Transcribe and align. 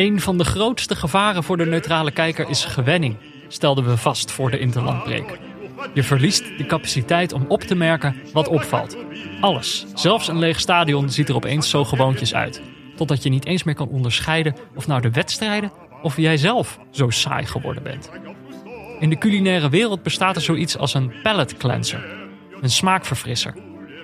Een 0.00 0.20
van 0.20 0.38
de 0.38 0.44
grootste 0.44 0.96
gevaren 0.96 1.44
voor 1.44 1.56
de 1.56 1.66
neutrale 1.66 2.10
kijker 2.10 2.48
is 2.48 2.64
gewenning, 2.64 3.16
stelden 3.48 3.84
we 3.84 3.96
vast 3.96 4.32
voor 4.32 4.50
de 4.50 4.58
interlandbreek. 4.58 5.38
Je 5.94 6.02
verliest 6.02 6.58
de 6.58 6.66
capaciteit 6.66 7.32
om 7.32 7.44
op 7.48 7.60
te 7.60 7.74
merken 7.74 8.16
wat 8.32 8.48
opvalt. 8.48 8.96
Alles, 9.40 9.86
zelfs 9.94 10.28
een 10.28 10.38
leeg 10.38 10.60
stadion, 10.60 11.10
ziet 11.10 11.28
er 11.28 11.34
opeens 11.34 11.70
zo 11.70 11.84
gewoontjes 11.84 12.34
uit. 12.34 12.62
Totdat 12.96 13.22
je 13.22 13.30
niet 13.30 13.46
eens 13.46 13.62
meer 13.62 13.74
kan 13.74 13.88
onderscheiden 13.88 14.56
of 14.74 14.86
nou 14.86 15.00
de 15.00 15.10
wedstrijden 15.10 15.72
of 16.02 16.16
jij 16.16 16.36
zelf 16.36 16.78
zo 16.90 17.10
saai 17.10 17.46
geworden 17.46 17.82
bent. 17.82 18.10
In 18.98 19.10
de 19.10 19.18
culinaire 19.18 19.68
wereld 19.68 20.02
bestaat 20.02 20.36
er 20.36 20.42
zoiets 20.42 20.76
als 20.76 20.94
een 20.94 21.12
palate 21.22 21.56
cleanser, 21.56 22.04
een 22.60 22.70
smaakverfrisser. 22.70 23.54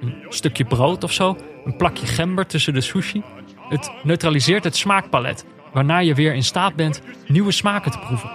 Een 0.01 0.15
stukje 0.29 0.65
brood 0.65 1.05
of 1.05 1.13
zo, 1.13 1.37
een 1.65 1.77
plakje 1.77 2.07
gember 2.07 2.47
tussen 2.47 2.75
de 2.75 2.81
sushi. 2.81 3.23
Het 3.69 3.91
neutraliseert 4.03 4.65
het 4.65 4.77
smaakpalet, 4.77 5.45
waarna 5.77 5.99
je 5.99 6.15
weer 6.15 6.35
in 6.35 6.45
staat 6.45 6.75
bent 6.75 7.01
nieuwe 7.27 7.53
smaken 7.53 7.91
te 7.91 7.99
proeven. 7.99 8.31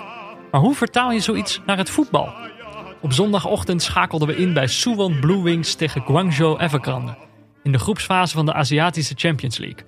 Maar 0.52 0.62
hoe 0.62 0.76
vertaal 0.76 1.12
je 1.12 1.20
zoiets 1.20 1.62
naar 1.66 1.78
het 1.78 1.90
voetbal? 1.90 2.34
Op 3.02 3.14
zondagochtend 3.14 3.82
schakelden 3.82 4.28
we 4.28 4.36
in 4.36 4.54
bij 4.54 4.68
Suwon 4.68 5.20
Blue 5.20 5.44
Wings 5.44 5.76
tegen 5.76 6.02
Guangzhou 6.02 6.60
Evergrande. 6.60 7.18
In 7.64 7.72
de 7.72 7.80
groepsfase 7.80 8.34
van 8.34 8.46
de 8.46 8.54
Aziatische 8.54 9.14
Champions 9.18 9.58
League. 9.58 9.84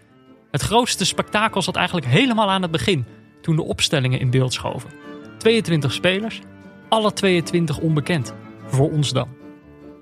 Het 0.52 0.62
grootste 0.62 1.06
spektakel 1.06 1.62
zat 1.62 1.76
eigenlijk 1.76 2.08
helemaal 2.08 2.50
aan 2.50 2.62
het 2.62 2.72
begin, 2.72 3.06
toen 3.42 3.56
de 3.56 3.64
opstellingen 3.64 4.20
in 4.20 4.30
beeld 4.30 4.54
schoven. 4.54 4.90
22 5.38 5.94
spelers, 5.94 6.40
alle 6.90 7.14
22 7.14 7.78
onbekend. 7.78 8.34
Voor 8.68 8.92
ons 8.92 9.12
dan. 9.12 9.28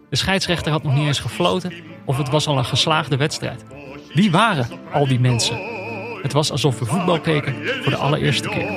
De 0.10 0.16
scheidsrechter 0.16 0.72
had 0.72 0.84
nog 0.84 0.94
niet 0.94 1.08
eens 1.08 1.20
gefloten 1.20 1.74
of 2.06 2.18
het 2.18 2.30
was 2.30 2.48
al 2.48 2.58
een 2.58 2.66
geslaagde 2.66 3.18
wedstrijd. 3.18 3.66
Wie 4.14 4.32
waren 4.32 4.68
al 4.92 5.08
die 5.08 5.20
mensen? 5.20 5.81
Het 6.22 6.34
was 6.34 6.52
alsof 6.52 6.80
we 6.80 6.86
voetbal 6.86 7.20
keken 7.20 7.56
voor 7.82 7.92
de 7.92 7.98
allereerste 7.98 8.50
keer. 8.50 8.70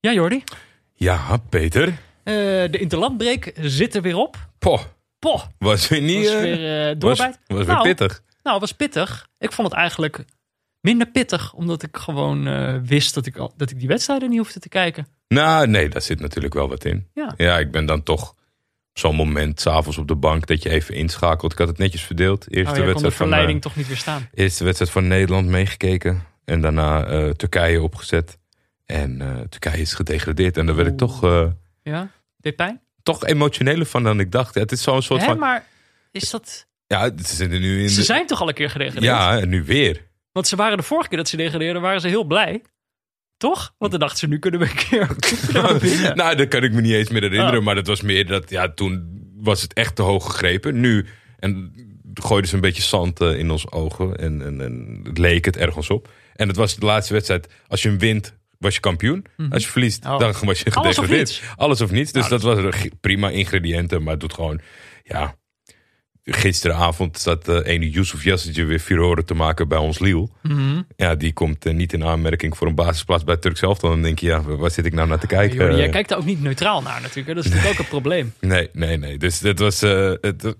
Ja, 0.00 0.12
Jordi? 0.12 0.44
Ja, 0.94 1.18
Peter. 1.48 1.94
Eh, 2.24 2.34
de 2.70 2.78
interlandbreek 2.78 3.52
zit 3.60 3.94
er 3.94 4.02
weer 4.02 4.16
op. 4.16 4.36
Poh, 4.58 4.80
Poh, 5.18 5.42
was 5.58 5.88
weer 5.88 6.00
niet... 6.00 6.24
was 6.24 6.34
eh, 6.34 6.40
weer 6.40 6.86
was, 6.86 6.98
doorbijt. 6.98 7.38
was 7.46 7.58
weer 7.58 7.66
Nou, 7.66 7.82
pittig. 7.82 8.22
Nou, 8.42 8.60
het 8.60 8.68
was 8.68 8.72
pittig. 8.72 9.28
Ik 9.38 9.52
vond 9.52 9.68
het 9.68 9.76
eigenlijk 9.76 10.24
minder 10.80 11.06
pittig, 11.06 11.52
omdat 11.52 11.82
ik 11.82 11.96
gewoon 11.96 12.46
eh, 12.46 12.74
wist 12.84 13.14
dat 13.14 13.26
ik, 13.26 13.36
al, 13.36 13.52
dat 13.56 13.70
ik 13.70 13.78
die 13.78 13.88
wedstrijden 13.88 14.28
niet 14.28 14.38
hoefde 14.38 14.60
te 14.60 14.68
kijken. 14.68 15.06
Nou, 15.28 15.66
nee, 15.66 15.88
daar 15.88 16.02
zit 16.02 16.20
natuurlijk 16.20 16.54
wel 16.54 16.68
wat 16.68 16.84
in. 16.84 17.08
Ja. 17.14 17.34
Ja, 17.36 17.58
ik 17.58 17.70
ben 17.70 17.86
dan 17.86 18.02
toch 18.02 18.34
zo'n 18.92 19.14
moment, 19.14 19.60
s'avonds 19.60 19.98
op 19.98 20.08
de 20.08 20.14
bank, 20.16 20.46
dat 20.46 20.62
je 20.62 20.70
even 20.70 20.94
inschakelt. 20.94 21.52
Ik 21.52 21.58
had 21.58 21.68
het 21.68 21.78
netjes 21.78 22.02
verdeeld. 22.02 22.46
Eerste, 22.50 22.58
Oh, 22.58 22.64
jij 22.64 22.72
kon 22.74 22.84
de 22.84 22.86
wedstrijd, 22.86 23.14
van, 23.14 23.26
verleiding 23.26 23.56
eh, 23.56 23.62
toch 23.62 23.76
niet 23.76 23.86
weerstaan. 23.88 24.28
eerste 24.34 24.64
wedstrijd 24.64 24.90
van 24.92 25.06
Nederland 25.06 25.46
meegekeken. 25.48 26.22
En 26.44 26.60
daarna 26.60 27.04
eh, 27.06 27.28
Turkije 27.30 27.82
opgezet. 27.82 28.38
En 28.86 29.20
eh, 29.20 29.40
Turkije 29.48 29.80
is 29.80 29.94
gedegradeerd. 29.94 30.56
En 30.56 30.66
daar 30.66 30.74
werd 30.74 30.88
ik 30.88 30.96
toch, 30.96 31.24
eh, 31.24 31.46
Ja? 31.90 32.10
Deed 32.36 32.56
pijn? 32.56 32.80
toch 33.02 33.26
emotioneler 33.26 33.86
van 33.86 34.02
dan 34.02 34.20
ik 34.20 34.32
dacht. 34.32 34.54
Het 34.54 34.72
is 34.72 34.82
zo'n 34.82 35.02
soort 35.02 35.20
Hè, 35.20 35.26
van... 35.26 35.38
maar 35.38 35.66
is 36.10 36.30
dat... 36.30 36.66
Ja, 36.86 37.10
ze 37.16 37.34
zitten 37.34 37.60
nu 37.60 37.82
in 37.82 37.88
Ze 37.90 37.96
de- 37.98 38.04
zijn 38.04 38.26
toch 38.26 38.40
al 38.40 38.48
een 38.48 38.54
keer 38.54 38.70
gedegradeerd? 38.70 39.12
Ja, 39.12 39.38
en 39.38 39.48
nu 39.48 39.64
weer. 39.64 40.06
Want 40.32 40.48
ze 40.48 40.56
waren 40.56 40.76
de 40.76 40.82
vorige 40.82 41.08
keer 41.08 41.18
dat 41.18 41.28
ze 41.28 41.36
degradeerden, 41.36 41.82
waren 41.82 42.00
ze 42.00 42.08
heel 42.08 42.24
blij. 42.24 42.62
Toch? 43.36 43.74
Want 43.78 43.90
dan 43.90 44.00
dachten 44.00 44.18
ze, 44.18 44.26
nu 44.26 44.38
kunnen 44.38 44.60
we 44.60 44.66
een 44.66 44.74
keer 44.88 45.06
kunnen 45.52 45.72
we 45.72 45.78
winnen. 45.78 46.16
nou, 46.16 46.36
dat 46.36 46.48
kan 46.48 46.62
ik 46.62 46.72
me 46.72 46.80
niet 46.80 46.92
eens 46.92 47.08
meer 47.10 47.22
herinneren. 47.22 47.58
Oh. 47.58 47.64
Maar 47.64 47.74
dat 47.74 47.86
was 47.86 48.00
meer 48.00 48.26
dat, 48.26 48.50
ja, 48.50 48.68
toen 48.72 49.22
was 49.36 49.62
het 49.62 49.72
echt 49.72 49.96
te 49.96 50.02
hoog 50.02 50.24
gegrepen. 50.30 50.80
Nu, 50.80 51.06
en 51.38 51.72
gooiden 52.14 52.48
ze 52.50 52.54
een 52.54 52.60
beetje 52.62 52.82
zand 52.82 53.20
eh, 53.20 53.38
in 53.38 53.50
ons 53.50 53.70
ogen. 53.70 54.16
En, 54.16 54.42
en, 54.42 54.60
en 54.60 55.00
het 55.04 55.18
leek 55.18 55.44
het 55.44 55.56
ergens 55.56 55.90
op. 55.90 56.12
En 56.34 56.48
het 56.48 56.56
was 56.56 56.76
de 56.76 56.86
laatste 56.86 57.12
wedstrijd. 57.12 57.52
Als 57.66 57.82
je 57.82 57.88
hem 57.88 57.98
wint, 57.98 58.34
was 58.58 58.74
je 58.74 58.80
kampioen. 58.80 59.26
Als 59.50 59.64
je 59.64 59.70
verliest, 59.70 60.04
Oh. 60.06 60.18
dan 60.18 60.32
was 60.32 60.60
je 60.60 60.70
Alles 60.74 60.94
gedegradeerd. 60.96 61.18
niets. 61.28 61.42
Alles 61.56 61.80
of 61.80 61.90
niets. 61.90 62.12
Dus 62.12 62.28
Nou, 62.28 62.40
dat 62.40 62.62
was 62.62 62.88
prima 63.00 63.28
ingrediënten. 63.30 64.02
Maar 64.02 64.12
het 64.12 64.20
doet 64.20 64.34
gewoon, 64.34 64.60
ja... 65.02 65.34
Gisteravond 66.26 67.18
zat 67.18 67.48
uh, 67.48 67.58
ene 67.64 67.90
Yusuf 67.90 68.24
Yassetje 68.24 68.64
weer 68.64 68.78
furoren 68.78 69.24
te 69.24 69.34
maken 69.34 69.68
bij 69.68 69.78
ons 69.78 69.98
Liel. 69.98 70.30
Mhm. 70.42 70.82
Ja, 70.96 71.14
die 71.14 71.32
komt 71.32 71.66
eh, 71.66 71.74
niet 71.74 71.92
in 71.92 72.04
aanmerking 72.04 72.56
voor 72.56 72.66
een 72.66 72.74
basisplaats 72.74 73.24
bij 73.24 73.36
Turk 73.36 73.56
zelf. 73.56 73.78
Dan 73.78 74.02
denk 74.02 74.18
je, 74.18 74.26
ja, 74.26 74.42
waar 74.42 74.70
zit 74.70 74.86
ik 74.86 74.92
nou 74.94 75.08
naar 75.08 75.18
te 75.18 75.26
kijken? 75.26 75.56
Jordi, 75.56 75.76
jij 75.76 75.88
kijkt 75.88 76.08
daar 76.08 76.18
ook 76.18 76.24
niet 76.24 76.40
neutraal 76.42 76.82
naar 76.82 77.00
natuurlijk. 77.00 77.26
Hè? 77.28 77.34
Dat 77.34 77.44
is 77.44 77.50
natuurlijk 77.50 77.74
ook 77.78 77.84
een 77.84 77.90
probleem. 77.90 78.32
Nee, 78.40 78.68
nee, 78.72 78.96
nee. 78.96 79.18
Dus 79.18 79.40
het 79.40 79.58
was, 79.58 79.82
eh, 79.82 80.12
het, 80.20 80.54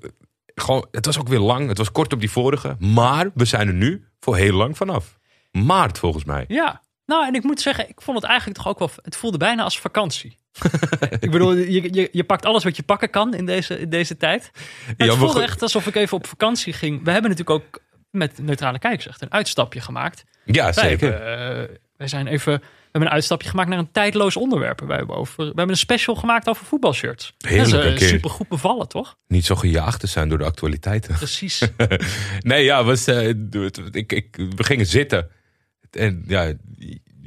gewoon, 0.54 0.86
het 0.90 1.06
was 1.06 1.18
ook 1.18 1.28
weer 1.28 1.38
lang. 1.38 1.68
Het 1.68 1.78
was 1.78 1.92
kort 1.92 2.12
op 2.12 2.20
die 2.20 2.30
vorige. 2.30 2.76
Maar 2.78 3.30
we 3.34 3.44
zijn 3.44 3.68
er 3.68 3.74
nu 3.74 4.04
voor 4.20 4.36
heel 4.36 4.54
lang 4.56 4.76
vanaf. 4.76 5.18
Maart 5.52 5.98
volgens 5.98 6.24
mij. 6.24 6.44
Ja. 6.48 6.82
Nou, 7.06 7.26
en 7.26 7.34
ik 7.34 7.42
moet 7.42 7.60
zeggen, 7.60 7.88
ik 7.88 8.00
vond 8.00 8.16
het 8.20 8.26
eigenlijk 8.26 8.58
toch 8.58 8.68
ook 8.68 8.78
wel... 8.78 8.90
Het 9.02 9.16
voelde 9.16 9.38
bijna 9.38 9.62
als 9.62 9.78
vakantie. 9.80 10.36
ik 11.20 11.30
bedoel, 11.30 11.54
je, 11.54 11.94
je, 11.94 12.08
je 12.12 12.24
pakt 12.24 12.44
alles 12.46 12.64
wat 12.64 12.76
je 12.76 12.82
pakken 12.82 13.10
kan 13.10 13.34
in 13.34 13.46
deze, 13.46 13.78
in 13.78 13.88
deze 13.88 14.16
tijd. 14.16 14.50
Het 14.86 14.94
Ja, 14.96 15.14
voelde 15.14 15.32
goed. 15.32 15.42
echt 15.42 15.62
alsof 15.62 15.86
ik 15.86 15.94
even 15.94 16.16
op 16.16 16.26
vakantie 16.26 16.72
ging. 16.72 17.04
We 17.04 17.10
hebben 17.10 17.30
natuurlijk 17.30 17.64
ook 17.64 17.82
met 18.10 18.38
neutrale 18.38 18.78
kijkers 18.78 19.06
echt 19.06 19.22
een 19.22 19.32
uitstapje 19.32 19.80
gemaakt. 19.80 20.24
Ja, 20.44 20.64
Wij, 20.64 20.72
zeker. 20.72 21.12
hebben, 21.12 21.68
eh, 21.68 21.76
wij 21.96 22.08
zijn 22.08 22.26
even... 22.26 22.52
We 22.60 23.00
hebben 23.00 23.10
een 23.10 23.18
uitstapje 23.18 23.48
gemaakt 23.48 23.68
naar 23.68 23.78
een 23.78 23.90
tijdloos 23.92 24.36
onderwerp. 24.36 24.80
Wij 24.80 24.96
hebben, 24.96 25.16
over, 25.16 25.36
we 25.36 25.44
hebben 25.44 25.68
een 25.68 25.76
special 25.76 26.14
gemaakt 26.14 26.48
over 26.48 26.66
voetbalshirts. 26.66 27.34
Heerlijk, 27.38 27.70
dat 27.70 27.80
is 27.80 27.86
een 27.86 27.92
uh, 27.92 27.98
keer. 27.98 28.08
super 28.08 28.30
goed 28.30 28.48
bevallen, 28.48 28.88
toch? 28.88 29.16
Niet 29.26 29.44
zo 29.44 29.54
gejaagd 29.54 30.00
te 30.00 30.06
zijn 30.06 30.28
door 30.28 30.38
de 30.38 30.44
actualiteiten. 30.44 31.14
Precies. 31.14 31.62
nee, 32.40 32.64
ja, 32.64 32.84
was, 32.84 33.06
eh, 33.06 33.28
ik, 33.90 34.12
ik, 34.12 34.36
we 34.56 34.64
gingen 34.64 34.86
zitten. 34.86 35.30
En 35.96 36.24
ja, 36.26 36.52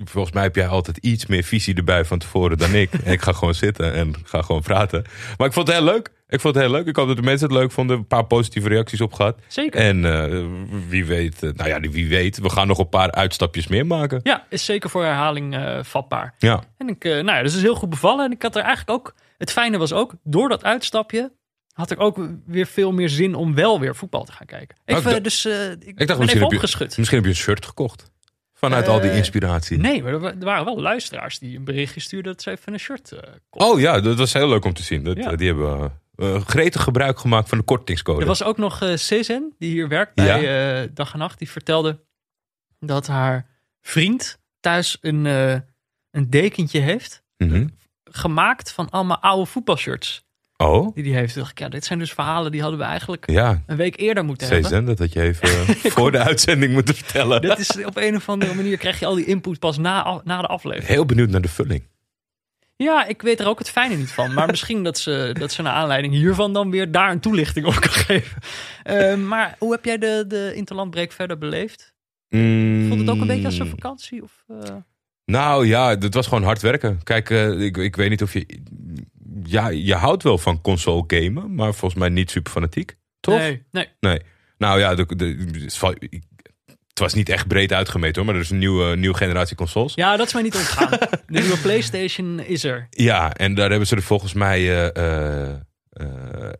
volgens 0.03 0.33
mij 0.33 0.43
heb 0.43 0.55
jij 0.55 0.67
altijd 0.67 0.97
iets 0.97 1.25
meer 1.25 1.43
visie 1.43 1.75
erbij 1.75 2.05
van 2.05 2.19
tevoren 2.19 2.57
dan 2.57 2.73
ik. 2.73 2.93
En 2.93 3.11
ik 3.11 3.21
ga 3.21 3.31
gewoon 3.31 3.53
zitten 3.55 3.93
en 3.93 4.13
ga 4.23 4.41
gewoon 4.41 4.61
praten. 4.61 5.03
Maar 5.37 5.47
ik 5.47 5.53
vond 5.53 5.67
het 5.67 5.77
heel 5.77 5.85
leuk. 5.85 6.11
Ik 6.29 6.39
vond 6.39 6.55
het 6.55 6.63
heel 6.63 6.73
leuk. 6.73 6.85
Ik 6.87 6.95
hoop 6.95 7.07
dat 7.07 7.15
de 7.15 7.21
mensen 7.21 7.47
het 7.47 7.57
leuk 7.57 7.71
vonden. 7.71 7.97
Een 7.97 8.07
paar 8.07 8.25
positieve 8.25 8.67
reacties 8.69 9.01
op 9.01 9.13
gehad. 9.13 9.39
Zeker. 9.47 9.79
En 9.79 10.05
eh, 10.05 10.43
wie 10.89 11.05
weet, 11.05 11.43
eh, 11.43 11.49
nou 11.53 11.69
ja, 11.69 11.79
wie 11.79 12.07
weet, 12.07 12.37
we 12.37 12.49
gaan 12.49 12.67
nog 12.67 12.77
een 12.77 12.89
paar 12.89 13.11
uitstapjes 13.11 13.67
meer 13.67 13.85
maken. 13.85 14.19
Ja, 14.23 14.45
is 14.49 14.65
zeker 14.65 14.89
voor 14.89 15.03
herhaling 15.03 15.55
eh, 15.55 15.83
vatbaar. 15.83 16.33
Ja, 16.37 16.63
En 16.77 16.87
ik, 16.87 17.03
nou 17.03 17.25
ja, 17.25 17.41
dus 17.41 17.51
het 17.51 17.61
is 17.61 17.67
heel 17.67 17.75
goed 17.75 17.89
bevallen. 17.89 18.25
En 18.25 18.31
ik 18.31 18.41
had 18.41 18.55
er 18.55 18.61
eigenlijk 18.63 18.89
ook, 18.99 19.15
het 19.37 19.51
fijne 19.51 19.77
was 19.77 19.93
ook, 19.93 20.13
door 20.23 20.49
dat 20.49 20.63
uitstapje 20.63 21.31
had 21.73 21.91
ik 21.91 21.99
ook 21.99 22.19
weer 22.45 22.65
veel 22.65 22.91
meer 22.91 23.09
zin 23.09 23.35
om 23.35 23.55
wel 23.55 23.79
weer 23.79 23.95
voetbal 23.95 24.23
te 24.23 24.31
gaan 24.31 24.47
kijken. 24.47 24.75
Oh, 24.77 24.83
ik 24.85 24.95
Even, 24.97 25.11
dacht- 25.11 25.23
dus 25.23 25.45
eh, 25.45 25.71
ik, 25.71 25.83
ik 25.83 26.07
dacht 26.07 26.19
misschien 26.19 26.19
even 26.27 26.39
heb, 26.39 26.49
je, 26.49 26.55
opgeschud. 26.55 26.97
misschien 26.97 27.17
heb 27.17 27.27
je 27.27 27.33
een 27.33 27.37
shirt 27.43 27.65
gekocht. 27.65 28.11
Vanuit 28.59 28.87
al 28.87 28.99
die 29.01 29.09
Eh, 29.09 29.17
inspiratie. 29.17 29.77
Nee, 29.77 30.03
maar 30.03 30.11
er 30.13 30.19
wa- 30.19 30.37
waren 30.37 30.65
wel 30.65 30.81
luisteraars 30.81 31.39
die 31.39 31.57
een 31.57 31.63
berichtje 31.63 31.99
stuurden 31.99 32.31
dat 32.31 32.41
ze 32.41 32.51
even 32.51 32.73
een 32.73 32.79
shirt 32.79 33.11
eh 33.11 33.19
kochten. 33.49 33.71
Oh 33.71 33.79
ja, 33.79 33.99
dat 33.99 34.17
was 34.17 34.33
heel 34.33 34.49
leuk 34.49 34.65
om 34.65 34.73
te 34.73 34.83
zien. 34.83 35.03
Dat, 35.03 35.17
Ja. 35.17 35.35
Die 35.35 35.47
hebben 35.47 35.99
eh, 36.15 36.41
gretig 36.45 36.81
gebruik 36.83 37.19
gemaakt 37.19 37.49
van 37.49 37.57
de 37.57 37.63
kortingscode. 37.63 38.21
Er 38.21 38.27
was 38.27 38.43
ook 38.43 38.57
nog 38.57 38.81
eh 38.81 38.95
Cezanne, 38.95 39.51
die 39.59 39.71
hier 39.71 39.87
werkt 39.87 40.15
bij 40.15 40.81
eh, 40.83 40.89
Dag 40.93 41.13
en 41.13 41.19
Nacht. 41.19 41.39
Die 41.39 41.49
vertelde 41.49 41.99
dat 42.79 43.07
haar 43.07 43.49
vriend 43.81 44.37
thuis 44.59 44.97
een, 45.01 45.25
eh, 45.25 45.53
een 46.11 46.29
dekentje 46.29 46.79
heeft. 46.79 47.23
Mhm. 47.37 47.67
Gemaakt 48.03 48.71
van 48.71 48.89
allemaal 48.89 49.19
oude 49.19 49.45
voetbalshirts. 49.45 50.25
Oh, 50.57 50.93
Die 50.93 51.03
die 51.03 51.15
heeft. 51.15 51.33
Toen 51.33 51.41
dacht 51.41 51.51
ik, 51.51 51.59
ja, 51.59 51.69
dit 51.69 51.85
zijn 51.85 51.99
dus 51.99 52.13
verhalen 52.13 52.51
die 52.51 52.61
hadden 52.61 52.79
we 52.79 52.85
eigenlijk 52.85 53.29
ja. 53.31 53.63
een 53.65 53.77
week 53.77 53.99
eerder 53.99 54.25
moeten 54.25 54.47
hebben. 54.47 54.65
Cezanne, 54.65 54.87
dat 54.87 54.99
had 54.99 55.13
je 55.13 55.21
even 55.21 55.49
eh, 55.49 55.91
voor 55.91 56.11
de 56.11 56.17
uitzending 56.17 56.73
moeten 56.73 56.95
vertellen. 56.95 57.41
Dat 57.41 57.59
is 57.59 57.85
op 57.85 57.97
een 57.97 58.15
of 58.15 58.29
andere 58.29 58.53
manier 58.53 58.77
krijg 58.77 58.99
je 58.99 59.05
al 59.05 59.15
die 59.15 59.25
input 59.25 59.59
pas 59.59 59.77
na, 59.77 60.21
na 60.23 60.41
de 60.41 60.47
aflevering. 60.47 60.87
Heel 60.87 61.05
benieuwd 61.05 61.29
naar 61.29 61.41
de 61.41 61.47
vulling. 61.47 61.83
Ja, 62.75 63.05
ik 63.05 63.21
weet 63.21 63.39
er 63.39 63.47
ook 63.47 63.59
het 63.59 63.69
fijne 63.69 63.95
niet 63.95 64.11
van. 64.11 64.33
Maar 64.33 64.47
misschien 64.47 64.83
dat 64.83 64.97
ze, 64.97 65.35
dat 65.39 65.51
ze 65.51 65.61
naar 65.61 65.73
aanleiding 65.73 66.13
hiervan 66.13 66.53
dan 66.53 66.71
weer 66.71 66.91
daar 66.91 67.11
een 67.11 67.19
toelichting 67.19 67.65
op 67.65 67.73
kan 67.79 67.91
geven. 67.91 68.41
Eh, 68.83 69.15
maar 69.15 69.55
hoe 69.59 69.71
heb 69.71 69.85
jij 69.85 69.97
de, 69.97 70.25
de 70.27 70.51
interlandbreek 70.55 71.11
verder 71.11 71.37
beleefd? 71.37 71.95
Voelt 72.29 72.99
het 72.99 73.09
ook 73.09 73.21
een 73.21 73.27
beetje 73.27 73.45
als 73.45 73.59
een 73.59 73.67
vakantie? 73.67 74.23
Of, 74.23 74.43
eh? 74.47 74.75
Nou 75.25 75.67
ja, 75.67 75.89
het 75.97 76.13
was 76.13 76.27
gewoon 76.27 76.43
hard 76.43 76.61
werken. 76.61 77.03
Kijk, 77.03 77.29
eh, 77.29 77.59
ik, 77.59 77.77
ik 77.77 77.95
weet 77.95 78.09
niet 78.09 78.21
of 78.21 78.33
je... 78.33 78.59
Ja, 79.43 79.69
je 79.69 79.95
houdt 79.95 80.23
wel 80.23 80.37
van 80.37 80.61
console 80.61 81.03
gamen, 81.07 81.55
maar 81.55 81.73
volgens 81.73 81.99
mij 81.99 82.09
niet 82.09 82.31
super 82.31 82.51
fanatiek. 82.51 82.97
Toch? 83.19 83.37
Nee, 83.37 83.63
nee. 83.71 83.87
Nee. 83.99 84.19
Nou 84.57 84.79
ja, 84.79 84.95
de, 84.95 85.15
de, 85.15 85.25
het 86.87 86.99
was 86.99 87.13
niet 87.13 87.29
echt 87.29 87.47
breed 87.47 87.73
uitgemeten 87.73 88.15
hoor, 88.15 88.25
maar 88.25 88.35
er 88.35 88.41
is 88.41 88.49
een 88.49 88.57
nieuwe, 88.57 88.95
nieuwe 88.95 89.17
generatie 89.17 89.55
consoles. 89.55 89.93
Ja, 89.93 90.17
dat 90.17 90.27
is 90.27 90.33
mij 90.33 90.41
niet 90.41 90.55
ontgaan. 90.55 90.89
De 91.27 91.39
nieuwe 91.39 91.57
PlayStation 91.57 92.39
is 92.39 92.63
er. 92.63 92.87
Ja, 92.89 93.33
en 93.33 93.53
daar 93.53 93.69
hebben 93.69 93.87
ze 93.87 93.95
er 93.95 94.01
volgens 94.01 94.33
mij 94.33 94.59
eh, 94.59 95.49
eh, 95.49 95.55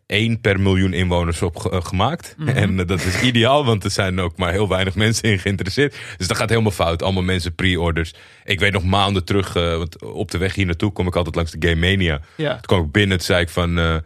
één 0.06 0.40
per 0.40 0.60
miljoen 0.60 0.92
inwoners 0.92 1.42
op 1.42 1.56
ge- 1.56 1.70
eh, 1.70 1.84
gemaakt. 1.84 2.34
En 2.46 2.80
eh, 2.80 2.86
dat 2.86 3.04
is 3.04 3.20
ideaal, 3.22 3.64
want 3.64 3.84
er 3.84 3.90
zijn 3.90 4.20
ook 4.20 4.36
maar 4.36 4.52
heel 4.52 4.68
weinig 4.68 4.94
mensen 5.04 5.30
in 5.30 5.38
geïnteresseerd. 5.38 5.96
Dus 6.16 6.26
dat 6.26 6.36
gaat 6.36 6.48
helemaal 6.48 6.70
fout. 6.70 7.02
Allemaal 7.02 7.22
mensen 7.22 7.54
pre-orders. 7.54 8.14
Ik 8.44 8.60
weet 8.60 8.72
nog 8.72 8.84
maanden 8.84 9.24
terug, 9.24 9.56
eh, 9.56 9.76
want 9.76 10.02
op 10.02 10.30
de 10.30 10.38
weg 10.38 10.54
hier 10.54 10.66
naartoe 10.66 10.92
kom 10.92 11.06
ik 11.06 11.16
altijd 11.16 11.34
langs 11.34 11.50
de 11.52 11.68
Game 11.68 11.80
Mania. 11.90 12.20
Ja. 12.36 12.52
Toen 12.52 12.60
kwam 12.60 12.84
ik 12.84 12.92
binnen, 12.92 13.16
toen 13.16 13.26
zei 13.26 13.40
ik 13.42 13.48
van, 13.48 13.78
eh, 13.78 13.96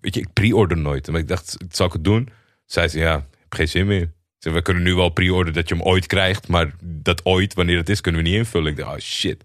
weet 0.00 0.14
je, 0.14 0.20
ik 0.20 0.32
pre-order 0.32 0.76
nooit. 0.78 1.10
Maar 1.10 1.20
ik 1.20 1.28
dacht, 1.28 1.56
zal 1.70 1.86
ik 1.86 1.92
het 1.92 2.04
doen? 2.04 2.28
Zei 2.66 2.88
ze, 2.88 2.98
ja, 2.98 3.16
ik 3.16 3.22
heb 3.40 3.54
geen 3.54 3.68
zin 3.68 3.86
meer. 3.86 4.12
Zei, 4.38 4.54
we 4.54 4.62
kunnen 4.62 4.82
nu 4.82 4.94
wel 4.94 5.08
pre-orderen 5.08 5.54
dat 5.54 5.68
je 5.68 5.74
hem 5.74 5.84
ooit 5.84 6.06
krijgt, 6.06 6.48
maar 6.48 6.70
dat 6.82 7.24
ooit, 7.24 7.54
wanneer 7.54 7.76
het 7.76 7.88
is, 7.88 8.00
kunnen 8.00 8.22
we 8.22 8.28
niet 8.28 8.36
invullen. 8.38 8.70
Ik 8.70 8.76
dacht, 8.76 8.90
oh 8.94 8.98
shit. 8.98 9.44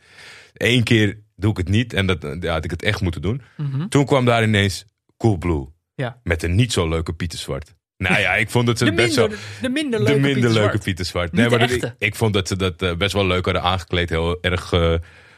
Eén 0.54 0.84
keer 0.84 1.18
doe 1.36 1.52
ik 1.52 1.58
het 1.58 1.70
niet 1.70 1.94
en 1.94 2.06
dat 2.06 2.26
ja, 2.40 2.52
had 2.54 2.64
ik 2.64 2.72
het 2.72 2.84
echt 2.84 3.02
moeten 3.02 3.22
doen. 3.22 3.42
Toen 3.90 4.06
kwam 4.06 4.26
daar 4.26 4.44
ineens 4.44 4.86
Coolblue. 5.22 5.68
Ja. 5.96 6.20
met 6.24 6.44
een 6.44 6.56
niet 6.56 6.72
zo 6.72 6.90
leuke 6.90 7.14
Pieter 7.14 7.40
Zwart. 7.40 7.74
Nou 7.98 8.20
ja, 8.20 8.36
ik 8.36 8.50
vond 8.50 8.66
dat 8.66 8.78
ze 8.78 8.86
De 8.86 8.92
best 8.92 9.18
minder, 9.18 9.30
wel 9.30 9.40
de 9.62 9.70
minder 9.70 10.00
de 10.00 10.06
leuke 10.06 10.20
minder 10.20 10.34
Pieter 10.34 10.54
leuke 10.54 10.68
Zwart. 10.68 10.84
Pieter 10.84 11.06
Zwart. 11.06 11.32
Niet 11.32 11.50
de 11.50 11.58
maar 11.58 11.72
ik, 11.72 11.94
ik 11.98 12.16
vond 12.16 12.34
dat 12.34 12.48
ze 12.48 12.56
dat 12.56 12.82
eh, 12.82 12.96
best 12.96 13.14
wel 13.14 13.28
leuk 13.28 13.46
hadden 13.46 13.64
aangekleed. 13.64 14.10
Heel 14.10 14.42
erg 14.42 14.74
eh, 14.74 14.94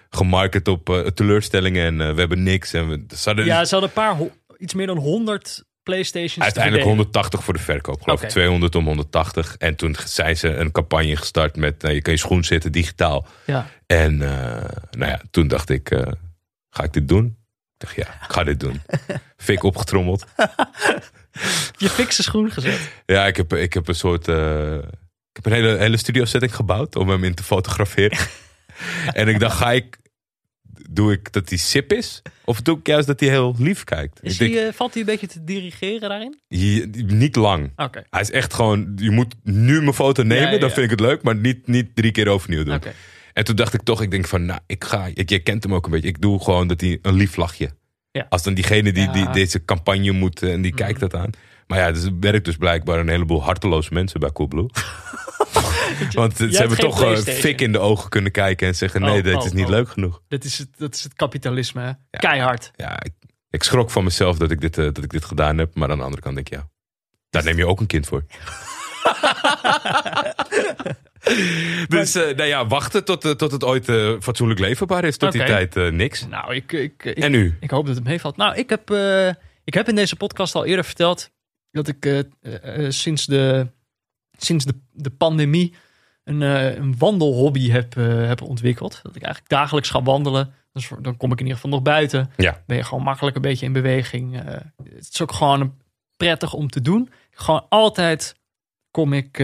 gemarket 0.10 0.68
op 0.68 0.90
eh, 0.90 1.00
teleurstellingen 1.00 1.86
en 1.86 2.14
we 2.14 2.20
hebben 2.20 2.44
niks. 2.44 2.74
En 2.74 2.88
we, 2.90 3.04
ze 3.16 3.22
hadden 3.24 3.46
Ja, 3.46 3.66
ze 3.66 3.76
hadden 3.76 3.90
een 3.96 3.96
paar, 3.96 4.18
iets 4.58 4.74
meer 4.74 4.88
dan 4.88 4.98
100 4.98 5.64
Playstations. 5.84 6.34
te 6.34 6.42
uiteindelijk 6.42 6.84
verdelen. 6.84 7.06
180 7.06 7.44
voor 7.44 7.54
de 7.54 7.60
verkoop. 7.60 8.02
Geloof 8.02 8.20
ik 8.20 8.24
Oké. 8.24 8.34
200 8.34 8.76
om 8.76 8.86
180. 8.86 9.56
En 9.58 9.76
toen 9.76 9.96
zijn 10.06 10.38
ze 10.38 10.56
een 10.56 10.72
campagne 10.72 11.16
gestart 11.16 11.56
met 11.56 11.76
je 11.82 12.02
kan 12.02 12.14
je 12.14 12.20
schoen 12.20 12.44
zetten 12.44 12.72
digitaal. 12.72 13.28
Ja. 13.46 13.68
En 13.86 14.18
nou 14.18 15.12
ja, 15.12 15.22
toen 15.32 15.48
dacht 15.48 15.70
ik, 15.70 15.90
ga 16.70 16.84
ik 16.84 16.94
dit 16.94 17.08
doen? 17.08 17.43
Dacht 17.84 17.96
ja, 17.96 18.08
ik 18.08 18.32
ga 18.32 18.44
dit 18.44 18.60
doen. 18.60 18.82
Fik 19.38 19.64
opgetrommeld. 19.64 20.26
Je 21.78 21.90
fikse 21.90 22.24
schoen 22.24 22.52
gezet. 22.52 22.80
Ja, 23.06 23.28
ik 23.28 23.38
heb, 23.38 23.54
ik 23.54 23.74
heb 23.74 23.88
een 23.88 23.96
soort. 23.96 24.28
eh, 24.28 24.74
ik 25.32 25.36
heb 25.44 25.46
een 25.46 25.52
hele, 25.52 25.78
hele 25.78 25.98
studio 25.98 26.26
setting 26.26 26.56
gebouwd 26.56 26.96
om 26.96 27.10
hem 27.10 27.24
in 27.24 27.34
te 27.34 27.44
fotograferen. 27.44 28.18
en 29.14 29.28
ik 29.28 29.40
dacht, 29.40 29.58
ga 29.58 29.72
ik. 29.72 29.98
Doe 30.90 31.12
ik 31.12 31.32
dat 31.34 31.50
hij 31.50 31.58
sip 31.58 31.94
is? 31.94 32.22
Of 32.46 32.62
doe 32.62 32.78
ik 32.78 32.88
juist 32.88 33.08
dat 33.08 33.20
hij 33.20 33.30
heel 33.30 33.56
lief 33.58 33.84
kijkt? 33.84 34.20
Is 34.22 34.32
ik 34.34 34.40
denk, 34.40 34.52
die, 34.52 34.62
eh, 34.62 34.74
valt 34.74 34.92
hij 34.94 35.02
een 35.02 35.08
beetje 35.08 35.28
te 35.28 35.44
dirigeren 35.44 36.10
daarin? 36.10 36.40
je- 36.48 36.88
niet 37.08 37.36
lang. 37.36 37.72
Hij 38.10 38.22
is 38.22 38.32
echt 38.32 38.54
gewoon. 38.54 38.94
Je 38.96 39.12
moet 39.12 39.36
nu 39.44 39.82
mijn 39.82 39.94
foto 39.94 40.24
nemen, 40.24 40.46
Ja, 40.46 40.52
ja, 40.52 40.58
dan 40.60 40.68
ja. 40.70 40.74
vind 40.76 40.86
ik 40.86 40.92
het 40.92 41.00
leuk, 41.00 41.22
maar 41.22 41.36
niet, 41.36 41.68
niet 41.68 41.96
drie 41.96 42.12
keer 42.12 42.28
overnieuw 42.28 42.64
doen. 42.64 42.82
En 43.34 43.44
toen 43.44 43.56
dacht 43.56 43.74
ik 43.74 43.82
toch, 43.82 44.02
ik 44.02 44.12
denk 44.12 44.28
van, 44.28 44.46
nou, 44.46 44.60
ik 44.66 44.84
ga. 44.84 45.10
Ik, 45.14 45.30
jij 45.30 45.40
kent 45.40 45.64
hem 45.64 45.74
ook 45.74 45.86
een 45.86 45.92
beetje. 45.92 46.08
Ik 46.08 46.22
doe 46.22 46.44
gewoon 46.44 46.68
dat 46.68 46.82
hij 46.82 47.00
een 47.02 47.14
lief 47.14 47.36
lachje. 47.36 47.70
Ja. 48.12 48.26
Als 48.30 48.44
dan 48.44 48.54
diegene 48.54 48.92
die, 48.92 49.10
die 49.10 49.18
Ja. 49.22 49.24
Mhm. 49.24 49.34
deze 49.34 49.66
campagne 49.66 50.12
moet 50.12 50.42
eh, 50.44 50.54
en 50.54 50.62
die 50.62 50.74
kijkt 50.74 51.00
dat 51.00 51.16
aan. 51.16 51.30
Maar 51.68 51.80
ja, 51.80 51.92
dus 51.92 52.04
er 52.04 52.20
werkt 52.20 52.46
dus 52.46 52.58
blijkbaar 52.58 53.00
een 53.00 53.10
heleboel 53.10 53.44
harteloze 53.44 53.94
mensen 53.94 54.20
bij 54.20 54.32
Coolblue. 54.32 54.70
Want 56.12 56.38
ze 56.38 56.48
hebben 56.50 56.78
toch 56.78 57.04
eh, 57.04 57.18
fik 57.18 57.62
in 57.62 57.72
de 57.72 57.80
ogen 57.80 58.10
kunnen 58.10 58.32
kijken 58.32 58.68
en 58.68 58.76
zeggen: 58.76 59.02
nee, 59.02 59.18
Oh, 59.18 59.24
dit 59.24 59.36
oh, 59.36 59.46
is 59.46 59.52
niet 59.52 59.64
oh. 59.66 59.70
leuk 59.70 59.90
genoeg. 59.90 60.22
Dat, 60.28 60.44
is 60.44 60.58
het, 60.58 60.68
dat 60.78 60.96
is 60.96 61.04
het 61.04 61.14
kapitalisme. 61.14 61.82
hè? 61.82 61.92
Keihard. 62.20 62.72
Ja, 62.76 63.04
ik, 63.04 63.14
ik 63.50 63.64
schrok 63.64 63.92
van 63.92 64.04
mezelf 64.04 64.38
dat 64.38 64.52
ik, 64.52 64.62
dit, 64.62 64.78
eh, 64.78 64.86
dat 64.86 65.04
ik 65.04 65.10
dit 65.10 65.26
gedaan 65.26 65.58
heb. 65.58 65.76
Maar 65.76 65.92
aan 65.92 65.98
de 65.98 66.04
andere 66.04 66.22
kant 66.22 66.36
denk 66.36 66.48
ik, 66.50 66.54
ja, 66.54 66.70
daar 67.30 67.44
neem 67.44 67.58
je 67.58 67.68
ook 67.68 67.80
een 67.80 67.88
kind 67.88 68.08
voor. 68.08 68.26
dus 71.88 72.16
eh, 72.16 72.36
nou 72.36 72.44
ja, 72.44 72.68
wachten 72.68 73.06
tot, 73.06 73.26
eh, 73.26 73.32
tot 73.32 73.52
het 73.52 73.64
ooit 73.64 73.90
eh, 73.90 74.14
fatsoenlijk 74.20 74.60
leverbaar 74.60 75.04
is. 75.04 75.18
Tot 75.18 75.32
die 75.32 75.44
tijd 75.44 75.76
niks. 75.76 76.28
Nou, 76.28 76.56
ik, 76.56 76.72
ik, 76.72 77.04
ik, 77.04 77.18
En 77.18 77.32
nu? 77.32 77.58
ik 77.60 77.70
hoop 77.70 77.86
dat 77.86 77.96
het 77.96 78.04
meevalt. 78.04 78.38
Nou, 78.38 78.56
ik 78.56 78.70
heb, 78.70 78.92
ik 79.64 79.74
heb 79.74 79.88
in 79.88 79.96
deze 79.96 80.16
podcast 80.16 80.56
al 80.56 80.66
eerder 80.66 80.86
verteld 80.86 81.32
dat 81.72 81.88
ik 81.88 82.26
sinds, 82.88 83.26
de, 83.26 83.68
sinds 84.38 84.66
de, 84.66 84.74
de 84.92 85.10
pandemie 85.10 85.74
een, 86.24 86.42
een 86.42 86.98
wandelhobby 86.98 87.70
heb, 87.70 87.94
heb 88.28 88.42
ontwikkeld. 88.42 89.00
Dat 89.04 89.16
ik 89.16 89.22
eigenlijk 89.22 89.54
dagelijks 89.54 89.90
ga 89.90 90.02
wandelen. 90.02 90.54
Dus 90.74 90.90
dan 91.02 91.18
kom 91.18 91.32
ik 91.32 91.40
in 91.40 91.46
ieder 91.46 91.62
geval 91.62 91.72
nog 91.72 91.82
buiten. 91.82 92.32
Ja. 92.38 92.64
Ben 92.66 92.78
je 92.78 92.84
gewoon 92.84 93.04
makkelijk 93.04 93.36
een 93.36 93.42
beetje 93.42 93.66
in 93.66 93.74
beweging. 93.74 94.36
Het 94.84 95.10
is 95.12 95.22
ook 95.22 95.32
gewoon 95.32 95.78
prettig 96.18 96.54
om 96.54 96.70
te 96.70 96.82
doen. 96.82 97.10
Gewoon 97.32 97.66
altijd 97.70 98.36
kom 98.92 99.14
ik 99.14 99.38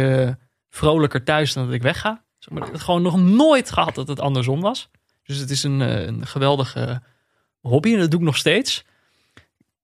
vrolijker 0.70 1.24
thuis 1.24 1.54
dan 1.54 1.66
dat 1.66 1.74
ik 1.74 1.82
wegga. 1.82 2.24
Zeg 2.38 2.54
maar, 2.54 2.68
ik 2.68 2.72
heb 2.72 2.82
gewoon 2.82 3.02
nog 3.02 3.20
nooit 3.20 3.72
gehad 3.72 3.96
dat 3.96 4.08
het 4.08 4.20
andersom 4.20 4.62
was. 4.62 4.90
Dus 5.24 5.38
het 5.38 5.50
is 5.50 5.64
een, 5.64 5.82
eh, 5.82 6.06
een 6.06 6.28
geweldige 6.28 7.02
hobby 7.62 7.94
en 7.94 8.00
dat 8.00 8.12
doe 8.12 8.20
ik 8.20 8.26
nog 8.26 8.38
steeds. 8.38 8.86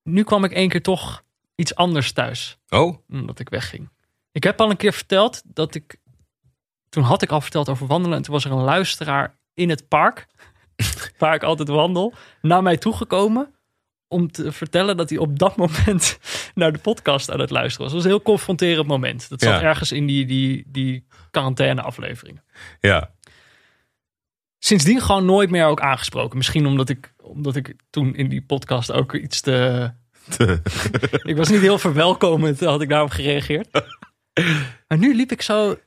Nu 0.04 0.24
kwam 0.24 0.44
ik 0.44 0.52
één 0.52 0.70
keer 0.70 0.82
toch 0.82 1.24
iets 1.56 1.76
anders 1.76 2.12
thuis, 2.12 2.58
Oh, 2.70 2.98
omdat 3.10 3.40
ik 3.40 3.50
wegging. 3.50 3.90
Ik 4.32 4.44
heb 4.44 4.62
al 4.62 4.70
een 4.70 4.78
keer 4.78 4.94
verteld 4.94 5.42
dat 5.46 5.76
ik... 5.76 5.98
Toen 6.90 7.04
had 7.04 7.22
ik 7.22 7.30
al 7.30 7.42
verteld 7.42 7.70
over 7.70 7.88
wandelen 7.88 8.18
en 8.18 8.24
toen 8.24 8.34
was 8.34 8.46
er 8.46 8.52
een 8.52 8.64
luisteraar 8.64 9.38
in 9.54 9.70
het 9.70 9.88
park, 9.88 10.28
waar 11.18 11.36
ik 11.36 11.44
altijd 11.44 11.68
wandel, 11.68 12.14
naar 12.42 12.64
mij 12.64 12.78
toegekomen 12.78 13.55
om 14.08 14.32
te 14.32 14.52
vertellen 14.52 14.98
dat 14.98 15.10
hij 15.10 15.20
op 15.20 15.40
dat 15.40 15.56
moment 15.56 16.20
naar 16.56 16.72
de 16.74 16.80
podcast 16.80 17.32
aan 17.32 17.40
het 17.40 17.50
luisteren 17.50 17.82
was. 17.84 17.94
Dat 17.94 18.04
was 18.04 18.12
een 18.12 18.18
heel 18.18 18.26
confronterend 18.34 18.88
moment. 18.88 19.30
Dat 19.30 19.42
zat 19.42 19.54
Ja. 19.54 19.62
ergens 19.62 19.92
in 19.92 20.06
die, 20.06 20.26
die, 20.26 20.64
die 20.68 21.08
quarantaine 21.32 21.82
aflevering. 21.82 22.42
ja. 22.80 23.14
Sindsdien 24.60 25.02
gewoon 25.02 25.26
nooit 25.26 25.50
meer 25.50 25.66
ook 25.66 25.80
aangesproken. 25.82 26.38
Misschien 26.38 26.66
omdat 26.66 26.90
ik, 26.90 27.14
omdat 27.18 27.56
ik 27.56 27.76
toen 27.90 28.16
in 28.16 28.30
die 28.30 28.42
podcast 28.42 28.92
ook 28.92 29.14
iets 29.14 29.42
te... 29.42 29.92
ik 31.24 31.38
was 31.38 31.50
niet 31.50 31.62
heel 31.62 31.78
verwelkomend, 31.80 32.60
had 32.60 32.82
ik 32.82 32.90
daarop 32.90 33.10
gereageerd. 33.10 33.68
Maar 34.88 34.98
nu 34.98 35.16
liep 35.16 35.32
ik 35.32 35.42
zo... 35.42 35.78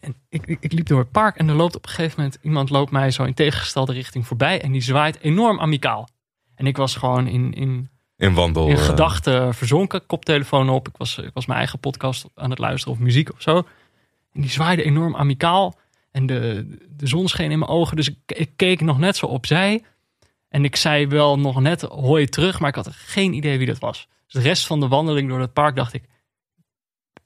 En 0.00 0.14
ik, 0.28 0.46
ik, 0.46 0.56
ik 0.60 0.72
liep 0.72 0.86
door 0.86 0.98
het 0.98 1.10
park 1.10 1.36
en 1.36 1.48
er 1.48 1.54
loopt 1.54 1.76
op 1.76 1.82
een 1.84 1.90
gegeven 1.90 2.14
moment... 2.16 2.38
Iemand 2.42 2.70
loopt 2.70 2.90
mij 2.90 3.10
zo 3.10 3.24
in 3.24 3.34
tegengestelde 3.34 3.92
richting 3.92 4.26
voorbij 4.26 4.60
en 4.62 4.72
die 4.72 4.82
zwaait 4.82 5.20
enorm 5.20 5.60
amicaal. 5.60 6.08
En 6.60 6.66
ik 6.66 6.76
was 6.76 6.96
gewoon 6.96 7.26
in, 7.26 7.52
in, 7.52 7.90
In 8.16 8.34
wandel. 8.34 8.68
in 8.68 8.76
eh, 8.76 8.82
gedachten 8.82 9.54
verzonken, 9.54 10.06
koptelefoon 10.06 10.68
op. 10.68 10.88
Ik 10.88 10.96
was, 10.96 11.18
ik 11.18 11.30
was 11.34 11.46
mijn 11.46 11.58
eigen 11.58 11.78
podcast 11.78 12.26
aan 12.34 12.50
het 12.50 12.58
luisteren 12.58 12.94
of 12.94 13.02
muziek 13.02 13.32
of 13.32 13.42
zo. 13.42 13.56
En 14.32 14.40
die 14.40 14.50
zwaaide 14.50 14.82
enorm 14.82 15.16
amicaal. 15.16 15.78
En 16.10 16.26
de, 16.26 16.66
de 16.96 17.06
zon 17.06 17.28
scheen 17.28 17.50
in 17.50 17.58
mijn 17.58 17.70
ogen. 17.70 17.96
Dus 17.96 18.08
ik, 18.08 18.16
ik 18.26 18.50
keek 18.56 18.80
nog 18.80 18.98
net 18.98 19.16
zo 19.16 19.26
opzij. 19.26 19.84
En 20.48 20.64
ik 20.64 20.76
zei 20.76 21.06
wel 21.06 21.38
nog 21.38 21.60
net 21.60 21.80
hoi 21.80 22.26
terug, 22.26 22.60
maar 22.60 22.68
ik 22.68 22.74
had 22.74 22.90
geen 22.92 23.32
idee 23.32 23.58
wie 23.58 23.66
dat 23.66 23.78
was. 23.78 24.08
Dus 24.26 24.42
de 24.42 24.48
rest 24.48 24.66
van 24.66 24.80
de 24.80 24.88
wandeling 24.88 25.28
door 25.28 25.40
het 25.40 25.52
park 25.52 25.76
dacht 25.76 25.92
ik, 25.92 26.04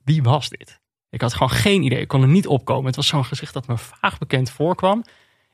wie 0.05 0.23
was 0.23 0.49
dit? 0.49 0.81
Ik 1.11 1.21
had 1.21 1.33
gewoon 1.33 1.51
geen 1.51 1.83
idee. 1.83 2.01
Ik 2.01 2.09
kon 2.09 2.23
er 2.23 2.29
niet 2.29 2.47
opkomen. 2.47 2.87
Het 2.87 2.97
was 2.97 3.07
zo'n 3.07 3.25
gezicht 3.25 3.55
dat 3.55 3.67
me 3.67 3.79
vaag 3.79 4.19
bekend 4.19 4.51
voorkwam. 4.51 5.05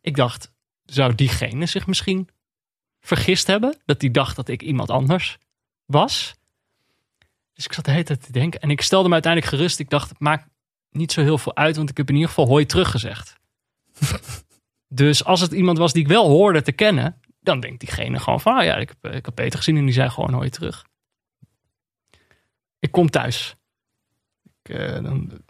Ik 0.00 0.16
dacht, 0.16 0.52
zou 0.84 1.14
diegene 1.14 1.66
zich 1.66 1.86
misschien 1.86 2.28
vergist 3.00 3.46
hebben? 3.46 3.76
Dat 3.84 4.00
die 4.00 4.10
dacht 4.10 4.36
dat 4.36 4.48
ik 4.48 4.62
iemand 4.62 4.90
anders 4.90 5.38
was. 5.86 6.34
Dus 7.52 7.64
ik 7.64 7.72
zat 7.72 7.84
de 7.84 7.90
hele 7.90 8.04
tijd 8.04 8.24
te 8.24 8.32
denken. 8.32 8.60
En 8.60 8.70
ik 8.70 8.80
stelde 8.80 9.08
me 9.08 9.14
uiteindelijk 9.14 9.54
gerust. 9.54 9.78
Ik 9.78 9.90
dacht, 9.90 10.08
het 10.08 10.20
maakt 10.20 10.48
niet 10.90 11.12
zo 11.12 11.22
heel 11.22 11.38
veel 11.38 11.56
uit, 11.56 11.76
want 11.76 11.90
ik 11.90 11.96
heb 11.96 12.08
in 12.08 12.14
ieder 12.14 12.28
geval 12.28 12.46
hoi 12.46 12.66
teruggezegd. 12.66 13.36
dus 14.88 15.24
als 15.24 15.40
het 15.40 15.52
iemand 15.52 15.78
was 15.78 15.92
die 15.92 16.02
ik 16.02 16.08
wel 16.08 16.28
hoorde 16.28 16.62
te 16.62 16.72
kennen, 16.72 17.20
dan 17.40 17.60
denkt 17.60 17.80
diegene 17.80 18.18
gewoon 18.18 18.40
van, 18.40 18.56
ah 18.56 18.64
ja, 18.64 18.76
ik 18.76 18.88
heb, 18.88 19.12
ik 19.12 19.24
heb 19.24 19.34
Peter 19.34 19.58
gezien 19.58 19.76
en 19.76 19.84
die 19.84 19.94
zei 19.94 20.10
gewoon 20.10 20.32
hoi 20.32 20.50
terug. 20.50 20.84
Ik 22.78 22.92
kom 22.92 23.10
thuis. 23.10 23.56
Ik, 24.62 24.74
eh, 24.74 25.02
dan 25.02 25.42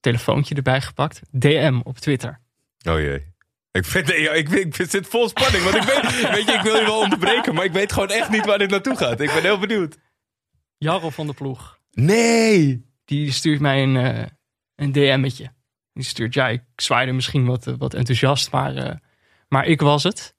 telefoontje 0.00 0.54
erbij 0.54 0.80
gepakt. 0.80 1.20
DM 1.30 1.80
op 1.84 1.98
Twitter. 1.98 2.40
Oh 2.88 3.00
jee. 3.00 3.33
Ik 3.74 3.84
vind, 3.84 4.08
ja, 4.08 4.32
ik, 4.32 4.48
ik 4.48 4.74
zit 4.74 5.06
vol 5.06 5.28
spanning. 5.28 5.64
Want 5.64 5.74
ik 5.76 5.82
weet, 5.82 6.30
weet 6.30 6.46
je, 6.46 6.52
ik 6.52 6.60
wil 6.60 6.76
je 6.76 6.84
wel 6.84 7.00
onderbreken, 7.00 7.54
maar 7.54 7.64
ik 7.64 7.72
weet 7.72 7.92
gewoon 7.92 8.08
echt 8.08 8.30
niet 8.30 8.46
waar 8.46 8.58
dit 8.58 8.70
naartoe 8.70 8.96
gaat. 8.96 9.20
Ik 9.20 9.32
ben 9.32 9.42
heel 9.42 9.58
benieuwd. 9.58 9.98
Jarro 10.78 11.10
van 11.10 11.26
de 11.26 11.32
ploeg. 11.32 11.78
Nee! 11.90 12.84
Die 13.04 13.32
stuurt 13.32 13.60
mij 13.60 13.82
een, 13.82 13.96
eh 13.96 14.26
een 14.76 14.92
DM'tje. 14.92 15.52
Die 15.92 16.04
stuurt, 16.04 16.34
ja, 16.34 16.48
ik 16.48 16.62
zwaaide 16.76 17.12
misschien 17.12 17.46
wat, 17.46 17.66
eh, 17.66 17.74
wat 17.78 17.94
enthousiast, 17.94 18.50
maar, 18.50 18.76
eh, 18.76 18.96
maar 19.48 19.66
ik 19.66 19.80
was 19.80 20.02
het. 20.02 20.34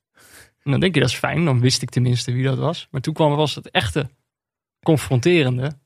En 0.63 0.71
dan 0.71 0.79
denk 0.79 0.93
je, 0.93 0.99
dat 0.99 1.09
is 1.09 1.15
fijn. 1.15 1.45
Dan 1.45 1.59
wist 1.59 1.81
ik 1.81 1.89
tenminste 1.89 2.31
wie 2.31 2.43
dat 2.43 2.57
was. 2.57 2.87
Maar 2.91 3.01
toen 3.01 3.13
kwam 3.13 3.35
was 3.35 3.55
het 3.55 3.69
echte 3.69 4.09
confronterende. 4.83 5.79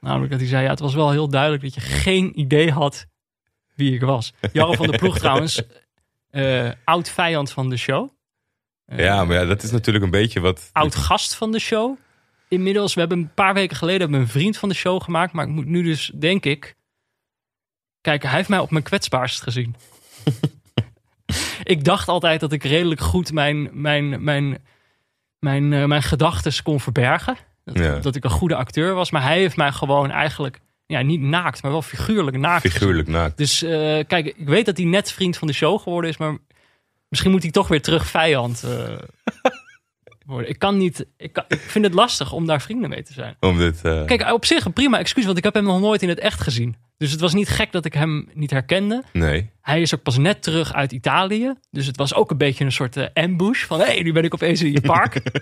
Namelijk 0.00 0.30
dat 0.30 0.40
hij 0.40 0.48
zei, 0.48 0.64
ja, 0.64 0.70
het 0.70 0.80
was 0.80 0.94
wel 0.94 1.10
heel 1.10 1.28
duidelijk 1.28 1.62
dat 1.62 1.74
je 1.74 1.80
geen 1.80 2.40
idee 2.40 2.70
had 2.70 3.06
wie 3.74 3.94
ik 3.94 4.00
was. 4.00 4.32
Jarro 4.52 4.72
van 4.72 4.86
de 4.90 4.98
Ploeg 4.98 5.18
trouwens, 5.18 5.62
eh, 6.34 6.70
oud 6.84 7.10
vijand 7.10 7.52
van 7.52 7.68
de 7.68 7.76
show. 7.76 8.08
Eh, 8.84 8.98
Ja, 8.98 9.24
maar 9.24 9.36
ja, 9.36 9.44
dat 9.44 9.62
is 9.62 9.70
natuurlijk 9.70 10.04
een 10.04 10.10
beetje 10.10 10.40
wat... 10.40 10.70
oud 10.72 10.94
gast 10.94 11.34
van 11.34 11.52
de 11.52 11.58
show. 11.58 11.96
Inmiddels, 12.48 12.94
we 12.94 13.00
hebben 13.00 13.18
een 13.18 13.34
paar 13.34 13.54
weken 13.54 13.76
geleden 13.76 14.00
hebben 14.00 14.18
we 14.18 14.24
een 14.24 14.30
vriend 14.30 14.56
van 14.56 14.68
de 14.68 14.74
show 14.74 15.02
gemaakt. 15.02 15.32
Maar 15.32 15.44
ik 15.46 15.50
moet 15.50 15.66
nu 15.66 15.82
dus, 15.82 16.12
denk 16.14 16.44
ik... 16.44 16.76
Kijk, 18.00 18.22
hij 18.22 18.32
heeft 18.32 18.48
mij 18.48 18.58
op 18.58 18.70
mijn 18.70 18.84
kwetsbaarst 18.84 19.42
gezien. 19.42 19.74
ik 21.62 21.84
dacht 21.84 22.08
altijd 22.08 22.40
dat 22.40 22.52
ik 22.52 22.62
redelijk 22.64 23.00
goed 23.00 23.32
mijn, 23.32 23.68
mijn, 23.72 24.24
mijn, 24.24 24.64
mijn, 25.38 25.72
eh, 25.72 25.84
mijn 25.84 26.02
gedachten 26.02 26.62
kon 26.62 26.80
verbergen. 26.80 27.36
Dat, 27.64 27.78
Ja. 27.78 27.98
dat 27.98 28.14
ik 28.14 28.24
een 28.24 28.30
goede 28.30 28.56
acteur 28.56 28.94
was. 28.94 29.10
Maar 29.10 29.22
hij 29.22 29.38
heeft 29.38 29.56
mij 29.56 29.72
gewoon 29.72 30.10
eigenlijk, 30.10 30.60
ja, 30.86 31.02
niet 31.02 31.20
naakt, 31.20 31.62
maar 31.62 31.70
wel 31.70 31.82
figuurlijk 31.82 32.36
naakt. 32.36 32.60
Figuurlijk 32.70 33.08
naakt. 33.08 33.36
Dus 33.36 33.62
eh, 33.62 33.70
kijk, 34.06 34.26
ik 34.26 34.48
weet 34.48 34.66
dat 34.66 34.76
hij 34.76 34.86
net 34.86 35.12
vriend 35.12 35.36
van 35.36 35.46
de 35.46 35.54
show 35.54 35.80
geworden 35.80 36.10
is, 36.10 36.16
maar 36.16 36.36
misschien 37.08 37.30
moet 37.30 37.42
hij 37.42 37.50
toch 37.50 37.68
weer 37.68 37.82
terug 37.82 38.06
vijand 38.06 38.62
eh, 38.62 38.98
worden. 40.26 40.48
Ik 40.48 40.58
kan 40.58 40.76
niet, 40.76 41.06
ik, 41.16 41.32
kan, 41.32 41.44
ik 41.48 41.60
vind 41.60 41.84
het 41.84 41.94
lastig 41.94 42.32
om 42.32 42.46
daar 42.46 42.62
vrienden 42.62 42.90
mee 42.90 43.02
te 43.02 43.12
zijn. 43.12 43.36
Om 43.40 43.58
dit, 43.58 43.84
eh, 43.84 44.04
Kijk, 44.04 44.32
op 44.32 44.44
zich 44.44 44.64
een 44.64 44.72
prima 44.72 44.98
excuus, 44.98 45.24
want 45.24 45.38
ik 45.38 45.44
heb 45.44 45.54
hem 45.54 45.64
nog 45.64 45.80
nooit 45.80 46.02
in 46.02 46.08
het 46.08 46.18
echt 46.18 46.40
gezien. 46.40 46.76
Dus 46.96 47.10
het 47.10 47.20
was 47.20 47.34
niet 47.34 47.48
gek 47.48 47.72
dat 47.72 47.84
ik 47.84 47.94
hem 47.94 48.28
niet 48.34 48.50
herkende. 48.50 49.02
nee. 49.12 49.50
Hij 49.60 49.80
is 49.80 49.94
ook 49.94 50.02
pas 50.02 50.18
net 50.18 50.42
terug 50.42 50.72
uit 50.72 50.92
Italië. 50.92 51.52
Dus 51.70 51.86
het 51.86 51.96
was 51.96 52.14
ook 52.14 52.30
een 52.30 52.38
beetje 52.38 52.64
een 52.64 52.72
soort 52.72 53.14
ambush. 53.14 53.64
Van, 53.64 53.78
hé, 53.78 53.84
hey, 53.84 54.02
nu 54.02 54.12
ben 54.12 54.24
ik 54.24 54.34
opeens 54.34 54.62
in 54.62 54.72
je 54.72 54.80
park. 54.80 55.20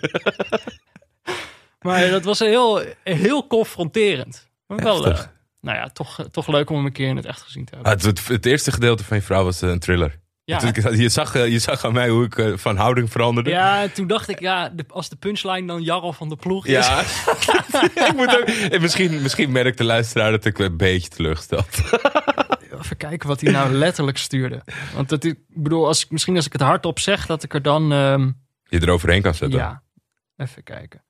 maar 1.86 2.10
dat 2.10 2.24
was 2.24 2.38
heel, 2.38 2.82
heel 3.04 3.46
confronterend. 3.46 4.50
Maar 4.66 4.78
wel, 4.78 5.06
eh, 5.06 5.20
nou 5.60 5.76
ja, 5.76 5.88
toch, 5.88 6.18
eh, 6.20 6.26
toch 6.26 6.46
leuk 6.46 6.70
om 6.70 6.76
hem 6.76 6.86
een 6.86 6.92
keer 6.92 7.08
in 7.08 7.16
het 7.16 7.24
echt 7.26 7.40
gezien 7.42 7.64
te 7.64 7.74
hebben. 7.74 7.92
Ah, 7.92 8.28
het, 8.28 8.46
eerste 8.46 8.72
gedeelte 8.72 9.04
van 9.04 9.16
je 9.16 9.22
vrouw 9.22 9.44
was 9.44 9.62
eh, 9.62 9.68
een 9.68 9.78
thriller. 9.78 10.20
Ja. 10.44 10.60
Je, 10.92 11.08
zag, 11.08 11.34
je 11.34 11.58
zag 11.58 11.84
aan 11.84 11.92
mij 11.92 12.08
hoe 12.08 12.24
ik 12.24 12.58
van 12.58 12.76
houding 12.76 13.10
veranderde. 13.10 13.50
Ja, 13.50 13.88
toen 13.88 14.06
dacht 14.06 14.28
ik, 14.28 14.40
ja, 14.40 14.68
de- 14.68 14.84
als 14.88 15.08
de 15.08 15.16
punchline 15.16 15.66
dan 15.66 15.82
Jarl 15.82 16.12
van 16.12 16.28
de 16.28 16.36
Ploeg 16.36 16.66
is. 16.66 16.86
Ja. 16.86 17.00
ik 18.08 18.12
moet 18.16 18.36
ook, 18.40 18.44
en 18.48 18.80
misschien, 18.80 19.22
misschien 19.22 19.52
merkt 19.52 19.78
de 19.78 19.84
luisteraar 19.84 20.30
dat 20.30 20.44
ik 20.44 20.58
een 20.58 20.76
beetje 20.76 21.08
teleurgesteld. 21.08 21.68
Even 22.82 22.96
kijken 22.96 23.28
wat 23.28 23.40
hij 23.40 23.52
nou 23.52 23.72
letterlijk 23.72 24.18
stuurde. 24.18 24.62
Want 24.94 25.08
dat, 25.08 25.24
ik 25.24 25.38
bedoel, 25.48 25.86
als 25.86 26.04
ik, 26.04 26.10
misschien 26.10 26.36
als 26.36 26.46
ik 26.46 26.52
het 26.52 26.60
hardop 26.62 26.98
zeg, 26.98 27.26
dat 27.26 27.42
ik 27.42 27.54
er 27.54 27.62
dan... 27.62 27.92
ehm, 27.92 28.30
Je 28.64 28.82
eroverheen 28.82 29.22
kan 29.22 29.34
zetten. 29.34 29.58
Ja, 29.58 29.82
even 30.36 30.62
kijken. 30.62 31.04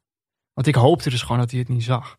Want 0.52 0.66
ik 0.66 0.74
hoopte 0.74 1.10
dus 1.10 1.22
gewoon 1.22 1.38
dat 1.38 1.50
hij 1.50 1.60
het 1.60 1.68
niet 1.68 1.84
zag. 1.84 2.16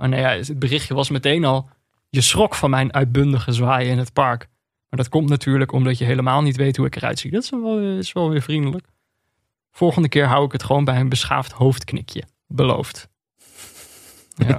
Oh 0.00 0.08
nee, 0.08 0.20
ja, 0.20 0.28
het 0.28 0.58
berichtje 0.58 0.94
was 0.94 1.10
meteen 1.10 1.44
al... 1.44 1.68
Je 2.08 2.20
schrok 2.20 2.54
van 2.54 2.70
mijn 2.70 2.92
uitbundige 2.92 3.52
zwaaien 3.52 3.90
in 3.90 3.98
het 3.98 4.12
park. 4.12 4.48
Maar 4.88 4.98
dat 4.98 5.08
komt 5.08 5.28
natuurlijk 5.28 5.72
omdat 5.72 5.98
je 5.98 6.04
helemaal 6.04 6.42
niet 6.42 6.56
weet 6.56 6.76
hoe 6.76 6.86
ik 6.86 6.96
eruit 6.96 7.18
zie. 7.18 7.30
Dat 7.30 7.42
is 7.42 7.50
wel, 7.50 7.78
is 7.80 8.12
wel 8.12 8.30
weer 8.30 8.42
vriendelijk. 8.42 8.86
Volgende 9.70 10.08
keer 10.08 10.26
hou 10.26 10.44
ik 10.44 10.52
het 10.52 10.62
gewoon 10.62 10.84
bij 10.84 11.00
een 11.00 11.08
beschaafd 11.08 11.52
hoofdknikje. 11.52 12.22
Beloofd. 12.46 13.08
Ja. 14.46 14.58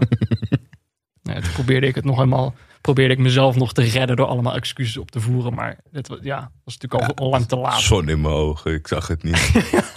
nee, 1.21 1.41
toen 1.41 1.51
probeerde 1.51 1.87
ik 1.87 1.95
het 1.95 2.05
nog 2.05 2.15
helemaal... 2.15 2.55
Probeerde 2.81 3.13
ik 3.13 3.19
mezelf 3.19 3.55
nog 3.55 3.73
te 3.73 3.81
redden 3.81 4.15
door 4.15 4.25
allemaal 4.25 4.55
excuses 4.55 4.97
op 4.97 5.11
te 5.11 5.19
voeren. 5.19 5.53
Maar 5.53 5.77
dat 5.91 6.07
was, 6.07 6.19
ja, 6.21 6.51
was 6.63 6.77
natuurlijk 6.77 7.19
al 7.19 7.29
lang 7.29 7.45
te 7.45 7.55
laat. 7.55 7.81
Zon 7.81 8.09
in 8.09 8.21
mijn 8.21 8.33
ogen, 8.33 8.73
ik 8.73 8.87
zag 8.87 9.07
het 9.07 9.23
niet. 9.23 9.51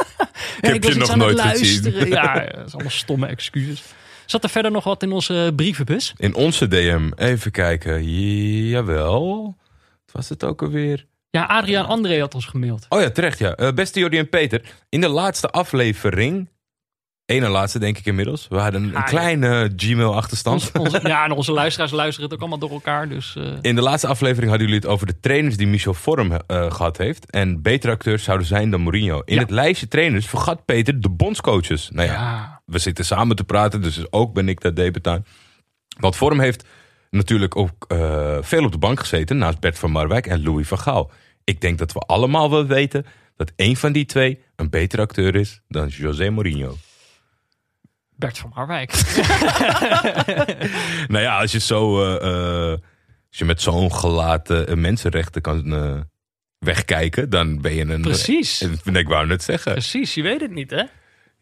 Ja, 0.60 0.68
heb 0.68 0.74
ik 0.74 0.84
je 0.84 0.94
nog 0.94 1.08
het 1.08 1.16
nooit 1.16 1.40
gezien. 1.40 2.08
Ja, 2.08 2.34
dat 2.34 2.66
is 2.66 2.72
allemaal 2.72 2.90
stomme 2.90 3.26
excuses. 3.26 3.82
Zat 4.32 4.44
er 4.44 4.50
verder 4.50 4.70
nog 4.70 4.84
wat 4.84 5.02
in 5.02 5.12
onze 5.12 5.52
brievenbus? 5.56 6.12
In 6.16 6.34
onze 6.34 6.68
DM, 6.68 7.10
even 7.16 7.50
kijken. 7.50 8.04
Jawel. 8.68 9.42
Wat 10.04 10.12
was 10.12 10.28
het 10.28 10.44
ook 10.44 10.62
alweer? 10.62 11.06
Ja, 11.30 11.44
Adriaan 11.44 11.86
André 11.86 12.20
had 12.20 12.34
ons 12.34 12.46
gemaild. 12.46 12.86
Oh 12.88 13.00
ja, 13.00 13.10
terecht 13.10 13.38
ja. 13.38 13.54
Eh, 13.54 13.72
beste 13.72 14.00
Jordi 14.00 14.18
en 14.18 14.28
Peter. 14.28 14.62
In 14.88 15.00
de 15.00 15.08
laatste 15.08 15.50
aflevering, 15.50 16.48
ene 17.26 17.48
laatste 17.48 17.78
denk 17.78 17.98
ik 17.98 18.06
inmiddels. 18.06 18.46
We 18.48 18.56
hadden 18.58 18.82
een 18.82 18.96
Ah, 18.96 19.04
kleine 19.06 19.72
Gmail 19.76 20.14
achterstand. 20.14 20.70
Ons, 20.74 20.84
onze, 20.94 21.08
ja, 21.08 21.24
en 21.24 21.30
onze 21.32 21.52
luisteraars 21.62 21.92
luisteren 21.92 22.24
het 22.24 22.34
ook 22.34 22.40
allemaal 22.40 22.68
door 22.68 22.70
elkaar. 22.78 23.08
Dus 23.08 23.36
eh, 23.36 23.44
In 23.60 23.74
de 23.74 23.82
laatste 23.82 24.06
aflevering 24.06 24.48
hadden 24.50 24.66
jullie 24.68 24.82
het 24.82 24.90
over 24.92 25.06
de 25.06 25.20
trainers 25.20 25.56
die 25.56 25.66
Michel 25.66 25.94
Vorm 25.94 26.32
eh, 26.32 26.70
gehad 26.72 26.96
heeft. 26.98 27.30
En 27.30 27.62
betere 27.62 27.92
acteurs 27.92 28.24
zouden 28.24 28.46
zijn 28.46 28.70
dan 28.70 28.80
Mourinho. 28.80 29.22
In 29.24 29.34
Ja. 29.34 29.40
het 29.40 29.50
lijstje 29.50 29.88
trainers 29.88 30.26
vergat 30.26 30.64
Peter 30.64 31.00
de 31.00 31.10
bondscoaches. 31.10 31.90
Nou 31.92 32.08
ja, 32.08 32.12
ja, 32.14 32.61
we 32.72 32.78
zitten 32.78 33.04
samen 33.04 33.36
te 33.36 33.44
praten, 33.44 33.82
dus 33.82 34.12
ook 34.12 34.32
ben 34.32 34.48
ik 34.48 34.60
daar 34.60 34.74
debet 34.74 35.06
aan. 35.06 35.24
Want 35.98 36.16
Vorm 36.16 36.40
heeft 36.40 36.64
natuurlijk 37.10 37.56
ook 37.56 37.84
eh, 37.88 38.38
veel 38.40 38.64
op 38.64 38.72
de 38.72 38.78
bank 38.78 39.00
gezeten 39.00 39.38
naast 39.38 39.60
Bert 39.60 39.78
van 39.78 39.90
Marwijk 39.90 40.26
en 40.26 40.42
Louis 40.42 40.68
van 40.68 40.78
Gaal. 40.78 41.10
Ik 41.44 41.60
denk 41.60 41.78
dat 41.78 41.92
we 41.92 41.98
allemaal 41.98 42.50
wel 42.50 42.66
weten 42.66 43.06
dat 43.36 43.52
één 43.56 43.76
van 43.76 43.92
die 43.92 44.04
twee 44.04 44.42
een 44.56 44.70
betere 44.70 45.02
acteur 45.02 45.34
is 45.34 45.60
dan 45.68 45.88
José 45.88 46.30
Mourinho. 46.30 46.76
Bert 48.16 48.38
van 48.38 48.52
Marwijk. 48.54 48.92
Nou 51.12 51.24
ja, 51.24 51.38
als 51.38 51.52
je 51.52 51.60
zo, 51.60 52.04
eh, 52.04 52.70
eh, 52.72 52.78
als 53.28 53.38
je 53.38 53.44
met 53.44 53.62
zo'n 53.62 53.92
gelaten 53.92 54.80
mensenrechten 54.80 55.42
kan 55.42 56.06
wegkijken, 56.58 57.30
dan 57.30 57.60
ben 57.60 57.74
je 57.74 57.84
een. 57.84 58.00
Precies. 58.00 58.62
Ik 58.92 59.08
wou 59.08 59.26
net 59.26 59.42
zeggen. 59.42 59.72
Precies, 59.72 60.14
je 60.14 60.22
weet 60.22 60.40
het 60.40 60.50
niet, 60.50 60.70
hè? 60.70 60.84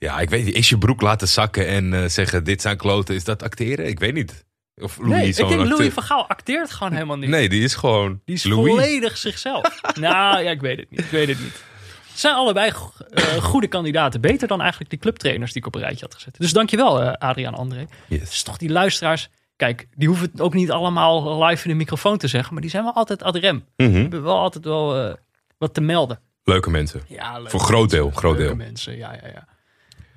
Ja, 0.00 0.18
ik 0.20 0.30
weet 0.30 0.44
niet. 0.44 0.54
Is 0.54 0.68
je 0.68 0.78
broek 0.78 1.00
laten 1.00 1.28
zakken 1.28 1.66
en 1.66 1.94
eh, 1.94 2.04
zeggen: 2.08 2.44
dit 2.44 2.60
zijn 2.62 2.76
kloten, 2.76 3.14
is 3.14 3.24
dat 3.24 3.42
acteren? 3.42 3.86
Ik 3.86 3.98
weet 3.98 4.14
niet. 4.14 4.44
Of 4.76 4.98
Louis 4.98 5.12
Nee, 5.14 5.28
ik 5.28 5.36
denk 5.36 5.50
acteur- 5.50 5.66
Louis 5.66 5.92
van 5.92 6.02
Gaal 6.02 6.28
acteert 6.28 6.70
gewoon 6.70 6.92
helemaal 6.92 7.16
niet. 7.16 7.28
Nee, 7.28 7.48
die 7.48 7.62
is 7.62 7.74
gewoon. 7.74 8.20
Die 8.24 8.34
is 8.34 8.44
Louis. 8.44 8.70
volledig 8.72 9.16
zichzelf. 9.16 9.80
nou, 10.00 10.42
ja, 10.42 10.50
ik 10.50 10.60
weet 10.60 10.76
het 10.78 10.90
niet. 10.90 11.00
Ik 11.00 11.10
weet 11.10 11.28
het 11.28 11.40
niet. 11.40 11.64
Ze 12.12 12.18
zijn 12.18 12.34
allebei 12.34 12.72
eh, 13.10 13.24
goede 13.24 13.66
kandidaten. 13.66 14.20
Beter 14.20 14.48
dan 14.48 14.60
eigenlijk 14.60 14.90
die 14.90 14.98
clubtrainers 14.98 15.52
die 15.52 15.60
ik 15.60 15.66
op 15.66 15.74
een 15.74 15.80
rijtje 15.80 16.04
had 16.04 16.14
gezet. 16.14 16.34
Dus 16.38 16.52
dankjewel, 16.52 17.02
eh 17.02 17.12
Adriaan 17.12 17.54
André. 17.54 17.86
Yes. 18.08 18.20
Dus 18.20 18.42
toch 18.42 18.56
die 18.56 18.70
luisteraars. 18.70 19.28
Kijk, 19.56 19.86
die 19.96 20.08
hoeven 20.08 20.28
het 20.32 20.40
ook 20.40 20.54
niet 20.54 20.70
allemaal 20.70 21.44
live 21.44 21.62
in 21.64 21.70
de 21.70 21.76
microfoon 21.76 22.18
te 22.18 22.28
zeggen. 22.28 22.52
Maar 22.52 22.62
die 22.62 22.70
zijn 22.70 22.84
wel 22.84 22.94
altijd 22.94 23.22
ad 23.22 23.36
rem. 23.36 23.64
Die 23.76 23.88
Mhm. 23.88 24.00
hebben 24.00 24.22
wel 24.22 24.38
altijd 24.38 24.64
wel 24.64 25.16
wat 25.58 25.74
te 25.74 25.80
melden. 25.80 26.20
Leuke 26.44 26.70
mensen. 26.70 27.02
Ja. 27.08 27.40
Voor 27.44 27.60
groot 27.60 27.90
deel. 27.90 28.10
Groot 28.10 28.36
Leuke 28.36 28.56
deel. 28.56 28.66
mensen, 28.66 28.96
ja, 28.96 29.12
ja, 29.12 29.28
ja. 29.32 29.48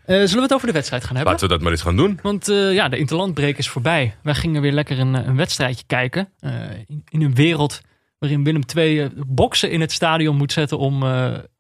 Eh, 0.06 0.16
zullen 0.16 0.36
we 0.36 0.42
het 0.42 0.54
over 0.54 0.68
de 0.68 0.74
wedstrijd 0.74 1.04
gaan 1.04 1.16
hebben? 1.16 1.34
Laten 1.34 1.48
we 1.48 1.54
dat 1.54 1.64
maar 1.64 1.72
eens 1.72 1.82
gaan 1.82 1.96
doen. 1.96 2.20
Want 2.22 2.50
eh, 2.50 2.74
ja, 2.74 2.90
de 2.90 2.98
interlandbreak 2.98 3.58
is 3.58 3.70
voorbij. 3.70 4.16
Wij 4.24 4.36
gingen 4.36 4.62
weer 4.62 4.72
lekker 4.72 5.00
een, 5.00 5.16
eh, 5.16 5.26
een 5.26 5.36
wedstrijdje 5.36 5.84
kijken. 5.88 6.30
in, 6.88 7.04
in 7.10 7.22
een 7.22 7.36
wereld 7.36 7.82
waarin 8.20 8.44
Willem 8.44 8.62
II 8.76 9.10
boksen 9.28 9.72
in 9.72 9.82
het 9.82 9.92
stadion 9.92 10.38
moet 10.38 10.52
zetten 10.52 10.78
om, 10.78 11.04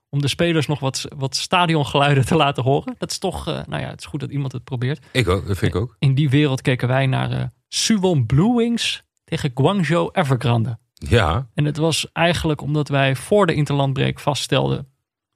om 0.10 0.22
de 0.22 0.28
spelers 0.28 0.68
nog 0.68 0.80
wat, 0.80 1.06
wat 1.16 1.36
stadiongeluiden 1.36 2.26
te 2.26 2.36
laten 2.36 2.64
horen. 2.64 2.96
Dat 2.98 3.12
is 3.12 3.18
toch, 3.18 3.46
nou 3.46 3.82
ja, 3.82 3.90
het 3.90 4.00
is 4.00 4.06
goed 4.06 4.20
dat 4.20 4.30
iemand 4.30 4.52
het 4.52 4.64
probeert. 4.64 5.06
Ik 5.12 5.28
ook, 5.28 5.48
dat 5.48 5.58
vind 5.58 5.76
ik 5.76 5.82
ook. 5.82 5.96
In 6.00 6.16
die 6.16 6.30
wereld 6.30 6.62
keken 6.62 6.88
wij 6.88 7.06
naar 7.06 7.54
Suwon 7.68 8.26
Blue 8.26 8.56
Wings 8.56 9.04
tegen 9.24 9.52
Guangzhou 9.54 10.10
Evergrande. 10.12 10.78
Ja, 10.94 11.50
En 11.54 11.66
het 11.66 11.78
was 11.78 12.12
eigenlijk 12.12 12.62
omdat 12.62 12.88
wij 12.88 13.16
voor 13.16 13.46
de 13.46 13.54
interlandbreek 13.54 14.20
vaststelden: 14.20 14.88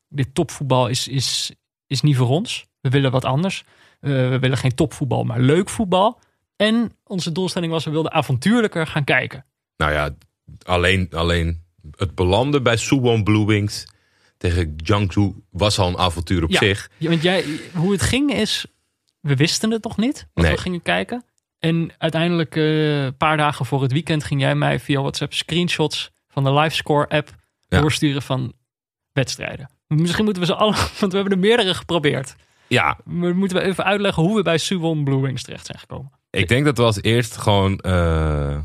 dit 0.07 0.35
topvoetbal 0.35 0.87
is, 0.87 1.07
is, 1.07 1.51
is 1.87 2.01
niet 2.01 2.15
voor 2.15 2.29
ons. 2.29 2.67
We 2.87 2.93
willen 2.93 3.11
wat 3.11 3.25
anders. 3.25 3.63
Eh, 3.99 4.11
we 4.11 4.39
willen 4.39 4.57
geen 4.57 4.75
topvoetbal, 4.75 5.23
maar 5.23 5.39
leuk 5.39 5.69
voetbal. 5.69 6.19
En 6.55 6.91
onze 7.03 7.31
doelstelling 7.31 7.71
was: 7.71 7.85
we 7.85 7.91
wilden 7.91 8.11
avontuurlijker 8.11 8.87
gaan 8.87 9.03
kijken. 9.03 9.45
nou 9.77 9.91
ja, 9.91 10.09
alleen, 10.63 11.07
alleen 11.11 11.63
het 11.95 12.15
belanden 12.15 12.63
bij 12.63 12.77
Suwon 12.77 13.23
Blue 13.23 13.45
Wings 13.45 13.85
tegen 14.37 14.73
Jiangsu 14.75 15.33
was 15.49 15.79
al 15.79 15.87
een 15.87 15.97
avontuur 15.97 16.43
op 16.43 16.49
Ja. 16.51 16.57
zich. 16.59 16.89
Ja, 16.97 17.09
want 17.09 17.21
jij, 17.21 17.45
hoe 17.75 17.91
het 17.91 18.01
ging 18.01 18.33
is: 18.33 18.65
we 19.19 19.35
wisten 19.35 19.71
het 19.71 19.83
nog 19.83 19.97
niet 19.97 20.27
Nee. 20.33 20.51
we 20.51 20.57
gingen 20.57 20.81
kijken. 20.81 21.23
En 21.59 21.91
uiteindelijk, 21.97 22.55
eh, 22.55 23.03
een 23.03 23.17
paar 23.17 23.37
dagen 23.37 23.65
voor 23.65 23.81
het 23.81 23.91
weekend, 23.91 24.23
ging 24.23 24.41
jij 24.41 24.55
mij 24.55 24.79
via 24.79 24.99
WhatsApp 25.01 25.33
screenshots 25.33 26.11
van 26.27 26.43
de 26.43 26.53
Livescore 26.53 27.07
app 27.09 27.29
Ja. 27.67 27.79
doorsturen 27.81 28.21
van 28.21 28.53
wedstrijden. 29.11 29.69
Misschien 29.87 30.23
moeten 30.23 30.41
we 30.41 30.47
ze 30.47 30.55
alle, 30.55 30.71
want 30.99 31.11
we 31.11 31.17
hebben 31.17 31.31
er 31.31 31.39
meerdere 31.39 31.73
geprobeerd. 31.73 32.35
Ja, 32.67 32.97
Maar 33.03 33.35
moeten 33.35 33.57
we 33.57 33.63
even 33.63 33.83
uitleggen 33.85 34.23
hoe 34.23 34.35
we 34.35 34.41
bij 34.43 34.57
Suwon 34.57 35.03
Blue 35.03 35.21
Wings 35.21 35.43
terecht 35.43 35.65
zijn 35.65 35.79
gekomen. 35.79 36.11
ik 36.29 36.47
denk 36.47 36.65
dat 36.65 36.77
we 36.77 36.83
als 36.83 37.01
eerst 37.01 37.37
gewoon 37.37 37.79
eh, 37.79 38.57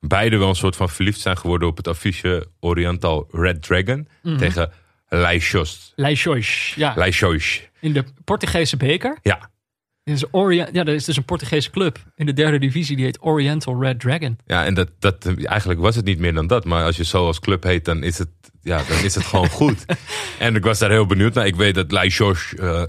beide 0.00 0.36
wel 0.36 0.48
een 0.48 0.54
soort 0.54 0.76
van 0.76 0.88
verliefd 0.88 1.20
zijn 1.20 1.36
geworden 1.38 1.68
op 1.68 1.76
het 1.76 1.88
affiche 1.88 2.46
Oriental 2.60 3.28
Red 3.30 3.62
Dragon 3.62 4.08
Mhm. 4.22 4.36
tegen 4.36 4.72
Leixos. 5.08 5.92
Leixões, 5.96 6.74
ja, 6.76 6.92
Leixos. 6.96 7.62
in 7.80 7.92
de 7.92 8.04
Portugese 8.24 8.76
beker. 8.76 9.18
Ja. 9.22 9.50
Is 10.04 10.24
Orient, 10.30 10.68
ja, 10.72 10.84
dat 10.84 10.94
is 10.94 11.04
dus 11.04 11.16
een 11.16 11.24
Portugese 11.24 11.70
club 11.70 11.98
in 12.14 12.26
de 12.26 12.32
derde 12.32 12.58
divisie. 12.58 12.96
Die 12.96 13.04
heet 13.04 13.22
Oriental 13.22 13.82
Red 13.82 14.00
Dragon. 14.00 14.38
Ja, 14.46 14.64
en 14.64 14.74
dat, 14.74 14.88
dat, 14.98 15.26
eigenlijk 15.42 15.80
was 15.80 15.96
het 15.96 16.04
niet 16.04 16.18
meer 16.18 16.34
dan 16.34 16.46
dat. 16.46 16.64
Maar 16.64 16.84
als 16.84 16.96
je 16.96 17.04
zo 17.04 17.26
als 17.26 17.40
club 17.40 17.62
heet, 17.62 17.84
dan 17.84 18.02
is 18.02 18.18
het, 18.18 18.28
ja, 18.62 18.82
dan 18.88 18.98
is 19.04 19.14
het 19.14 19.24
gewoon 19.24 19.48
goed. 19.60 19.84
En 20.38 20.54
ik 20.56 20.64
was 20.64 20.78
daar 20.78 20.90
heel 20.90 21.06
benieuwd 21.06 21.34
naar. 21.34 21.46
Ik 21.46 21.56
weet 21.56 21.74
dat 21.74 21.92
Leixos 21.92 22.54
eh, 22.54 22.82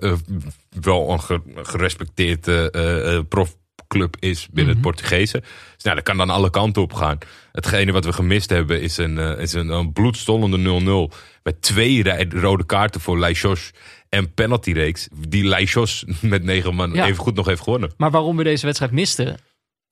wel 0.81 1.09
een 1.09 1.21
ge- 1.21 1.41
gerespecteerde 1.55 2.71
eh, 2.71 3.15
eh, 3.15 3.23
profclub 3.29 4.15
is 4.19 4.47
binnen 4.51 4.63
Mhm. 4.65 4.73
het 4.73 4.81
Portugese. 4.81 5.39
Dus 5.75 5.83
nou, 5.83 5.95
dat 5.95 6.05
kan 6.05 6.17
dan 6.17 6.29
alle 6.29 6.49
kanten 6.49 6.81
op 6.81 6.93
gaan. 6.93 7.17
Hetgene 7.51 7.91
wat 7.91 8.05
we 8.05 8.13
gemist 8.13 8.49
hebben 8.49 8.81
is 8.81 8.97
een, 8.97 9.17
eh, 9.17 9.39
is 9.39 9.53
een, 9.53 9.69
een 9.69 9.93
bloedstollende 9.93 10.57
0-0. 10.57 11.11
Met 11.43 11.61
twee 11.61 12.29
rode 12.29 12.65
kaarten 12.65 13.01
voor 13.01 13.19
Leixos 13.19 13.71
en 14.09 14.33
penaltyreeks. 14.33 15.07
Die 15.27 15.43
Leixos 15.45 16.05
met 16.21 16.43
negen 16.43 16.75
man 16.75 16.93
Ja. 16.93 17.05
even 17.05 17.23
goed 17.23 17.35
nog 17.35 17.45
heeft 17.45 17.61
gewonnen. 17.63 17.93
Maar 17.97 18.11
waarom 18.11 18.37
we 18.37 18.43
deze 18.43 18.65
wedstrijd 18.65 18.91
misten, 18.91 19.37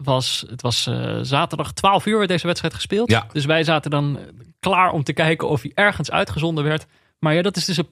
was, 0.04 0.46
het 0.50 0.62
was 0.62 0.84
zaterdag 1.22 1.74
12 1.74 2.06
uur 2.06 2.18
werd 2.18 2.30
deze 2.30 2.46
wedstrijd 2.48 2.74
gespeeld. 2.74 3.12
Ja. 3.12 3.28
Dus 3.34 3.46
wij 3.46 3.64
zaten 3.64 3.92
dan 3.92 4.20
klaar 4.60 4.92
om 4.92 5.04
te 5.04 5.14
kijken 5.14 5.48
of 5.50 5.62
hij 5.62 5.72
ergens 5.74 6.12
uitgezonden 6.12 6.64
werd. 6.64 6.86
Maar 7.20 7.34
ja, 7.34 7.42
dat 7.42 7.58
is 7.58 7.66
dus 7.66 7.78
een, 7.78 7.88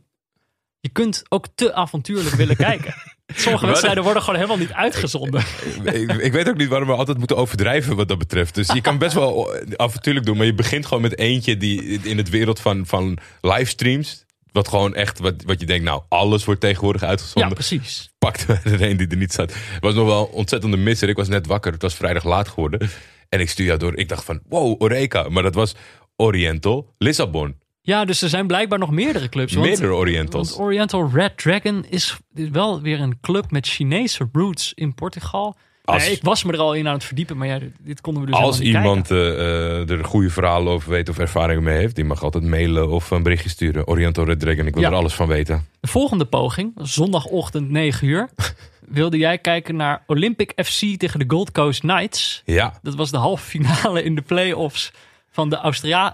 je 0.87 0.93
kunt 0.93 1.23
ook 1.29 1.45
te 1.55 1.73
avontuurlijk 1.73 2.35
willen 2.35 2.55
kijken. 2.69 2.93
Sommige 3.35 3.65
wedstrijden 3.65 4.03
worden 4.03 4.21
gewoon 4.21 4.35
helemaal 4.39 4.57
niet 4.59 4.71
uitgezonden. 4.73 5.43
ik, 5.83 6.11
ik 6.11 6.31
weet 6.31 6.49
ook 6.49 6.57
niet 6.57 6.67
waarom 6.67 6.87
we 6.87 6.93
altijd 6.95 7.17
moeten 7.17 7.37
overdrijven 7.37 7.95
wat 7.95 8.07
dat 8.07 8.17
betreft. 8.17 8.55
Dus 8.55 8.67
je 8.73 8.81
kan 8.81 8.97
best 8.97 9.13
wel 9.13 9.55
avontuurlijk 9.75 10.25
doen, 10.25 10.37
maar 10.37 10.45
je 10.45 10.53
begint 10.53 10.85
gewoon 10.85 11.01
met 11.03 11.17
eentje 11.17 11.57
die 11.57 11.81
in 12.01 12.17
het 12.17 12.29
wereld 12.29 12.59
van, 12.59 12.85
van 12.85 13.17
livestreams. 13.41 14.25
Wat 14.51 14.67
gewoon 14.67 14.95
echt, 14.95 15.19
wat, 15.19 15.33
wat 15.45 15.59
je 15.59 15.65
denkt, 15.65 15.83
nou, 15.83 16.01
alles 16.09 16.45
wordt 16.45 16.61
tegenwoordig 16.61 17.01
Ja, 17.01 17.07
uitgezonden. 17.07 17.53
precies. 17.53 18.09
pakte 18.17 18.59
er 18.63 18.81
een 18.89 18.97
die 18.97 19.07
er 19.07 19.17
niet 19.17 19.33
zat. 19.33 19.53
Het 19.53 19.83
was 19.83 19.93
nog 19.93 20.05
wel 20.05 20.21
een 20.27 20.33
ontzettende 20.33 20.77
misser. 20.77 21.09
Ik 21.09 21.15
was 21.15 21.27
net 21.27 21.47
wakker. 21.47 21.71
Het 21.71 21.81
was 21.81 21.93
vrijdag 21.95 22.23
laat 22.23 22.47
geworden. 22.47 22.89
En 23.29 23.39
ik 23.39 23.49
stuur 23.49 23.65
jou 23.65 23.79
door. 23.79 23.97
Ik 23.97 24.09
dacht 24.09 24.23
van, 24.23 24.39
wow, 24.49 24.81
Oreca. 24.81 25.29
Maar 25.29 25.43
dat 25.43 25.55
was 25.55 25.75
Oriental 26.15 26.93
Lissabon. 26.97 27.55
Ja, 27.87 28.05
dus 28.05 28.21
er 28.21 28.29
zijn 28.29 28.47
blijkbaar 28.47 28.79
nog 28.79 28.91
meerdere 28.91 29.29
clubs. 29.29 29.53
Want, 29.53 29.67
Meerdere 29.67 29.93
Orientals. 29.93 30.49
want 30.49 30.61
Oriental 30.61 31.09
Red 31.13 31.37
Dragon 31.37 31.85
is 31.89 32.17
wel 32.51 32.81
weer 32.81 32.99
een 32.99 33.17
club 33.21 33.51
met 33.51 33.67
Chinese 33.67 34.29
roots 34.31 34.71
in 34.75 34.93
Portugal. 34.93 35.55
Als- 35.83 36.03
Nee, 36.05 36.11
ik 36.15 36.23
was 36.23 36.43
me 36.43 36.53
er 36.53 36.59
al 36.59 36.73
in 36.73 36.87
aan 36.87 36.93
het 36.93 37.03
verdiepen, 37.03 37.37
maar 37.37 37.47
ja, 37.47 37.59
dit, 37.79 38.01
konden 38.01 38.23
we 38.23 38.29
dus 38.31 38.39
Als 38.39 38.59
iemand 38.59 39.11
eh, 39.11 39.89
er 39.89 40.03
goede 40.05 40.29
verhalen 40.29 40.73
over 40.73 40.89
weet 40.89 41.09
of 41.09 41.17
ervaringen 41.17 41.63
mee 41.63 41.77
heeft, 41.77 41.95
die 41.95 42.05
mag 42.05 42.23
altijd 42.23 42.43
mailen 42.43 42.89
of 42.89 43.11
een 43.11 43.23
berichtje 43.23 43.49
sturen. 43.49 43.87
Oriental 43.87 44.25
Red 44.25 44.39
Dragon, 44.39 44.65
ik 44.67 44.73
wil 44.73 44.83
Ja. 44.83 44.89
er 44.89 44.95
alles 44.95 45.13
van 45.13 45.27
weten. 45.27 45.65
De 45.79 45.87
volgende 45.87 46.25
poging, 46.25 46.71
zondagochtend 46.81 47.69
9 47.69 48.07
uur, 48.07 48.29
wilde 48.99 49.17
jij 49.17 49.37
kijken 49.37 49.75
naar 49.75 50.03
Olympic 50.07 50.51
FC 50.65 50.97
tegen 50.97 51.19
de 51.19 51.25
Gold 51.27 51.51
Coast 51.51 51.79
Knights. 51.79 52.41
Ja, 52.45 52.79
Dat 52.81 52.95
was 52.95 53.11
de 53.11 53.17
halve 53.17 53.43
finale 53.45 54.03
in 54.03 54.15
de 54.15 54.21
play-offs 54.21 54.91
van 55.37 55.49
de 55.49 55.55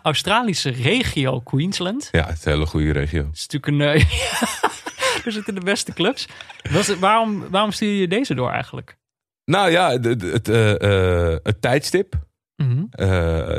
Australische 0.04 0.70
regio 0.70 1.40
Queensland. 1.40 2.10
ja, 2.12 2.26
het 2.28 2.38
is 2.38 2.46
een 2.46 2.52
hele 2.52 2.66
goede 2.66 2.92
regio. 2.92 3.24
Dat 3.24 3.34
is 3.34 3.48
natuurlijk 3.48 3.68
een... 3.68 4.02
eh, 4.02 5.26
er 5.26 5.32
zitten 5.32 5.56
de 5.56 5.62
beste 5.62 5.94
clubs. 5.94 6.28
Was 6.72 6.88
het, 6.88 7.00
waarom, 7.00 7.50
waarom 7.50 7.72
stuur 7.72 7.94
je 7.94 8.08
deze 8.08 8.34
door 8.36 8.52
eigenlijk? 8.52 8.98
Nou 9.46 9.72
ja, 9.72 9.98
de- 9.98 10.30
het, 10.34 10.50
eh, 10.50 11.32
eh, 11.32 11.40
het 11.44 11.62
tijdstip, 11.62 12.14
Mhm. 12.56 12.84
eh, 12.90 13.08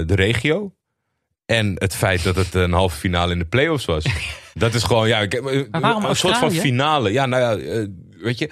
de 0.07 0.15
regio. 0.15 0.75
En 1.47 1.75
het 1.79 1.95
feit 1.95 2.23
dat 2.23 2.37
het 2.37 2.55
een 2.55 2.73
halve 2.73 2.97
finale 2.97 3.33
in 3.33 3.39
de 3.39 3.45
play-offs 3.45 3.85
was. 3.85 4.05
dat 4.55 4.75
is 4.75 4.83
gewoon, 4.83 5.09
ja, 5.09 5.19
ik 5.21 5.35
eh, 5.35 5.65
een 5.71 6.17
soort 6.17 6.37
van 6.37 6.51
finale. 6.51 7.13
Ja, 7.13 7.27
nou 7.27 7.43
ja, 7.43 7.65
eh, 7.73 7.87
weet 8.23 8.39
je. 8.39 8.51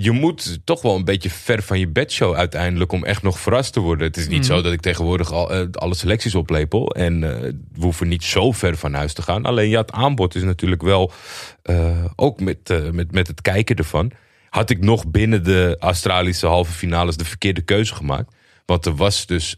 Je 0.00 0.10
moet 0.10 0.58
toch 0.64 0.82
wel 0.82 0.96
een 0.96 1.04
beetje 1.04 1.30
ver 1.30 1.62
van 1.62 1.78
je 1.78 1.88
bedshow 1.88 2.34
uiteindelijk 2.34 2.92
om 2.92 3.04
echt 3.04 3.22
nog 3.22 3.38
verrast 3.38 3.72
te 3.72 3.80
worden. 3.80 4.06
Het 4.06 4.16
is 4.16 4.28
niet 4.28 4.38
Mhm. 4.38 4.46
zo 4.46 4.62
dat 4.62 4.72
ik 4.72 4.80
tegenwoordig 4.80 5.32
al, 5.32 5.50
eh, 5.52 5.66
alle 5.72 5.94
selecties 5.94 6.34
oplepel. 6.34 6.90
En 6.94 7.24
eh, 7.24 7.40
we 7.72 7.80
hoeven 7.80 8.08
niet 8.08 8.24
zo 8.24 8.52
ver 8.52 8.76
van 8.76 8.94
huis 8.94 9.12
te 9.12 9.22
gaan. 9.22 9.44
Alleen 9.44 9.68
ja, 9.68 9.80
het 9.80 9.92
aanbod 9.92 10.34
is 10.34 10.42
natuurlijk 10.42 10.82
wel, 10.82 11.12
eh, 11.62 12.04
ook 12.16 12.40
met, 12.40 12.92
met, 12.92 13.12
met 13.12 13.26
het 13.26 13.40
kijken 13.42 13.76
ervan. 13.76 14.10
Had 14.48 14.70
ik 14.70 14.80
nog 14.80 15.06
binnen 15.06 15.44
de 15.44 15.76
Australische 15.78 16.46
halve 16.46 16.72
finales 16.72 17.16
de 17.16 17.24
verkeerde 17.24 17.60
keuze 17.62 17.94
gemaakt. 17.94 18.34
Want 18.66 18.86
er 18.86 18.94
was 18.96 19.26
dus 19.26 19.56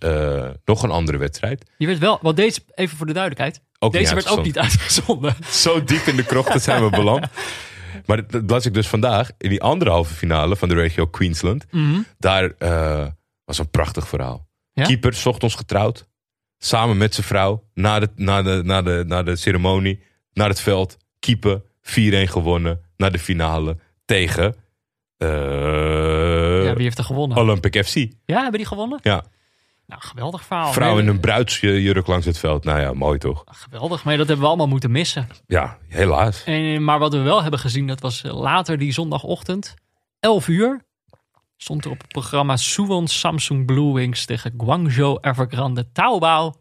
nog 0.65 0.83
een 0.83 0.91
andere 0.91 1.19
wedstrijd. 1.19 1.65
Je 1.79 1.87
werd 1.87 1.99
wel, 1.99 2.19
want 2.23 2.37
deze, 2.37 2.61
even 2.75 2.97
voor 2.97 3.07
de 3.07 3.13
duidelijkheid, 3.13 3.61
Ook 3.79 3.93
deze 3.93 4.15
werd 4.15 4.29
ook 4.29 4.45
niet 4.45 4.59
uitgezonden. 4.59 5.37
Zo 5.51 5.85
diep 5.85 6.07
in 6.07 6.17
de 6.17 6.25
krochten 6.25 6.61
zijn 6.61 6.85
we 6.85 6.91
beland. 6.91 7.27
Maar 8.11 8.27
dat- 8.27 8.51
las 8.51 8.67
ik 8.67 8.75
dus 8.75 8.89
vandaag 8.89 9.31
in 9.39 9.49
die 9.49 9.63
andere 9.63 9.91
halve 9.91 10.15
finale 10.15 10.57
van 10.57 10.69
de 10.69 10.75
regio 10.75 11.07
Queensland. 11.07 11.65
Daar 12.19 12.53
eh, 12.59 13.07
was 13.45 13.59
een 13.59 13.71
prachtig 13.71 14.09
verhaal. 14.09 14.49
Ja? 14.73 14.85
Keeper, 14.85 15.15
's 15.15 15.27
ochtends 15.27 15.55
getrouwd. 15.55 16.09
Samen 16.59 16.97
met 16.97 17.15
zijn 17.15 17.27
vrouw. 17.27 17.65
Na 17.75 17.99
de, 18.01 18.09
na, 18.15 18.43
de, 18.43 18.61
na, 18.65 18.83
de, 18.83 19.05
na 19.07 19.23
de 19.23 19.37
ceremonie. 19.37 20.03
Naar 20.33 20.49
het 20.49 20.61
veld. 20.61 20.97
Keeper. 21.19 21.63
4-1 21.83 22.31
gewonnen. 22.31 22.81
Naar 22.97 23.13
de 23.13 23.19
finale. 23.19 23.77
Tegen 24.05 24.55
eh, 25.17 26.65
ja, 26.65 26.75
wie 26.75 26.83
heeft 26.83 26.99
er 26.99 27.05
gewonnen? 27.05 27.39
Olympic 27.39 27.85
FC. 27.87 27.95
Ja, 28.25 28.43
hebben 28.43 28.59
die 28.61 28.67
gewonnen? 28.69 28.99
Ja. 29.03 29.25
Nou, 29.91 30.03
geweldig 30.03 30.45
verhaal. 30.45 30.73
Vrouw 30.73 30.99
in 30.99 31.07
een 31.07 31.21
bruidsjurk 31.21 32.07
langs 32.07 32.27
het 32.27 32.39
veld. 32.39 32.65
Nou 32.65 32.81
ja, 32.81 32.93
mooi 32.93 33.19
toch? 33.19 33.45
Geweldig, 33.47 34.05
maar 34.05 34.17
dat 34.17 34.27
hebben 34.27 34.45
we 34.45 34.49
allemaal 34.51 34.69
moeten 34.69 34.91
missen. 34.91 35.29
Ja, 35.47 35.79
helaas. 35.89 36.45
En, 36.45 36.85
maar 36.85 36.99
wat 36.99 37.13
we 37.13 37.19
wel 37.19 37.43
hebben 37.43 37.61
gezien, 37.61 37.87
dat 37.87 38.01
was 38.01 38.23
eh, 38.23 38.41
later 38.41 38.79
die 38.79 38.93
zondagochtend. 38.93 39.75
11 40.21 40.49
uur 40.49 40.85
stond 41.57 41.85
er 41.85 41.91
op 41.91 41.99
het 42.01 42.09
programma 42.09 42.57
Suwon 42.57 43.09
Samsung 43.09 43.67
Blue 43.67 43.93
Wings 43.95 44.25
tegen 44.25 44.55
Guangzhou 44.57 45.19
Evergrande 45.21 45.93
Taobao 45.93 46.55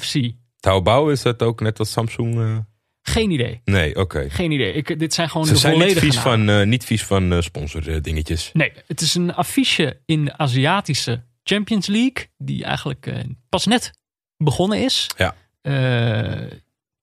FC. 0.00 0.32
Taobao 0.60 1.08
is 1.08 1.22
dat 1.22 1.42
ook 1.42 1.60
net 1.60 1.78
als 1.78 1.90
Samsung? 1.90 2.40
eh? 2.40 2.56
Geen 3.02 3.30
idee. 3.30 3.60
Nee, 3.64 3.96
oké. 3.96 4.30
Geen 4.30 4.50
idee. 4.50 4.72
Ik, 4.72 4.98
dit 4.98 5.14
zijn 5.14 5.30
gewoon 5.30 5.46
Ze 5.46 5.52
de 5.52 5.58
zijn 5.58 5.78
niet 5.78 5.98
vies 5.98 6.18
van, 6.18 6.48
eh, 6.48 6.66
niet 6.66 6.84
vies 6.84 7.04
van 7.04 7.32
eh, 7.32 7.40
sponsor 7.40 7.88
eh, 7.94 8.02
dingetjes. 8.02 8.50
Nee, 8.52 8.72
het 8.86 9.00
is 9.00 9.14
een 9.14 9.34
affiche 9.34 10.00
in 10.04 10.24
de 10.24 10.38
Aziatische 10.38 11.24
Champions 11.50 11.86
League. 11.86 12.26
Die 12.38 12.64
eigenlijk 12.64 13.06
eh, 13.06 13.24
pas 13.48 13.66
net 13.66 13.92
begonnen 14.36 14.84
is. 14.84 15.06
Ja. 15.16 15.34
Eh, 15.62 16.50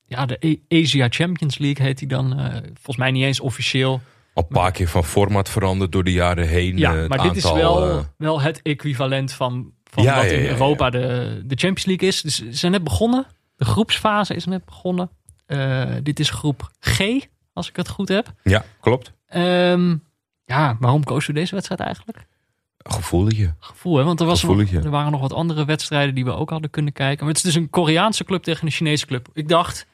ja, 0.05 0.25
de 0.25 0.39
A- 0.71 0.77
Asia 0.81 1.07
Champions 1.09 1.57
League 1.57 1.85
heet 1.85 1.97
die 1.97 2.07
dan. 2.07 2.39
eh, 2.39 2.53
volgens 2.63 2.97
mij 2.97 3.11
niet 3.11 3.23
eens 3.23 3.39
officieel. 3.39 4.01
Al 4.33 4.43
een 4.43 4.47
paar 4.55 4.71
keer 4.71 4.87
van 4.87 5.03
format 5.03 5.49
veranderd 5.49 5.91
door 5.91 6.03
de 6.03 6.11
jaren 6.11 6.47
heen. 6.47 6.77
Ja, 6.77 7.07
maar 7.07 7.21
dit 7.21 7.35
is 7.35 7.43
wel, 7.51 8.05
wel 8.17 8.41
het 8.41 8.61
equivalent 8.61 9.31
van, 9.33 9.73
van 9.83 10.03
Ja, 10.03 10.15
wat 10.15 10.25
in 10.25 10.37
ja, 10.39 10.43
ja. 10.43 10.49
Europa 10.51 10.89
de, 10.89 10.99
de 11.45 11.55
Champions 11.55 11.85
League 11.85 12.07
is. 12.07 12.21
Dus 12.21 12.35
ze 12.35 12.53
zijn 12.53 12.71
net 12.71 12.83
begonnen. 12.83 13.25
De 13.55 13.65
groepsfase 13.65 14.33
is 14.35 14.45
net 14.45 14.65
begonnen. 14.65 15.09
Dit 16.03 16.19
is 16.19 16.29
groep 16.29 16.71
G, 16.79 16.99
als 17.53 17.69
ik 17.69 17.75
het 17.75 17.89
goed 17.89 18.07
heb. 18.09 18.33
ja, 18.43 18.65
klopt. 18.79 19.11
Ehm, 19.27 19.95
ja, 20.45 20.77
waarom 20.79 21.03
kozen 21.03 21.33
we 21.33 21.39
deze 21.39 21.53
wedstrijd 21.53 21.81
eigenlijk? 21.81 22.25
Gevoeletje. 22.83 23.55
Gevoel, 23.59 23.97
hè? 23.97 24.03
Want 24.03 24.19
er, 24.19 24.25
was 24.25 24.43
nog, 24.43 24.71
er 24.71 24.89
waren 24.89 25.11
nog 25.11 25.21
wat 25.21 25.33
andere 25.33 25.65
wedstrijden 25.65 26.15
die 26.15 26.25
we 26.25 26.31
ook 26.31 26.49
hadden 26.49 26.69
kunnen 26.69 26.93
kijken. 26.93 27.25
Maar 27.25 27.33
het 27.33 27.43
is 27.45 27.53
dus 27.53 27.61
een 27.61 27.69
Koreaanse 27.69 28.23
club 28.23 28.43
tegen 28.43 28.65
een 28.65 28.71
Chinese 28.71 29.05
club. 29.05 29.27
Ik 29.33 29.47
dacht, 29.47 29.87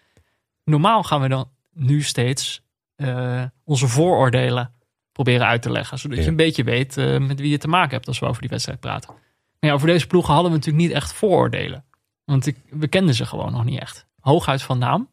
normaal 0.63 1.03
gaan 1.03 1.21
we 1.21 1.27
dan 1.27 1.49
nu 1.73 2.01
steeds 2.01 2.61
eh, 2.95 3.43
onze 3.63 3.87
vooroordelen 3.87 4.71
proberen 5.11 5.47
uit 5.47 5.61
te 5.61 5.71
leggen. 5.71 5.99
Zodat 5.99 6.17
Ja. 6.17 6.23
je 6.23 6.29
een 6.29 6.35
beetje 6.35 6.63
weet 6.63 6.97
eh, 6.97 7.17
met 7.17 7.39
wie 7.39 7.49
je 7.49 7.57
te 7.57 7.67
maken 7.67 7.91
hebt 7.91 8.07
als 8.07 8.19
we 8.19 8.25
over 8.25 8.41
die 8.41 8.49
wedstrijd 8.49 8.79
praten. 8.79 9.09
Maar 9.59 9.69
ja, 9.69 9.75
over 9.75 9.87
deze 9.87 10.07
ploegen 10.07 10.33
hadden 10.33 10.51
we 10.51 10.57
natuurlijk 10.57 10.85
niet 10.87 10.95
echt 10.95 11.13
vooroordelen. 11.13 11.83
Want 12.25 12.45
ik, 12.45 12.57
we 12.69 12.87
kenden 12.87 13.15
ze 13.15 13.25
gewoon 13.25 13.51
nog 13.51 13.63
niet 13.65 13.79
echt. 13.79 14.05
Hooguit 14.19 14.61
van 14.61 14.77
naam. 14.77 15.09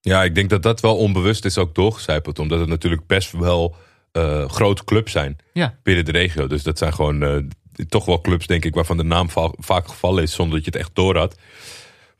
Ja, 0.00 0.22
ik 0.22 0.34
denk 0.34 0.50
dat 0.50 0.62
dat 0.62 0.80
wel 0.80 0.96
onbewust 0.96 1.44
is 1.44 1.58
ook 1.58 1.74
doorgecijpeld. 1.74 2.38
Omdat 2.38 2.60
het 2.60 2.68
natuurlijk 2.68 3.06
best 3.06 3.32
wel 3.32 3.76
eh, 4.12 4.48
grote 4.48 4.84
clubs 4.84 5.12
zijn 5.12 5.36
Ja. 5.52 5.78
binnen 5.82 6.04
de 6.04 6.12
regio. 6.12 6.46
Dus 6.46 6.62
dat 6.62 6.78
zijn 6.78 6.92
gewoon 6.92 7.22
eh, 7.22 7.84
toch 7.88 8.04
wel 8.04 8.20
clubs, 8.20 8.46
denk 8.46 8.64
ik, 8.64 8.74
waarvan 8.74 8.96
de 8.96 9.02
naam 9.04 9.30
va- 9.30 9.52
vaak 9.58 9.88
gevallen 9.88 10.22
is 10.22 10.32
zonder 10.32 10.54
dat 10.54 10.64
je 10.64 10.70
het 10.70 10.80
echt 10.80 10.94
door 10.94 11.16
had. 11.16 11.38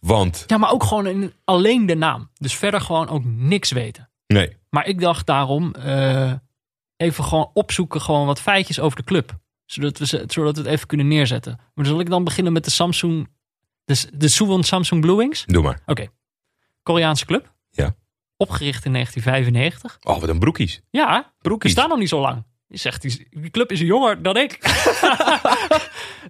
Want, 0.00 0.44
Ja, 0.46 0.58
maar 0.58 0.72
ook 0.72 0.84
gewoon 0.84 1.06
in, 1.06 1.32
alleen 1.44 1.86
de 1.86 1.94
naam. 1.94 2.30
Dus 2.34 2.56
verder 2.56 2.80
gewoon 2.80 3.08
ook 3.08 3.24
niks 3.24 3.70
weten. 3.70 4.10
nee, 4.26 4.56
Maar 4.70 4.86
ik 4.86 5.00
dacht 5.00 5.26
daarom 5.26 5.74
eh, 5.74 6.32
even 6.96 7.24
gewoon 7.24 7.50
opzoeken, 7.54 8.00
gewoon 8.00 8.26
wat 8.26 8.40
feitjes 8.40 8.80
over 8.80 8.96
de 8.96 9.04
club. 9.04 9.38
Zodat 9.66 9.98
we, 9.98 10.06
ze, 10.06 10.24
zodat 10.26 10.56
we 10.56 10.62
het 10.62 10.70
even 10.70 10.86
kunnen 10.86 11.08
neerzetten. 11.08 11.58
Maar 11.74 11.86
zal 11.86 12.00
ik 12.00 12.10
dan 12.10 12.24
beginnen 12.24 12.52
met 12.52 12.64
de 12.64 12.70
Samsung, 12.70 13.28
de, 13.84 14.04
de 14.14 14.28
Suwon 14.28 14.62
Samsung 14.64 15.00
Blue 15.00 15.16
Wings? 15.16 15.44
doe 15.46 15.62
maar. 15.62 15.80
Koreaanse 16.82 17.26
club. 17.26 17.52
Ja. 17.70 17.94
Opgericht 18.42 18.84
in 18.84 18.92
1995. 18.92 19.98
Oh, 20.02 20.20
wat 20.20 20.28
een 20.28 20.38
broekies. 20.38 20.80
Ja, 20.90 21.16
die 21.20 21.32
Broekies. 21.42 21.70
staan 21.70 21.88
nog 21.88 21.98
niet 21.98 22.08
zo 22.08 22.20
lang. 22.20 22.44
Je 22.68 22.78
zegt, 22.78 23.02
die, 23.02 23.26
die 23.30 23.50
club 23.50 23.72
is 23.72 23.80
jonger 23.80 24.22
dan 24.22 24.36
ik. 24.36 24.58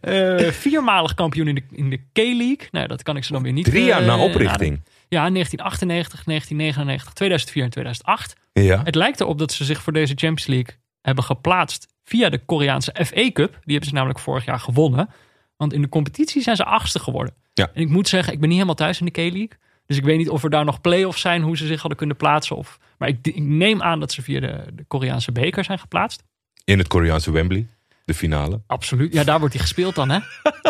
Eh, 0.00 0.50
viermalig 0.50 1.14
kampioen 1.14 1.48
in 1.48 1.54
de, 1.54 1.62
in 1.70 1.90
de 1.90 1.96
K-League. 2.12 2.68
Nou, 2.70 2.86
dat 2.86 3.02
kan 3.02 3.16
ik 3.16 3.24
ze 3.24 3.32
dan 3.32 3.42
weer 3.42 3.52
niet... 3.52 3.64
Drie 3.64 3.84
jaar 3.84 4.00
eh, 4.00 4.06
na 4.06 4.18
oprichting. 4.18 4.80
Ja, 5.08 5.30
1998, 5.30 6.24
1999, 6.24 7.12
2004 7.12 7.62
en 7.62 7.70
2008. 7.70 8.36
Ja. 8.52 8.82
Het 8.84 8.94
lijkt 8.94 9.20
erop 9.20 9.38
dat 9.38 9.52
ze 9.52 9.64
zich 9.64 9.82
voor 9.82 9.92
deze 9.92 10.14
Champions 10.16 10.46
League 10.46 10.74
hebben 11.00 11.24
geplaatst 11.24 11.86
via 12.04 12.28
de 12.28 12.38
Koreaanse 12.38 12.94
FA 13.04 13.32
Cup. 13.32 13.52
Die 13.52 13.72
hebben 13.72 13.88
ze 13.88 13.94
namelijk 13.94 14.18
vorig 14.18 14.44
jaar 14.44 14.60
gewonnen. 14.60 15.08
Want 15.56 15.72
in 15.72 15.82
de 15.82 15.88
competitie 15.88 16.42
zijn 16.42 16.56
ze 16.56 16.64
achtste 16.64 16.98
geworden. 16.98 17.34
Ja. 17.54 17.70
En 17.74 17.80
ik 17.80 17.88
moet 17.88 18.08
zeggen, 18.08 18.32
ik 18.32 18.38
ben 18.38 18.48
niet 18.48 18.58
helemaal 18.58 18.78
thuis 18.78 18.98
in 19.00 19.06
de 19.06 19.12
K-League. 19.12 19.50
Dus 19.92 20.00
ik 20.00 20.06
weet 20.06 20.18
niet 20.18 20.30
of 20.30 20.44
er 20.44 20.50
daar 20.50 20.64
nog 20.64 20.80
play-offs 20.80 21.20
zijn, 21.20 21.42
hoe 21.42 21.56
ze 21.56 21.66
zich 21.66 21.80
hadden 21.80 21.98
kunnen 21.98 22.16
plaatsen. 22.16 22.56
Of, 22.56 22.78
maar 22.98 23.08
ik, 23.08 23.18
ik 23.22 23.42
neem 23.42 23.82
aan 23.82 24.00
dat 24.00 24.12
ze 24.12 24.22
via 24.22 24.40
de, 24.40 24.64
de 24.74 24.84
Koreaanse 24.88 25.32
beker 25.32 25.64
zijn 25.64 25.78
geplaatst. 25.78 26.22
In 26.64 26.78
het 26.78 26.88
Koreaanse 26.88 27.30
Wembley, 27.30 27.66
de 28.04 28.14
finale. 28.14 28.60
Absoluut. 28.66 29.12
Ja, 29.12 29.24
daar 29.24 29.38
wordt 29.38 29.54
hij 29.54 29.62
gespeeld 29.62 29.94
dan, 29.94 30.10
hè? 30.10 30.18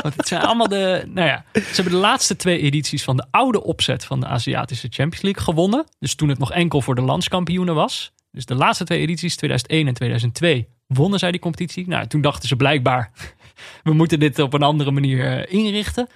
Want 0.02 0.16
het 0.16 0.28
zijn 0.28 0.40
allemaal 0.42 0.68
de. 0.68 1.04
Nou 1.06 1.26
ja, 1.26 1.44
ze 1.52 1.60
hebben 1.74 1.92
de 1.92 1.98
laatste 1.98 2.36
twee 2.36 2.58
edities 2.58 3.04
van 3.04 3.16
de 3.16 3.26
oude 3.30 3.62
opzet 3.62 4.04
van 4.04 4.20
de 4.20 4.26
Aziatische 4.26 4.88
Champions 4.90 5.22
League 5.22 5.42
gewonnen. 5.42 5.86
Dus 5.98 6.14
toen 6.14 6.28
het 6.28 6.38
nog 6.38 6.52
enkel 6.52 6.80
voor 6.80 6.94
de 6.94 7.02
landskampioenen 7.02 7.74
was. 7.74 8.12
Dus 8.30 8.46
de 8.46 8.54
laatste 8.54 8.84
twee 8.84 9.00
edities, 9.00 9.36
2001 9.36 9.86
en 9.86 9.94
2002, 9.94 10.68
wonnen 10.86 11.18
zij 11.18 11.30
die 11.30 11.40
competitie. 11.40 11.88
Nou, 11.88 12.06
toen 12.06 12.20
dachten 12.20 12.48
ze 12.48 12.56
blijkbaar, 12.56 13.12
we 13.82 13.92
moeten 13.92 14.20
dit 14.20 14.38
op 14.38 14.52
een 14.52 14.62
andere 14.62 14.90
manier 14.90 15.24
eh, 15.24 15.54
inrichten, 15.54 16.08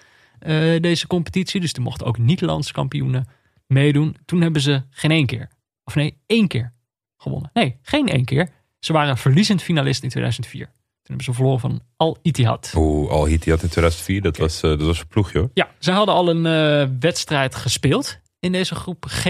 eh, 0.46 0.80
deze 0.80 1.06
competitie. 1.06 1.60
Dus 1.60 1.72
toen 1.72 1.84
mochten 1.84 2.06
ook 2.06 2.18
niet-landskampioenen 2.18 3.26
meedoen. 3.66 4.16
Toen 4.24 4.40
hebben 4.40 4.60
ze 4.62 4.82
geen 4.90 5.10
één 5.10 5.26
keer, 5.26 5.48
of 5.84 5.94
nee, 5.94 6.18
één 6.26 6.48
keer 6.48 6.72
gewonnen. 7.16 7.50
Nee, 7.52 7.76
geen 7.82 8.08
één 8.08 8.24
keer. 8.24 8.48
Ze 8.78 8.92
waren 8.92 9.16
verliezend 9.16 9.62
finalist 9.62 10.02
in 10.02 10.08
2004. 10.08 10.64
Toen 10.66 11.16
hebben 11.16 11.24
ze 11.24 11.32
verloren 11.32 11.60
van 11.60 11.80
Al 11.96 12.18
Ittihad. 12.22 12.72
Oeh, 12.76 13.10
Al 13.10 13.26
Ittihad 13.28 13.62
in 13.62 13.68
2004, 13.68 14.20
dat, 14.22 14.36
was, 14.36 14.62
eh, 14.62 14.70
dat 14.70 14.80
was 14.82 15.00
een 15.00 15.06
ploegje 15.06 15.38
hoor. 15.38 15.50
Ja, 15.54 15.68
ze 15.78 15.90
hadden 15.92 16.14
al 16.14 16.28
een 16.30 16.46
eh, 16.46 16.88
wedstrijd 17.00 17.54
gespeeld 17.54 18.18
in 18.40 18.52
deze 18.52 18.74
groep 18.74 19.04
G 19.08 19.24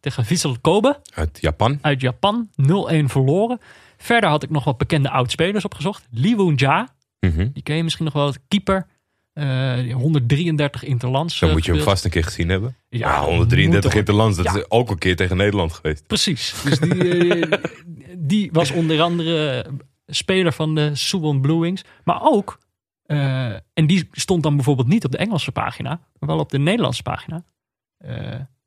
tegen 0.00 0.24
Vissel 0.24 0.56
Kobe 0.60 1.00
Uit 1.14 1.38
Japan. 1.40 1.78
uit 1.80 2.00
Japan. 2.00 2.48
0-1 2.56 3.08
verloren. 3.08 3.58
Verder 3.96 4.30
had 4.30 4.42
ik 4.42 4.50
nog 4.50 4.64
wat 4.64 4.78
bekende 4.78 5.10
oudspelers 5.10 5.64
opgezocht. 5.64 6.06
Lee 6.10 6.36
Woon 6.36 6.52
Ja, 6.56 6.88
Mhm. 7.20 7.48
die 7.52 7.62
ken 7.62 7.76
je 7.76 7.82
misschien 7.82 8.04
nog 8.04 8.14
wel, 8.14 8.32
keeper. 8.48 8.86
Eh, 9.38 9.94
133 9.94 10.84
interlands. 10.84 11.38
Dan 11.38 11.48
eh, 11.48 11.54
moet 11.54 11.64
je 11.64 11.72
hem 11.72 11.80
vast 11.80 12.04
een 12.04 12.10
keer 12.10 12.24
gezien 12.24 12.48
hebben. 12.48 12.76
Ja, 12.88 12.98
Ja, 12.98 13.24
133 13.24 13.72
moet 13.72 13.82
toch- 13.82 13.92
interlands, 13.94 14.36
dat 14.36 14.44
Ja. 14.46 14.54
is 14.56 14.70
ook 14.70 14.90
een 14.90 14.98
keer 14.98 15.16
tegen 15.16 15.36
Nederland 15.36 15.72
geweest. 15.72 16.06
Precies. 16.06 16.54
Dus 16.64 16.78
die, 16.78 17.34
eh, 17.46 17.62
die 18.18 18.48
was 18.52 18.70
onder 18.70 19.00
andere 19.02 19.66
speler 20.06 20.52
van 20.52 20.74
de 20.74 20.90
Suwon 20.94 21.40
Blue 21.40 21.58
Wings. 21.60 21.84
Maar 22.04 22.18
ook, 22.22 22.58
en 23.72 23.86
die 23.86 24.08
stond 24.12 24.42
dan 24.42 24.54
bijvoorbeeld 24.56 24.88
niet 24.88 25.04
op 25.04 25.10
de 25.12 25.18
Engelse 25.18 25.52
pagina, 25.52 25.88
maar 26.18 26.28
wel 26.28 26.38
op 26.38 26.50
de 26.50 26.58
Nederlandse 26.58 27.02
pagina. 27.02 27.44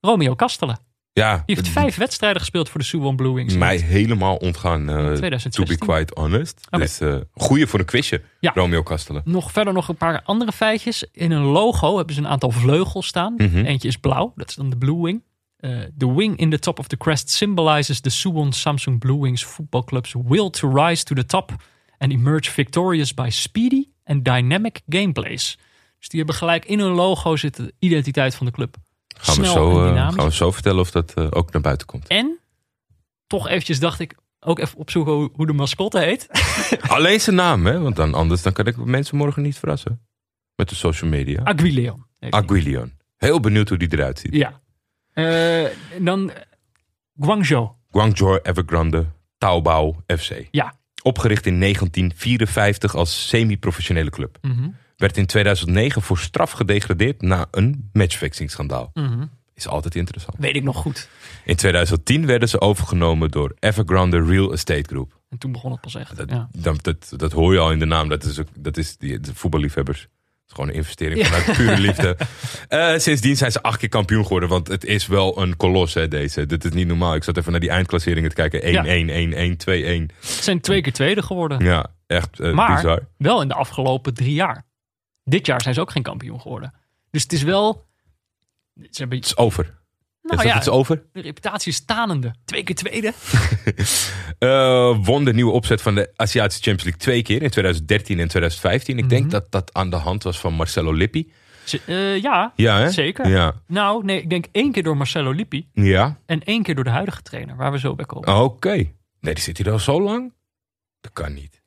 Romeo 0.01 0.36
Kastelen. 0.36 0.79
Ja, 1.13 1.43
Die 1.45 1.56
heeft 1.56 1.67
vijf 1.67 1.95
wedstrijden 1.95 2.39
gespeeld 2.39 2.69
voor 2.69 2.80
de 2.80 2.86
Suwon 2.86 3.15
Blue 3.15 3.34
Wings. 3.34 3.54
mij 3.56 3.78
helemaal 3.78 4.36
ontgaan, 4.36 4.89
eh, 4.89 4.95
to 4.95 5.15
2016. 5.15 5.65
be 5.65 5.78
quite 5.78 6.13
honest. 6.21 6.67
Dus 6.69 7.00
eh 7.00 7.15
goeie 7.34 7.67
voor 7.67 7.80
een 7.80 7.86
quizje, 7.86 8.21
Ja. 8.39 8.52
Romeo 8.56 8.84
Kastelen. 8.84 9.21
Nog 9.26 9.52
verder 9.52 9.74
nog 9.74 9.88
een 9.88 9.95
paar 9.95 10.21
andere 10.21 10.52
feitjes. 10.52 11.06
In 11.12 11.32
een 11.32 11.41
logo 11.43 11.97
hebben 11.97 12.15
ze 12.15 12.21
een 12.21 12.28
aantal 12.28 12.52
vleugels 12.52 13.08
staan. 13.08 13.34
Mhm. 13.38 13.58
Eentje 13.65 13.88
is 13.88 13.97
blauw, 13.97 14.34
dat 14.36 14.50
is 14.50 14.56
dan 14.56 14.69
de 14.69 14.78
Blue 14.78 15.02
Wing. 15.02 15.24
Eh, 15.58 15.80
the 15.97 16.13
wing 16.13 16.38
in 16.38 16.50
the 16.50 16.60
top 16.60 16.80
of 16.80 16.88
the 16.88 16.97
crest 16.97 17.30
symbolizes 17.30 18.00
the 18.00 18.10
Suwon 18.10 18.52
Samsung 18.54 19.00
Blue 19.00 19.19
Wings 19.19 19.43
football 19.45 19.84
club's 19.84 20.15
will 20.28 20.50
to 20.50 20.71
rise 20.74 21.04
to 21.04 21.15
the 21.15 21.26
top 21.26 21.52
and 21.97 22.12
emerge 22.12 22.52
victorious 22.52 23.13
by 23.13 23.28
speedy 23.30 23.86
and 24.04 24.26
dynamic 24.26 24.82
gameplays. 24.89 25.58
Dus 26.00 26.10
die 26.10 26.17
hebben 26.19 26.36
gelijk 26.38 26.65
in 26.65 26.80
hun 26.80 26.91
logo 26.91 27.36
zitten 27.36 27.65
de 27.65 27.74
identiteit 27.80 28.36
van 28.36 28.45
de 28.45 28.52
club. 28.52 28.76
Gaan 29.21 29.36
we, 29.36 29.45
Snel 29.45 29.53
zo, 29.53 29.86
en 29.88 29.95
eh, 29.95 30.12
gaan 30.12 30.25
we 30.25 30.34
zo 30.34 30.51
vertellen 30.51 30.79
of 30.79 30.91
dat 30.91 31.13
eh, 31.13 31.27
ook 31.29 31.51
naar 31.51 31.62
buiten 31.62 31.88
komt. 31.88 32.07
En 32.07 32.39
toch 33.27 33.47
eventjes 33.47 33.79
dacht 33.79 33.99
ik 33.99 34.15
ook 34.39 34.60
even 34.60 34.77
opzoeken 34.77 35.13
hoe, 35.13 35.29
hoe 35.34 35.45
de 35.45 35.53
mascotte 35.53 35.99
heet. 35.99 36.27
Alleen 36.81 37.21
zijn 37.21 37.36
naam, 37.36 37.65
hè? 37.65 37.79
Want 37.79 37.95
dan, 37.95 38.13
anders 38.13 38.41
dan 38.41 38.53
kan 38.53 38.65
ik 38.65 38.77
mensen 38.77 39.17
morgen 39.17 39.43
niet 39.43 39.57
verrassen. 39.57 40.01
Met 40.55 40.69
de 40.69 40.75
social 40.75 41.10
media. 41.10 41.53
Die. 41.53 42.03
Aguilion. 42.19 42.93
Heel 43.17 43.39
benieuwd 43.39 43.69
hoe 43.69 43.77
die 43.77 43.88
eruit 43.91 44.19
ziet. 44.19 44.34
Ja. 44.34 44.62
En 45.13 46.03
dan 46.05 46.31
Guangzhou. 47.19 47.69
Guangzhou 47.91 48.39
Evergrande 48.43 49.05
Taobao 49.38 50.03
FC. 50.07 50.47
Ja. 50.51 50.73
Opgericht 51.03 51.45
in 51.45 51.60
1954 51.60 52.95
als 52.95 53.27
semi-professionele 53.27 54.10
club. 54.10 54.38
Mhm. 54.41 54.69
Werd 55.02 55.18
in 55.18 55.26
2009 55.26 56.02
voor 56.02 56.18
straf 56.18 56.52
gedegradeerd 56.52 57.22
na 57.22 57.46
een 57.52 57.90
matchfixing 57.94 58.52
schandaal. 58.52 58.92
Mhm. 58.94 59.26
Is 59.54 59.68
altijd 59.68 59.96
interessant. 59.96 60.36
Weet 60.40 60.56
ik 60.56 60.64
nog 60.64 60.78
goed. 60.78 61.10
In 61.46 61.56
2010 61.56 62.26
werden 62.26 62.50
ze 62.50 62.62
overgenomen 62.62 63.32
door 63.32 63.56
Evergrande 63.60 64.24
Real 64.24 64.52
Estate 64.52 64.84
Group. 64.90 65.20
En 65.30 65.38
toen 65.38 65.52
begon 65.52 65.72
het 65.72 65.82
pas 65.82 65.96
echt. 65.96 66.18
Dat, 66.18 66.30
ja. 66.30 66.50
dat, 66.58 66.84
dat, 66.84 67.14
dat 67.18 67.32
hoor 67.32 67.54
je 67.54 67.60
al 67.60 67.72
in 67.72 67.80
de 67.80 67.86
naam. 67.86 68.10
Dat 68.10 68.24
is, 68.24 68.40
ook, 68.40 68.48
dat 68.58 68.78
is 68.78 68.98
die, 68.98 69.20
de 69.20 69.36
voetballiefhebbers. 69.36 70.00
Het 70.02 70.10
is 70.48 70.54
gewoon 70.54 70.70
een 70.70 70.76
investering 70.76 71.20
Ja. 71.20 71.26
vanuit 71.26 71.58
pure 71.58 71.78
liefde. 71.88 72.18
Eh, 72.68 72.98
sindsdien 72.98 73.38
zijn 73.38 73.52
ze 73.52 73.62
acht 73.62 73.78
keer 73.80 73.90
kampioen 73.90 74.24
geworden. 74.24 74.50
Want 74.50 74.68
het 74.68 74.86
is 74.86 75.08
wel 75.08 75.42
een 75.42 75.58
kolos, 75.58 75.94
hè, 75.94 76.08
deze. 76.08 76.46
Dit 76.46 76.66
is 76.66 76.72
niet 76.72 76.88
normaal. 76.88 77.16
Ik 77.16 77.24
zat 77.24 77.38
even 77.38 77.52
naar 77.52 77.60
die 77.62 77.70
eindklasseringen 77.70 78.30
te 78.30 78.36
kijken. 78.36 78.62
1-1, 78.62 78.64
Ja. 78.64 78.84
1-1, 78.84 79.58
2-1. 79.58 80.12
Ze 80.20 80.44
zijn 80.44 80.62
twee 80.62 80.82
keer 80.82 80.94
tweede 80.94 81.22
geworden. 81.24 81.64
Ja, 81.66 81.86
echt 82.08 82.40
eh, 82.40 82.54
Maar- 82.54 82.76
bizar. 82.76 83.00
Wel 83.18 83.42
in 83.42 83.48
de 83.48 83.54
afgelopen 83.54 84.14
drie 84.14 84.34
jaar. 84.34 84.66
Dit 85.23 85.45
jaar 85.45 85.62
zijn 85.62 85.73
ze 85.73 85.81
ook 85.81 85.91
geen 85.91 86.03
kampioen 86.03 86.41
geworden. 86.41 86.73
Dus 87.12 87.23
het 87.23 87.34
is 87.34 87.43
wel... 87.43 87.86
Ze 88.75 88.88
hebben, 88.91 89.17
Het 89.17 89.25
is 89.27 89.38
over. 89.38 89.63
nou 89.63 89.73
is 90.21 90.29
dat 90.38 90.41
ja, 90.43 90.53
het 90.53 90.62
is 90.62 90.69
over? 90.69 91.03
de 91.13 91.21
reputatie 91.21 91.71
is 91.71 91.77
stanende. 91.77 92.34
Twee 92.45 92.63
keer 92.63 92.75
tweede. 92.75 93.13
Eh, 94.38 94.97
won 95.05 95.23
de 95.25 95.34
nieuwe 95.34 95.51
opzet 95.51 95.81
van 95.81 95.95
de 95.95 96.12
Aziatische 96.15 96.63
Champions 96.63 96.84
League 96.84 97.01
twee 97.01 97.21
keer. 97.21 97.41
In 97.41 97.49
2013 97.49 98.19
en 98.19 98.27
2015. 98.27 98.97
Ik 98.97 99.10
denk 99.10 99.21
Mhm. 99.21 99.31
dat 99.31 99.51
dat 99.51 99.73
aan 99.73 99.89
de 99.89 99.95
hand 99.95 100.23
was 100.23 100.39
van 100.39 100.53
Marcelo 100.53 100.91
Lippi. 100.93 101.31
Eh, 101.86 102.21
ja, 102.21 102.53
Ja, 102.55 102.89
zeker. 102.89 103.27
Ja. 103.29 103.53
Nou, 103.67 104.03
nee, 104.05 104.21
ik 104.21 104.29
denk 104.29 104.45
één 104.51 104.71
keer 104.71 104.84
door 104.84 104.97
Marcelo 104.97 105.31
Lippi. 105.31 105.69
Ja, 105.73 106.19
En 106.25 106.43
één 106.43 106.63
keer 106.63 106.75
door 106.75 106.84
de 106.84 106.89
huidige 106.89 107.21
trainer, 107.21 107.55
waar 107.55 107.71
we 107.71 107.79
zo 107.79 107.95
bij 107.95 108.05
komen. 108.05 108.41
oké. 108.41 108.69
Nee, 109.19 109.34
die 109.34 109.39
zit 109.43 109.57
hier 109.57 109.71
al 109.71 109.79
zo 109.79 110.01
lang? 110.01 110.34
Dat 111.01 111.13
kan 111.13 111.34
niet. 111.34 111.61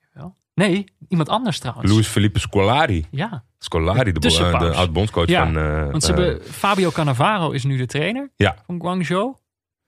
Nee, 0.54 0.84
iemand 1.08 1.28
anders 1.28 1.58
trouwens. 1.58 1.90
Luis 1.92 2.06
Felipe 2.06 2.38
Scolari. 2.38 3.06
Ja, 3.10 3.44
Scolari, 3.58 4.12
de, 4.12 4.20
Tussenpauze. 4.20 4.66
eh, 4.66 4.72
de 4.72 4.76
oud-bondscoach 4.78 5.28
Ja, 5.28 5.44
van... 5.44 5.56
eh, 5.58 5.90
want 5.90 6.02
ze 6.04 6.12
eh, 6.12 6.18
hebben, 6.18 6.42
Fabio 6.52 6.90
Cannavaro 6.90 7.50
is 7.50 7.64
nu 7.64 7.76
de 7.76 7.86
trainer 7.86 8.30
Ja. 8.36 8.56
van 8.66 8.80
Guangzhou. 8.80 9.34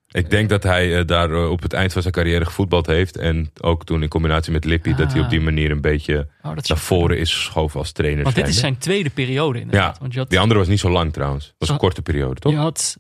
Ik 0.07 0.31
denk 0.31 0.48
dat 0.48 0.62
hij 0.62 1.05
daar 1.05 1.48
op 1.48 1.62
het 1.62 1.72
eind 1.72 1.92
van 1.92 2.02
zijn 2.02 2.14
carrière 2.14 2.44
gevoetbald 2.44 2.87
heeft. 2.87 3.16
En 3.16 3.50
ook 3.61 3.85
toen 3.85 4.02
in 4.02 4.09
combinatie 4.09 4.52
met 4.52 4.64
Lippi... 4.64 4.94
dat 4.94 5.12
hij 5.12 5.22
op 5.22 5.29
die 5.31 5.38
Ah. 5.38 5.44
manier 5.44 5.70
een 5.70 5.81
beetje 5.81 6.29
Oh, 6.42 6.52
naar 6.55 6.79
voren 6.79 7.18
is 7.18 7.35
geschoven 7.35 7.79
als 7.81 7.92
trainer. 7.92 8.22
Want 8.22 8.35
dit 8.35 8.48
is 8.48 8.59
zijn 8.59 8.79
tweede 8.79 9.11
periode 9.11 9.61
inderdaad. 9.61 9.94
Ja, 9.94 10.00
Want 10.00 10.12
je 10.12 10.18
had, 10.18 10.31
Die 10.31 10.38
andere 10.40 10.59
was 10.61 10.68
niet 10.68 10.81
zo 10.81 10.90
lang 10.90 11.12
trouwens. 11.12 11.55
was 11.59 11.68
een 11.68 11.76
korte 11.76 12.02
periode, 12.02 12.40
toch? 12.40 12.52
je 12.52 12.59
had 12.59 12.96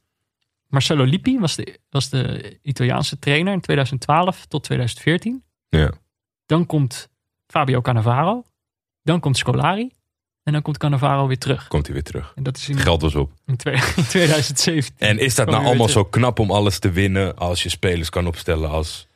Marcelo 0.68 1.04
Lippi, 1.04 1.38
was 1.38 1.54
de, 1.56 1.78
was 1.90 2.08
de 2.08 2.58
Italiaanse 2.62 3.18
trainer 3.18 3.52
in 3.52 3.60
2012 3.60 4.46
tot 4.46 4.62
2014. 4.64 5.44
Ja. 5.68 5.90
Dan 6.46 6.66
komt 6.66 7.08
Fabio 7.56 7.80
Cannavaro. 7.80 8.44
Dan 9.02 9.20
komt 9.20 9.36
Scolari. 9.36 9.90
En 10.42 10.52
dan 10.52 10.62
komt 10.62 10.78
Cannavaro 10.78 11.26
weer 11.26 11.38
terug. 11.38 11.68
Komt 11.68 11.84
hij 11.86 11.94
weer 11.94 12.02
terug. 12.04 12.32
En 12.34 12.42
dat 12.42 12.56
is 12.56 12.68
in, 12.68 12.76
Geld 12.78 13.02
was 13.02 13.14
op. 13.14 13.32
in, 13.46 13.56
twee- 13.56 13.74
in 13.96 14.06
2017. 14.08 14.94
En 14.98 15.18
is 15.18 15.34
dat 15.34 15.50
nou 15.50 15.64
allemaal 15.64 15.88
zo 15.88 16.04
knap 16.04 16.38
om 16.38 16.50
alles 16.50 16.78
te 16.78 16.90
winnen... 16.90 17.36
als 17.36 17.62
je 17.62 17.68
spelers 17.68 18.10
kan 18.10 18.26
opstellen 18.26 18.70
als 18.70 19.06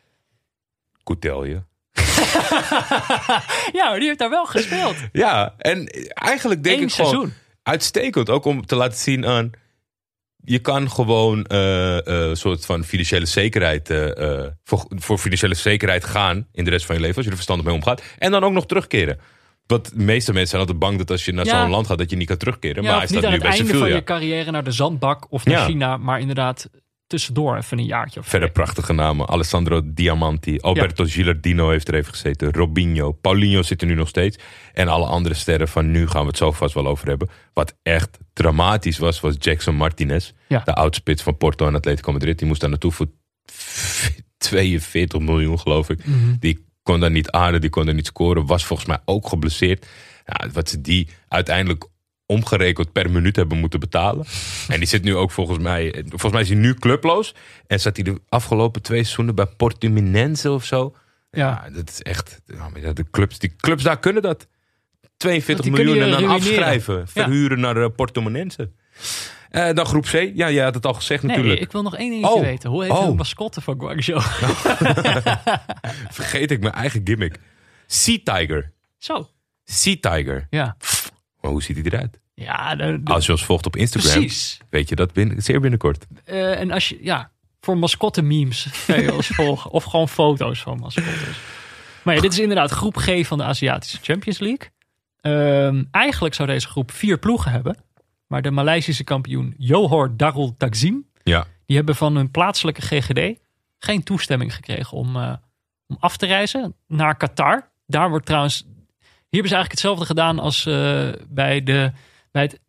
Coutelje? 1.05 1.53
ja, 3.79 3.89
maar 3.89 3.99
die 3.99 4.07
heeft 4.07 4.19
daar 4.19 4.31
wel 4.31 4.47
gespeeld. 4.47 4.97
Ja, 5.13 5.55
en 5.59 5.87
eigenlijk 6.15 6.63
denk 6.63 6.79
Eén 6.81 6.87
ik 6.87 6.93
gewoon... 6.93 7.11
seizoen. 7.11 7.35
uitstekend. 7.63 8.31
Ook 8.31 8.45
om 8.45 8.67
te 8.67 8.77
laten 8.77 8.99
zien 8.99 9.27
aan. 9.27 9.51
Je 10.45 10.59
kan 10.59 10.91
gewoon 10.91 11.45
eh, 11.45 11.99
eh, 11.99 12.29
een 12.29 12.37
soort 12.37 12.67
van 12.67 12.85
financiële 12.85 13.27
zekerheid. 13.27 13.91
eh, 13.91 14.47
voor, 14.65 14.87
voor 14.89 15.19
financiële 15.19 15.55
zekerheid 15.55 16.05
gaan 16.05 16.47
in 16.53 16.65
de 16.65 16.71
rest 16.71 16.87
van 16.87 16.95
je 16.95 17.01
leven. 17.01 17.17
Als 17.17 17.25
je 17.25 17.31
er 17.31 17.37
verstandig 17.37 17.67
mee 17.67 17.75
omgaat. 17.75 18.03
En 18.19 18.31
dan 18.31 18.45
ook 18.45 18.53
nog 18.53 18.67
terugkeren. 18.67 19.19
Want 19.67 19.91
de 19.99 20.05
meeste 20.05 20.31
mensen 20.33 20.49
zijn 20.51 20.61
altijd 20.61 20.79
bang 20.79 20.99
dat 20.99 21.11
als 21.11 21.25
je 21.25 21.33
naar 21.33 21.45
Ja. 21.45 21.61
zo'n 21.61 21.71
land 21.71 21.87
gaat. 21.87 21.99
dat 21.99 22.11
je 22.11 22.17
niet 22.17 22.27
kan 22.29 22.37
terugkeren. 22.37 22.83
Ja, 22.83 22.89
maar 22.89 22.91
hij 22.99 23.05
of 23.05 23.11
niet 23.11 23.19
staat 23.19 23.25
aan 23.33 23.39
nu 23.39 23.45
het 23.47 23.57
bij 23.57 23.67
einde 23.67 23.79
van 23.79 23.89
je 23.97 24.05
carrière 24.05 24.51
naar 24.51 24.65
de 24.65 24.71
zandbak 24.73 25.27
of 25.33 25.45
naar 25.45 25.59
Ja. 25.59 25.65
China. 25.65 25.97
Maar 25.97 26.21
inderdaad 26.21 26.71
tussendoor 27.11 27.57
even 27.57 27.79
een 27.79 27.85
jaartje 27.85 28.21
of 28.21 28.27
Verder 28.27 28.51
prachtige 28.51 28.93
namen. 28.93 29.29
Alessandro 29.29 29.81
Diamanti. 29.85 30.59
Alberto 30.61 31.05
Gilardino 31.05 31.69
heeft 31.69 31.89
er 31.89 31.95
even 31.95 32.13
gezeten. 32.13 32.53
Robinho. 32.53 33.13
Paulinho 33.13 33.63
zit 33.63 33.81
er 33.81 33.87
nu 33.87 33.95
nog 33.95 34.09
steeds. 34.09 34.39
En 34.73 34.89
alle 34.89 35.07
andere 35.07 35.35
sterren 35.35 35.69
van 35.69 35.91
nu 35.91 36.09
gaan 36.09 36.23
we 36.23 36.29
het 36.29 36.37
zo 36.37 36.53
vast 36.53 36.75
wel 36.75 36.87
over 36.87 37.09
hebben. 37.09 37.29
Wat 37.53 37.77
echt 37.83 38.19
dramatisch 38.33 38.99
was, 38.99 39.21
was 39.21 39.35
Jackson 39.39 39.75
Martinez. 39.75 40.33
Ja. 40.49 40.63
De 40.65 40.75
oudspits 40.75 41.23
van 41.23 41.37
Porto 41.37 41.67
en 41.67 41.75
Atletico 41.75 42.13
Madrid. 42.13 42.39
Die 42.39 42.49
moest 42.49 42.61
daar 42.61 42.71
naartoe 42.71 42.93
voor 42.93 43.07
42 44.39 45.21
miljoen 45.21 45.59
geloof 45.59 45.89
ik. 45.89 46.07
Mhm. 46.07 46.35
Die 46.39 46.65
kon 46.83 47.01
daar 47.01 47.11
niet 47.11 47.31
aarden, 47.31 47.61
die 47.61 47.71
kon 47.71 47.85
daar 47.85 47.95
niet 47.95 48.07
scoren. 48.07 48.47
Was 48.47 48.65
volgens 48.65 48.89
mij 48.89 48.99
ook 49.05 49.29
geblesseerd. 49.29 49.87
Ja, 50.25 50.51
wat 50.53 50.69
ze 50.69 50.81
die 50.81 51.09
uiteindelijk 51.29 51.85
omgerekend 52.31 52.93
per 52.93 53.11
minuut 53.11 53.37
hebben 53.37 53.59
moeten 53.59 53.81
betalen. 53.81 54.27
En 54.69 54.79
die 54.79 54.89
zit 54.89 55.03
nu 55.03 55.17
ook 55.17 55.31
volgens 55.31 55.59
mij... 55.59 56.05
Volgens 56.09 56.33
mij 56.33 56.41
is 56.43 56.49
hij 56.49 56.57
nu 56.59 56.75
clubloos. 56.75 57.35
En 57.67 57.81
zat 57.81 57.97
hij 57.97 58.05
de 58.05 58.21
afgelopen 58.29 58.83
twee 58.83 59.03
seizoenen 59.03 59.35
bij 59.35 59.47
Portimonense 59.47 60.51
of 60.51 60.65
zo. 60.65 60.95
Ja. 61.31 61.63
Ja, 61.65 61.71
dat 61.71 61.89
is 61.91 62.03
echt... 62.03 62.41
de 62.95 63.05
clubs, 63.11 63.39
die 63.39 63.57
clubs 63.57 63.83
daar 63.83 63.99
kunnen 63.99 64.23
dat. 64.23 64.47
42 65.17 65.65
Want 65.65 65.77
die 65.77 65.85
miljoen 65.87 66.05
en 66.05 66.11
dan 66.11 66.21
je 66.21 66.27
ruïneren. 66.27 66.51
afschrijven. 66.59 67.09
Verhuren 67.09 67.61
naar 67.61 67.77
uh, 67.77 67.87
Portimonense. 67.97 68.71
Eh, 69.51 69.73
dan 69.75 69.87
groep 69.87 70.05
C. 70.05 70.13
Ja, 70.35 70.51
jij 70.51 70.65
had 70.65 70.75
het 70.75 70.87
al 70.87 70.95
gezegd 70.95 71.23
Nee, 71.23 71.37
natuurlijk. 71.37 71.61
ik 71.63 71.73
wil 71.73 71.83
nog 71.83 71.97
één 71.97 72.11
dingetje 72.11 72.35
Oh. 72.35 72.41
weten. 72.41 72.71
Hoe 72.71 72.83
heet 72.83 72.93
Oh. 72.93 73.07
de 73.07 73.15
mascotte 73.15 73.61
van 73.61 73.81
Guangzhou? 73.81 74.21
Vergeet 76.11 76.51
ik 76.51 76.61
mijn 76.61 76.75
eigen 76.75 77.01
gimmick. 77.05 77.39
Sea 77.87 78.19
Tiger. 78.25 78.73
Zo, 78.99 79.29
Sea 79.65 79.97
Tiger. 80.01 80.47
ja. 80.51 80.77
Maar 81.41 81.51
hoe 81.51 81.63
ziet 81.63 81.77
hij 81.77 81.85
eruit? 81.85 82.20
Ja, 82.41 82.75
de- 82.77 83.03
de- 83.03 83.13
Als 83.13 83.27
je 83.27 83.33
ons 83.33 83.45
volgt 83.45 83.67
op 83.67 83.77
Instagram, 83.77 84.13
precies. 84.13 84.59
weet 84.71 84.89
je 84.89 84.95
dat 84.95 85.13
binnen, 85.13 85.43
zeer 85.43 85.61
binnenkort. 85.61 86.07
Eh, 86.25 86.61
en 86.61 86.71
als 86.71 86.89
je, 86.89 86.99
ja, 87.03 87.31
voor 87.61 87.79
mascotte 87.79 88.23
memes 88.23 88.67
kan 88.87 89.03
je 89.03 89.15
ons 89.15 89.27
volgen. 89.41 89.71
Of 89.71 89.85
gewoon 89.85 90.09
foto's 90.09 90.61
van 90.63 90.79
mascottes. 90.79 91.39
Maar 92.03 92.15
ja, 92.15 92.21
dit 92.21 92.33
is 92.33 92.39
inderdaad 92.39 92.71
groep 92.71 92.97
G 92.97 93.27
van 93.27 93.39
de 93.39 93.45
Aziatische 93.45 93.99
Champions 94.03 94.39
League. 94.39 94.69
Ehm, 95.21 95.85
eigenlijk 95.91 96.35
zou 96.35 96.49
deze 96.49 96.69
groep 96.69 96.91
vier 96.91 97.19
ploegen 97.19 97.51
hebben. 97.51 97.77
Maar 98.27 98.43
de 98.43 98.51
Maleisische 98.51 99.05
kampioen 99.05 99.55
Johor 99.59 100.17
Darul 100.17 100.55
Takzim... 100.59 101.09
Ja. 101.23 101.47
die 101.67 101.77
hebben 101.77 101.97
van 101.97 102.17
hun 102.17 102.31
plaatselijke 102.31 102.81
GGD 102.83 103.39
geen 103.79 104.03
toestemming 104.03 104.55
gekregen 104.55 104.97
om, 104.97 105.17
eh, 105.17 105.33
om 105.87 105.97
af 106.01 106.17
te 106.17 106.27
reizen 106.27 106.75
naar 106.87 107.17
Qatar. 107.17 107.71
Daar 107.87 108.09
wordt 108.11 108.27
trouwens, 108.27 108.57
hier 108.59 109.41
hebben 109.41 109.49
ze 109.51 109.55
eigenlijk 109.57 109.71
hetzelfde 109.71 110.05
gedaan 110.07 110.39
als 110.39 110.67
eh, 110.67 111.09
bij, 111.29 111.63
de, 111.63 111.93
bij 112.31 112.43
het 112.43 112.61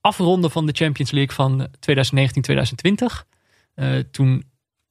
afronden 0.00 0.50
van 0.50 0.66
de 0.66 0.72
Champions 0.72 1.10
League 1.10 1.34
van 1.34 1.68
2019-2020. 1.68 3.26
Eh, 3.74 3.98
toen 4.10 4.44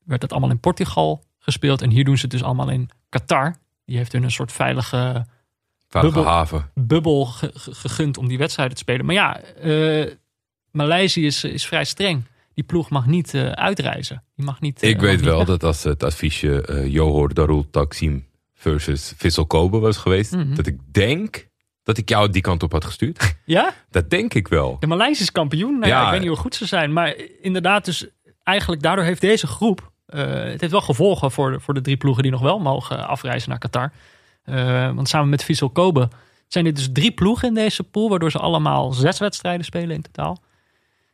werd 0.03 0.21
dat 0.21 0.31
allemaal 0.31 0.49
in 0.49 0.59
Portugal 0.59 1.23
gespeeld 1.39 1.81
en 1.81 1.89
hier 1.89 2.03
doen 2.05 2.15
ze 2.15 2.21
het 2.21 2.31
dus 2.31 2.43
allemaal 2.43 2.69
in 2.69 2.89
Qatar. 3.09 3.55
Die 3.85 3.97
heeft 3.97 4.11
hun 4.11 4.23
een 4.23 4.31
soort 4.31 4.51
veilige 4.51 5.25
Veilige 5.87 6.15
Bubbel. 6.15 6.31
haven. 6.33 6.71
bubbel 6.73 7.25
ge- 7.25 7.51
ge- 7.53 7.73
gegund 7.75 8.17
om 8.17 8.27
die 8.27 8.37
wedstrijden 8.37 8.75
te 8.75 8.81
spelen. 8.81 9.05
Maar 9.05 9.15
ja, 9.15 9.39
eh 9.41 10.11
Maleisië 10.71 11.25
is, 11.25 11.43
is 11.43 11.65
vrij 11.65 11.85
streng. 11.85 12.23
Die 12.53 12.63
ploeg 12.63 12.89
mag 12.89 13.05
niet 13.05 13.33
eh, 13.33 13.49
uitreizen. 13.51 14.23
Die 14.35 14.45
mag 14.45 14.61
niet. 14.61 14.81
Ik 14.81 14.99
weet 14.99 15.15
niet 15.15 15.25
wel 15.25 15.37
weg. 15.37 15.47
dat 15.47 15.63
als 15.63 15.83
het 15.83 16.03
adviesje 16.03 16.85
Johor 16.89 17.33
Darul 17.33 17.69
Taksim 17.69 18.25
versus 18.53 19.13
Vissel 19.17 19.45
Kobe 19.45 19.79
was 19.79 19.97
geweest, 19.97 20.31
Mhm. 20.31 20.55
dat 20.55 20.67
ik 20.67 20.79
denk 20.93 21.47
dat 21.83 21.97
ik 21.97 22.09
jou 22.09 22.29
die 22.29 22.41
kant 22.41 22.63
op 22.63 22.71
had 22.71 22.85
gestuurd. 22.85 23.35
Ja? 23.45 23.73
dat 23.89 24.09
denk 24.09 24.33
ik 24.33 24.47
wel. 24.47 24.77
De 24.79 24.87
Maleisië 24.87 25.21
is 25.23 25.31
kampioen. 25.31 25.79
Nou 25.79 25.91
ja, 25.91 25.99
Ja. 25.99 26.05
ik 26.05 26.11
weet 26.11 26.19
niet 26.19 26.29
hoe 26.29 26.37
goed 26.37 26.55
ze 26.55 26.65
zijn. 26.65 26.93
Maar 26.93 27.15
inderdaad, 27.41 27.85
dus 27.85 28.05
eigenlijk 28.43 28.81
daardoor 28.81 29.05
heeft 29.05 29.21
deze 29.21 29.47
groep. 29.47 29.91
eh, 30.05 30.19
het 30.33 30.61
heeft 30.61 30.71
wel 30.71 30.81
gevolgen 30.81 31.31
voor 31.31 31.51
de, 31.51 31.59
voor 31.59 31.73
de 31.73 31.81
drie 31.81 31.97
ploegen 31.97 32.23
die 32.23 32.31
nog 32.31 32.41
wel 32.41 32.59
mogen 32.59 33.07
afreizen 33.07 33.49
naar 33.49 33.57
Qatar. 33.59 33.91
Eh, 34.43 34.93
want 34.93 35.09
samen 35.09 35.29
met 35.29 35.43
Vissel 35.43 35.69
Kobe 35.69 36.09
zijn 36.47 36.63
dit 36.65 36.75
dus 36.75 36.89
drie 36.93 37.11
ploegen 37.11 37.47
in 37.47 37.53
deze 37.53 37.83
pool. 37.83 38.09
Waardoor 38.09 38.31
ze 38.31 38.39
allemaal 38.39 38.91
zes 38.93 39.19
wedstrijden 39.19 39.65
spelen 39.65 39.95
in 39.95 40.01
totaal. 40.01 40.37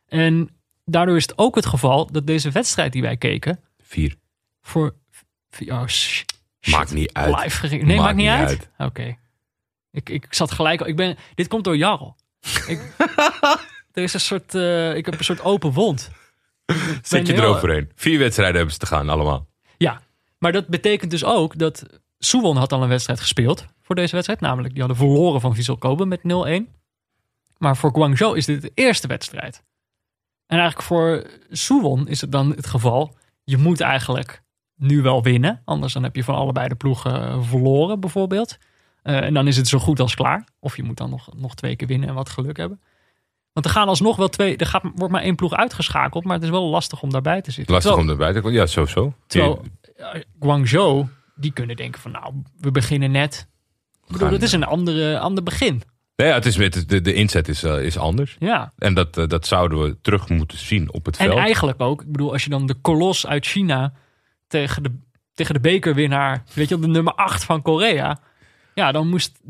En 0.06 0.48
daardoor 0.84 1.16
is 1.16 1.22
het 1.22 1.38
ook 1.38 1.54
het 1.54 1.66
geval 1.66 2.06
dat 2.12 2.26
deze 2.26 2.50
wedstrijd 2.50 2.92
die 2.92 3.02
wij 3.02 3.16
keken. 3.16 3.60
Vier. 3.82 4.14
voor. 4.62 4.94
Oh, 5.68 5.86
sh- 5.86 6.22
shit. 6.60 6.74
Maakt 6.76 6.92
niet 6.94 7.12
uit. 7.12 7.42
Live. 7.42 7.66
Nee, 7.68 7.84
maakt, 7.84 7.98
Maakt 7.98 8.16
niet 8.16 8.26
niet 8.26 8.34
uit. 8.34 8.70
Oké. 8.78 9.16
Ik, 9.98 10.08
ik 10.08 10.34
zat 10.34 10.50
gelijk. 10.52 10.80
Ik 10.80 10.96
ben, 10.96 11.16
dit 11.34 11.48
komt 11.48 11.64
door 11.64 11.76
Jarl. 11.76 12.16
Ik, 12.66 12.80
er 13.92 14.02
is 14.02 14.14
een 14.14 14.20
soort. 14.20 14.54
eh, 14.54 14.94
ik 14.96 15.04
heb 15.04 15.18
een 15.18 15.24
soort 15.24 15.42
open 15.44 15.72
wond. 15.72 16.10
Zet 17.02 17.26
je 17.26 17.34
eroverheen. 17.34 17.90
Vier 17.94 18.18
wedstrijden 18.18 18.56
hebben 18.56 18.74
ze 18.74 18.80
te 18.80 18.86
gaan, 18.86 19.08
allemaal. 19.08 19.46
Ja, 19.76 20.00
maar 20.38 20.52
dat 20.52 20.66
betekent 20.66 21.10
dus 21.10 21.24
ook 21.24 21.58
dat 21.58 21.86
Suwon 22.18 22.56
had 22.56 22.72
al 22.72 22.82
een 22.82 22.88
wedstrijd 22.88 23.20
gespeeld 23.20 23.66
voor 23.82 23.94
deze 23.94 24.12
wedstrijd. 24.12 24.40
Namelijk, 24.40 24.72
die 24.74 24.82
hadden 24.82 24.98
verloren 24.98 25.40
van 25.40 25.54
Vissel 25.54 25.76
Kobe 25.76 26.06
met 26.06 26.20
0-1. 26.20 26.76
Maar 27.56 27.76
voor 27.76 27.90
Guangzhou 27.92 28.36
is 28.36 28.44
dit 28.46 28.62
de 28.62 28.70
eerste 28.74 29.06
wedstrijd. 29.06 29.62
En 30.46 30.58
eigenlijk 30.58 30.82
voor 30.88 31.26
Suwon 31.50 32.08
is 32.08 32.20
het 32.20 32.32
dan 32.32 32.50
het 32.50 32.66
geval. 32.66 33.16
Je 33.44 33.56
moet 33.56 33.80
eigenlijk 33.80 34.42
nu 34.74 35.02
wel 35.02 35.22
winnen. 35.22 35.62
Anders 35.64 35.92
dan 35.92 36.02
heb 36.02 36.16
je 36.16 36.24
van 36.24 36.34
allebei 36.34 36.68
de 36.68 36.74
ploegen 36.74 37.22
eh, 37.22 37.42
verloren 37.42 38.00
bijvoorbeeld. 38.00 38.58
Eh, 39.02 39.22
en 39.22 39.34
dan 39.34 39.46
is 39.46 39.56
het 39.56 39.68
zo 39.68 39.78
goed 39.78 40.00
als 40.00 40.14
klaar. 40.14 40.44
Of 40.60 40.76
je 40.76 40.82
moet 40.82 40.96
dan 40.96 41.10
nog, 41.10 41.28
nog 41.36 41.54
twee 41.54 41.76
keer 41.76 41.88
winnen 41.88 42.08
en 42.08 42.14
wat 42.14 42.28
geluk 42.28 42.56
hebben. 42.56 42.80
Want 43.52 43.66
er 43.66 43.72
gaan 43.72 43.88
alsnog 43.88 44.16
wel 44.16 44.28
twee. 44.28 44.56
Er 44.56 44.66
gaat, 44.66 44.82
wordt 44.94 45.12
maar 45.12 45.22
één 45.22 45.34
ploeg 45.36 45.54
uitgeschakeld. 45.54 46.24
Maar 46.24 46.34
het 46.34 46.42
is 46.44 46.50
wel 46.50 46.64
lastig 46.68 47.02
om 47.02 47.10
daarbij 47.10 47.40
te 47.42 47.50
zitten. 47.50 47.74
Lastig 47.74 47.92
Terwijl- 47.92 48.12
om 48.14 48.20
erbij 48.20 48.34
te 48.34 48.40
komen. 48.40 48.58
Ja, 48.60 48.66
sowieso. 48.66 49.12
Terwijl 49.26 49.64
eh, 49.96 50.20
Guangzhou, 50.40 51.06
die 51.34 51.52
kunnen 51.52 51.76
denken 51.76 52.00
van 52.00 52.10
nou, 52.10 52.34
we 52.60 52.70
beginnen 52.70 53.10
net. 53.10 53.48
Ik 54.06 54.12
bedoel, 54.12 54.30
het 54.30 54.42
is 54.42 54.52
een 54.52 54.64
andere, 54.64 55.18
ander 55.18 55.42
begin. 55.44 55.82
Nee, 56.16 56.28
ja, 56.28 56.34
het 56.34 56.46
is 56.46 56.56
met, 56.56 56.88
de, 56.88 57.00
de 57.00 57.12
inzet 57.14 57.48
is, 57.48 57.62
eh, 57.62 57.82
is 57.84 57.98
anders. 57.98 58.36
Ja. 58.38 58.72
En 58.78 58.94
dat, 58.94 59.14
dat 59.14 59.46
zouden 59.46 59.80
we 59.82 60.00
terug 60.00 60.28
moeten 60.28 60.58
zien 60.58 60.92
op 60.92 61.06
het 61.06 61.16
En 61.16 61.26
veld. 61.26 61.38
eigenlijk 61.38 61.80
ook, 61.80 62.00
ik 62.02 62.12
bedoel, 62.12 62.32
als 62.32 62.44
je 62.44 62.50
dan 62.50 62.66
de 62.66 62.74
kolos 62.74 63.26
uit 63.26 63.46
China 63.46 63.92
tegen 64.46 64.82
de, 64.82 64.90
tegen 65.34 65.54
de 65.54 65.60
bekerwinnaar, 65.60 66.42
weet 66.54 66.68
je 66.68 66.78
de 66.78 66.86
nummer 66.86 67.12
8 67.14 67.44
van 67.44 67.62
Korea. 67.62 68.20
Ja, 68.78 68.92
dan 68.92 69.08
moest 69.08 69.40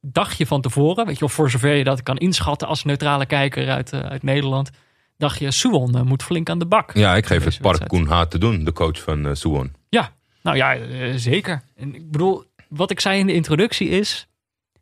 dacht 0.00 0.38
je 0.38 0.46
van 0.46 0.60
tevoren, 0.60 1.06
weet 1.06 1.14
je 1.14 1.20
wel, 1.20 1.28
voor 1.28 1.50
zover 1.50 1.74
je 1.74 1.84
dat 1.84 2.02
kan 2.02 2.16
inschatten 2.16 2.68
als 2.68 2.84
neutrale 2.84 3.26
kijker 3.26 3.70
uit, 3.70 3.92
eh, 3.92 4.00
uit 4.00 4.22
Nederland, 4.22 4.70
dacht 5.16 5.38
je, 5.38 5.50
Suwon 5.50 5.94
eh, 5.94 6.02
moet 6.02 6.22
flink 6.22 6.50
aan 6.50 6.58
de 6.58 6.66
bak. 6.66 6.94
Ja, 6.94 7.16
ik 7.16 7.26
geef 7.26 7.44
het 7.44 7.60
Park. 7.60 7.88
Koen 7.88 8.06
Haat 8.06 8.30
te 8.30 8.38
doen, 8.38 8.64
de 8.64 8.72
coach 8.72 9.02
van 9.02 9.26
eh 9.26 9.34
Suwon. 9.34 9.72
Ja, 9.88 10.12
nou 10.42 10.56
ja, 10.56 10.76
zeker. 11.18 11.62
En 11.76 11.94
ik 11.94 12.10
bedoel, 12.10 12.44
wat 12.68 12.90
ik 12.90 13.00
zei 13.00 13.18
in 13.18 13.26
de 13.26 13.34
introductie 13.34 13.88
is, 13.88 14.26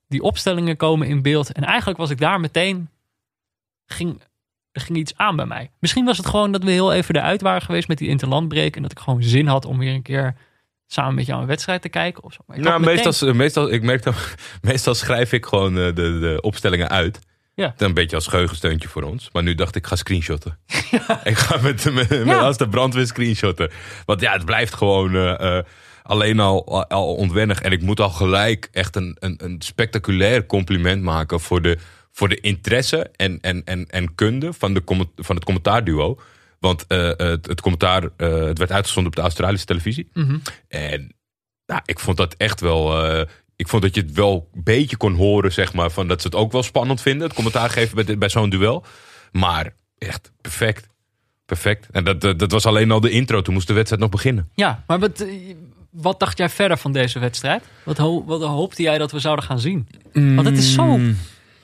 die 0.09 0.23
opstellingen 0.23 0.77
komen 0.77 1.09
in 1.09 1.23
beeld. 1.23 1.53
En 1.53 1.65
eigenlijk 1.65 1.99
was 1.99 2.11
ik 2.11 2.19
daar 2.19 2.41
meteen, 2.41 2.89
ging, 3.87 4.23
er 4.73 4.81
ging 4.81 4.99
iets 4.99 5.17
aan 5.17 5.37
bij 5.37 5.47
mij. 5.47 5.71
Misschien 5.79 6.05
was 6.05 6.17
het 6.17 6.27
gewoon 6.27 6.53
dat 6.53 6.65
we 6.65 6.71
heel 6.71 6.93
even 6.93 7.17
eruit 7.17 7.41
waren 7.41 7.63
geweest 7.63 7.89
met 7.89 7.99
die 7.99 8.09
interlandbreek. 8.09 8.77
En 8.77 8.83
dat 8.83 8.91
ik 8.91 8.99
gewoon 8.99 9.23
zin 9.23 9.47
had 9.47 9.65
om 9.65 9.79
weer 9.79 9.95
een 9.95 10.03
keer 10.03 10.37
samen 10.93 11.15
met 11.15 11.27
jou 11.27 11.41
een 11.41 11.47
wedstrijd 11.47 11.83
te 11.83 11.89
kijken. 11.89 12.23
Of 12.23 12.33
zo. 12.33 12.39
Maar 12.47 12.57
ik 12.57 12.63
Nou, 12.63 12.81
meteen- 12.81 13.05
meestal, 13.05 13.35
meestal, 13.35 13.71
ik 13.73 13.83
merk 13.83 14.03
dat, 14.03 14.15
meestal 14.63 14.95
schrijf 14.95 15.33
ik 15.33 15.47
gewoon 15.47 15.79
eh, 15.79 15.85
de, 15.85 15.93
de 16.19 16.39
opstellingen 16.41 16.89
uit. 16.91 17.19
Ja. 17.55 17.75
Een 17.77 17.95
beetje 17.95 18.17
als 18.17 18.27
geheugensteuntje 18.27 18.89
voor 18.89 19.03
ons. 19.03 19.29
Maar 19.33 19.43
nu 19.43 19.55
dacht 19.55 19.77
ik, 19.77 19.87
ga 19.87 19.97
screenshotten. 19.97 20.59
Ik 21.25 21.39
ga 21.39 21.61
met, 21.63 21.85
met, 21.93 22.09
met 22.09 22.25
Ja. 22.27 22.39
als 22.39 22.57
de 22.57 22.69
brandweer 22.69 23.07
screenshotten. 23.07 23.71
Want 24.05 24.21
ja, 24.21 24.33
het 24.33 24.45
blijft 24.45 24.75
gewoon 24.75 25.15
eh, 25.15 25.57
eh, 25.59 25.65
alleen 26.03 26.41
al, 26.41 26.85
al 26.89 27.15
ontwennig. 27.15 27.61
En 27.61 27.73
ik 27.73 27.83
moet 27.83 28.01
al 28.01 28.11
gelijk 28.11 28.69
echt 28.73 28.97
een, 28.97 29.17
een, 29.21 29.35
een 29.45 29.57
spectaculair 29.63 30.47
compliment 30.47 31.03
maken 31.03 31.41
voor 31.41 31.63
de, 31.63 31.79
voor 32.13 32.29
de 32.29 32.41
interesse 32.41 33.11
en, 33.17 33.39
en, 33.41 33.63
en, 33.65 33.87
en 33.91 34.15
kunde 34.15 34.53
van, 34.53 34.75
de, 34.75 34.83
van 35.17 35.35
het 35.37 35.45
commentaarduo. 35.45 36.19
Want 36.63 36.87
eh, 36.87 36.99
het, 37.17 37.47
het 37.47 37.61
commentaar 37.61 38.03
eh, 38.17 38.35
het 38.45 38.59
werd 38.59 38.73
uitgezonden 38.73 39.11
op 39.11 39.17
de 39.17 39.23
Australische 39.23 39.67
televisie. 39.67 40.09
Mhm. 40.13 40.39
En 40.69 41.15
nou, 41.67 41.81
ik 41.85 41.99
vond 41.99 42.17
dat 42.17 42.35
echt 42.35 42.61
wel. 42.61 43.05
eh, 43.05 43.27
ik 43.57 43.69
vond 43.69 43.83
dat 43.83 43.95
je 43.95 44.01
het 44.01 44.13
wel 44.13 44.49
een 44.55 44.63
beetje 44.63 44.97
kon 44.97 45.15
horen, 45.15 45.53
zeg 45.53 45.73
maar. 45.73 45.91
Van 45.91 46.09
dat 46.09 46.21
ze 46.21 46.27
het 46.27 46.37
ook 46.37 46.53
wel 46.53 46.63
spannend 46.63 47.01
vinden. 47.01 47.27
Het 47.27 47.35
commentaar 47.37 47.71
geven 47.71 48.05
bij, 48.05 48.19
bij 48.19 48.29
zo'n 48.29 48.51
duel. 48.51 48.85
Maar 49.33 49.75
echt 49.99 50.33
perfect. 50.41 50.87
Perfect. 51.45 51.87
En 51.91 52.05
dat, 52.05 52.21
dat, 52.21 52.39
dat 52.39 52.53
was 52.53 52.67
alleen 52.67 52.91
al 52.91 53.01
de 53.01 53.11
intro. 53.11 53.43
Toen 53.43 53.55
moest 53.55 53.67
de 53.67 53.73
wedstrijd 53.73 54.03
nog 54.03 54.11
beginnen. 54.11 54.51
Ja, 54.55 54.85
maar 54.87 54.99
wat, 54.99 55.21
eh, 55.21 55.55
wat 55.91 56.21
dacht 56.21 56.39
jij 56.39 56.49
verder 56.49 56.77
van 56.79 56.93
deze 56.93 57.19
wedstrijd? 57.19 57.65
Wat, 57.85 57.99
ho- 57.99 58.25
wat 58.25 58.43
hoopte 58.43 58.83
jij 58.83 58.99
dat 58.99 59.13
we 59.13 59.19
zouden 59.19 59.45
gaan 59.45 59.61
zien? 59.61 59.89
Want 60.13 60.47
het 60.47 60.59
is 60.59 60.73
zo, 60.75 60.97
Mm. 60.97 61.17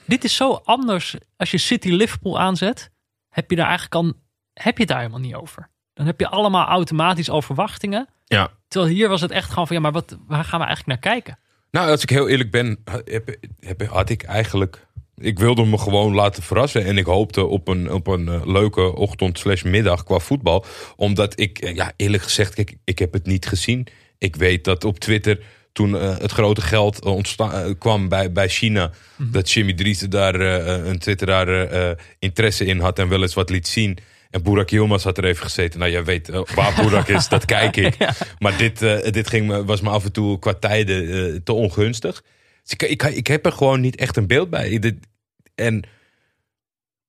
dit 0.05 0.25
is 0.25 0.37
zo 0.37 0.61
anders. 0.65 1.15
Als 1.37 1.51
je 1.51 1.59
City 1.59 1.89
Liverpool 1.91 2.39
aanzet, 2.41 2.91
heb 3.29 3.51
je 3.51 3.57
daar 3.57 3.69
eigenlijk 3.69 3.95
al, 3.95 4.13
heb 4.63 4.75
je 4.75 4.83
het 4.83 4.89
daar 4.89 4.99
helemaal 4.99 5.21
niet 5.21 5.35
over. 5.35 5.69
Dan 5.95 6.07
heb 6.07 6.21
je 6.21 6.29
allemaal 6.29 6.67
automatisch 6.67 7.31
al 7.31 7.43
verwachtingen. 7.43 8.09
Ja. 8.25 8.51
Terwijl 8.69 8.93
hier 8.93 9.09
was 9.09 9.21
het 9.21 9.31
echt 9.31 9.49
gewoon 9.49 9.67
van, 9.67 9.77
ja, 9.77 9.83
maar 9.83 9.93
wat, 9.93 10.19
waar 10.27 10.45
gaan 10.45 10.61
we 10.61 10.67
eigenlijk 10.67 11.03
naar 11.03 11.13
kijken? 11.13 11.39
Nou, 11.71 11.91
als 11.91 12.03
ik 12.03 12.11
heel 12.11 12.29
eerlijk 12.29 12.51
ben, 12.51 12.79
heb, 13.05 13.37
heb, 13.61 13.87
had 13.87 14.11
ik 14.11 14.23
eigenlijk. 14.23 14.87
Ik 15.17 15.39
wilde 15.39 15.65
me 15.65 15.79
gewoon 15.79 16.15
laten 16.15 16.43
verrassen. 16.43 16.85
En 16.85 16.99
ik 16.99 17.07
hoopte 17.07 17.45
op 17.45 17.69
een, 17.69 17.93
op 17.93 18.07
een 18.07 18.29
eh, 18.29 18.47
leuke 18.47 18.95
ochtend 18.95 19.39
slash 19.39 19.63
middag 19.63 20.05
qua 20.05 20.19
voetbal. 20.19 20.65
Omdat 20.97 21.41
ik, 21.41 21.59
eh, 21.59 21.75
ja, 21.75 21.93
eerlijk 21.97 22.23
gezegd, 22.23 22.55
kijk, 22.55 22.77
ik 22.85 22.99
heb 22.99 23.13
het 23.13 23.27
niet 23.27 23.47
gezien. 23.47 23.87
Ik 24.19 24.37
weet 24.37 24.65
dat 24.65 24.85
op 24.85 24.99
Twitter 24.99 25.41
toen 25.73 25.99
eh, 25.99 26.19
het 26.19 26.33
grote 26.33 26.61
geld 26.61 27.05
ontstaan, 27.05 27.79
kwam 27.79 28.09
bij, 28.09 28.33
bij 28.33 28.49
China. 28.49 28.91
Dat 29.17 29.51
Jimmy 29.51 29.75
Dries 29.75 29.99
daar 29.99 30.41
eh, 30.41 30.87
een 30.87 30.99
twitteraar 30.99 31.97
interesse 32.19 32.65
in 32.65 32.81
had 32.81 32.99
en 32.99 33.09
wel 33.09 33.23
eens 33.23 33.35
wat 33.35 33.51
liet 33.51 33.69
zien. 33.69 33.99
En 34.31 34.43
Burak 34.43 34.69
Yilmaz 34.71 35.05
had 35.05 35.19
er 35.19 35.25
even 35.25 35.43
gezeten. 35.45 35.79
Nou, 35.79 35.91
jij 35.93 36.05
weet 36.05 36.29
eh, 36.29 36.41
waar 36.55 36.75
Burak 36.75 37.09
is, 37.09 37.29
dat 37.29 37.45
kijk 37.45 37.77
ik. 37.77 37.97
Maar 38.39 38.59
dit, 38.59 38.83
eh, 38.83 39.13
dit 39.13 39.29
ging, 39.29 39.47
me- 39.47 39.65
was 39.65 39.81
me 39.81 39.89
af 39.91 40.05
en 40.05 40.13
toe 40.13 40.39
qua 40.39 40.55
tijden 40.55 41.33
eh, 41.35 41.41
te 41.45 41.53
ongunstig. 41.53 42.23
Dus 42.63 42.73
ik, 42.73 42.83
ik, 42.83 43.03
ik 43.17 43.27
heb 43.27 43.47
er 43.47 43.53
gewoon 43.53 43.81
niet 43.81 43.97
echt 43.97 44.17
een 44.17 44.27
beeld 44.27 44.51
bij. 44.51 44.69
Ik- 44.69 44.83
dit- 44.83 45.07
en 45.55 45.83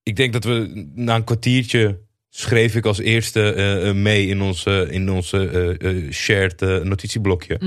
ik 0.04 0.16
denk 0.16 0.34
dat 0.34 0.44
we 0.44 0.88
na 0.96 1.16
een 1.16 1.24
kwartiertje 1.24 2.00
schreef 2.30 2.76
ik 2.76 2.86
als 2.86 3.00
eerste 3.00 3.92
mee 3.96 4.28
in 4.28 4.42
ons, 4.42 4.66
eh, 4.66 4.92
in 4.92 5.12
onze 5.12 6.10
shared 6.12 6.60
notitieblokje. 6.84 7.58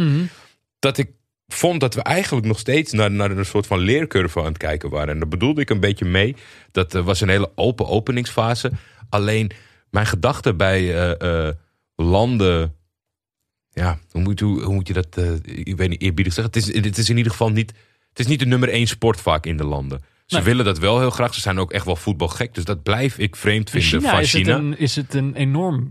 Dat 0.78 0.98
ik 0.98 1.10
vond 1.46 1.80
dat 1.80 1.94
we 1.94 2.02
eigenlijk 2.02 2.46
nog 2.46 2.58
steeds 2.58 2.92
naar, 2.92 3.10
naar 3.10 3.30
een 3.30 3.44
soort 3.44 3.66
van 3.66 3.78
leercurve 3.78 4.38
aan 4.38 4.44
het 4.44 4.56
kijken 4.58 4.90
waren. 4.90 5.08
En 5.08 5.18
daar 5.18 5.28
bedoelde 5.28 5.60
ik 5.60 5.70
een 5.70 5.80
beetje 5.80 6.04
mee. 6.04 6.36
Dat 6.72 6.92
was 6.92 7.20
een 7.20 7.28
hele 7.28 7.50
open 7.54 7.86
openingsfase. 7.86 8.70
Alleen 9.12 9.50
mijn 9.90 10.06
gedachte 10.06 10.54
bij 10.54 10.80
eh, 10.94 11.46
eh, 11.48 11.54
landen. 11.96 12.74
Ja, 13.70 13.98
hoe 14.10 14.22
moet, 14.22 14.40
hoe, 14.40 14.62
hoe 14.62 14.74
moet 14.74 14.86
je 14.86 14.92
dat. 14.92 15.16
eh, 15.16 15.32
ik 15.44 15.76
weet 15.76 15.88
niet 15.88 16.02
eerbiedig 16.02 16.32
zeggen. 16.32 16.52
Het 16.54 16.68
is, 16.68 16.84
het 16.84 16.98
is 16.98 17.08
in 17.10 17.16
ieder 17.16 17.32
geval 17.32 17.50
niet. 17.50 17.72
Het 18.08 18.18
is 18.18 18.26
niet 18.26 18.38
de 18.38 18.46
nummer 18.46 18.68
één 18.68 18.86
sport 18.86 19.20
vaak 19.20 19.46
in 19.46 19.56
de 19.56 19.64
landen. 19.64 20.00
Ze 20.26 20.34
Nee. 20.36 20.44
willen 20.44 20.64
dat 20.64 20.78
wel 20.78 20.98
heel 21.00 21.10
graag. 21.10 21.34
Ze 21.34 21.40
zijn 21.40 21.58
ook 21.58 21.72
echt 21.72 21.84
wel 21.84 21.96
voetbalgek. 21.96 22.54
Dus 22.54 22.64
dat 22.64 22.82
blijf 22.82 23.18
ik 23.18 23.36
vreemd 23.36 23.74
In 23.74 23.80
vinden 23.82 24.00
China, 24.00 24.12
van 24.12 24.20
is, 24.20 24.30
China. 24.30 24.52
Het 24.52 24.62
een, 24.62 24.78
is 24.78 24.96
het 24.96 25.14
een 25.14 25.34
enorm 25.34 25.90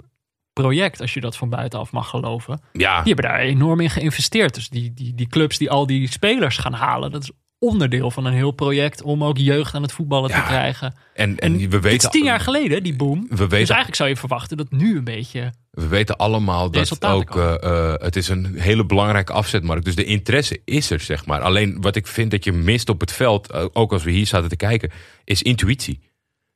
project, 0.54 1.02
als 1.02 1.14
je 1.14 1.20
dat 1.22 1.38
van 1.38 1.50
buitenaf 1.50 1.92
mag 1.92 2.10
geloven. 2.10 2.62
Ja, 2.74 3.04
Die 3.04 3.14
hebben 3.14 3.32
daar 3.32 3.40
enorm 3.40 3.80
in 3.80 3.90
geïnvesteerd. 3.90 4.54
Dus 4.54 4.70
die, 4.70 4.94
die, 4.94 5.16
die 5.16 5.28
clubs 5.28 5.58
die 5.58 5.70
al 5.72 5.86
die 5.86 6.12
spelers 6.12 6.58
gaan 6.58 6.74
halen, 6.74 7.12
dat 7.12 7.24
is 7.24 7.32
onderdeel 7.62 8.12
van 8.12 8.26
een 8.26 8.34
heel 8.34 8.52
project 8.52 9.02
om 9.02 9.24
ook 9.24 9.38
jeugd 9.38 9.74
aan 9.74 9.82
het 9.82 9.92
voetballen 9.92 10.32
te 10.32 10.44
krijgen. 10.46 10.94
en, 11.14 11.38
en, 11.38 11.54
En 11.54 11.58
we 11.58 11.68
Dit 11.68 11.74
is 11.74 11.82
weten. 11.82 12.12
tien 12.12 12.24
jaar 12.24 12.40
geleden, 12.40 12.84
die 12.84 12.96
boom. 12.96 13.22
We 13.22 13.28
Dus 13.30 13.38
weten 13.38 13.58
eigenlijk 13.58 13.96
zou 13.96 14.10
je 14.10 14.16
verwachten 14.16 14.58
dat 14.58 14.72
nu 14.72 14.98
een 14.98 15.04
beetje 15.04 15.54
We 15.72 15.88
weten 15.88 16.18
allemaal 16.18 16.72
dat 16.72 17.06
ook, 17.06 17.36
eh, 17.36 17.64
eh, 17.64 17.94
het 18.02 18.16
is 18.16 18.28
een 18.28 18.60
hele 18.60 18.86
belangrijke 18.86 19.34
afzetmarkt. 19.34 19.86
Dus 19.86 19.96
de 19.96 20.04
interesse 20.04 20.62
is 20.66 20.90
er, 20.90 21.00
zeg 21.00 21.26
maar. 21.26 21.42
Alleen 21.42 21.82
wat 21.82 21.96
ik 21.96 22.08
vind 22.08 22.32
dat 22.32 22.44
je 22.44 22.52
mist 22.52 22.90
op 22.90 23.00
het 23.00 23.12
veld, 23.12 23.52
eh, 23.52 23.66
ook 23.74 23.92
als 23.94 24.04
we 24.04 24.12
hier 24.12 24.28
zaten 24.28 24.50
te 24.50 24.56
kijken, 24.56 24.92
is 25.24 25.42
intuïtie. 25.42 26.00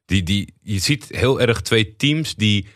Die, 0.05 0.23
die, 0.23 0.53
je 0.61 0.79
ziet 0.79 1.05
heel 1.09 1.41
erg 1.41 1.61
twee 1.61 1.95
teams 1.95 2.35
die 2.35 2.67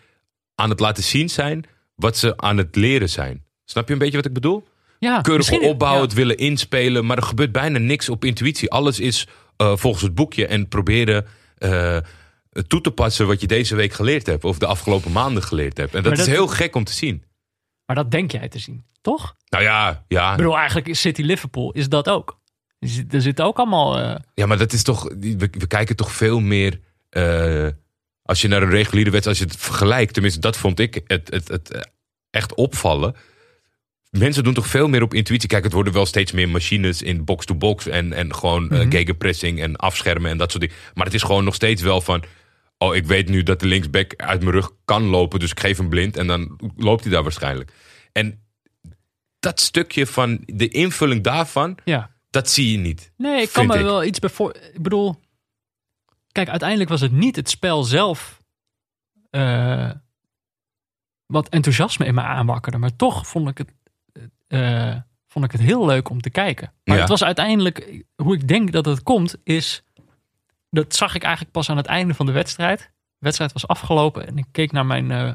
aan 0.56 0.70
het 0.70 0.80
laten 0.80 1.04
zien 1.04 1.30
zijn 1.30 1.66
wat 1.96 2.18
ze 2.18 2.38
aan 2.38 2.58
het 2.58 2.76
leren 2.76 3.10
zijn. 3.10 3.44
Snap 3.66 3.88
je 3.88 3.94
een 3.94 4.00
beetje 4.00 4.18
wat 4.18 4.26
ik 4.26 4.34
bedoel? 4.34 4.68
Ja, 5.00 5.22
Keurige 5.22 5.60
opbouw, 5.60 6.02
het 6.02 6.14
willen 6.14 6.38
inspelen, 6.38 7.06
maar 7.06 7.18
er 7.18 7.24
gebeurt 7.24 7.52
bijna 7.52 7.78
niks 7.78 8.10
op 8.10 8.26
intuïtie. 8.26 8.70
Alles 8.72 9.00
is 9.00 9.28
eh, 9.58 9.76
volgens 9.78 10.04
het 10.04 10.16
boekje 10.16 10.48
en 10.48 10.68
proberen 10.68 11.26
eh, 11.58 11.98
toe 12.68 12.82
te 12.82 12.92
passen 12.92 13.28
wat 13.28 13.42
je 13.42 13.48
deze 13.48 13.76
week 13.76 13.94
geleerd 13.94 14.26
hebt 14.26 14.44
of 14.44 14.58
de 14.58 14.66
afgelopen 14.66 15.12
maanden 15.12 15.44
geleerd 15.44 15.78
hebt. 15.78 15.96
En 15.96 16.04
dat, 16.04 16.18
is 16.18 16.26
heel 16.26 16.48
gek 16.48 16.76
om 16.76 16.84
te 16.84 16.94
zien. 16.94 17.24
Maar 17.86 17.96
dat 17.96 18.12
denk 18.12 18.32
jij 18.32 18.50
te 18.50 18.60
zien, 18.60 18.84
toch? 19.02 19.36
Nou 19.50 19.64
ja, 19.64 20.04
ja, 20.08 20.32
Ik 20.32 20.38
bedoel, 20.38 20.58
eigenlijk 20.58 20.88
is 20.88 21.02
City 21.02 21.22
Liverpool 21.22 21.72
is 21.72 21.90
dat 21.90 22.10
ook. 22.10 22.40
Er 22.80 22.88
zit- 22.88 23.14
zitten 23.18 23.46
ook 23.46 23.58
allemaal. 23.58 24.00
eh, 24.00 24.16
ja, 24.34 24.46
maar 24.46 24.58
dat 24.58 24.74
is 24.74 24.84
toch. 24.84 25.04
We, 25.20 25.36
we 25.52 25.68
kijken 25.68 25.96
toch 25.96 26.12
veel 26.12 26.40
meer. 26.40 26.80
als 28.24 28.42
je 28.42 28.48
naar 28.48 28.62
een 28.62 28.70
reguliere 28.70 29.12
wedstrijd, 29.12 29.40
als 29.40 29.48
je 29.48 29.54
het 29.56 29.64
vergelijkt, 29.66 30.14
tenminste, 30.14 30.40
dat 30.40 30.58
vond 30.58 30.80
ik 30.80 31.02
het, 31.08 31.30
het, 31.30 31.48
het 31.48 31.90
echt 32.30 32.54
opvallen. 32.54 33.16
Mensen 34.10 34.44
doen 34.44 34.54
toch 34.54 34.68
veel 34.68 34.88
meer 34.88 35.02
op 35.02 35.14
intuïtie. 35.14 35.50
Kijk, 35.50 35.64
het 35.64 35.74
worden 35.74 35.94
wel 35.94 36.06
steeds 36.06 36.32
meer 36.32 36.50
machines 36.50 37.02
in 37.02 37.26
box-to-box 37.26 37.88
en, 37.88 38.14
en 38.14 38.36
gewoon 38.36 38.70
eh, 38.72 38.80
Mhm. 38.80 38.92
gegenpressing 38.92 39.62
en 39.62 39.76
afschermen 39.76 40.32
en 40.32 40.38
dat 40.38 40.52
soort 40.52 40.64
dingen. 40.64 40.78
Maar 40.94 41.06
het 41.06 41.14
is 41.14 41.24
gewoon 41.24 41.44
nog 41.44 41.56
steeds 41.56 41.82
wel 41.82 42.02
van. 42.02 42.24
Oh, 42.78 42.96
ik 42.96 43.06
weet 43.06 43.30
nu 43.30 43.44
dat 43.44 43.60
de 43.60 43.66
linksback 43.66 44.14
uit 44.16 44.40
mijn 44.42 44.52
rug 44.54 44.72
kan 44.86 45.04
lopen, 45.04 45.40
dus 45.40 45.52
ik 45.52 45.60
geef 45.60 45.78
hem 45.78 45.90
blind 45.90 46.18
en 46.18 46.28
dan 46.28 46.60
loopt 46.76 47.04
hij 47.04 47.12
daar 47.14 47.24
waarschijnlijk. 47.24 47.72
En 48.12 48.44
dat 49.40 49.60
stukje 49.60 50.06
van 50.08 50.44
de 50.46 50.68
invulling 50.68 51.24
daarvan, 51.24 51.78
ja. 51.86 52.16
dat 52.30 52.50
zie 52.50 52.72
je 52.72 52.78
niet. 52.78 53.12
Nee, 53.18 53.42
ik 53.42 53.50
kan 53.52 53.68
me 53.68 53.76
ik. 53.78 53.82
wel 53.84 54.04
iets 54.04 54.20
bij 54.20 54.30
voor. 54.30 54.56
Ik 54.74 54.82
bedoel, 54.82 55.20
kijk, 56.32 56.50
uiteindelijk 56.50 56.90
was 56.90 57.02
het 57.02 57.12
niet 57.12 57.36
het 57.36 57.50
spel 57.50 57.84
zelf. 57.84 58.42
eh, 59.30 59.92
wat 61.26 61.50
enthousiasme 61.50 62.06
in 62.06 62.14
me 62.14 62.22
aanwakkerde. 62.22 62.78
Maar 62.78 62.96
toch 62.96 63.28
vond 63.28 63.50
ik 63.50 63.58
het, 63.58 63.72
eh, 64.50 64.96
vond 65.28 65.46
ik 65.46 65.52
het 65.52 65.62
heel 65.62 65.86
leuk 65.86 66.10
om 66.10 66.22
te 66.22 66.30
kijken. 66.30 66.74
Maar 66.84 66.96
Ja. 66.96 67.02
het 67.02 67.10
was 67.10 67.24
uiteindelijk, 67.24 68.04
hoe 68.16 68.36
ik 68.36 68.48
denk 68.48 68.72
dat 68.72 68.86
het 68.86 69.04
komt, 69.04 69.36
is. 69.44 69.84
Dat 70.70 70.96
zag 70.96 71.16
ik 71.16 71.24
eigenlijk 71.24 71.54
pas 71.54 71.70
aan 71.70 71.78
het 71.78 71.86
einde 71.86 72.14
van 72.14 72.26
de 72.26 72.32
wedstrijd. 72.32 72.80
De 72.80 72.86
wedstrijd 73.26 73.54
was 73.54 73.68
afgelopen 73.68 74.28
en 74.28 74.38
ik 74.38 74.46
keek 74.52 74.72
naar 74.72 74.86
mijn, 74.86 75.12
eh, 75.12 75.34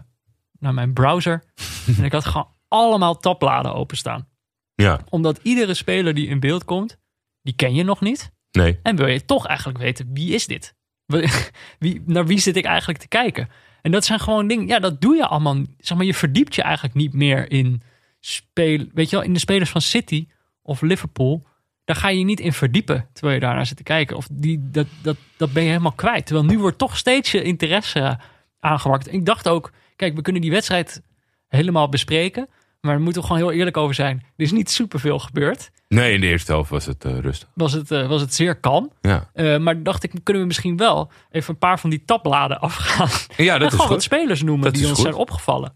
naar 0.58 0.74
mijn 0.74 0.92
browser. 0.92 1.44
en 1.98 2.04
ik 2.04 2.12
had 2.12 2.24
gewoon 2.24 2.48
allemaal 2.68 3.16
tabbladen 3.18 3.74
openstaan. 3.74 4.28
Ja, 4.74 5.00
Omdat 5.08 5.40
iedere 5.42 5.74
speler 5.74 6.14
die 6.14 6.28
in 6.28 6.40
beeld 6.40 6.64
komt, 6.64 6.98
die 7.42 7.54
ken 7.54 7.74
je 7.74 7.82
nog 7.84 8.00
niet. 8.00 8.32
nee. 8.50 8.78
En 8.82 8.96
wil 8.96 9.06
je 9.06 9.24
toch 9.24 9.46
eigenlijk 9.46 9.78
weten, 9.78 10.10
wie 10.12 10.34
is 10.34 10.46
dit? 10.46 10.74
Wie, 11.78 12.02
naar 12.06 12.26
wie 12.26 12.38
zit 12.38 12.56
ik 12.56 12.64
eigenlijk 12.64 12.98
te 12.98 13.08
kijken? 13.08 13.48
En 13.82 13.90
dat 13.90 14.04
zijn 14.04 14.20
gewoon 14.20 14.46
dingen, 14.46 14.66
ja, 14.66 14.78
dat 14.78 15.00
doe 15.00 15.16
je 15.16 15.26
allemaal. 15.26 15.56
Zeg 15.78 15.96
maar, 15.96 16.06
je 16.06 16.14
verdiept 16.14 16.54
je 16.54 16.62
eigenlijk 16.62 16.94
niet 16.94 17.12
meer 17.12 17.50
in 17.50 17.82
spelen. 18.26 18.90
Weet 18.94 19.10
je 19.10 19.16
wel, 19.16 19.24
in 19.24 19.32
de 19.32 19.38
spelers 19.38 19.70
van 19.70 19.80
City 19.80 20.26
of 20.62 20.80
Liverpool, 20.80 21.46
daar 21.84 21.96
ga 21.96 22.08
je 22.08 22.18
je 22.18 22.24
niet 22.24 22.40
in 22.40 22.52
verdiepen 22.52 23.08
terwijl 23.12 23.34
je 23.34 23.40
daarnaar 23.40 23.66
zit 23.66 23.76
te 23.76 23.82
kijken. 23.82 24.16
Of 24.16 24.26
die, 24.32 24.60
dat, 24.70 24.86
dat, 25.02 25.16
dat 25.36 25.52
ben 25.52 25.62
je 25.62 25.68
helemaal 25.68 25.92
kwijt. 25.92 26.26
Terwijl 26.26 26.46
nu 26.48 26.58
wordt 26.58 26.78
toch 26.78 26.96
steeds 26.96 27.30
je 27.30 27.42
interesse 27.42 28.18
aangewakkerd. 28.60 29.14
Ik 29.14 29.24
dacht 29.24 29.48
ook, 29.48 29.72
kijk, 29.96 30.14
we 30.14 30.22
kunnen 30.22 30.42
die 30.42 30.50
wedstrijd 30.50 31.02
helemaal 31.48 31.88
bespreken. 31.88 32.48
Maar 32.80 32.92
daar 32.92 33.02
moeten 33.02 33.20
we 33.22 33.28
gewoon 33.28 33.42
heel 33.42 33.52
eerlijk 33.58 33.76
over 33.76 33.94
zijn. 33.94 34.16
Er 34.36 34.44
is 34.44 34.52
niet 34.52 34.70
superveel 34.70 35.18
gebeurd. 35.18 35.70
Nee, 35.88 36.14
in 36.14 36.20
de 36.20 36.26
eerste 36.26 36.52
helft 36.52 36.70
was 36.70 36.86
het 36.86 37.04
eh, 37.04 37.18
rustig. 37.18 37.48
Was 37.54 37.72
het, 37.72 37.90
eh, 37.90 38.06
was 38.08 38.20
het 38.20 38.34
zeer 38.34 38.56
kalm. 38.56 38.92
Ja, 39.00 39.30
Eh, 39.32 39.58
maar 39.58 39.82
dacht 39.82 40.02
ik, 40.04 40.10
kunnen 40.22 40.42
we 40.42 40.48
misschien 40.48 40.76
wel 40.76 41.10
even 41.30 41.52
een 41.52 41.58
paar 41.58 41.80
van 41.80 41.90
die 41.90 42.02
tabbladen 42.04 42.60
afgaan. 42.68 43.08
ja 43.36 43.54
en 43.54 43.60
dat 43.60 43.68
is 43.68 43.74
gewoon 43.74 43.78
wat 43.78 43.88
goed. 43.88 44.02
spelers 44.02 44.42
noemen 44.42 44.64
Dat 44.64 44.74
die 44.74 44.82
ons 44.86 44.92
goed. 44.94 45.02
zijn 45.02 45.14
opgevallen. 45.14 45.72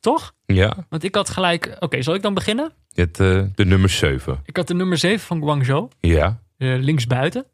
Toch? 0.00 0.34
Ja, 0.46 0.86
Want 0.88 1.04
ik 1.04 1.14
had 1.14 1.30
gelijk... 1.30 1.76
Oké, 1.78 2.02
zal 2.02 2.14
ik 2.14 2.22
dan 2.22 2.34
beginnen? 2.34 2.72
het, 3.00 3.20
eh, 3.20 3.42
de 3.54 3.64
nummer 3.64 3.88
7. 3.88 4.40
Ik 4.44 4.56
had 4.56 4.66
de 4.66 4.74
nummer 4.74 4.98
7 4.98 5.26
van 5.26 5.42
Guangzhou. 5.42 5.88
Ja, 6.00 6.40
eh, 6.56 6.78
linksbuiten. 6.78 7.46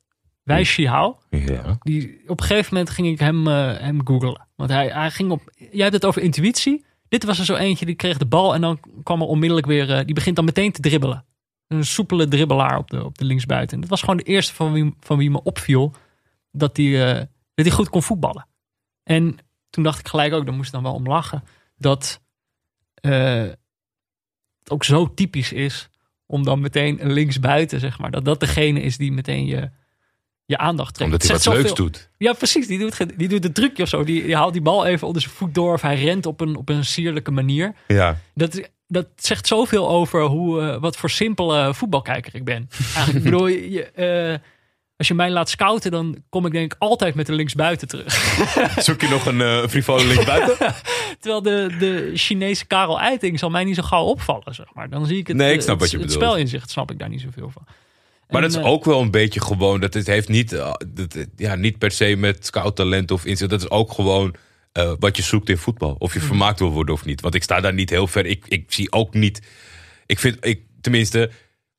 Wei 0.43 0.65
Shihao. 0.65 1.19
ja. 1.31 1.77
Die, 1.81 2.23
op 2.27 2.41
een 2.41 2.47
gegeven 2.47 2.75
moment 2.75 2.91
ging 2.91 3.09
ik 3.09 3.19
hem, 3.19 3.47
eh, 3.47 3.79
hem 3.79 4.07
googlen. 4.07 4.47
Want 4.57 4.71
hij, 4.71 4.89
hij 4.89 5.11
ging 5.11 5.31
op... 5.31 5.53
Jij 5.55 5.83
hebt 5.83 5.93
het 5.93 6.05
over 6.05 6.23
intuïtie. 6.23 6.85
Dit 7.09 7.25
was 7.25 7.39
er 7.39 7.45
zo 7.45 7.55
eentje, 7.55 7.87
die 7.87 7.95
kreeg 7.95 8.19
de 8.19 8.27
bal 8.27 8.55
en 8.55 8.61
dan 8.61 8.81
kwam 9.03 9.21
er 9.21 9.27
onmiddellijk 9.27 9.67
weer... 9.67 10.05
die 10.05 10.15
begint 10.15 10.37
dan 10.37 10.45
meteen 10.45 10.73
te 10.73 10.81
dribbelen. 10.81 11.25
Een 11.67 11.85
soepele 11.85 12.29
dribbelaar 12.29 12.79
op 12.79 12.91
de, 12.91 13.05
op 13.05 13.19
de 13.19 13.25
linksbuiten. 13.25 13.75
En 13.75 13.81
dat 13.81 13.91
was 13.91 14.01
gewoon 14.01 14.17
de 14.17 14.23
eerste 14.23 14.55
van 14.55 14.73
wie, 14.73 14.95
van 15.01 15.19
wie 15.19 15.31
me 15.31 15.43
opviel 15.43 15.95
dat 16.51 16.77
hij, 16.77 17.15
dat 17.55 17.67
hij 17.67 17.75
goed 17.75 17.89
kon 17.89 18.03
voetballen. 18.03 18.47
En 19.03 19.37
toen 19.71 19.85
dacht 19.85 19.99
ik 19.99 20.09
gelijk 20.09 20.33
ook, 20.33 20.47
daar 20.47 20.55
moest 20.55 20.67
ik 20.67 20.75
dan 20.75 20.83
wel 20.83 20.95
om 20.95 21.07
lachen, 21.07 21.45
dat 21.77 22.21
het 23.11 24.71
ook 24.71 24.85
zo 24.85 25.15
typisch 25.15 25.53
is 25.53 25.89
om 26.27 26.45
dan 26.45 26.61
meteen 26.61 27.05
een 27.05 27.13
linksbuiten, 27.13 27.81
zeg 27.81 27.99
maar, 27.99 28.11
dat 28.11 28.25
dat 28.25 28.41
degene 28.41 28.81
is 28.81 28.97
die 28.97 29.13
meteen 29.13 29.47
je, 29.47 29.71
je 30.45 30.59
aandacht 30.59 30.95
trekt. 30.95 31.13
Omdat 31.13 31.29
hij 31.29 31.53
wat 31.53 31.63
leuks 31.63 31.75
doet. 31.75 32.11
ja, 32.19 32.33
precies. 32.33 32.67
Die 32.67 32.79
doet, 32.79 33.19
die 33.19 33.29
doet 33.29 33.45
een 33.45 33.53
trucje 33.53 33.83
of 33.83 33.89
zo. 33.89 34.05
Die, 34.05 34.23
die 34.23 34.37
haalt 34.37 34.53
die 34.53 34.63
bal 34.63 34.87
even 34.87 35.07
onder 35.07 35.23
zijn 35.23 35.35
voet 35.35 35.55
door. 35.55 35.73
Of 35.73 35.83
hij 35.83 35.97
rent 35.97 36.27
op 36.27 36.41
een, 36.41 36.57
op 36.57 36.69
een 36.69 36.85
sierlijke 36.85 37.31
manier. 37.31 37.75
Ja. 37.89 38.19
Dat, 38.35 38.69
dat 38.87 39.07
zegt 39.17 39.47
zoveel 39.47 39.89
over 39.89 40.23
hoe, 40.23 40.61
eh, 40.61 40.81
wat 40.81 40.97
voor 40.97 41.11
simpele 41.11 41.75
voetbalkijker 41.75 42.35
ik 42.35 42.45
ben. 42.45 42.69
Eigenlijk, 42.95 43.25
ik 43.25 43.31
bedoel, 43.31 43.47
je, 43.47 43.85
eh, 43.85 44.39
als 44.97 45.09
je 45.09 45.15
mij 45.15 45.31
laat 45.31 45.49
scouten, 45.51 45.91
dan 45.91 46.23
kom 46.29 46.47
ik 46.47 46.53
denk 46.53 46.73
ik 46.73 46.79
altijd 46.79 47.15
met 47.15 47.27
de 47.27 47.33
linksbuiten 47.33 47.89
terug. 47.89 48.15
Zoek 48.85 49.01
je 49.01 49.09
nog 49.09 49.27
een 49.27 49.39
uh, 49.41 49.67
frivole 49.67 50.07
linksbuiten? 50.07 50.57
Terwijl 51.21 51.43
de, 51.43 51.77
de 51.79 52.11
Chinese 52.15 52.67
Karel 52.67 53.01
Eiting 53.01 53.39
zal 53.39 53.51
mij 53.51 53.65
niet 53.65 53.75
zo 53.77 53.83
gauw 53.83 54.05
opvallen, 54.05 54.55
zeg 54.55 54.67
maar. 54.75 54.91
Dan 54.91 55.07
zie 55.07 55.19
ik 55.19 55.27
het, 55.27 55.37
Nee, 55.37 55.53
ik 55.53 55.59
eh, 55.59 55.63
snap 55.65 55.79
wat 55.81 55.91
het, 55.91 55.91
je 55.91 55.97
het 55.99 56.07
bedoelt. 56.07 56.31
spelinzicht 56.31 56.71
snap 56.71 56.91
ik 56.91 56.99
daar 56.99 57.09
niet 57.09 57.21
zoveel 57.21 57.51
van. 57.51 57.63
Maar 58.29 58.43
En, 58.43 58.49
dat 58.49 58.51
is 58.59 58.67
eh, 58.67 58.73
ook 58.73 58.85
wel 58.85 59.01
een 59.01 59.11
beetje 59.11 59.41
gewoon. 59.41 59.81
Dat 59.81 59.95
het 59.95 60.07
heeft 60.07 60.29
niet, 60.29 60.51
dat, 60.51 61.27
ja, 61.37 61.55
niet 61.55 61.79
per 61.79 61.91
se 61.91 62.17
met 62.17 62.47
scouttalent 62.47 63.11
of 63.11 63.25
inzet. 63.25 63.51
Dat 63.51 63.61
is 63.63 63.71
ook 63.71 63.93
gewoon 63.93 64.35
wat 64.99 65.17
je 65.17 65.23
zoekt 65.23 65.49
in 65.49 65.59
voetbal. 65.59 65.97
Of 65.99 66.13
je 66.13 66.19
Mhm. 66.19 66.27
vermaakt 66.29 66.59
wil 66.59 66.71
worden 66.71 66.95
of 66.95 67.05
niet. 67.05 67.21
Want 67.21 67.35
ik 67.35 67.43
sta 67.43 67.61
daar 67.61 67.75
niet 67.75 67.91
heel 67.91 68.07
ver. 68.07 68.27
Ik, 68.27 68.45
ik 68.49 68.65
zie 68.73 68.93
ook 68.93 69.15
niet. 69.15 69.43
Ik 70.07 70.19
vind, 70.19 70.47
ik, 70.47 70.61
tenminste, 70.81 71.31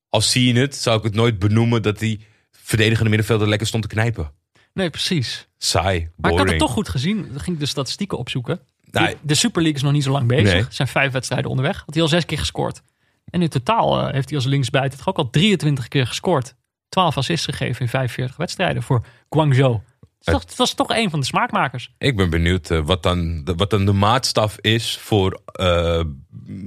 als 0.10 0.32
zie 0.32 0.54
je 0.54 0.60
het, 0.60 0.76
zou 0.76 0.98
ik 0.98 1.04
het 1.04 1.14
nooit 1.16 1.40
benoemen 1.40 1.82
dat 1.82 2.00
die 2.00 2.26
verdedigende 2.66 3.10
middenvelder 3.10 3.48
lekker 3.48 3.68
stond 3.68 3.84
te 3.84 3.90
knijpen. 3.90 4.32
Nee, 4.74 4.90
precies. 4.90 5.48
Saai, 5.58 6.00
Maar 6.00 6.10
boring. 6.16 6.32
ik 6.32 6.38
had 6.40 6.50
het 6.50 6.60
toch 6.60 6.72
goed 6.72 6.90
gezien. 6.90 7.28
Dan 7.32 7.40
ging 7.40 7.56
ik 7.56 7.60
de 7.60 7.66
statistieken 7.66 8.18
opzoeken. 8.18 8.60
Nou, 8.92 9.08
De- 9.10 9.18
de 9.22 9.36
Super 9.36 9.62
League 9.62 9.78
is 9.78 9.84
nog 9.84 9.92
niet 9.94 10.04
zo 10.04 10.12
lang 10.12 10.28
bezig. 10.28 10.54
Nee. 10.54 10.62
Er 10.62 10.68
zijn 10.70 10.88
vijf 10.88 11.12
wedstrijden 11.12 11.50
onderweg. 11.50 11.84
Had 11.86 11.94
hij 11.94 12.04
al 12.04 12.10
zes 12.10 12.26
keer 12.26 12.38
gescoord. 12.38 12.82
En 13.30 13.42
in 13.42 13.50
totaal 13.50 14.00
eh, 14.08 14.14
heeft 14.14 14.30
hij 14.30 14.38
als 14.38 14.48
linksbuiten 14.48 14.98
toch 14.98 15.08
ook 15.08 15.18
al 15.18 15.30
23 15.30 15.88
keer 15.88 16.08
gescoord. 16.08 16.56
12 16.90 17.18
assists 17.18 17.46
gegeven 17.46 17.82
in 17.82 17.88
45 17.90 18.38
wedstrijden 18.38 18.84
voor 18.84 19.06
Guangzhou. 19.30 19.80
Het 20.26 20.56
was 20.56 20.74
toch 20.74 20.90
een 20.90 21.10
van 21.10 21.20
de 21.20 21.26
smaakmakers. 21.26 21.92
Ik 21.98 22.16
ben 22.16 22.30
benieuwd 22.30 22.72
eh, 22.72 22.80
wat, 22.86 23.04
dan, 23.04 23.44
de- 23.44 23.56
wat 23.56 23.70
dan 23.70 23.86
de 23.86 23.92
maatstaf 23.94 24.58
is 24.62 24.98
voor 25.02 25.42
eh, 25.46 26.04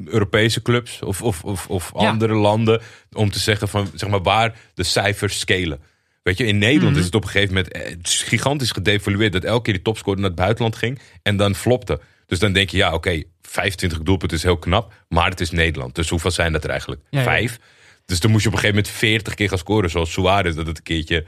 Europese 0.05 0.63
clubs 0.63 1.03
of, 1.03 1.23
of, 1.23 1.45
of, 1.45 1.67
of 1.69 1.91
Ja. 1.99 2.09
andere 2.09 2.35
landen. 2.35 2.81
Om 3.13 3.31
te 3.31 3.39
zeggen 3.39 3.69
van 3.69 3.91
zeg 3.95 4.09
maar 4.11 4.23
waar 4.23 4.57
de 4.75 4.83
cijfers 4.83 5.39
scalen. 5.39 5.81
Weet 6.23 6.39
je, 6.39 6.47
in 6.47 6.59
Nederland 6.59 6.91
Mhm. 6.91 6.99
is 6.99 7.05
het 7.07 7.15
op 7.15 7.23
een 7.25 7.29
gegeven 7.31 7.55
moment 7.55 7.73
eh, 7.73 7.97
gigantisch 8.03 8.71
gedevalueerd. 8.71 9.33
Dat 9.33 9.45
elke 9.45 9.63
keer 9.63 9.75
die 9.75 9.83
topscorer 9.83 10.21
naar 10.21 10.31
het 10.31 10.39
buitenland 10.39 10.77
ging 10.77 10.99
en 11.23 11.37
dan 11.37 11.55
flopte. 11.55 12.01
Dus 12.27 12.39
dan 12.39 12.53
denk 12.53 12.71
je, 12.71 12.77
ja 12.77 12.93
oké, 12.95 13.23
25 13.43 13.99
doelpunten 14.03 14.37
is 14.37 14.43
heel 14.43 14.57
knap. 14.59 14.93
Maar 15.09 15.31
het 15.31 15.41
is 15.41 15.51
Nederland. 15.51 15.95
Dus 15.95 16.09
hoeveel 16.09 16.31
zijn 16.31 16.53
dat 16.53 16.65
er 16.65 16.71
eigenlijk? 16.71 17.01
Ja, 17.11 17.19
ja. 17.19 17.25
Vijf. 17.25 17.59
Dus 18.07 18.21
dan 18.21 18.31
moest 18.31 18.43
je 18.43 18.49
op 18.49 18.55
een 18.55 18.61
gegeven 18.61 18.83
moment 18.83 18.99
40 19.01 19.35
keer 19.35 19.49
gaan 19.49 19.59
scoren. 19.59 19.91
Zoals 19.91 20.13
Suarez 20.13 20.55
dat 20.55 20.67
het 20.67 20.77
een 20.77 20.83
keertje... 20.83 21.27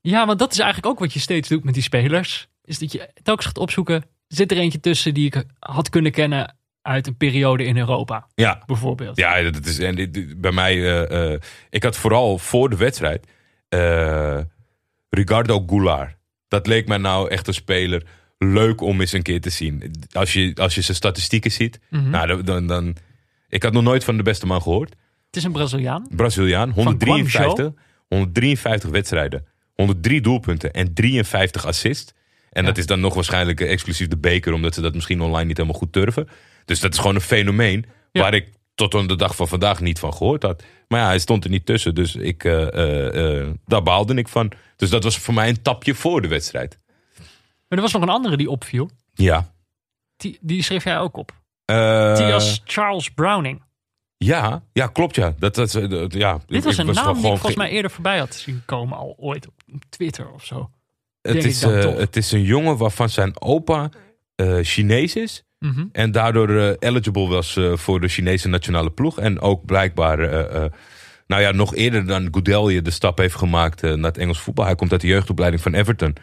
Ja, 0.00 0.26
want 0.26 0.38
dat 0.38 0.52
is 0.52 0.58
eigenlijk 0.58 0.92
ook 0.92 0.98
wat 0.98 1.12
je 1.12 1.18
steeds 1.20 1.48
doet 1.48 1.64
met 1.64 1.74
die 1.74 1.82
spelers. 1.82 2.48
Is 2.64 2.78
dat 2.78 2.92
je 2.92 3.08
telkens 3.22 3.46
gaat 3.46 3.58
opzoeken. 3.58 4.04
Zit 4.28 4.50
er 4.50 4.56
eentje 4.58 4.80
tussen 4.80 5.14
die 5.14 5.26
ik 5.26 5.44
had 5.58 5.88
kunnen 5.88 6.12
kennen 6.12 6.56
uit 6.82 7.06
een 7.06 7.16
periode 7.16 7.64
in 7.64 7.76
Europa, 7.76 8.26
Ja, 8.34 8.62
bijvoorbeeld. 8.66 9.16
Ja, 9.16 9.50
dat 9.50 9.66
is 9.66 9.78
en 9.78 9.94
dit- 9.94 10.40
bij 10.40 10.52
mij. 10.52 10.74
eh, 10.74 11.32
eh, 11.32 11.40
ik 11.70 11.82
had 11.82 11.96
vooral 11.96 12.38
voor 12.38 12.70
de 12.70 12.76
wedstrijd. 12.76 13.26
eh, 13.68 14.38
Ricardo 15.10 15.64
Goulart. 15.66 16.16
Dat 16.48 16.66
leek 16.66 16.88
mij 16.88 16.96
nou 16.98 17.28
echt 17.30 17.46
een 17.46 17.54
speler. 17.54 18.02
Leuk 18.38 18.80
om 18.80 19.00
eens 19.00 19.12
een 19.12 19.22
keer 19.22 19.40
te 19.40 19.50
zien. 19.50 19.92
Als 20.12 20.32
je, 20.32 20.52
als 20.54 20.74
je 20.74 20.80
zijn 20.80 20.96
statistieken 20.96 21.50
ziet. 21.50 21.80
Mhm. 21.90 22.10
Nou, 22.10 22.42
dan, 22.42 22.66
dan. 22.66 22.96
Ik 23.48 23.62
had 23.62 23.72
nog 23.72 23.82
nooit 23.82 24.04
van 24.04 24.16
de 24.16 24.22
beste 24.22 24.46
man 24.46 24.62
gehoord. 24.62 24.90
Het 25.26 25.36
is 25.36 25.44
een 25.44 25.52
Braziliaan. 25.52 26.06
Braziliaan. 26.10 26.66
Van 26.74 26.84
153, 26.84 27.70
153 28.08 28.90
wedstrijden. 28.90 29.46
103 29.82 30.20
doelpunten 30.20 30.72
en 30.72 30.94
53 30.94 31.66
assists. 31.66 32.12
En 32.50 32.62
Ja. 32.62 32.68
dat 32.68 32.78
is 32.78 32.86
dan 32.86 33.00
nog 33.00 33.14
waarschijnlijk 33.14 33.60
eh, 33.60 33.70
exclusief 33.70 34.08
de 34.08 34.16
beker. 34.18 34.52
Omdat 34.52 34.74
ze 34.74 34.80
dat 34.80 34.94
misschien 34.94 35.20
online 35.20 35.44
niet 35.44 35.56
helemaal 35.56 35.78
goed 35.78 35.92
durven. 35.92 36.28
Dus 36.64 36.80
dat 36.80 36.92
is 36.92 36.98
gewoon 36.98 37.14
een 37.14 37.20
fenomeen 37.20 37.84
Ja. 38.12 38.20
waar 38.22 38.34
ik 38.34 38.48
tot 38.74 38.94
aan 38.94 39.06
de 39.06 39.16
dag 39.16 39.36
van 39.36 39.48
vandaag 39.48 39.80
niet 39.80 39.98
van 39.98 40.14
gehoord 40.14 40.42
had. 40.42 40.62
Maar 40.88 41.00
ja, 41.00 41.06
hij 41.06 41.18
stond 41.18 41.44
er 41.44 41.50
niet 41.50 41.66
tussen. 41.66 41.94
Dus 41.94 42.14
ik, 42.16 42.44
eh, 42.44 43.40
eh, 43.40 43.48
daar 43.66 43.82
baalde 43.82 44.14
ik 44.14 44.28
van. 44.28 44.52
Dus 44.76 44.90
dat 44.90 45.04
was 45.04 45.18
voor 45.18 45.34
mij 45.34 45.48
een 45.48 45.62
tapje 45.62 45.94
voor 45.94 46.22
de 46.22 46.28
wedstrijd. 46.28 46.78
Maar 47.68 47.78
er 47.78 47.80
was 47.80 47.92
nog 47.92 48.02
een 48.02 48.08
andere 48.08 48.36
die 48.36 48.50
opviel. 48.50 48.90
Ja. 49.14 49.52
Die, 50.16 50.38
die 50.40 50.62
schreef 50.62 50.84
jij 50.84 50.98
ook 50.98 51.16
op. 51.16 51.32
Eh, 51.64 52.14
Thias 52.14 52.62
Charles 52.64 53.10
Browning. 53.10 53.62
Ja, 54.18 54.62
ja, 54.72 54.86
klopt 54.86 55.14
ja. 55.14 55.34
Dat, 55.38 55.54
dat, 55.54 55.70
dat- 55.72 56.12
ja. 56.12 56.40
Dit 56.46 56.64
was 56.64 56.78
Ik 56.78 56.86
een 56.86 56.94
naam 56.94 57.06
die 57.06 57.14
ik 57.16 57.20
volgens 57.28 57.52
ge- 57.52 57.58
mij 57.58 57.70
eerder 57.70 57.90
voorbij 57.90 58.18
had 58.18 58.34
zien 58.34 58.62
komen. 58.66 58.98
Al 58.98 59.14
ooit 59.18 59.46
op 59.46 59.54
Twitter 59.88 60.30
of 60.32 60.44
zo. 60.44 60.70
Het 61.22 61.44
is, 61.44 61.62
eh, 61.62 61.96
het 61.96 62.16
is 62.16 62.32
een 62.32 62.42
jongen 62.42 62.76
waarvan 62.76 63.08
zijn 63.08 63.40
opa 63.40 63.88
eh, 64.34 64.58
Chinees 64.62 65.16
is. 65.16 65.42
Mhm. 65.58 65.84
En 65.92 66.12
daardoor 66.12 66.50
eh, 66.50 66.72
eligible 66.78 67.28
was 67.28 67.58
voor 67.74 68.00
de 68.00 68.08
Chinese 68.08 68.48
nationale 68.48 68.90
ploeg. 68.90 69.18
En 69.18 69.40
ook 69.40 69.64
blijkbaar, 69.64 70.18
nou 71.26 71.42
ja, 71.42 71.50
nog 71.52 71.74
eerder 71.74 72.06
dan 72.06 72.28
Goudelje 72.30 72.82
de 72.82 72.90
stap 72.90 73.18
heeft 73.18 73.34
gemaakt 73.34 73.82
naar 73.82 73.96
het 73.98 74.18
Engels 74.18 74.40
voetbal. 74.40 74.64
Hij 74.64 74.74
komt 74.74 74.92
uit 74.92 75.00
de 75.00 75.06
jeugdopleiding 75.06 75.62
van 75.62 75.74
Everton. 75.74 76.16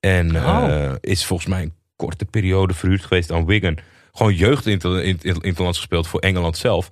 En 0.00 0.36
Oh. 0.36 0.94
is 1.00 1.24
volgens 1.24 1.48
mij 1.48 1.62
een 1.62 1.74
korte 1.96 2.24
periode 2.24 2.74
verhuurd 2.74 3.02
geweest 3.04 3.32
aan 3.32 3.46
Wigan. 3.46 3.78
Gewoon 4.12 4.34
jeugd 4.34 4.66
in, 4.66 4.78
in, 4.80 5.18
in, 5.22 5.40
interlands 5.40 5.78
gespeeld 5.78 6.06
voor 6.06 6.20
Engeland 6.20 6.56
zelf. 6.56 6.88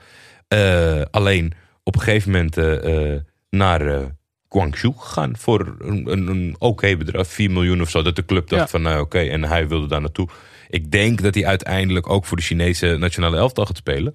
Eh, 0.55 1.03
alleen 1.11 1.53
op 1.83 1.95
een 1.95 2.01
gegeven 2.01 2.31
moment 2.31 2.57
eh, 2.57 3.13
eh, 3.15 3.21
naar 3.51 4.13
Guangzhou 4.49 4.95
gegaan 4.99 5.37
voor 5.37 5.77
een, 5.79 6.11
een, 6.13 6.27
een 6.29 6.57
oké 6.59 6.97
bedrag, 6.97 7.27
4 7.27 7.51
miljoen 7.51 7.81
of 7.81 7.91
zo. 7.91 8.03
Dat 8.03 8.17
de 8.17 8.25
club 8.25 8.49
dacht 8.49 8.63
Ja. 8.63 8.69
van 8.69 8.83
nou 8.83 9.01
oké, 9.01 9.19
en 9.19 9.45
hij 9.45 9.69
wilde 9.69 9.87
daar 9.87 10.01
naartoe. 10.01 10.29
Ik 10.69 10.91
denk 10.91 11.23
dat 11.23 11.35
hij 11.35 11.47
uiteindelijk 11.47 12.11
ook 12.11 12.25
voor 12.25 12.37
de 12.37 12.43
Chinese 12.43 12.97
nationale 12.99 13.37
elftal 13.37 13.67
gaat 13.67 13.77
spelen. 13.77 14.15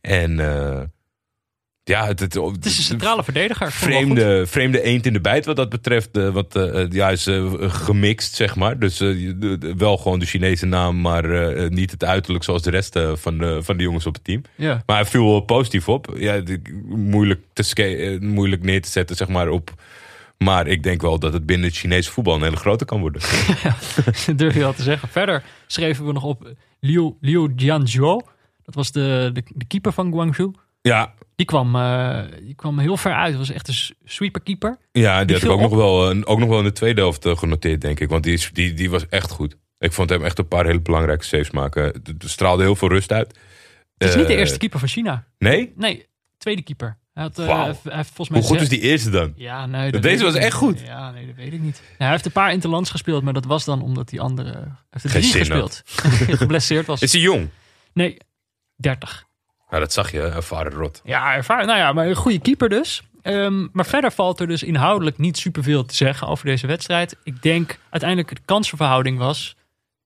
En 0.00 0.36
ja, 1.90 2.06
het, 2.06 2.20
het, 2.20 2.34
Het 2.34 2.64
is 2.64 2.78
een 2.78 2.84
centrale 2.84 3.24
verdediger. 3.24 3.72
Vreemde, 3.72 4.46
vreemde 4.46 4.82
eend 4.82 5.06
in 5.06 5.12
de 5.12 5.20
bijt 5.20 5.44
wat 5.44 5.56
dat 5.56 5.68
betreft. 5.68 6.16
eh, 6.16 6.28
wat, 6.28 6.56
eh, 6.56 6.86
ja, 6.90 7.10
is 7.10 7.28
gemixt, 7.58 8.34
zeg 8.34 8.56
maar. 8.56 8.78
Dus 8.78 8.98
wel 9.76 9.96
gewoon 9.96 10.18
de 10.18 10.26
Chinese 10.26 10.66
naam, 10.66 11.00
maar 11.00 11.24
niet 11.70 11.90
het 11.90 12.04
uiterlijk 12.04 12.44
zoals 12.44 12.62
de 12.62 12.70
rest 12.70 12.98
van, 13.14 13.38
de, 13.38 13.62
van 13.62 13.76
de 13.76 13.82
jongens 13.82 14.06
op 14.06 14.14
het 14.14 14.24
team. 14.24 14.42
Ja. 14.54 14.82
Maar 14.86 14.96
hij 14.96 15.04
viel 15.04 15.24
wel 15.24 15.40
positief 15.40 15.88
op. 15.88 16.14
Ja, 16.16 16.42
moeilijk, 16.88 17.40
te 17.52 18.18
moeilijk 18.20 18.62
neer 18.62 18.82
te 18.82 18.90
zetten, 18.90 19.16
zeg 19.16 19.28
maar, 19.28 19.48
op... 19.48 19.74
Maar 20.38 20.66
ik 20.66 20.82
denk 20.82 21.02
wel 21.02 21.18
dat 21.18 21.32
het 21.32 21.46
binnen 21.46 21.68
het 21.68 21.76
Chinese 21.76 22.10
voetbal 22.10 22.34
een 22.34 22.42
hele 22.42 22.56
grote 22.56 22.84
kan 22.84 23.00
worden. 23.00 23.22
Dat 24.26 24.38
durf 24.38 24.54
je 24.54 24.60
wel 24.60 24.72
te 24.72 24.82
zeggen. 24.82 25.08
Verder 25.08 25.42
schreven 25.66 26.06
we 26.06 26.12
nog 26.12 26.22
op 26.22 26.52
Liu, 26.80 27.14
Liu 27.20 27.52
Jianzhou. 27.56 28.22
Dat 28.64 28.74
was 28.74 28.92
de, 28.92 29.30
de, 29.32 29.42
de 29.54 29.64
keeper 29.64 29.92
van 29.92 30.12
Guangzhou. 30.12 30.54
Ja, 30.82 31.14
Die 31.40 31.48
kwam, 31.48 31.76
eh, 31.76 32.20
die 32.40 32.54
kwam 32.54 32.78
heel 32.78 32.96
ver 32.96 33.14
uit. 33.14 33.36
Was 33.36 33.50
echt 33.50 33.68
een 33.68 33.94
sweeperkeeper. 34.04 34.78
ja 34.92 35.18
die, 35.18 35.26
Die 35.26 35.34
had 35.34 35.44
ik 35.44 35.50
ook 35.50 35.60
nog, 35.60 35.74
wel, 35.74 36.10
eh, 36.10 36.20
ook 36.24 36.38
nog 36.38 36.48
wel 36.48 36.58
in 36.58 36.64
de 36.64 36.72
tweede 36.72 37.00
helft 37.00 37.26
eh, 37.26 37.36
genoteerd, 37.36 37.80
denk 37.80 38.00
ik. 38.00 38.08
Want 38.08 38.24
die, 38.24 38.46
die, 38.52 38.74
die 38.74 38.90
was 38.90 39.08
echt 39.08 39.30
goed. 39.30 39.56
Ik 39.78 39.92
vond 39.92 40.10
hem 40.10 40.24
echt 40.24 40.38
een 40.38 40.48
paar 40.48 40.66
hele 40.66 40.80
belangrijke 40.80 41.24
saves 41.24 41.50
maken. 41.50 41.84
Het 41.84 42.14
straalde 42.18 42.62
heel 42.62 42.76
veel 42.76 42.88
rust 42.88 43.12
uit. 43.12 43.38
Het 43.96 44.08
is 44.08 44.16
niet 44.16 44.26
de 44.26 44.36
eerste 44.36 44.58
keeper 44.58 44.78
van 44.78 44.88
China. 44.88 45.24
Nee? 45.38 45.72
Nee, 45.76 46.06
tweede 46.38 46.62
keeper. 46.62 46.98
Hij, 47.12 47.22
had, 47.22 47.36
hij 47.36 48.04
volgens 48.04 48.28
mij 48.28 48.40
Hoe 48.40 48.48
goed 48.48 48.60
is 48.60 48.68
die 48.68 48.80
eerste 48.80 49.10
dan? 49.10 49.32
Ja, 49.36 49.66
nee. 49.66 49.90
dat 49.90 50.02
Deze 50.02 50.24
was 50.24 50.34
echt 50.34 50.54
goed. 50.54 50.80
Ja, 50.80 51.10
nee, 51.10 51.26
dat 51.26 51.36
weet 51.36 51.52
ik 51.52 51.60
niet. 51.60 51.80
Nou, 51.80 51.94
hij 51.96 52.10
heeft 52.10 52.26
een 52.26 52.32
paar 52.32 52.52
interlands 52.52 52.90
gespeeld, 52.90 53.22
maar 53.22 53.32
dat 53.32 53.44
was 53.44 53.64
dan 53.64 53.82
omdat 53.82 54.08
die 54.08 54.20
andere... 54.20 54.52
Hij 54.52 54.72
heeft 54.90 55.04
er 55.04 55.10
drie 55.10 55.24
had. 55.24 55.36
gespeeld. 55.38 55.82
Geblesseerd 56.40 56.86
was. 56.86 57.02
Is 57.02 57.12
hij 57.12 57.20
jong? 57.20 57.48
Nee, 57.92 58.16
30. 58.76 59.28
Nou, 59.70 59.82
dat 59.82 59.92
zag 59.92 60.10
je, 60.12 60.20
ervaren 60.20 60.72
rot. 60.72 61.00
Ja, 61.04 61.34
ervaring. 61.34 61.66
Nou 61.66 61.78
ja, 61.78 61.92
maar 61.92 62.06
een 62.06 62.14
goede 62.14 62.40
keeper 62.40 62.68
dus. 62.68 63.02
Ehm, 63.22 63.66
maar 63.72 63.86
verder 63.86 64.12
valt 64.12 64.40
er 64.40 64.46
dus 64.46 64.62
inhoudelijk 64.62 65.18
niet 65.18 65.38
superveel 65.38 65.84
te 65.84 65.94
zeggen 65.94 66.28
over 66.28 66.46
deze 66.46 66.66
wedstrijd. 66.66 67.16
Ik 67.22 67.42
denk 67.42 67.78
uiteindelijk 67.90 68.34
de 68.34 68.42
kansenverhouding 68.44 69.18
was 69.18 69.56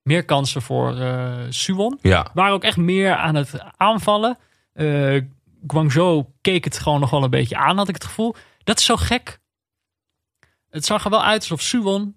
meer 0.03 0.25
kansen 0.25 0.63
voor 0.63 1.01
eh 1.01 1.33
Suwon. 1.49 1.99
Ja, 2.03 2.31
Waren 2.35 2.53
ook 2.53 2.65
echt 2.65 2.77
meer 2.77 3.15
aan 3.15 3.35
het 3.35 3.61
aanvallen. 3.77 4.39
Eh 4.73 5.21
Guangzhou 5.67 6.25
keek 6.41 6.65
het 6.65 6.79
gewoon 6.79 7.01
nog 7.01 7.11
wel 7.11 7.23
een 7.23 7.31
beetje 7.31 7.57
aan, 7.57 7.77
had 7.77 7.89
ik 7.89 7.95
het 7.95 8.05
gevoel. 8.05 8.35
Dat 8.65 8.79
is 8.79 8.85
zo 8.85 8.97
gek. 8.97 9.39
Het 10.71 10.85
zag 10.85 11.05
er 11.05 11.11
wel 11.11 11.25
uit 11.25 11.41
alsof 11.41 11.61
Suwon 11.61 12.17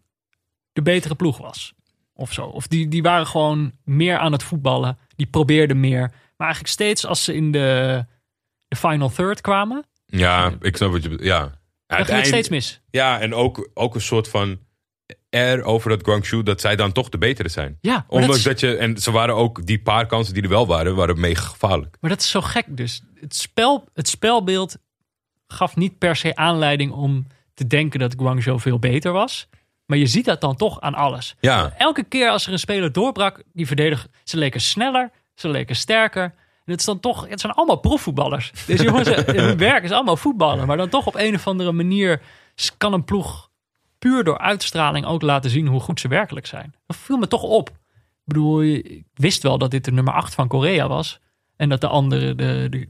de 0.74 0.82
betere 0.82 1.16
ploeg 1.16 1.38
was. 1.38 1.74
Of 2.14 2.34
zo. 2.34 2.45
Of 2.45 2.68
die, 2.68 2.88
die 2.88 3.02
waren 3.02 3.28
gewoon 3.28 3.72
meer 3.84 4.18
aan 4.18 4.32
het 4.32 4.43
voetballen. 4.43 4.98
Die 5.16 5.26
probeerden 5.26 5.80
meer. 5.80 6.12
Maar 6.38 6.47
eigenlijk 6.47 6.67
steeds 6.67 7.05
als 7.05 7.23
ze 7.23 7.33
in 7.33 7.51
de, 7.51 8.05
de 8.67 8.75
final 8.75 9.09
third 9.09 9.41
kwamen, 9.41 9.85
ja 10.05 10.53
ik 10.61 10.75
snap 10.77 10.91
wat 10.91 11.03
je 11.03 11.09
bedoelt. 11.09 11.27
Ja. 11.27 11.59
dan 11.88 12.05
ging 12.05 12.17
het 12.17 12.27
steeds 12.27 12.49
mis. 12.49 12.81
Ja, 12.89 13.19
en 13.19 13.33
ook, 13.33 13.69
ook 13.73 13.95
een 13.95 14.01
soort 14.01 14.27
van 14.27 14.59
air 15.29 15.63
over 15.63 15.89
dat 15.89 16.03
Guangzhou 16.03 16.43
dat 16.43 16.61
zij 16.61 16.75
dan 16.75 16.91
toch 16.91 17.09
de 17.09 17.17
betere 17.17 17.49
zijn. 17.49 17.77
Ja, 17.81 17.93
dat, 17.95 18.03
Ondanks 18.07 18.38
is, 18.38 18.43
dat 18.43 18.59
je, 18.59 18.75
en 18.75 18.97
ze 18.97 19.11
waren 19.11 19.35
ook, 19.35 19.65
die 19.65 19.81
paar 19.81 20.05
kansen 20.05 20.33
die 20.33 20.43
er 20.43 20.49
wel 20.49 20.67
waren, 20.67 20.95
waren 20.95 21.19
mega 21.19 21.41
gevaarlijk. 21.41 21.97
maar 22.01 22.09
dat 22.09 22.19
is 22.19 22.29
zo 22.29 22.41
gek 22.41 22.65
dus. 22.69 23.01
Het, 23.15 23.35
spel, 23.35 23.85
het 23.93 24.07
spelbeeld 24.07 24.77
gaf 25.47 25.75
niet 25.75 25.97
per 25.97 26.15
se 26.15 26.35
aanleiding 26.35 26.91
om 26.91 27.27
te 27.53 27.67
denken 27.67 27.99
dat 27.99 28.15
Guangzhou 28.17 28.59
veel 28.59 28.79
beter 28.79 29.11
was. 29.11 29.47
Maar 29.85 29.97
je 29.97 30.07
ziet 30.07 30.25
dat 30.25 30.41
dan 30.41 30.55
toch 30.55 30.81
aan 30.81 30.93
alles. 30.93 31.35
Ja, 31.39 31.73
Elke 31.77 32.03
keer 32.03 32.29
als 32.29 32.45
er 32.45 32.51
een 32.51 32.59
speler 32.59 32.91
doorbrak, 32.91 33.43
die 33.53 33.67
verdediger, 33.67 34.09
ze 34.23 34.38
leken 34.38 34.61
sneller, 34.61 35.11
ze 35.39 35.49
leken 35.49 35.75
sterker. 35.75 36.23
En 36.23 36.73
het, 36.73 36.79
is 36.79 36.85
dan 36.85 36.99
toch, 36.99 37.27
het 37.29 37.39
zijn 37.39 37.53
allemaal 37.53 37.75
profvoetballers. 37.75 38.51
Deze 38.65 38.83
jongens, 38.83 39.07
eh, 39.07 39.35
hun 39.35 39.57
werk 39.71 39.83
is 39.83 39.91
allemaal 39.91 40.17
voetballen. 40.17 40.67
Maar 40.67 40.77
dan 40.77 40.89
toch 40.89 41.07
op 41.07 41.15
een 41.15 41.35
of 41.35 41.47
andere 41.47 41.71
manier 41.71 42.21
kan 42.77 42.93
een 42.93 43.03
ploeg 43.03 43.49
puur 43.99 44.23
door 44.23 44.38
uitstraling 44.38 45.05
ook 45.05 45.21
laten 45.21 45.49
zien 45.49 45.67
hoe 45.67 45.79
goed 45.79 45.99
ze 45.99 46.07
werkelijk 46.07 46.45
zijn. 46.45 46.75
Dat 46.85 46.97
viel 46.97 47.17
me 47.17 47.27
toch 47.27 47.43
op. 47.43 47.69
Ik 47.69 48.33
bedoel, 48.33 48.63
ik 48.63 49.03
wist 49.13 49.43
wel 49.43 49.57
dat 49.57 49.71
dit 49.71 49.85
de 49.85 49.91
nummer 49.91 50.13
8 50.13 50.33
van 50.33 50.47
Korea 50.47 50.88
was. 50.88 51.19
En 51.55 51.69
dat 51.69 51.81
de 51.81 51.88
andere 51.88 52.35
de, 52.35 52.67
de 52.69 52.89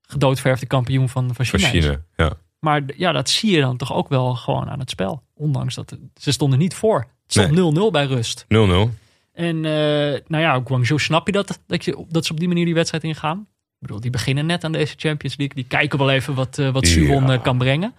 gedoodverfde 0.00 0.66
kampioen 0.66 1.08
van, 1.08 1.34
van 1.34 1.46
van 1.46 1.58
China 1.58 1.72
is. 1.72 1.96
Ja. 2.16 2.32
Maar 2.58 2.82
ja, 2.96 3.12
dat 3.12 3.28
zie 3.28 3.50
je 3.50 3.60
dan 3.60 3.76
toch 3.76 3.92
ook 3.92 4.08
wel 4.08 4.34
gewoon 4.34 4.70
aan 4.70 4.78
het 4.78 4.90
spel. 4.90 5.22
Ondanks 5.34 5.74
dat 5.74 5.96
ze 6.14 6.32
stonden 6.32 6.58
niet 6.58 6.74
voor. 6.74 6.98
Het 7.26 7.32
stond 7.32 7.76
0-0 7.88 7.90
bij 7.90 8.06
rust. 8.06 8.44
0-0. 8.44 8.48
En 9.36 9.64
eh, 9.64 10.20
nou 10.26 10.42
ja, 10.42 10.62
Guangzhou 10.64 11.00
snap 11.00 11.26
je 11.26 11.32
dat, 11.32 11.60
dat, 11.66 11.84
je, 11.84 12.04
dat 12.08 12.24
ze 12.24 12.32
op 12.32 12.38
die 12.38 12.48
manier 12.48 12.64
die 12.64 12.74
wedstrijd 12.74 13.04
ingaan. 13.04 13.38
Ik 13.48 13.78
bedoel, 13.78 14.00
die 14.00 14.10
beginnen 14.10 14.46
net 14.46 14.64
aan 14.64 14.72
deze 14.72 14.94
Champions 14.96 15.36
League. 15.36 15.56
Die 15.56 15.66
kijken 15.66 15.98
wel 15.98 16.10
even 16.10 16.34
wat, 16.34 16.58
eh 16.58 16.70
wat. 16.70 16.86
Suwon 16.86 17.30
eh, 17.30 17.42
kan 17.42 17.58
brengen. 17.58 17.94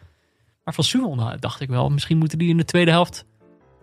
Maar 0.64 0.74
van 0.74 0.84
Suwon 0.84 1.38
dacht 1.40 1.62
ik 1.62 1.70
wel, 1.70 1.90
misschien 1.90 2.18
moeten 2.18 2.38
die 2.38 2.50
in 2.50 2.58
de 2.58 2.66
tweede 2.66 2.92
helft 2.92 3.26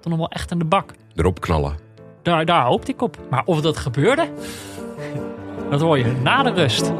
toch 0.01 0.11
nog 0.11 0.19
wel 0.19 0.29
echt 0.29 0.53
aan 0.53 0.59
de 0.59 0.65
bak. 0.65 0.95
Erop 1.15 1.41
knallen. 1.41 1.77
Daar, 2.23 2.45
daar 2.45 2.65
hoopte 2.65 2.93
ik 2.93 3.03
op. 3.03 3.19
Maar 3.31 3.43
of 3.45 3.61
dat 3.61 3.77
gebeurde, 3.77 4.31
dat 5.71 5.81
hoor 5.81 5.99
je 5.99 6.21
na 6.23 6.43
de 6.43 6.51
rust. 6.51 6.93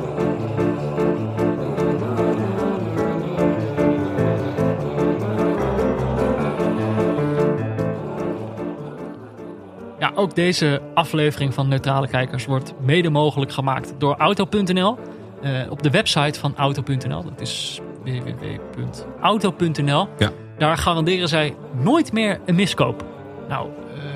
Ook 10.17 10.35
deze 10.35 10.81
aflevering 10.95 11.55
van 11.55 11.69
Neutrale 11.69 12.09
Kijkers 12.09 12.47
wordt 12.47 12.75
mede 12.81 13.11
mogelijk 13.11 13.53
gemaakt 13.53 13.95
door 13.99 14.17
Auto.nl. 14.17 14.99
Eh, 15.43 15.71
op 15.71 15.83
de 15.83 15.91
website 15.91 16.41
van 16.41 16.57
Auto.nl, 16.57 17.25
dat 17.25 17.41
is 17.41 17.81
www.auto.nl. 18.05 20.09
Ja. 20.19 20.31
Daar 20.59 20.77
garanderen 20.77 21.29
zij 21.29 21.55
nooit 21.83 22.13
meer 22.13 22.41
een 22.47 22.55
miskoop. 22.55 23.05
Nou, 23.49 23.69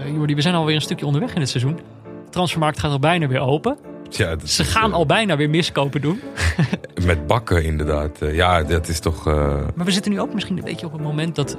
eh 0.07 0.15
Jordi, 0.15 0.35
we 0.35 0.41
zijn 0.41 0.55
alweer 0.55 0.75
een 0.75 0.81
stukje 0.81 1.07
onderweg 1.07 1.35
in 1.35 1.41
het 1.41 1.49
seizoen. 1.49 1.75
De 1.75 2.31
transfermarkt 2.31 2.79
gaat 2.79 2.91
al 2.91 2.99
bijna 2.99 3.27
weer 3.27 3.41
open. 3.41 3.79
Ja, 4.11 4.37
Ze 4.45 4.63
is, 4.63 4.69
gaan 4.69 4.91
eh, 4.91 4.97
al 4.97 5.07
bijna 5.07 5.37
weer 5.37 5.51
miskopen 5.51 6.01
doen. 6.01 6.21
Met 7.07 7.27
bakken 7.27 7.65
inderdaad. 7.65 8.19
Ja, 8.21 8.63
dat 8.63 8.89
is 8.89 9.01
toch... 9.01 9.25
Maar 9.25 9.85
we 9.85 9.91
zitten 9.91 10.13
nu 10.13 10.21
ook 10.21 10.35
misschien 10.35 10.59
een 10.59 10.65
beetje 10.65 10.87
op 10.87 10.93
het 10.93 11.03
moment 11.03 11.37
dat 11.37 11.59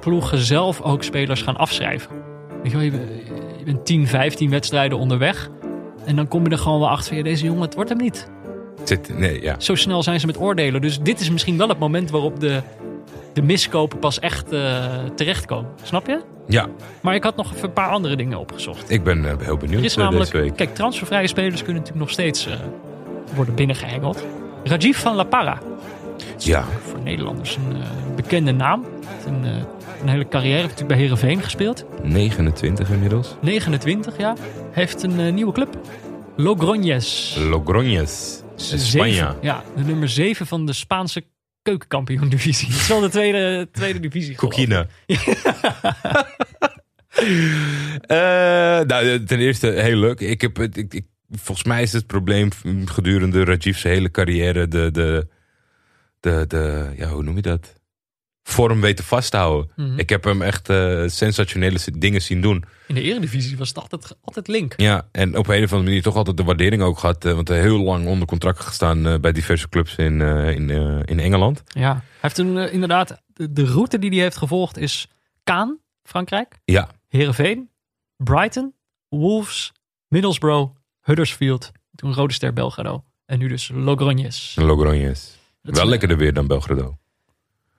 ploegen 0.00 0.38
zelf 0.38 0.80
ook 0.80 1.02
spelers 1.02 1.42
gaan 1.42 1.56
afschrijven. 1.56 2.10
Weet 2.62 2.72
je 2.72 2.90
wel, 2.90 3.00
je, 3.66 3.72
bent- 3.72 3.88
je 3.88 3.94
bent 3.96 4.06
10, 4.06 4.06
15 4.06 4.50
wedstrijden 4.50 4.98
onderweg. 4.98 5.50
En 6.04 6.16
dan 6.16 6.28
kom 6.28 6.44
je 6.44 6.50
er 6.50 6.58
gewoon 6.58 6.78
wel 6.80 6.88
achter 6.88 7.06
van, 7.08 7.16
ja, 7.16 7.22
deze 7.22 7.44
jongen, 7.44 7.62
het 7.62 7.74
wordt 7.74 7.90
hem 7.90 7.98
niet. 7.98 8.28
zit, 8.84 9.18
nee, 9.18 9.42
ja. 9.42 9.54
Zo 9.58 9.74
snel 9.74 10.02
zijn 10.02 10.20
ze 10.20 10.26
met 10.26 10.38
oordelen. 10.40 10.80
Dus 10.80 11.00
dit 11.00 11.20
is 11.20 11.30
misschien 11.30 11.56
wel 11.58 11.68
het 11.68 11.78
moment 11.78 12.10
waarop 12.10 12.40
de, 12.40 12.60
de 13.32 13.42
miskopen 13.42 13.98
pas 13.98 14.18
echt 14.18 14.52
eh, 14.52 14.84
terechtkomen. 15.14 15.70
Snap 15.82 16.06
je? 16.06 16.20
ja, 16.48 16.66
Maar 17.00 17.14
ik 17.14 17.22
had 17.24 17.36
nog 17.36 17.52
even 17.52 17.64
een 17.64 17.72
paar 17.72 17.88
andere 17.90 18.16
dingen 18.16 18.38
opgezocht. 18.38 18.90
ik 18.90 19.02
ben 19.04 19.24
eh, 19.24 19.34
heel 19.38 19.56
benieuwd 19.56 19.78
Er 19.78 19.84
is 19.84 19.96
eh, 19.96 20.02
namelijk, 20.02 20.30
deze 20.32 20.44
week. 20.44 20.56
kijk, 20.56 20.74
transfervrije 20.74 21.26
spelers 21.26 21.62
kunnen 21.62 21.74
natuurlijk 21.82 22.00
nog 22.00 22.10
steeds 22.10 22.46
eh, 22.46 22.52
worden 23.34 23.54
binnengehengeld. 23.54 24.24
Rajiv 24.64 24.96
van 24.98 25.14
La 25.14 25.24
Parra, 25.24 25.58
Ja, 26.38 26.64
voor 26.86 26.98
Nederlanders 27.04 27.56
een 27.56 27.82
bekende 28.16 28.52
naam. 28.52 28.84
Een, 29.26 29.44
een 30.02 30.08
hele 30.08 30.28
carrière, 30.28 30.54
heeft 30.60 30.68
natuurlijk 30.68 30.88
bij 30.98 30.98
Herenveen 30.98 31.42
gespeeld. 31.42 31.84
29 32.02 32.90
inmiddels. 32.90 33.36
29 33.40 34.16
jaar. 34.18 34.36
Heeft 34.70 35.02
een 35.02 35.20
eh, 35.20 35.32
nieuwe 35.32 35.52
club. 35.52 35.78
Logroñez. 36.36 37.06
Zeven- 38.56 38.86
Spanje. 38.86 39.34
Ja, 39.40 39.62
de 39.76 39.82
nummer 39.82 40.08
7 40.08 40.46
van 40.46 40.66
de 40.66 40.72
Spaanse 40.72 41.24
keukenkampioen-divisie. 41.62 42.68
Het 42.68 42.76
is 42.76 42.88
wel 42.88 43.00
de 43.00 43.08
tweede, 43.08 43.68
tweede 43.72 44.00
divisie. 44.00 44.34
Coquina. 44.36 44.86
Eh, 48.02 48.16
nou, 48.80 49.24
ten 49.24 49.38
eerste 49.38 49.66
heel 49.66 49.96
leuk. 49.96 50.20
Ik 50.20 50.40
heb, 50.40 50.58
ik, 50.58 51.02
volgens 51.30 51.66
mij 51.66 51.82
is 51.82 51.92
het 51.92 52.06
probleem 52.06 52.48
gedurende 52.84 53.44
Rajiv's 53.44 53.82
hele 53.82 54.10
carrière 54.10 54.68
de, 54.68 54.90
de, 54.90 55.26
de, 56.20 56.44
de 56.48 56.92
ja, 56.96 57.08
hoe 57.08 57.22
noem 57.22 57.36
je 57.36 57.42
dat? 57.42 57.80
Vorm 58.42 58.80
weten 58.80 59.04
vasthouden. 59.04 59.70
Mhm. 59.76 59.98
Ik 59.98 60.08
heb 60.08 60.24
hem 60.24 60.42
echt 60.42 60.68
eh, 60.68 61.02
sensationele 61.06 61.78
dingen 61.98 62.22
zien 62.22 62.40
doen. 62.40 62.64
In 62.86 62.94
de 62.94 63.02
eredivisie 63.02 63.56
was 63.56 63.68
het 63.68 63.78
altijd, 63.78 64.16
altijd 64.22 64.48
link. 64.48 64.74
Ja, 64.76 65.08
en 65.12 65.28
op 65.38 65.48
een 65.48 65.54
of 65.62 65.70
andere 65.70 65.82
manier 65.82 66.02
toch 66.02 66.16
altijd 66.16 66.36
de 66.36 66.44
waardering 66.44 66.82
ook 66.82 66.98
gehad. 66.98 67.24
eh, 67.24 67.32
want 67.34 67.48
hij 67.48 67.60
heel 67.60 67.78
lang 67.82 68.06
onder 68.06 68.26
contract 68.28 68.60
gestaan 68.60 69.06
eh, 69.06 69.18
bij 69.20 69.32
diverse 69.32 69.68
clubs 69.68 69.96
in, 69.96 70.20
eh, 70.20 70.50
in, 70.50 70.70
eh, 70.70 71.00
in 71.04 71.18
Engeland. 71.20 71.62
Ja, 71.66 71.92
hij 71.92 72.02
heeft 72.20 72.38
eh, 72.38 72.72
inderdaad, 72.72 73.22
de, 73.26 73.52
de 73.52 73.64
route 73.64 73.98
die 73.98 74.10
hij 74.10 74.18
heeft 74.18 74.36
gevolgd 74.36 74.76
is 74.78 75.08
Kaan, 75.44 75.78
Frankrijk, 76.02 76.58
Ja, 76.64 76.88
Heerenveen, 77.08 77.70
Brighton, 78.16 78.74
Wolves, 79.08 79.72
Middlesbrough, 80.08 80.72
Huddersfield, 81.00 81.70
toen 81.94 82.14
Rode 82.14 82.32
Ster 82.32 82.52
Belgrado 82.52 83.04
en 83.26 83.38
nu 83.38 83.48
dus. 83.48 83.70
Logroñez. 83.72 84.54
Dat 85.62 85.76
Wel 85.76 85.86
lekkerder 85.86 86.16
weer 86.16 86.32
dan 86.32 86.46
Belgrado. 86.46 86.96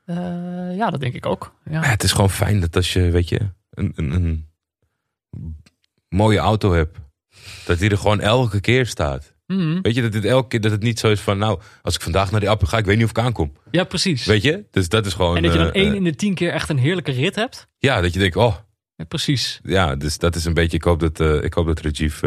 Eh, 0.06 0.76
ja, 0.78 0.89
dat 0.89 0.99
denk 0.99 1.14
ik 1.14 1.26
ook. 1.26 1.54
Ja. 1.66 1.82
Ja, 1.82 1.89
het 1.89 2.04
is 2.04 2.12
gewoon 2.12 2.30
fijn 2.30 2.60
dat 2.60 2.76
als 2.76 2.93
je, 2.93 3.10
weet 3.10 3.30
je, 3.30 3.39
een, 3.70 3.91
een, 3.95 4.12
een 4.12 4.47
mooie 6.10 6.38
auto 6.38 6.74
hebt, 6.74 6.97
dat 7.66 7.80
die 7.80 7.89
er 7.89 7.97
gewoon 7.97 8.20
elke 8.22 8.60
keer 8.60 8.86
staat. 8.86 9.34
Mhm. 9.47 9.82
Weet 9.82 9.95
je, 9.95 10.01
dat 10.01 10.14
het 10.14 10.26
elke 10.26 10.47
keer 10.47 10.62
dat 10.62 10.72
het 10.72 10.82
niet 10.82 10.99
zo 10.99 11.12
is 11.12 11.20
van, 11.20 11.38
nou, 11.38 11.60
als 11.82 11.95
ik 11.95 12.01
vandaag 12.01 12.32
naar 12.32 12.39
die 12.39 12.49
appel 12.49 12.68
ga, 12.68 12.78
ik 12.78 12.86
weet 12.86 12.95
niet 12.95 13.06
of 13.06 13.10
ik 13.12 13.20
aankom. 13.20 13.54
ja, 13.72 13.84
precies. 13.84 14.26
Weet 14.26 14.41
je? 14.43 14.66
Dus 14.72 14.89
dat 14.89 15.06
is 15.06 15.14
gewoon. 15.14 15.36
en 15.36 15.43
dat 15.43 15.51
je 15.51 15.58
dan 15.58 15.72
eh, 15.72 15.82
één 15.82 15.89
eh, 15.91 15.95
in 15.95 16.04
de 16.04 16.16
tien 16.16 16.34
keer 16.34 16.51
echt 16.51 16.70
een 16.70 16.78
heerlijke 16.78 17.12
rit 17.12 17.36
hebt. 17.36 17.68
ja, 17.78 18.01
dat 18.01 18.14
je 18.14 18.20
denkt, 18.20 18.36
oh, 18.36 18.56
Ja, 18.95 19.06
precies. 19.06 19.60
ja, 19.64 19.95
dus 19.95 20.18
dat 20.18 20.36
is 20.36 20.45
een 20.45 20.54
beetje. 20.54 20.78
Ik 20.78 20.84
hoop 20.84 20.99
dat, 20.99 21.43
ik 21.43 21.54
hoop 21.54 21.66
dat 21.66 21.80
Rajiv 21.82 22.20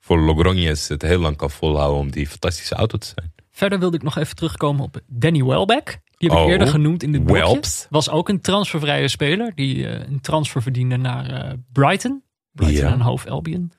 voor 0.00 0.18
Logroñez 0.18 0.88
het 0.88 1.02
heel 1.02 1.18
lang 1.18 1.36
kan 1.36 1.50
volhouden 1.50 2.00
om 2.00 2.10
die 2.10 2.26
fantastische 2.26 2.74
auto 2.74 2.98
te 2.98 3.12
zijn. 3.14 3.32
Verder 3.58 3.78
wilde 3.78 3.96
ik 3.96 4.02
nog 4.02 4.16
even 4.16 4.36
terugkomen 4.36 4.82
op 4.84 5.00
Danny 5.06 5.44
Welbeck. 5.44 6.00
Die 6.16 6.28
heb 6.28 6.38
ik 6.38 6.44
Oh, 6.44 6.50
eerder 6.50 6.68
genoemd 6.68 7.02
in 7.02 7.12
dit 7.12 7.24
blokje. 7.24 7.42
Welps. 7.42 7.86
Was 7.90 8.10
ook 8.10 8.28
een 8.28 8.40
transfervrije 8.40 9.08
speler. 9.08 9.52
Die 9.54 9.88
eh, 9.88 10.08
een 10.08 10.20
transfer 10.20 10.62
verdiende 10.62 10.96
naar 10.96 11.30
eh, 11.30 11.52
Brighton. 11.72 12.22
Brighton 12.52 12.86
Ja. 12.86 12.92
en 12.92 13.00
Hove 13.00 13.30
Albion. 13.30 13.72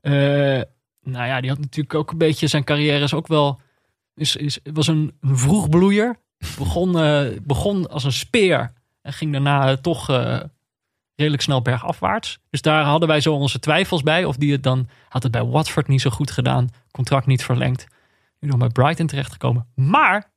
Eh, 0.00 0.12
nou 1.02 1.26
ja, 1.26 1.40
die 1.40 1.50
had 1.50 1.58
natuurlijk 1.58 1.94
ook 1.94 2.10
een 2.10 2.18
beetje... 2.18 2.46
Zijn 2.46 2.64
carrière 2.64 3.04
is 3.04 3.14
ook 3.14 3.26
wel... 3.26 3.60
Is, 4.14 4.36
is, 4.36 4.58
was 4.72 4.86
een, 4.86 5.12
een 5.20 5.38
vroegbloeier. 5.38 6.16
Begon, 6.58 6.92
begon 7.42 7.88
als 7.88 8.04
een 8.04 8.12
speer. 8.12 8.72
En 9.02 9.12
ging 9.12 9.32
daarna 9.32 9.76
toch 9.76 10.06
redelijk 11.14 11.42
snel 11.42 11.62
bergafwaarts. 11.62 12.38
Dus 12.50 12.62
daar 12.62 12.84
hadden 12.84 13.08
wij 13.08 13.20
zo 13.20 13.34
onze 13.34 13.58
twijfels 13.58 14.02
bij. 14.02 14.24
Of 14.24 14.36
die 14.36 14.52
het 14.52 14.62
dan... 14.62 14.88
Had 15.08 15.22
het 15.22 15.32
bij 15.32 15.44
Watford 15.44 15.88
niet 15.88 16.00
zo 16.00 16.10
goed 16.10 16.30
gedaan. 16.30 16.68
Contract 16.90 17.26
niet 17.26 17.44
verlengd. 17.44 17.86
Nu 18.40 18.48
nog 18.48 18.58
bij 18.58 18.68
Brighton 18.68 19.06
terechtgekomen. 19.06 19.66
Maar 19.74 20.32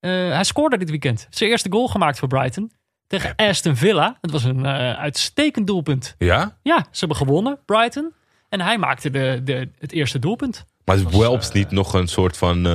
eh, 0.00 0.10
hij 0.10 0.44
scoorde 0.44 0.78
dit 0.78 0.90
weekend. 0.90 1.26
Zijn 1.30 1.50
eerste 1.50 1.72
goal 1.72 1.88
gemaakt 1.88 2.18
voor 2.18 2.28
Brighton. 2.28 2.72
Tegen 3.06 3.34
Aston 3.36 3.76
Villa. 3.76 4.18
Het 4.20 4.30
was 4.30 4.44
een 4.44 4.66
eh, 4.66 4.92
uitstekend 4.92 5.66
doelpunt. 5.66 6.14
Ja? 6.18 6.58
Ja, 6.62 6.78
ze 6.90 6.98
hebben 6.98 7.16
gewonnen, 7.16 7.58
Brighton. 7.64 8.14
En 8.48 8.60
hij 8.60 8.78
maakte 8.78 9.10
de, 9.10 9.40
de, 9.44 9.70
het 9.78 9.92
eerste 9.92 10.18
doelpunt. 10.18 10.64
Maar 10.84 10.96
is 10.96 11.02
was, 11.02 11.16
Welps 11.16 11.48
eh, 11.48 11.54
niet 11.54 11.70
nog 11.70 11.94
een 11.94 12.08
soort 12.08 12.36
van 12.36 12.66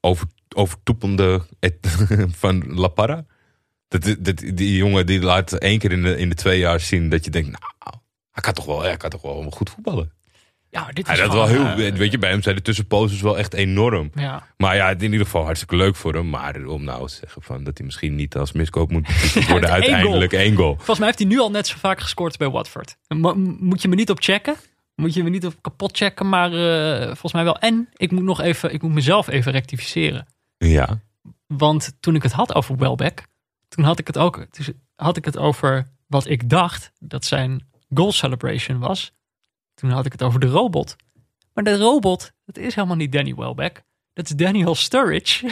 over, 0.00 0.26
van 2.42 2.74
La 2.74 2.88
Parra? 2.88 3.24
Dat, 3.88 4.16
dat, 4.18 4.38
die 4.38 4.76
jongen 4.76 5.06
die 5.06 5.22
laat 5.22 5.52
één 5.52 5.78
keer 5.78 5.92
in 5.92 6.02
de, 6.02 6.16
in 6.16 6.28
de 6.28 6.34
twee 6.34 6.58
jaar 6.58 6.80
zien 6.80 7.08
dat 7.08 7.24
je 7.24 7.30
denkt, 7.30 7.48
nou, 7.48 7.96
hij 8.30 8.42
kan 8.42 8.52
toch 8.52 8.64
wel, 8.64 8.82
hij 8.82 8.96
kan 8.96 9.10
toch 9.10 9.22
wel 9.22 9.50
goed 9.50 9.70
voetballen. 9.70 10.12
Ja, 10.70 10.88
dit 10.92 11.06
dat 11.06 11.32
wel 11.32 11.46
heel, 11.46 11.64
eh, 11.66 11.92
weet 11.94 12.12
je, 12.12 12.18
bij 12.18 12.30
hem 12.30 12.42
zijn 12.42 12.56
de 12.56 12.62
tussenposes 12.62 13.20
wel 13.20 13.38
echt 13.38 13.54
enorm. 13.54 14.10
ja. 14.14 14.46
Maar 14.56 14.76
ja, 14.76 14.88
in 14.90 15.02
ieder 15.02 15.20
geval 15.20 15.44
hartstikke 15.44 15.76
leuk 15.76 15.96
voor 15.96 16.14
hem. 16.14 16.28
Maar 16.30 16.64
om 16.64 16.84
nou 16.84 17.06
te 17.08 17.14
zeggen 17.14 17.42
van 17.42 17.64
dat 17.64 17.76
hij 17.76 17.86
misschien 17.86 18.14
niet 18.14 18.36
als 18.36 18.52
miskoop 18.52 18.90
moet 18.90 19.08
worden, 19.50 19.70
uiteindelijk 19.70 20.32
één 20.32 20.56
goal. 20.56 20.74
Volgens 20.76 20.98
mij 20.98 21.06
heeft 21.06 21.18
hij 21.18 21.28
nu 21.28 21.38
al 21.38 21.50
net 21.50 21.66
zo 21.66 21.76
vaak 21.78 22.00
gescoord 22.00 22.38
bij 22.38 22.48
Watford. 22.50 22.96
Mo- 23.08 23.34
moet 23.60 23.82
je 23.82 23.88
me 23.88 23.94
niet 23.94 24.10
op 24.10 24.20
checken. 24.22 24.54
Moet 24.94 25.14
je 25.14 25.22
me 25.22 25.30
niet 25.30 25.46
op 25.46 25.54
kapot 25.60 25.96
checken. 25.96 26.28
Maar 26.28 26.52
eh, 26.52 27.06
volgens 27.06 27.32
mij 27.32 27.44
wel. 27.44 27.58
En 27.58 27.88
ik 27.96 28.10
moet 28.10 28.22
nog 28.22 28.40
even, 28.40 28.72
ik 28.72 28.82
moet 28.82 28.92
mezelf 28.92 29.28
even 29.28 29.52
rectificeren. 29.52 30.26
Ja. 30.56 31.00
Want 31.46 31.92
toen 32.00 32.14
ik 32.14 32.22
het 32.22 32.32
had 32.32 32.54
over 32.54 32.76
Welbeck, 32.76 33.22
toen 33.68 33.84
had 33.84 33.98
ik 33.98 34.06
het 34.06 34.18
ook 34.18 34.46
dus 34.50 34.70
had 34.96 35.16
ik 35.16 35.24
het 35.24 35.36
over 35.38 35.86
wat 36.06 36.26
ik 36.28 36.48
dacht 36.50 36.92
dat 36.98 37.24
zijn 37.24 37.66
goal 37.94 38.12
celebration 38.12 38.78
was. 38.78 39.12
Toen 39.80 39.90
had 39.90 40.06
ik 40.06 40.12
het 40.12 40.22
over 40.22 40.40
de 40.40 40.46
robot. 40.46 40.96
Maar 41.54 41.64
de 41.64 41.76
robot, 41.76 42.32
dat 42.46 42.56
is 42.56 42.74
helemaal 42.74 42.96
niet 42.96 43.12
Danny 43.12 43.34
Welbeck. 43.34 43.82
Dat 44.12 44.24
is 44.24 44.30
Daniel 44.30 44.74
Sturridge. 44.74 45.50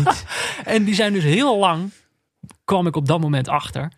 en 0.64 0.84
die 0.84 0.94
zijn 0.94 1.12
dus 1.12 1.22
heel 1.22 1.58
lang, 1.58 1.90
kwam 2.64 2.86
ik 2.86 2.96
op 2.96 3.06
dat 3.06 3.20
moment 3.20 3.48
achter, 3.48 3.92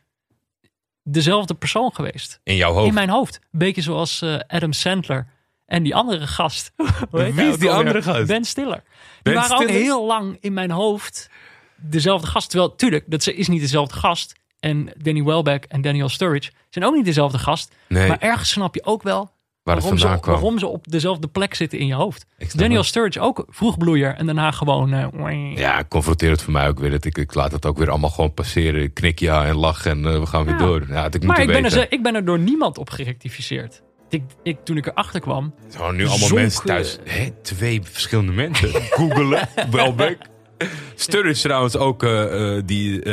dezelfde 1.02 1.54
persoon 1.54 1.94
geweest. 1.94 2.40
In 2.42 2.56
jouw 2.56 2.72
hoofd. 2.72 2.86
In 2.86 2.94
mijn 2.94 3.08
hoofd. 3.08 3.34
Een 3.34 3.58
beetje 3.58 3.82
zoals 3.82 4.22
eh, 4.22 4.38
Adam 4.46 4.72
Sandler 4.72 5.26
en 5.66 5.82
die 5.82 5.94
andere 5.94 6.26
gast. 6.26 6.72
Wie 7.10 7.48
is 7.48 7.58
die 7.58 7.70
andere 7.70 8.02
gast? 8.02 8.26
Ben 8.26 8.44
Stiller. 8.44 8.82
Die 9.22 9.34
waren 9.34 9.56
ook 9.56 9.68
heel 9.68 10.06
lang 10.06 10.36
in 10.40 10.52
mijn 10.52 10.70
hoofd 10.70 11.30
dezelfde 11.76 12.26
gast. 12.26 12.50
Terwijl, 12.50 12.74
tuurlijk, 12.74 13.04
dat 13.08 13.26
is 13.26 13.48
niet 13.48 13.60
dezelfde 13.60 13.94
gast. 13.94 14.40
En 14.60 14.92
Danny 14.96 15.22
Welbeck 15.22 15.64
en 15.64 15.80
Daniel 15.80 16.08
Sturridge 16.08 16.50
zijn 16.70 16.84
ook 16.84 16.94
niet 16.94 17.04
dezelfde 17.04 17.38
gast. 17.38 17.74
Nee, 17.88 18.08
Maar 18.08 18.20
ergens 18.20 18.50
snap 18.50 18.74
je 18.74 18.84
ook 18.84 19.02
wel 19.02 19.30
waar 19.62 19.74
het 19.74 19.82
waarom 19.84 20.00
vandaan 20.00 20.16
ze, 20.16 20.22
kwam. 20.22 20.34
waarom 20.34 20.58
ze 20.58 20.66
op 20.66 20.90
dezelfde 20.90 21.28
plek 21.28 21.54
zitten 21.54 21.78
in 21.78 21.86
je 21.86 21.94
hoofd. 21.94 22.26
Daniel 22.54 22.78
het. 22.78 22.86
Sturridge 22.86 23.20
ook 23.20 23.44
vroegbloeier 23.48 24.14
en 24.14 24.26
daarna 24.26 24.50
gewoon... 24.50 24.92
eh, 24.92 25.56
Ja, 25.56 25.84
confronteert 25.88 26.32
het 26.32 26.42
voor 26.42 26.52
mij 26.52 26.68
ook 26.68 26.78
weer. 26.78 26.90
Dat 26.90 27.04
ik, 27.04 27.18
ik 27.18 27.34
laat 27.34 27.52
het 27.52 27.66
ook 27.66 27.78
weer 27.78 27.90
allemaal 27.90 28.10
gewoon 28.10 28.34
passeren. 28.34 28.82
Ik 28.82 28.94
knik 28.94 29.18
ja 29.18 29.46
en 29.46 29.56
lach 29.56 29.86
en 29.86 30.06
eh, 30.06 30.18
we 30.18 30.26
gaan 30.26 30.44
weer 30.44 30.54
Ja. 30.54 30.60
door. 30.66 30.84
Ja, 30.88 31.06
ik 31.10 31.22
maar 31.24 31.40
ik 31.40 31.46
ben, 31.46 31.64
er, 31.64 31.86
ik 31.92 32.02
ben 32.02 32.14
er 32.14 32.24
door 32.24 32.38
niemand 32.38 32.78
op 32.78 32.90
gerectificeerd. 32.90 33.82
Ik, 34.08 34.22
ik, 34.42 34.64
toen 34.64 34.76
ik 34.76 34.86
erachter 34.86 35.20
kwam, 35.20 35.54
Gewoon 35.70 35.96
nu 35.96 36.06
allemaal 36.06 36.28
zonk, 36.28 36.40
mensen 36.40 36.64
thuis. 36.64 36.98
Hé, 37.04 37.30
twee 37.42 37.80
verschillende 37.82 38.32
mensen. 38.32 38.68
Googelen. 38.96 39.48
Welbeck. 39.70 40.18
Sturridge 40.94 41.42
trouwens 41.42 41.76
ook 41.76 42.02
eh, 42.02 42.60
die, 42.64 43.06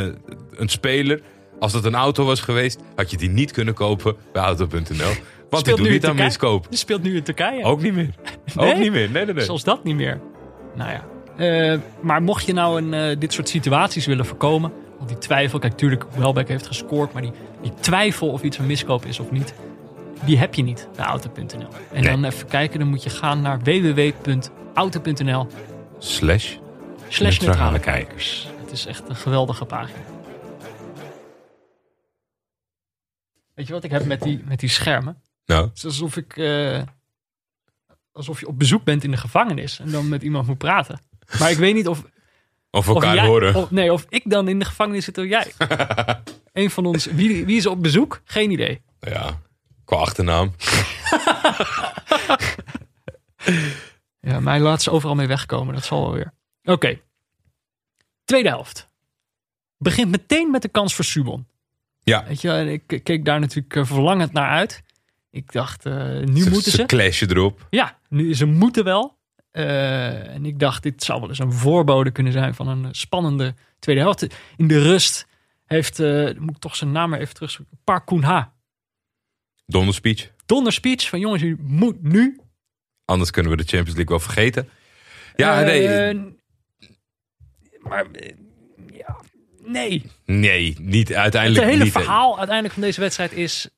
een 0.51 0.69
speler. 0.69 1.21
Als 1.59 1.71
dat 1.71 1.85
een 1.85 1.95
auto 1.95 2.25
was 2.25 2.39
geweest, 2.41 2.79
had 2.95 3.11
je 3.11 3.17
die 3.17 3.29
niet 3.29 3.51
kunnen 3.51 3.73
kopen 3.73 4.15
bij 4.33 4.41
Auto.nl. 4.41 5.11
Want 5.49 5.65
die 5.65 5.73
Speelt 5.73 5.77
doen 5.77 5.87
nu 5.87 5.93
niet 5.93 6.03
in 6.03 6.09
aan 6.09 6.15
Turkije. 6.15 6.27
miskoop. 6.27 6.65
die 6.69 6.77
speelt 6.77 7.01
nu 7.03 7.15
in 7.15 7.23
Turkije. 7.23 7.63
Ook 7.63 7.81
niet 7.81 7.93
meer. 7.93 8.13
Nee? 8.55 8.71
Ook 8.73 8.79
niet 8.79 8.91
meer. 8.91 9.09
Nee, 9.11 9.25
nee, 9.25 9.33
nee. 9.33 9.43
Zelfs 9.43 9.63
dat 9.63 9.83
niet 9.83 9.95
meer. 9.95 10.19
Nou 10.75 10.91
ja. 10.91 11.05
Eh, 11.37 11.79
maar 12.01 12.21
mocht 12.21 12.45
je 12.45 12.53
nou 12.53 12.81
een, 12.81 12.93
eh, 12.93 13.19
dit 13.19 13.33
soort 13.33 13.49
situaties 13.49 14.05
willen 14.05 14.25
voorkomen. 14.25 14.71
Want 14.97 15.09
die 15.09 15.17
twijfel, 15.17 15.59
kijk, 15.59 15.77
tuurlijk, 15.77 16.05
Welbeck 16.15 16.47
heeft 16.47 16.67
gescoord. 16.67 17.13
Maar 17.13 17.21
die, 17.21 17.31
die 17.61 17.73
twijfel 17.79 18.27
of 18.29 18.41
iets 18.43 18.57
een 18.57 18.65
miskoop 18.65 19.05
is 19.05 19.19
of 19.19 19.31
niet. 19.31 19.53
Die 20.25 20.37
heb 20.37 20.53
je 20.53 20.63
niet 20.63 20.87
bij 20.95 21.05
auto.nl. 21.05 21.67
En 21.91 22.01
Nee. 22.03 22.11
dan 22.11 22.23
even 22.23 22.47
kijken, 22.47 22.79
dan 22.79 22.87
moet 22.87 23.03
je 23.03 23.09
gaan 23.09 23.41
naar 23.41 23.59
www.auto.nl 23.59 25.47
Slash. 25.97 26.55
slash 27.07 27.39
neutrale 27.39 27.79
kijkers. 27.79 28.47
Het 28.61 28.71
is 28.71 28.85
echt 28.85 29.09
een 29.09 29.15
geweldige 29.15 29.65
pagina. 29.65 29.99
Weet 33.55 33.67
je 33.67 33.73
wat 33.73 33.83
ik 33.83 33.91
heb 33.91 34.05
met 34.05 34.21
die, 34.21 34.43
met 34.47 34.59
die 34.59 34.69
schermen? 34.69 35.21
Nou, 35.49 35.67
Het 35.67 35.77
is 35.77 35.85
alsof 35.85 36.17
ik. 36.17 36.37
eh, 36.37 36.81
alsof 38.11 38.39
je 38.39 38.47
op 38.47 38.59
bezoek 38.59 38.83
bent 38.83 39.03
in 39.03 39.11
de 39.11 39.17
gevangenis 39.17 39.79
en 39.79 39.91
dan 39.91 40.09
met 40.09 40.21
iemand 40.23 40.47
moet 40.47 40.57
praten. 40.57 40.99
Maar 41.39 41.51
ik 41.51 41.57
weet 41.57 41.73
niet 41.73 41.87
of. 41.87 42.03
of 42.71 42.87
elkaar 42.87 43.09
of 43.09 43.15
jij, 43.15 43.25
horen. 43.25 43.55
Of, 43.55 43.71
nee, 43.71 43.93
of 43.93 44.05
ik 44.09 44.29
dan 44.29 44.47
in 44.47 44.59
de 44.59 44.65
gevangenis 44.65 45.05
zit 45.05 45.17
of 45.17 45.25
jij. 45.25 45.51
Een 46.53 46.69
van 46.69 46.85
ons. 46.85 47.05
Wie, 47.05 47.45
wie 47.45 47.57
is 47.57 47.65
op 47.65 47.81
bezoek? 47.83 48.21
Geen 48.23 48.51
idee. 48.51 48.81
Ja, 48.99 49.39
qua 49.85 49.95
achternaam. 49.97 50.53
Ja, 54.21 54.39
mij 54.39 54.59
laat 54.59 54.81
ze 54.81 54.91
overal 54.91 55.15
mee 55.15 55.27
wegkomen. 55.27 55.73
Dat 55.73 55.83
zal 55.85 56.01
wel 56.01 56.13
weer. 56.13 56.33
Oké. 56.63 56.99
Tweede 58.25 58.49
helft. 58.49 58.87
Begint 59.77 60.11
meteen 60.11 60.51
met 60.51 60.61
de 60.61 60.67
kans 60.69 60.95
voor 60.95 61.05
Subon. 61.05 61.47
Ja. 62.03 62.25
Weet 62.27 62.41
je, 62.41 62.81
ik 62.87 63.03
keek 63.03 63.25
daar 63.25 63.39
natuurlijk 63.39 63.75
eh, 63.75 63.85
verlangend 63.85 64.31
naar 64.33 64.49
uit. 64.49 64.83
Ik 65.31 65.51
dacht, 65.51 65.85
eh, 65.85 65.93
nu 66.19 66.49
moeten 66.49 66.71
ze. 66.71 66.85
clashen 66.85 67.29
erop. 67.29 67.67
Ja, 67.69 67.99
nu, 68.09 68.33
ze 68.35 68.45
moeten 68.45 68.83
wel. 68.83 69.17
Eh, 69.51 70.33
en 70.33 70.45
ik 70.45 70.59
dacht, 70.59 70.83
dit 70.83 71.03
zou 71.03 71.19
wel 71.19 71.29
eens 71.29 71.39
een 71.39 71.53
voorbode 71.53 72.11
kunnen 72.11 72.33
zijn 72.33 72.55
van 72.55 72.67
een 72.67 72.87
spannende 72.95 73.53
tweede 73.79 74.01
helft. 74.01 74.27
In 74.57 74.67
de 74.67 74.81
rust 74.81 75.27
heeft, 75.65 75.99
eh, 75.99 76.29
moet 76.37 76.55
ik 76.55 76.59
toch 76.61 76.75
zijn 76.75 76.91
naam 76.91 77.09
maar 77.09 77.19
even 77.19 77.33
terugzoeken, 77.33 77.79
Park 77.83 78.05
Koen 78.05 78.23
Ha. 78.23 78.53
Donderspeech. 79.65 80.31
donderspeech 80.45 81.09
van 81.09 81.19
jongens, 81.19 81.41
u 81.41 81.57
moet 81.59 82.03
nu. 82.03 82.39
Anders 83.05 83.31
kunnen 83.31 83.51
we 83.51 83.57
de 83.57 83.63
Champions 83.63 83.95
League 83.97 84.17
wel 84.17 84.19
vergeten. 84.19 84.69
Ja, 85.35 85.61
nee. 85.61 86.13
Maar 87.79 88.05
ja, 88.93 89.19
nee. 89.63 90.03
Nee, 90.25 90.75
niet 90.79 91.07
Het 91.07 91.17
uiteindelijk 91.17 91.65
hele 91.65 91.83
niet. 91.83 91.91
verhaal 91.91 92.37
uiteindelijk 92.37 92.73
van 92.73 92.83
deze 92.83 92.99
wedstrijd 93.01 93.31
is 93.31 93.69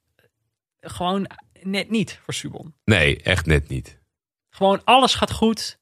gewoon 0.81 1.27
net 1.61 1.89
niet 1.89 2.19
voor 2.23 2.33
Subon. 2.33 2.73
Nee, 2.85 3.21
echt 3.21 3.45
net 3.45 3.67
niet. 3.67 3.99
Gewoon 4.49 4.81
alles 4.83 5.15
gaat 5.15 5.31
goed, 5.31 5.79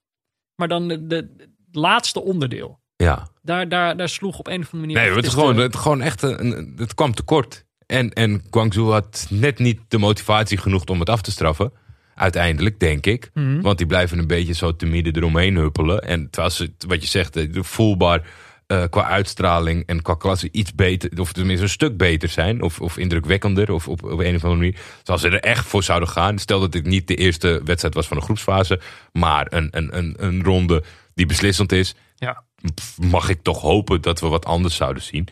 maar 0.55 0.67
dan 0.67 0.87
de, 0.87 1.07
de, 1.07 1.15
het 1.37 1.49
laatste 1.71 2.21
onderdeel. 2.21 2.79
Ja. 2.95 3.27
Daar, 3.41 3.69
daar, 3.69 3.97
daar 3.97 4.09
sloeg 4.09 4.39
op 4.39 4.47
een 4.47 4.61
of 4.61 4.73
andere 4.73 4.79
manier. 4.81 4.95
Nee, 4.95 5.09
af. 5.09 5.15
het, 5.15 5.25
is 5.25 5.33
gewoon, 5.33 5.57
het, 5.57 5.75
gewoon 5.75 6.01
echt 6.01 6.21
een, 6.21 6.73
het 6.75 6.93
kwam 6.93 7.13
tekort. 7.13 7.65
En, 7.85 8.13
en 8.13 8.43
Guangzhou 8.49 8.91
had 8.91 9.27
net 9.29 9.59
niet 9.59 9.79
de 9.87 9.97
motivatie 9.97 10.57
genoeg 10.57 10.85
om 10.85 10.99
het 10.99 11.09
af 11.09 11.21
te 11.21 11.31
straffen. 11.31 11.71
Uiteindelijk, 12.15 12.79
denk 12.79 13.05
ik. 13.05 13.29
Mhm. 13.33 13.61
Want 13.61 13.77
die 13.77 13.87
blijven 13.87 14.19
een 14.19 14.27
beetje 14.27 14.53
zo 14.53 14.75
timide 14.75 15.15
eromheen 15.15 15.55
huppelen. 15.55 16.01
En 16.01 16.29
terwijl 16.29 16.53
ze, 16.53 16.73
wat 16.87 17.01
je 17.01 17.07
zegt, 17.07 17.35
eh, 17.35 17.47
voelbaar 17.51 18.27
eh, 18.69 18.83
qua 18.89 19.03
uitstraling 19.03 19.83
en 19.85 20.01
qua 20.01 20.13
klasse 20.15 20.49
iets 20.51 20.73
beter, 20.75 21.19
of 21.19 21.31
tenminste 21.33 21.63
een 21.63 21.69
stuk 21.71 21.97
beter 21.97 22.29
zijn. 22.29 22.61
Of, 22.61 22.79
of 22.81 22.97
indrukwekkender, 22.97 23.71
of 23.71 23.87
op, 23.87 24.03
op 24.03 24.19
een 24.19 24.35
of 24.35 24.43
andere 24.43 24.55
manier. 24.55 24.79
Zoals 25.03 25.21
ze 25.21 25.29
er 25.29 25.39
echt 25.39 25.65
voor 25.65 25.83
zouden 25.83 26.09
gaan. 26.09 26.37
Stel 26.37 26.59
dat 26.59 26.71
dit 26.71 26.85
niet 26.85 27.07
de 27.07 27.15
eerste 27.15 27.61
wedstrijd 27.65 27.93
was 27.93 28.07
van 28.07 28.17
de 28.17 28.23
groepsfase, 28.23 28.79
maar 29.11 29.47
een, 29.49 29.67
een, 29.71 29.97
een, 29.97 30.15
een 30.17 30.43
ronde 30.43 30.83
die 31.13 31.25
beslissend 31.25 31.71
is. 31.71 31.95
Ja. 32.15 32.43
Mag 33.01 33.29
ik 33.29 33.39
toch 33.41 33.61
hopen 33.61 34.01
dat 34.01 34.19
we 34.19 34.27
wat 34.27 34.45
anders 34.45 34.75
zouden 34.75 35.03
zien. 35.03 35.27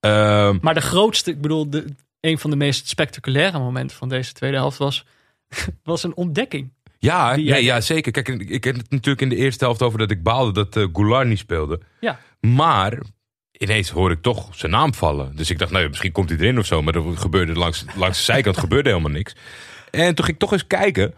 Ehm, 0.00 0.58
Maar 0.60 0.74
de 0.74 0.80
grootste, 0.80 1.30
ik 1.30 1.40
bedoel, 1.40 1.70
de, 1.70 1.84
een 2.20 2.38
van 2.38 2.50
de 2.50 2.56
meest 2.56 2.88
spectaculaire 2.88 3.58
momenten 3.58 3.96
van 3.96 4.08
deze 4.08 4.32
tweede 4.32 4.56
helft 4.56 4.78
was, 4.78 5.04
was 5.82 6.02
een 6.02 6.16
ontdekking. 6.16 6.72
Ja, 6.98 7.32
ja, 7.34 7.42
jij- 7.42 7.62
ja, 7.62 7.80
zeker. 7.80 8.12
Kijk, 8.12 8.28
ik 8.28 8.64
heb 8.64 8.76
het 8.76 8.90
natuurlijk 8.90 9.20
in 9.22 9.28
de 9.28 9.36
eerste 9.36 9.64
helft 9.64 9.82
over 9.82 9.98
dat 9.98 10.10
ik 10.10 10.22
baalde 10.22 10.52
dat 10.52 10.76
eh 10.76 10.86
Goulart 10.92 11.28
niet 11.28 11.38
speelde. 11.38 11.80
Ja. 12.00 12.18
Maar 12.44 12.98
ineens 13.52 13.90
hoor 13.90 14.10
ik 14.10 14.22
toch 14.22 14.48
zijn 14.50 14.72
naam 14.72 14.94
vallen. 14.94 15.36
Dus 15.36 15.50
ik 15.50 15.58
dacht, 15.58 15.70
nou 15.70 15.82
ja, 15.82 15.88
misschien 15.88 16.12
komt 16.12 16.28
hij 16.28 16.38
erin 16.38 16.58
of 16.58 16.66
zo. 16.66 16.82
Maar 16.82 16.94
er 16.94 17.16
gebeurde 17.16 17.52
langs, 17.52 17.84
langs 17.96 18.18
de 18.18 18.24
zijkant 18.24 18.58
gebeurde 18.64 18.88
helemaal 18.88 19.10
niks. 19.10 19.36
En 19.90 20.14
toen 20.14 20.24
ging 20.24 20.36
ik 20.36 20.38
toch 20.38 20.52
eens 20.52 20.66
kijken. 20.66 21.14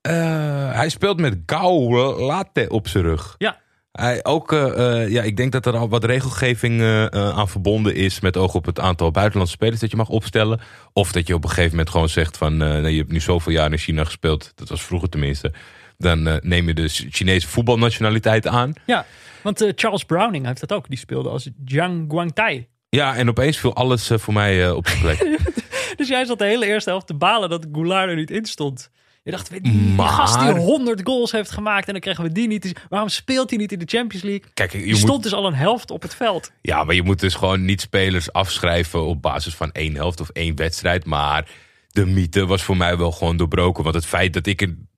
Eh, 0.00 0.72
hij 0.72 0.88
speelt 0.88 1.20
met 1.20 1.38
Gao 1.46 1.90
Latte 2.20 2.68
op 2.68 2.88
zijn 2.88 3.04
rug. 3.04 3.34
Ja. 3.38 3.60
Hij 3.92 4.24
ook, 4.24 4.52
eh, 4.52 5.02
eh, 5.02 5.10
ja, 5.10 5.22
ik 5.22 5.36
denk 5.36 5.52
dat 5.52 5.66
er 5.66 5.76
al 5.76 5.88
wat 5.88 6.04
regelgeving 6.04 6.82
aan 7.12 7.48
verbonden 7.48 7.94
is 7.94 8.20
met 8.20 8.36
oog 8.36 8.54
op 8.54 8.64
het 8.64 8.80
aantal 8.80 9.10
buitenlandse 9.10 9.54
spelers 9.54 9.80
dat 9.80 9.90
je 9.90 9.96
mag 9.96 10.08
opstellen. 10.08 10.60
Of 10.92 11.12
dat 11.12 11.26
je 11.26 11.34
op 11.34 11.42
een 11.42 11.48
gegeven 11.48 11.70
moment 11.70 11.90
gewoon 11.90 12.08
zegt 12.08 12.36
van, 12.36 12.56
nee, 12.56 12.92
je 12.92 12.98
hebt 12.98 13.12
nu 13.12 13.20
zoveel 13.20 13.52
jaar 13.52 13.72
in 13.72 13.78
China 13.78 14.04
gespeeld, 14.04 14.52
dat 14.54 14.68
was 14.68 14.82
vroeger 14.82 15.08
tenminste. 15.08 15.52
Dan 15.96 16.40
neem 16.42 16.66
je 16.66 16.74
de 16.74 16.88
Chinese 16.88 17.48
voetbalnationaliteit 17.48 18.46
aan. 18.46 18.72
Ja, 18.86 19.06
want 19.42 19.60
eh, 19.60 19.72
Charles 19.74 20.04
Browning 20.04 20.46
heeft 20.46 20.60
dat 20.60 20.72
ook. 20.72 20.88
Die 20.88 20.98
speelde 20.98 21.28
als 21.28 21.48
Jiang 21.64 22.04
Guangtai. 22.10 22.66
Ja, 22.88 23.14
en 23.16 23.28
opeens 23.28 23.58
viel 23.58 23.74
alles 23.74 24.10
eh, 24.10 24.18
voor 24.18 24.34
mij 24.34 24.64
eh, 24.66 24.74
op 24.76 24.88
zijn 24.88 25.00
plek. 25.00 25.26
Dus 25.96 26.08
jij 26.08 26.24
zat 26.24 26.38
de 26.38 26.44
hele 26.44 26.66
eerste 26.66 26.90
helft 26.90 27.06
te 27.06 27.14
balen 27.14 27.48
dat 27.50 27.66
Goulart 27.72 28.08
er 28.10 28.16
niet 28.16 28.30
in 28.30 28.44
stond. 28.44 28.90
Je 29.22 29.30
dacht, 29.30 29.62
die, 29.62 29.72
Maar- 29.72 30.08
gast 30.08 30.40
die 30.40 30.48
100 30.50 31.00
goals 31.04 31.32
heeft 31.32 31.50
gemaakt 31.50 31.86
en 31.86 31.92
dan 31.92 32.00
krijgen 32.00 32.24
we 32.24 32.32
die 32.32 32.46
niet. 32.46 32.72
Waarom 32.88 33.08
speelt 33.08 33.50
hij 33.50 33.58
niet 33.58 33.72
in 33.72 33.78
de 33.78 33.84
Champions 33.86 34.24
League? 34.24 34.44
Kijk, 34.54 34.72
je 34.72 34.78
Die 34.78 34.88
moet, 34.88 34.96
stond 34.98 35.22
dus 35.22 35.32
al 35.32 35.46
een 35.46 35.54
helft 35.54 35.90
op 35.90 36.02
het 36.02 36.14
veld. 36.14 36.50
ja, 36.62 36.84
maar 36.84 36.94
je 36.94 37.02
moet 37.02 37.20
dus 37.20 37.34
gewoon 37.34 37.64
niet 37.64 37.80
spelers 37.80 38.32
afschrijven 38.32 39.04
op 39.06 39.22
basis 39.22 39.54
van 39.54 39.72
één 39.72 39.94
helft 39.94 40.20
of 40.20 40.28
één 40.28 40.56
wedstrijd. 40.56 41.04
Maar 41.04 41.48
de 41.88 42.06
mythe 42.06 42.46
was 42.46 42.62
voor 42.62 42.76
mij 42.76 42.96
wel 42.96 43.12
gewoon 43.12 43.36
doorbroken. 43.36 43.82
Want 43.82 43.94
het 43.94 44.06
feit 44.06 44.32
dat 44.32 44.46
ik 44.46 44.62
in, 44.62 44.88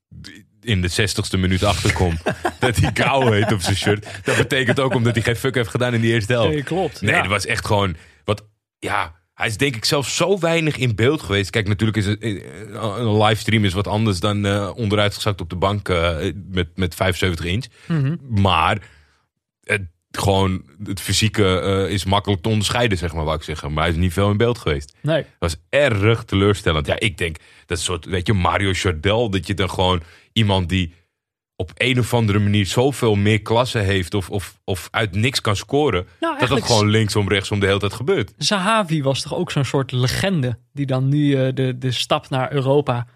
in 0.62 0.80
de 0.80 0.90
60ste 0.90 1.38
minuut 1.38 1.64
achterkom 1.64 2.18
dat 2.58 2.76
hij 2.76 2.90
Gao 2.94 3.30
heet 3.32 3.52
op 3.52 3.60
zijn 3.60 3.76
shirt. 3.76 4.06
Dat 4.24 4.36
betekent 4.36 4.80
ook 4.80 4.94
omdat 4.94 5.14
hij 5.14 5.22
geen 5.22 5.36
fuck 5.36 5.54
heeft 5.54 5.68
gedaan 5.68 5.94
in 5.94 6.00
die 6.00 6.12
eerste 6.12 6.32
helft. 6.32 6.52
Nee, 6.52 6.62
klopt. 6.62 7.00
Nee, 7.00 7.14
ja. 7.14 7.20
dat 7.20 7.30
was 7.30 7.46
echt 7.46 7.66
gewoon. 7.66 7.96
Wat, 8.24 8.46
ja, 8.78 9.20
hij 9.40 9.48
is 9.48 9.56
denk 9.56 9.76
ik 9.76 9.84
zelf 9.84 10.08
zo 10.08 10.38
weinig 10.38 10.76
in 10.76 10.94
beeld 10.94 11.22
geweest. 11.22 11.50
Kijk, 11.50 11.68
natuurlijk 11.68 11.98
is 11.98 12.06
het, 12.06 12.20
eh, 12.20 12.44
een 12.72 13.22
livestream 13.22 13.64
is 13.64 13.72
wat 13.72 13.86
anders 13.86 14.20
dan 14.20 14.46
eh, 14.46 14.70
onderuitgezakt 14.74 15.40
op 15.40 15.50
de 15.50 15.56
bank 15.56 15.88
eh, 15.88 16.16
met, 16.50 16.68
met 16.74 16.94
75 16.94 17.44
inch. 17.44 17.66
Mhm. 17.86 18.16
Maar 18.40 18.78
het, 19.64 19.82
gewoon 20.10 20.62
het 20.84 21.00
fysieke 21.00 21.60
eh, 21.60 21.92
is 21.92 22.04
makkelijk 22.04 22.42
te 22.42 22.48
onderscheiden, 22.48 22.98
zeg 22.98 23.12
maar, 23.12 23.24
wou 23.24 23.36
ik 23.36 23.42
zeggen. 23.42 23.72
Maar 23.72 23.82
hij 23.82 23.92
is 23.92 23.98
niet 23.98 24.12
veel 24.12 24.30
in 24.30 24.36
beeld 24.36 24.58
geweest. 24.58 24.96
Nee. 25.02 25.22
Dat 25.22 25.34
was 25.38 25.56
erg 25.68 26.24
teleurstellend. 26.24 26.86
Ja, 26.86 26.98
ik 26.98 27.18
denk 27.18 27.36
dat 27.66 27.78
een 27.78 27.84
soort, 27.84 28.04
weet 28.04 28.26
je, 28.26 28.32
Mario 28.32 28.72
Chardel, 28.72 29.30
dat 29.30 29.46
je 29.46 29.54
dan 29.54 29.70
gewoon 29.70 30.02
iemand 30.32 30.68
die 30.68 30.94
op 31.56 31.70
een 31.74 31.98
of 31.98 32.14
andere 32.14 32.38
manier 32.38 32.66
zoveel 32.66 33.14
meer 33.14 33.42
klasse 33.42 33.78
heeft 33.78 34.14
of, 34.14 34.30
of, 34.30 34.60
of 34.64 34.88
uit 34.90 35.14
niks 35.14 35.40
kan 35.40 35.56
scoren, 35.56 36.04
dat 36.04 36.20
dat 36.20 36.36
eigenlijk 36.36 36.66
gewoon 36.66 36.88
linksom, 36.88 37.28
rechtsom 37.28 37.60
de 37.60 37.66
hele 37.66 37.78
tijd 37.78 37.92
gebeurt. 37.92 38.32
Zahavi 38.36 39.02
was 39.02 39.22
toch 39.22 39.34
ook 39.34 39.50
zo'n 39.50 39.64
soort 39.64 39.92
legende 39.92 40.58
die 40.72 40.86
dan 40.86 41.08
nu 41.08 41.34
eh, 41.34 41.54
de, 41.54 41.78
de 41.78 41.90
stap 41.92 42.28
naar 42.28 42.52
Europa, 42.52 43.06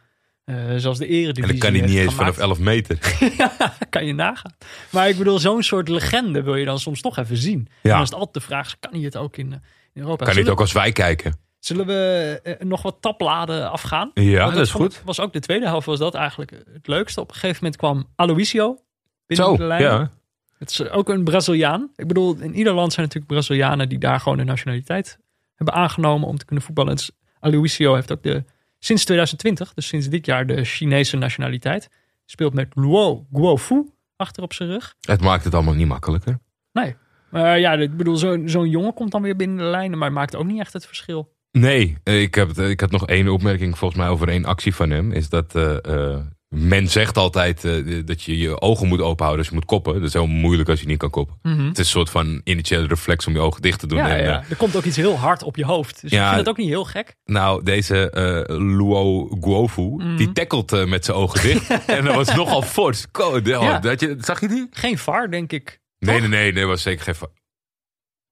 eh, 0.45 0.55
zoals 0.77 0.99
de 0.99 1.07
eredivisie 1.07 1.43
En 1.43 1.49
dan 1.49 1.59
kan 1.59 1.73
hij 1.81 1.89
niet 1.89 1.99
eens 1.99 2.15
vanaf 2.15 2.35
gemaakt. 2.37 2.59
11 2.59 2.59
meter. 2.59 2.99
kan 3.91 4.07
je 4.07 4.13
nagaan. 4.13 4.53
Maar 4.91 5.09
ik 5.09 5.19
bedoel, 5.19 5.39
zo'n 5.39 5.63
soort 5.63 5.89
legende 5.89 6.43
wil 6.43 6.55
je 6.57 6.65
dan 6.65 6.79
soms 6.79 7.01
toch 7.01 7.17
even 7.19 7.37
zien. 7.37 7.59
En 7.59 7.73
Ja. 7.83 7.93
dan 7.93 8.03
is 8.03 8.09
het 8.09 8.19
altijd 8.19 8.35
de 8.35 8.41
vraag, 8.41 8.77
kan 8.81 8.93
hij 8.93 9.01
het 9.01 9.17
ook 9.17 9.37
in, 9.37 9.53
eh, 9.53 9.59
in 9.93 10.01
Europa? 10.03 10.25
Kan 10.25 10.33
hij 10.35 10.43
het 10.43 10.53
ook 10.53 10.61
als 10.61 10.73
wij 10.73 10.93
kijken? 10.93 11.43
zullen 11.59 11.87
we 11.87 12.41
eh, 12.43 12.67
nog 12.67 12.83
wat 12.83 12.97
tabbladen 13.01 13.71
afgaan? 13.71 14.11
Ja, 14.15 14.43
Want 14.45 14.55
dat 14.55 14.65
is 14.67 14.71
goed. 14.73 15.03
was 15.05 15.21
ook 15.21 15.33
de 15.33 15.41
tweede 15.41 15.67
helft 15.67 15.87
was 15.87 15.99
dat 15.99 16.15
eigenlijk 16.15 16.51
het 16.73 16.87
leukste. 16.87 17.21
Op 17.21 17.29
een 17.29 17.35
gegeven 17.35 17.57
moment 17.57 17.77
kwam 17.77 18.07
Aloisio 18.17 18.79
binnen 19.27 19.47
Zo, 19.47 19.57
de 19.57 19.65
lijn. 19.65 19.83
ja. 19.83 20.11
Het 20.59 20.71
is 20.71 20.89
ook 20.89 21.09
een 21.09 21.25
Braziliaan. 21.25 21.91
Ik 21.97 22.07
bedoel, 22.07 22.37
in 22.41 22.55
ieder 22.55 22.73
land 22.73 22.93
zijn 22.93 23.07
natuurlijk 23.07 23.33
Brazilianen 23.33 23.89
die 23.89 23.99
daar 23.99 24.21
gewoon 24.21 24.39
de 24.39 24.45
nationaliteit 24.45 25.19
hebben 25.55 25.75
aangenomen 25.75 26.29
om 26.29 26.39
te 26.39 26.45
kunnen 26.45 26.65
voetballen. 26.65 26.91
En 26.91 26.97
dus 26.97 27.11
Aloisio 27.41 27.95
heeft 27.95 28.13
ook 28.13 28.23
de, 28.23 28.45
sinds 28.85 29.05
2020, 29.05 29.75
dus 29.75 29.87
sinds 29.87 30.09
dit 30.09 30.27
jaar, 30.27 30.47
de 30.47 30.65
Chinese 30.65 31.17
nationaliteit. 31.17 31.89
Speelt 32.25 32.55
met 32.55 32.69
Luo 32.75 33.27
Guofu 33.33 33.89
achter 34.17 34.43
op 34.43 34.53
zijn 34.53 34.69
rug. 34.69 34.95
Het 35.01 35.21
maakt 35.21 35.45
het 35.45 35.55
allemaal 35.55 35.75
niet 35.75 35.87
makkelijker. 35.87 36.39
Nee. 36.73 36.97
Maar 37.31 37.59
ja, 37.59 37.73
ik 37.73 37.97
bedoel, 37.97 38.17
zo'n 38.17 38.69
jongen 38.69 38.95
komt 38.95 39.11
dan 39.11 39.23
weer 39.23 39.37
binnen 39.37 39.57
de 39.57 39.65
lijnen, 39.65 39.99
maar 39.99 40.13
maakt 40.13 40.37
ook 40.37 40.47
niet 40.47 40.61
echt 40.61 40.73
het 40.73 40.87
verschil. 40.87 41.33
Nee, 41.51 41.97
ik, 42.03 42.35
heb, 42.35 42.51
ik 42.51 42.81
had 42.81 42.91
nog 42.91 43.07
één 43.07 43.29
opmerking 43.29 43.79
volgens 43.79 44.01
mij 44.01 44.09
over 44.09 44.29
één 44.29 44.45
actie 44.45 44.75
van 44.75 44.91
hem. 44.91 45.13
Is 45.13 45.29
dat 45.29 45.55
eh, 45.55 45.77
eh, 45.85 46.21
men 46.49 46.89
zegt 46.89 47.17
altijd 47.17 47.65
eh, 47.65 48.03
dat 48.07 48.23
je 48.23 48.39
je 48.39 48.61
ogen 48.61 48.87
moet 48.89 49.01
openhouden 49.01 49.39
als 49.39 49.49
je 49.49 49.55
moet 49.55 49.65
koppen. 49.65 49.95
Dat 49.95 50.03
is 50.03 50.13
heel 50.13 50.27
moeilijk 50.27 50.69
als 50.69 50.81
je 50.81 50.87
niet 50.87 50.99
kan 50.99 51.11
koppen. 51.11 51.37
Het 51.43 51.79
is 51.79 51.79
een 51.79 51.85
soort 51.85 52.11
van 52.11 52.41
initiële 52.45 52.87
reflex 52.87 53.27
om 53.27 53.33
je 53.33 53.39
ogen 53.41 53.63
dicht 53.63 53.79
te 53.79 53.87
doen. 53.87 53.99
Ja, 53.99 54.09
En, 54.17 54.25
ja, 54.25 54.43
eh, 54.43 54.51
er 54.51 54.57
komt 54.57 54.77
ook 54.77 54.85
iets 54.85 54.97
heel 54.97 55.19
hard 55.19 55.43
op 55.43 55.57
je 55.57 55.65
hoofd. 55.65 56.01
Dus 56.01 56.11
Ja. 56.11 56.23
ik 56.23 56.27
vind 56.27 56.41
het 56.41 56.49
ook 56.49 56.57
niet 56.57 56.69
heel 56.69 56.85
gek. 56.85 57.17
nou, 57.25 57.63
deze 57.63 58.11
eh 58.11 58.57
Luo 58.59 59.27
Guofu, 59.41 59.83
Mhm. 59.83 60.17
die 60.17 60.33
tackelt 60.33 60.87
met 60.89 61.05
zijn 61.05 61.17
ogen 61.17 61.43
dicht. 61.43 61.69
en 61.87 62.05
dat 62.05 62.15
was 62.15 62.35
nogal 62.35 62.63
fors. 62.63 63.07
Oh, 63.13 63.81
dat 63.83 64.01
je, 64.01 64.17
zag 64.21 64.41
je 64.41 64.49
die? 64.49 64.67
Geen 64.71 64.99
VAR, 64.99 65.31
denk 65.31 65.53
ik. 65.53 65.81
Nee, 65.99 66.21
nee, 66.21 66.29
nee, 66.29 66.53
nee, 66.53 66.65
was 66.65 66.83
zeker 66.83 67.05
geen. 67.05 67.15
va- 67.15 67.31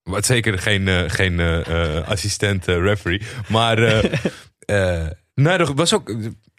Wat 0.03 0.25
zeker 0.25 0.59
geen, 0.59 1.09
geen 1.09 1.39
assistent 2.05 2.65
referee. 2.65 3.21
Maar. 3.49 3.77
eh 4.65 5.07
nou, 5.35 5.59
er 5.59 5.73
was 5.73 5.93
ook. 5.93 6.15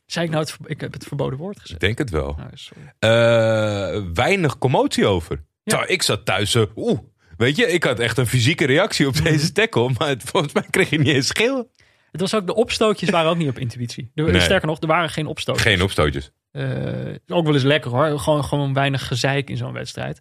Ik 0.07 0.13
Zei 0.13 0.25
ik 0.25 0.31
nou, 0.33 0.45
het, 0.45 0.57
ik 0.71 0.81
heb 0.81 0.93
het 0.93 1.05
verboden 1.05 1.39
woord 1.39 1.61
gezegd. 1.61 1.81
denk 1.81 1.99
het 1.99 2.11
wel. 2.11 2.35
Nou, 2.39 2.51
sorry. 2.55 2.93
Eh, 2.99 4.03
weinig 4.15 4.59
commotie 4.59 5.07
over. 5.07 5.45
Ja. 5.63 5.77
Zo, 5.77 5.85
ik 5.93 6.03
zat 6.03 6.25
thuis. 6.25 6.55
eh, 6.55 6.63
Oeh. 6.77 6.99
Weet 7.37 7.57
je, 7.57 7.67
ik 7.67 7.85
had 7.85 7.99
echt 7.99 8.19
een 8.19 8.27
fysieke 8.27 8.67
reactie 8.67 9.07
Mhm. 9.07 9.19
op 9.19 9.25
deze 9.25 9.53
tackle. 9.53 9.91
Maar 9.99 10.09
het- 10.09 10.23
volgens 10.25 10.53
mij 10.53 10.67
kreeg 10.71 10.91
je 10.91 10.99
niet 10.99 11.15
eens 11.15 11.27
schil. 11.27 11.71
Het 12.11 12.21
was 12.21 12.35
ook, 12.35 12.47
de 12.47 12.55
opstootjes 12.55 13.11
waren 13.11 13.31
ook 13.31 13.37
niet 13.37 13.49
op 13.49 13.59
intuïtie. 13.59 14.11
Er, 14.15 14.25
Nee. 14.31 14.41
Sterker 14.41 14.67
nog, 14.69 14.81
er 14.81 14.87
waren 14.87 15.11
geen 15.11 15.27
opstootjes. 15.27 15.65
Geen 15.67 15.83
opstootjes. 15.83 16.31
Eh, 16.51 16.67
ook 17.27 17.45
wel 17.45 17.55
eens 17.55 17.63
lekker 17.63 17.91
hoor. 17.91 18.19
Gewoon, 18.21 18.45
gewoon 18.45 18.75
weinig 18.75 19.07
gezeik 19.07 19.51
in 19.51 19.57
zo'n 19.57 19.73
wedstrijd. 19.73 20.21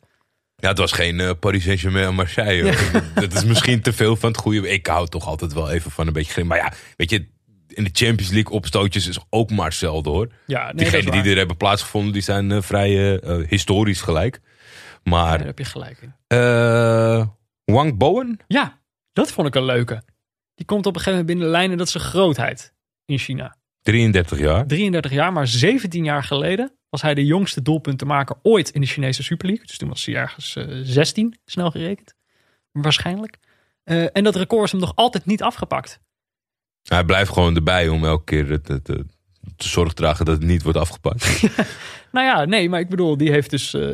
Ja, 0.55 0.69
het 0.69 0.77
was 0.77 0.91
geen 0.91 1.19
eh, 1.19 1.31
Paris 1.39 1.63
Saint-Germain 1.63 2.05
en 2.05 2.13
Marseille. 2.15 2.63
hoor. 2.63 3.01
dat 3.15 3.33
is 3.33 3.43
misschien 3.45 3.81
te 3.81 3.93
veel 3.93 4.15
van 4.15 4.29
het 4.29 4.37
goede. 4.39 4.69
Ik 4.69 4.87
hou 4.87 5.07
toch 5.07 5.27
altijd 5.27 5.53
wel 5.53 5.71
even 5.71 5.91
van 5.91 6.07
een 6.07 6.13
beetje 6.13 6.31
grim. 6.31 6.47
Maar 6.47 6.57
ja, 6.57 6.73
weet 6.97 7.09
je, 7.09 7.27
in 7.73 7.83
de 7.83 7.89
Champions 7.93 8.31
League 8.31 8.53
opstootjes 8.53 9.07
is 9.07 9.19
ook 9.29 9.49
maar 9.49 9.73
zelden 9.73 10.11
hoor. 10.11 10.27
Ja, 10.45 10.65
nee, 10.65 10.75
Diegenen 10.75 11.23
die 11.23 11.31
er 11.31 11.37
hebben 11.37 11.57
plaatsgevonden, 11.57 12.13
die 12.13 12.21
zijn 12.21 12.51
eh, 12.51 12.61
vrij 12.61 12.89
eh, 12.89 13.39
eh, 13.39 13.47
historisch 13.49 14.01
gelijk. 14.01 14.41
Ja, 14.43 15.11
Maar 15.11 15.37
daar 15.37 15.47
heb 15.47 15.57
je 15.57 15.65
gelijk 15.65 16.01
in. 16.01 16.13
Wang 17.65 17.97
Bowen? 17.97 18.39
Ja, 18.47 18.81
dat 19.13 19.31
vond 19.31 19.47
ik 19.47 19.55
een 19.55 19.65
leuke. 19.65 20.03
Die 20.55 20.65
komt 20.65 20.85
op 20.85 20.95
een 20.95 21.01
gegeven 21.01 21.19
moment 21.19 21.27
binnen 21.27 21.45
de 21.45 21.51
lijn 21.51 21.71
en 21.71 21.77
dat 21.77 21.85
is 21.85 21.91
zijn 21.91 22.03
grootheid 22.03 22.73
in 23.05 23.17
China. 23.17 23.55
33 23.81 24.39
jaar. 24.39 24.67
33 24.67 25.11
jaar, 25.11 25.33
maar 25.33 25.47
17 25.47 26.03
jaar 26.03 26.23
geleden 26.23 26.73
was 26.89 27.01
hij 27.01 27.13
de 27.13 27.25
jongste 27.25 27.61
doelpuntenmaker 27.61 28.35
ooit 28.41 28.69
in 28.69 28.81
de 28.81 28.87
Chinese 28.87 29.23
Super 29.23 29.47
League. 29.47 29.65
Dus 29.65 29.77
toen 29.77 29.89
was 29.89 30.05
hij 30.05 30.15
ergens 30.15 30.55
eh 30.55 30.65
16, 30.83 31.39
snel 31.45 31.71
gerekend. 31.71 32.15
Waarschijnlijk. 32.71 33.37
En 33.83 34.23
dat 34.23 34.35
record 34.35 34.65
is 34.65 34.71
hem 34.71 34.79
nog 34.79 34.95
altijd 34.95 35.25
niet 35.25 35.41
afgepakt. 35.41 35.99
Hij 36.83 37.03
blijft 37.03 37.31
gewoon 37.31 37.55
erbij 37.55 37.87
om 37.89 38.05
elke 38.05 38.23
keer 38.23 38.49
het, 38.49 38.67
het, 38.67 38.87
het- 38.87 39.11
te 39.57 39.67
zorg 39.69 39.93
dragen 39.93 40.25
dat 40.25 40.37
het 40.37 40.45
niet 40.47 40.63
wordt 40.63 40.77
afgepakt. 40.77 41.25
Nou 42.11 42.25
ja, 42.25 42.45
nee, 42.45 42.69
maar 42.69 42.79
ik 42.79 42.89
bedoel, 42.89 43.17
die 43.17 43.31
heeft 43.31 43.49
dus 43.49 43.73
eh, 43.73 43.87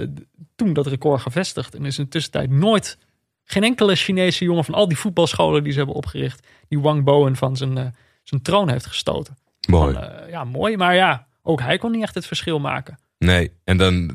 toen 0.55 0.73
dat 0.73 0.87
record 0.87 1.21
gevestigd. 1.21 1.75
En 1.75 1.85
is 1.85 1.97
in 1.97 2.03
de 2.03 2.09
tussentijd 2.09 2.49
nooit, 2.49 2.97
geen 3.43 3.63
enkele 3.63 3.95
Chinese 3.95 4.43
jongen 4.43 4.65
van 4.65 4.73
al 4.73 4.87
die 4.87 4.97
voetbalscholen 4.97 5.63
die 5.63 5.71
ze 5.71 5.77
hebben 5.77 5.95
opgericht, 5.95 6.47
die 6.67 6.79
Wang 6.79 7.03
Bowen 7.03 7.35
van 7.35 7.57
zijn, 7.57 7.77
eh, 7.77 7.85
zijn 8.23 8.41
troon 8.41 8.69
heeft 8.69 8.85
gestoten. 8.85 9.37
Mooi. 9.67 9.93
Van, 9.93 10.03
eh, 10.03 10.29
ja, 10.29 10.43
mooi. 10.43 10.77
Maar 10.77 10.95
ja, 10.95 11.27
ook 11.43 11.61
hij 11.61 11.77
kon 11.77 11.91
niet 11.91 12.01
echt 12.03 12.15
het 12.15 12.25
verschil 12.25 12.59
maken. 12.59 12.99
Nee, 13.17 13.51
en 13.63 13.77
dan, 13.77 14.11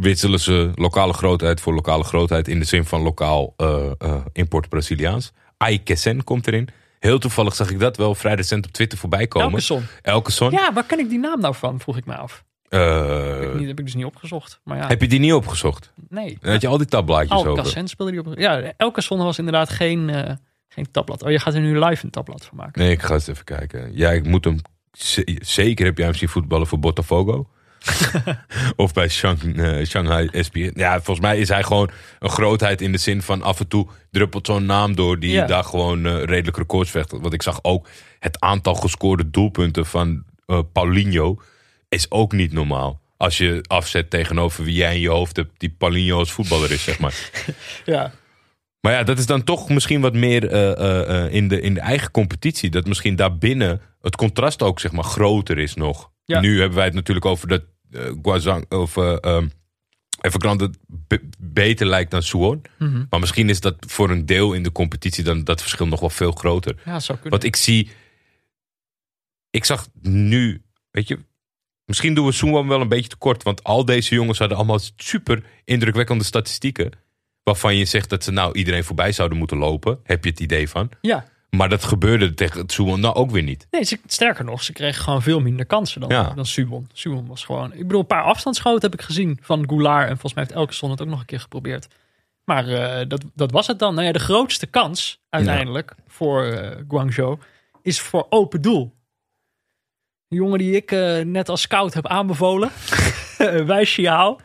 wisselen 0.00 0.40
ze 0.40 0.70
lokale 0.74 1.12
grootheid 1.12 1.60
voor 1.60 1.74
lokale 1.74 2.04
grootheid 2.04 2.48
in 2.48 2.58
de 2.58 2.64
zin 2.64 2.84
van 2.84 3.00
lokaal 3.02 3.54
import 4.32 4.68
Braziliaans. 4.68 5.32
Aikesen 5.56 6.24
komt 6.24 6.46
erin. 6.46 6.68
Heel 6.98 7.18
toevallig 7.18 7.54
zag 7.54 7.70
ik 7.70 7.78
dat 7.78 7.96
wel 7.96 8.14
vrij 8.14 8.34
recent 8.34 8.66
op 8.66 8.72
Twitter 8.72 8.98
voorbij 8.98 9.26
komen. 9.26 9.48
Elke 9.48 9.60
zon. 9.62 9.82
Elkeson. 10.02 10.50
Ja, 10.50 10.72
waar 10.72 10.84
ken 10.84 10.98
ik 10.98 11.08
die 11.08 11.18
naam 11.18 11.40
nou 11.40 11.54
van, 11.54 11.80
vroeg 11.80 11.96
ik 11.96 12.06
me 12.06 12.16
af. 12.16 12.44
Die 12.68 13.66
heb 13.66 13.78
ik 13.78 13.84
dus 13.84 13.94
niet 13.94 14.04
opgezocht. 14.04 14.60
Maar 14.64 14.76
ja, 14.76 14.86
heb 14.86 15.00
je 15.00 15.08
die 15.08 15.18
niet 15.18 15.32
opgezocht? 15.32 15.92
nee. 16.08 16.38
Dan 16.40 16.52
had 16.52 16.60
je 16.60 16.68
al 16.68 16.78
die 16.78 16.86
tabblaadjes 16.86 17.30
Al 17.30 17.46
over. 17.46 17.62
Cassens 17.62 17.90
speelde 17.90 18.12
die 18.12 18.20
op. 18.20 18.38
Ja, 18.38 18.72
elke 18.76 19.00
zon 19.00 19.18
was 19.18 19.38
inderdaad 19.38 19.70
geen, 19.70 20.10
eh, 20.10 20.34
geen 20.68 20.90
tabblad. 20.90 21.22
Oh, 21.22 21.30
je 21.30 21.38
gaat 21.38 21.54
er 21.54 21.60
nu 21.60 21.78
live 21.78 22.04
een 22.04 22.10
tabblad 22.10 22.44
van 22.44 22.56
maken. 22.56 22.82
Nee, 22.82 22.90
ik 22.90 23.02
ga 23.02 23.14
eens 23.14 23.26
even 23.26 23.44
kijken. 23.44 23.90
Ja, 23.96 24.10
ik 24.10 24.26
moet 24.26 24.44
hem... 24.44 24.58
Zeker 25.40 25.84
heb 25.84 25.96
jij 25.96 26.06
hem 26.06 26.14
zien 26.14 26.28
voetballen 26.28 26.66
voor 26.66 26.78
Botafogo. 26.78 27.48
Of 28.76 28.92
bij 28.92 29.08
Shang, 29.08 29.56
eh, 29.58 29.86
Shanghai 29.86 30.28
SPN. 30.32 30.70
Ja, 30.74 30.94
volgens 30.94 31.20
mij 31.26 31.38
is 31.38 31.48
hij 31.48 31.62
gewoon 31.62 31.90
een 32.18 32.30
grootheid 32.30 32.80
in 32.80 32.92
de 32.92 32.98
zin 32.98 33.22
van 33.22 33.42
af 33.42 33.60
en 33.60 33.68
toe 33.68 33.88
druppelt 34.10 34.46
zo'n 34.46 34.66
naam 34.66 34.94
door 34.94 35.18
die 35.18 35.30
Ja. 35.32 35.46
daar 35.46 35.64
gewoon 35.64 36.06
eh, 36.06 36.22
redelijk 36.24 36.56
records 36.56 36.90
vecht. 36.90 37.10
Want 37.10 37.32
ik 37.32 37.42
zag 37.42 37.58
ook 37.62 37.88
het 38.18 38.40
aantal 38.40 38.74
gescoorde 38.74 39.30
doelpunten 39.30 39.86
van 39.86 40.24
eh, 40.46 40.58
Paulinho 40.72 41.40
is 41.88 42.10
ook 42.10 42.32
niet 42.32 42.52
normaal. 42.52 43.00
Als 43.16 43.38
je 43.38 43.64
afzet 43.66 44.10
tegenover 44.10 44.64
wie 44.64 44.74
jij 44.74 44.94
in 44.94 45.00
je 45.00 45.08
hoofd 45.08 45.36
hebt, 45.36 45.50
die 45.60 45.74
Paulinho 45.78 46.18
als 46.18 46.32
voetballer 46.32 46.70
is, 46.70 46.82
zeg 46.82 46.98
maar. 46.98 47.14
Ja, 47.84 48.12
Maar 48.80 48.92
ja, 48.92 49.02
dat 49.02 49.18
is 49.18 49.26
dan 49.26 49.44
toch 49.44 49.68
misschien 49.68 50.00
wat 50.00 50.14
meer 50.14 50.42
in, 51.32 51.48
de, 51.48 51.60
in 51.60 51.74
de 51.74 51.80
eigen 51.80 52.10
competitie. 52.10 52.70
Dat 52.70 52.86
misschien 52.86 53.16
daarbinnen 53.16 53.80
het 54.00 54.16
contrast 54.16 54.62
ook 54.62 54.80
zeg 54.80 54.92
maar 54.92 55.04
groter 55.04 55.58
is 55.58 55.74
nog. 55.74 56.10
Ja. 56.28 56.40
Nu 56.40 56.58
hebben 56.58 56.76
wij 56.76 56.84
het 56.86 56.94
natuurlijk 56.94 57.26
over 57.26 57.48
dat 57.48 57.62
eh 57.90 58.12
Guazang 58.22 58.70
of 58.70 58.96
eh 58.96 59.16
um, 59.22 59.50
Evergrande 60.20 60.70
be- 60.86 61.28
beter 61.38 61.86
lijkt 61.86 62.10
dan 62.10 62.22
Suwon. 62.22 62.62
Mhm. 62.78 63.04
Maar 63.10 63.20
misschien 63.20 63.48
is 63.48 63.60
dat 63.60 63.76
voor 63.86 64.10
een 64.10 64.26
deel 64.26 64.52
in 64.52 64.62
de 64.62 64.72
competitie 64.72 65.24
dan 65.24 65.44
dat 65.44 65.60
verschil 65.60 65.86
nog 65.86 66.00
wel 66.00 66.10
veel 66.10 66.32
groter. 66.32 66.80
ja 66.84 67.00
zou 67.00 67.18
kunnen. 67.18 67.30
Want 67.40 67.44
ik 67.44 67.56
zie, 67.56 67.90
ik 69.50 69.64
zag 69.64 69.88
nu, 70.02 70.62
weet 70.90 71.08
je, 71.08 71.18
misschien 71.84 72.14
doen 72.14 72.26
we 72.26 72.32
Suwon 72.32 72.68
wel 72.68 72.80
een 72.80 72.88
beetje 72.88 73.08
tekort. 73.08 73.42
Want 73.42 73.64
al 73.64 73.84
deze 73.84 74.14
jongens 74.14 74.38
hadden 74.38 74.56
allemaal 74.56 74.80
super 74.96 75.44
indrukwekkende 75.64 76.24
statistieken. 76.24 76.90
Waarvan 77.42 77.76
je 77.76 77.84
zegt 77.84 78.10
dat 78.10 78.24
ze 78.24 78.30
nou 78.30 78.54
iedereen 78.58 78.84
voorbij 78.84 79.12
zouden 79.12 79.38
moeten 79.38 79.56
lopen. 79.56 80.00
Heb 80.02 80.24
je 80.24 80.30
het 80.30 80.40
idee 80.40 80.68
van. 80.68 80.90
Ja, 81.00 81.28
Maar 81.50 81.68
dat 81.68 81.84
gebeurde 81.84 82.34
tegen 82.34 82.68
Suwon 82.68 83.00
nou 83.00 83.14
ook 83.14 83.30
weer 83.30 83.42
niet. 83.42 83.66
nee, 83.70 83.82
ze, 83.84 83.98
sterker 84.06 84.44
nog, 84.44 84.62
ze 84.62 84.72
kregen 84.72 85.02
gewoon 85.02 85.22
veel 85.22 85.40
minder 85.40 85.66
kansen 85.66 86.00
dan, 86.00 86.10
Ja. 86.10 86.32
dan 86.34 86.46
Suwon. 86.46 86.88
Suwon 86.92 87.26
was 87.26 87.44
gewoon... 87.44 87.72
Ik 87.72 87.82
bedoel, 87.82 88.00
een 88.00 88.06
paar 88.06 88.22
afstandsschoten 88.22 88.90
heb 88.90 89.00
ik 89.00 89.06
gezien 89.06 89.38
van 89.42 89.68
Goulart. 89.68 90.02
En 90.02 90.08
volgens 90.10 90.34
mij 90.34 90.42
heeft 90.44 90.56
Elke 90.56 90.74
Zon 90.74 90.90
het 90.90 91.00
ook 91.02 91.08
nog 91.08 91.20
een 91.20 91.26
keer 91.26 91.40
geprobeerd. 91.40 91.88
Maar 92.44 92.68
eh, 92.68 93.08
dat, 93.08 93.24
dat 93.34 93.50
was 93.50 93.66
het 93.66 93.78
dan. 93.78 93.94
Nou 93.94 94.06
ja, 94.06 94.12
de 94.12 94.18
grootste 94.18 94.66
kans 94.66 95.20
uiteindelijk 95.30 95.94
voor 96.06 96.44
eh, 96.44 96.76
Guangzhou 96.88 97.38
is 97.82 98.00
voor 98.00 98.26
open 98.28 98.62
doel. 98.62 98.94
De 100.28 100.36
jongen 100.36 100.58
die 100.58 100.76
ik 100.76 100.92
eh, 100.92 101.20
net 101.24 101.48
als 101.48 101.60
scout 101.60 101.94
heb 101.94 102.06
aanbevolen, 102.06 102.70
Wei 103.66 103.84
Xiao. 103.84 104.38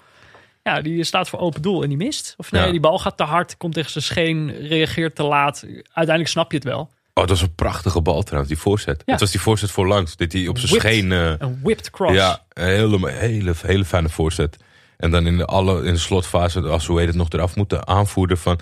Ja, 0.63 0.81
die 0.81 1.03
staat 1.03 1.29
voor 1.29 1.39
open 1.39 1.61
doel 1.61 1.83
en 1.83 1.89
die 1.89 1.97
mist. 1.97 2.33
Of 2.37 2.51
nee, 2.51 2.65
Ja. 2.65 2.71
die 2.71 2.79
bal 2.79 2.99
gaat 2.99 3.17
te 3.17 3.23
hard, 3.23 3.57
komt 3.57 3.73
tegen 3.73 3.91
zijn 3.91 4.03
scheen, 4.03 4.51
reageert 4.67 5.15
te 5.15 5.23
laat. 5.23 5.63
Uiteindelijk 5.73 6.27
snap 6.27 6.51
je 6.51 6.57
het 6.57 6.65
wel. 6.67 6.89
Oh, 7.13 7.23
dat 7.27 7.29
was 7.29 7.41
een 7.41 7.55
prachtige 7.55 8.01
bal 8.01 8.23
trouwens, 8.23 8.53
die 8.53 8.61
voorzet. 8.61 9.01
Ja. 9.05 9.11
Het 9.11 9.21
was 9.21 9.31
die 9.31 9.41
voorzet 9.41 9.71
voorlangs. 9.71 10.15
Dit 10.15 10.33
hij 10.33 10.47
op 10.47 10.57
zijn 10.57 10.79
scheen... 10.81 11.11
Een 11.11 11.59
whipped 11.63 11.89
cross. 11.89 12.13
ja, 12.13 12.45
een 12.53 12.65
hele, 12.67 13.09
hele, 13.11 13.53
hele 13.61 13.85
fijne 13.85 14.09
voorzet. 14.09 14.57
En 14.97 15.11
dan 15.11 15.27
in 15.27 15.37
de, 15.37 15.45
alle, 15.45 15.83
in 15.85 15.93
de 15.93 15.99
slotfase, 15.99 16.61
als 16.61 16.85
hoe 16.85 16.97
heet 16.99 17.07
het 17.07 17.15
nog 17.15 17.29
eraf 17.29 17.55
moeten 17.55 17.87
aanvoeren 17.87 18.37
van... 18.37 18.59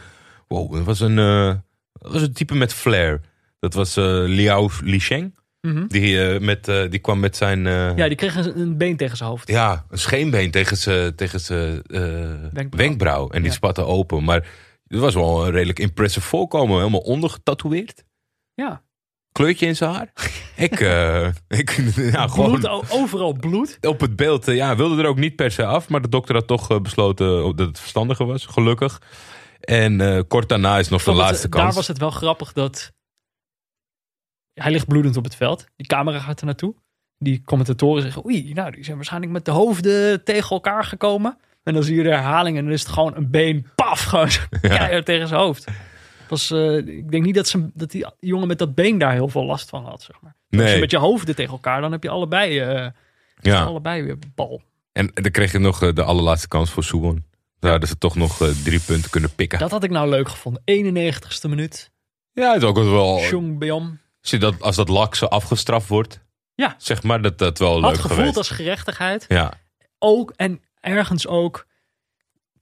Wow, 0.47 0.73
dat 0.73 0.83
was 0.83 0.99
een, 0.99 1.19
eh, 1.19 1.53
dat 1.93 2.11
was 2.11 2.21
een 2.21 2.33
type 2.33 2.53
met 2.55 2.73
flair. 2.73 3.21
Dat 3.59 3.73
was 3.73 3.97
eh 3.97 4.03
Liao 4.25 4.69
Lisheng. 4.83 5.39
Mhm. 5.61 5.87
Die, 5.87 6.23
eh, 6.27 6.39
met, 6.39 6.65
die 6.65 6.99
kwam 6.99 7.19
met 7.19 7.35
zijn... 7.35 7.63
Ja, 7.65 8.07
die 8.07 8.15
kreeg 8.15 8.35
een, 8.35 8.59
een 8.59 8.77
been 8.77 8.97
tegen 8.97 9.17
zijn 9.17 9.29
hoofd. 9.29 9.47
ja, 9.47 9.85
een 9.89 9.97
scheenbeen 9.99 10.51
tegen 10.51 10.77
zijn 10.77 11.15
tegen 11.15 11.39
zijn, 11.39 11.81
Wenkbrauw. 11.87 12.69
wenkbrauw. 12.69 13.29
En 13.29 13.41
die 13.41 13.49
Ja. 13.49 13.55
spatte 13.55 13.81
open. 13.85 14.23
Maar 14.23 14.47
het 14.87 14.99
was 14.99 15.13
wel 15.13 15.45
een 15.45 15.51
redelijk 15.51 15.79
impressive 15.79 16.27
voorkomen. 16.27 16.77
Helemaal 16.77 16.99
ondergetatoeëerd. 16.99 18.03
Ja, 18.61 18.81
Kleurtje 19.31 19.65
in 19.65 19.75
zijn 19.75 19.93
haar. 19.93 20.11
ik, 20.67 20.79
eh, 20.79 21.27
ik 21.47 21.69
ja, 21.95 22.27
gewoon 22.27 22.59
bloed, 22.59 22.89
overal 22.91 23.33
bloed. 23.33 23.77
op 23.81 23.99
het 23.99 24.15
beeld. 24.15 24.47
eh, 24.47 24.55
ja, 24.55 24.75
wilde 24.75 25.01
er 25.01 25.07
ook 25.07 25.17
niet 25.17 25.35
per 25.35 25.51
se 25.51 25.65
af. 25.65 25.89
Maar 25.89 26.01
de 26.01 26.09
dokter 26.09 26.35
had 26.35 26.47
toch 26.47 26.69
eh, 26.71 26.79
besloten 26.79 27.55
dat 27.55 27.67
het 27.67 27.79
verstandiger 27.79 28.25
was. 28.25 28.45
Gelukkig. 28.45 29.01
En 29.59 30.27
kort 30.27 30.49
daarna 30.49 30.77
is 30.79 30.89
nog 30.89 30.99
de 30.99 31.05
Vond 31.05 31.17
het- 31.17 31.25
laatste 31.27 31.49
Daar 31.49 31.61
kans. 31.61 31.75
was 31.75 31.87
het 31.87 31.97
wel 31.97 32.09
grappig 32.11 32.53
dat... 32.53 32.91
Hij 34.53 34.71
ligt 34.71 34.87
bloedend 34.87 35.17
op 35.17 35.23
het 35.23 35.35
veld. 35.35 35.65
Die 35.75 35.87
camera 35.87 36.19
gaat 36.19 36.39
er 36.39 36.45
naartoe. 36.45 36.75
Die 37.17 37.41
commentatoren 37.43 38.01
zeggen... 38.01 38.25
Oei, 38.25 38.53
nou, 38.53 38.71
die 38.71 38.83
zijn 38.83 38.95
waarschijnlijk 38.95 39.31
met 39.31 39.45
de 39.45 39.51
hoofden 39.51 40.23
tegen 40.23 40.49
elkaar 40.49 40.83
gekomen. 40.83 41.37
En 41.63 41.73
dan 41.73 41.83
zie 41.83 41.95
je 41.95 42.03
de 42.03 42.09
herhaling 42.09 42.57
en 42.57 42.63
dan 42.63 42.73
is 42.73 42.81
het 42.81 42.91
gewoon 42.91 43.15
een 43.15 43.29
been... 43.29 43.67
Paf, 43.75 44.03
gewoon 44.03 44.29
keihard 44.61 45.05
tegen 45.05 45.27
zijn 45.27 45.39
hoofd. 45.39 45.67
Was, 46.31 46.51
eh, 46.51 46.77
ik 46.77 47.11
denk 47.11 47.23
niet 47.23 47.35
dat, 47.35 47.47
ze, 47.47 47.69
dat 47.73 47.91
die 47.91 48.05
jongen 48.19 48.47
met 48.47 48.59
dat 48.59 48.75
been 48.75 48.97
daar 48.97 49.13
heel 49.13 49.27
veel 49.27 49.45
last 49.45 49.69
van 49.69 49.85
had, 49.85 50.01
zeg 50.01 50.21
maar. 50.21 50.35
Als 50.49 50.59
je 50.59 50.65
Nee. 50.65 50.79
met 50.79 50.91
je 50.91 50.97
hoofden 50.97 51.35
tegen 51.35 51.51
elkaar, 51.51 51.81
dan 51.81 51.91
heb 51.91 52.03
je 52.03 52.09
allebei, 52.09 52.59
eh, 52.59 52.87
Ja. 53.41 53.63
allebei 53.63 54.03
weer 54.03 54.17
bal. 54.35 54.61
En 54.91 55.11
dan 55.13 55.31
kreeg 55.31 55.51
je 55.51 55.59
nog 55.59 55.81
eh, 55.83 55.93
de 55.93 56.03
allerlaatste 56.03 56.47
kans 56.47 56.69
voor 56.71 56.83
Suwon. 56.83 57.25
Daar 57.59 57.71
hadden 57.71 57.89
ze 57.89 57.97
toch 57.97 58.15
nog 58.15 58.37
drie 58.63 58.79
punten 58.79 59.09
kunnen 59.09 59.35
pikken. 59.35 59.59
Dat 59.59 59.71
had 59.71 59.83
ik 59.83 59.89
nou 59.89 60.09
leuk 60.09 60.29
gevonden. 60.29 60.61
91ste 60.65 61.49
minuut. 61.49 61.91
Ja, 62.33 62.53
het 62.53 62.61
is 62.61 62.67
ook 62.67 62.75
wel... 62.75 63.19
Jong 63.29 63.99
dat, 64.39 64.61
als 64.61 64.75
dat 64.75 64.89
lakse 64.89 65.27
afgestraft 65.27 65.87
wordt. 65.87 66.19
Ja. 66.55 66.75
Zeg 66.77 67.03
maar 67.03 67.21
dat 67.21 67.37
dat 67.37 67.57
wel 67.59 67.71
Had 67.81 67.81
leuk 67.81 67.99
gevoeld 67.99 68.13
geweest. 68.19 68.37
als 68.37 68.49
gerechtigheid. 68.49 69.25
Ja. 69.27 69.53
Ook 69.99 70.33
en 70.35 70.61
ergens 70.79 71.27
ook. 71.27 71.65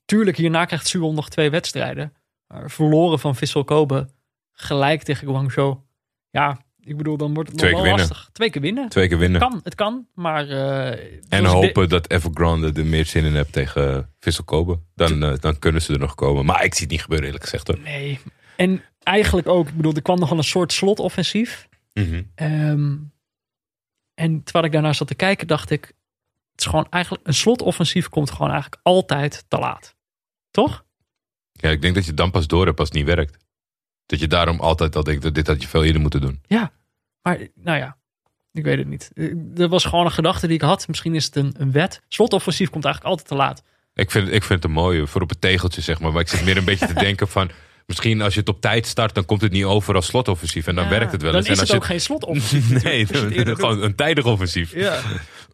Tuurlijk, 0.06 0.38
hierna 0.38 0.66
krijgt 0.66 0.88
Suwon 0.88 1.16
nog 1.16 1.30
twee 1.30 1.50
wedstrijden. 1.50 2.14
Verloren 2.66 3.20
van 3.20 3.36
Vissel 3.36 3.64
Kobe. 3.64 4.10
Gelijk 4.52 5.04
tegen 5.04 5.28
Guangzhou. 5.28 5.78
Ja, 6.30 6.62
ik 6.82 6.98
bedoel, 6.98 7.18
dan 7.18 7.34
wordt 7.34 7.52
het 7.52 7.62
nog 7.62 7.72
wel 7.72 7.82
winnen. 7.82 8.00
lastig. 8.00 8.30
Twee 8.34 8.50
keer 8.50 8.62
winnen. 8.62 8.90
Twee 8.90 9.08
keer 9.08 9.18
winnen. 9.18 9.40
Kan, 9.42 9.60
het 9.64 9.76
kan, 9.76 10.08
maar... 10.14 10.48
eh, 10.50 11.20
En 11.30 11.46
hopen 11.46 11.90
dat 11.90 12.10
Evergrande 12.10 12.72
er 12.74 12.86
meer 12.86 13.06
zin 13.06 13.26
in 13.26 13.36
hebt 13.36 13.52
tegen 13.54 14.14
Vissel 14.20 14.44
Kobe. 14.44 14.80
Dan, 14.96 15.24
eh, 15.24 15.34
dan 15.40 15.60
kunnen 15.60 15.82
ze 15.82 15.94
er 15.94 16.00
nog 16.00 16.16
komen. 16.16 16.46
Maar 16.46 16.64
ik 16.64 16.74
zie 16.74 16.82
het 16.84 16.92
niet 16.92 17.02
gebeuren 17.02 17.26
eerlijk 17.26 17.44
gezegd 17.44 17.68
hoor. 17.68 17.80
Nee. 17.80 18.20
En 18.56 18.84
eigenlijk 19.04 19.48
ook, 19.48 19.68
ik 19.68 19.76
bedoel, 19.76 19.94
er 19.94 20.02
kwam 20.02 20.20
nog 20.20 20.30
wel 20.30 20.38
een 20.38 20.44
soort 20.44 20.74
slotoffensief. 20.74 21.68
Mhm. 21.94 22.24
Ehm, 22.36 22.96
en 24.14 24.44
terwijl 24.44 24.66
ik 24.66 24.72
daarnaar 24.72 24.96
zat 24.96 25.08
te 25.08 25.16
kijken, 25.16 25.48
dacht 25.48 25.70
ik... 25.70 25.86
Het 26.52 26.60
is 26.62 26.66
gewoon 26.66 26.88
eigenlijk... 26.90 27.28
Een 27.28 27.34
slotoffensief 27.34 28.10
komt 28.10 28.32
gewoon 28.32 28.52
eigenlijk 28.52 28.82
altijd 28.84 29.46
te 29.48 29.58
laat. 29.58 29.96
Toch? 30.52 30.86
Ja, 31.62 31.70
ik 31.70 31.82
denk 31.82 31.96
dat 31.96 32.06
je 32.06 32.14
dan 32.14 32.32
pas 32.32 32.48
door 32.48 32.66
hebt 32.66 32.80
als 32.80 32.88
het 32.88 32.98
niet 32.98 33.06
werkt. 33.06 33.38
Dat 34.06 34.20
je 34.20 34.28
daarom 34.28 34.60
altijd 34.60 34.96
al 34.96 35.04
denkt, 35.04 35.22
dat 35.24 35.36
dit 35.36 35.48
had 35.48 35.62
je 35.62 35.68
veel 35.68 35.84
eerder 35.84 36.02
moeten 36.02 36.22
doen. 36.22 36.42
Maar, 37.22 37.38
nou 37.56 37.78
ja, 37.78 37.98
ik 38.52 38.64
weet 38.64 38.78
het 38.78 38.88
niet. 38.88 39.12
Eh, 39.16 39.60
Er 39.62 39.68
was 39.70 39.86
gewoon 39.86 40.06
een 40.06 40.12
gedachte 40.12 40.48
die 40.48 40.56
ik 40.56 40.62
had. 40.62 40.88
Misschien 40.88 41.16
is 41.16 41.26
het 41.26 41.36
een, 41.36 41.56
een 41.58 41.72
wet. 41.72 42.02
Slotoffensief 42.08 42.70
komt 42.70 42.86
eigenlijk 42.86 43.14
altijd 43.16 43.32
te 43.32 43.44
laat. 43.44 43.64
Ik 43.94 44.12
vind, 44.12 44.28
ik 44.28 44.44
vind 44.44 44.50
het 44.50 44.64
een 44.64 44.72
mooie, 44.72 45.08
voor 45.08 45.22
op 45.22 45.30
het 45.30 45.42
tegeltje 45.42 45.82
zeg 45.82 46.00
maar. 46.00 46.12
Maar 46.12 46.22
ik 46.22 46.28
zit 46.28 46.46
meer 46.46 46.58
een 46.58 46.66
beetje 46.66 46.88
te 46.88 46.94
denken 47.08 47.28
van... 47.28 47.52
Misschien 47.86 48.22
als 48.22 48.34
je 48.34 48.40
het 48.40 48.50
op 48.50 48.62
tijd 48.62 48.86
start, 48.88 49.16
dan 49.16 49.26
komt 49.26 49.42
het 49.42 49.52
niet 49.52 49.64
over 49.64 49.96
als 49.96 50.06
slotoffensief. 50.06 50.68
En 50.68 50.76
dan 50.76 50.84
Ja, 50.84 50.90
werkt 50.90 51.12
het 51.12 51.22
wel 51.22 51.32
Dan 51.32 51.40
eens. 51.42 51.50
is 51.50 51.58
en 51.60 51.66
het 51.66 51.76
ook 51.76 51.86
geen 51.86 52.02
slotoffensief. 52.02 52.70
Nee, 52.84 53.06
gewoon 53.06 53.82
een 53.82 53.96
tijdig 53.96 54.26
offensief. 54.26 54.74
Ja. 54.74 55.00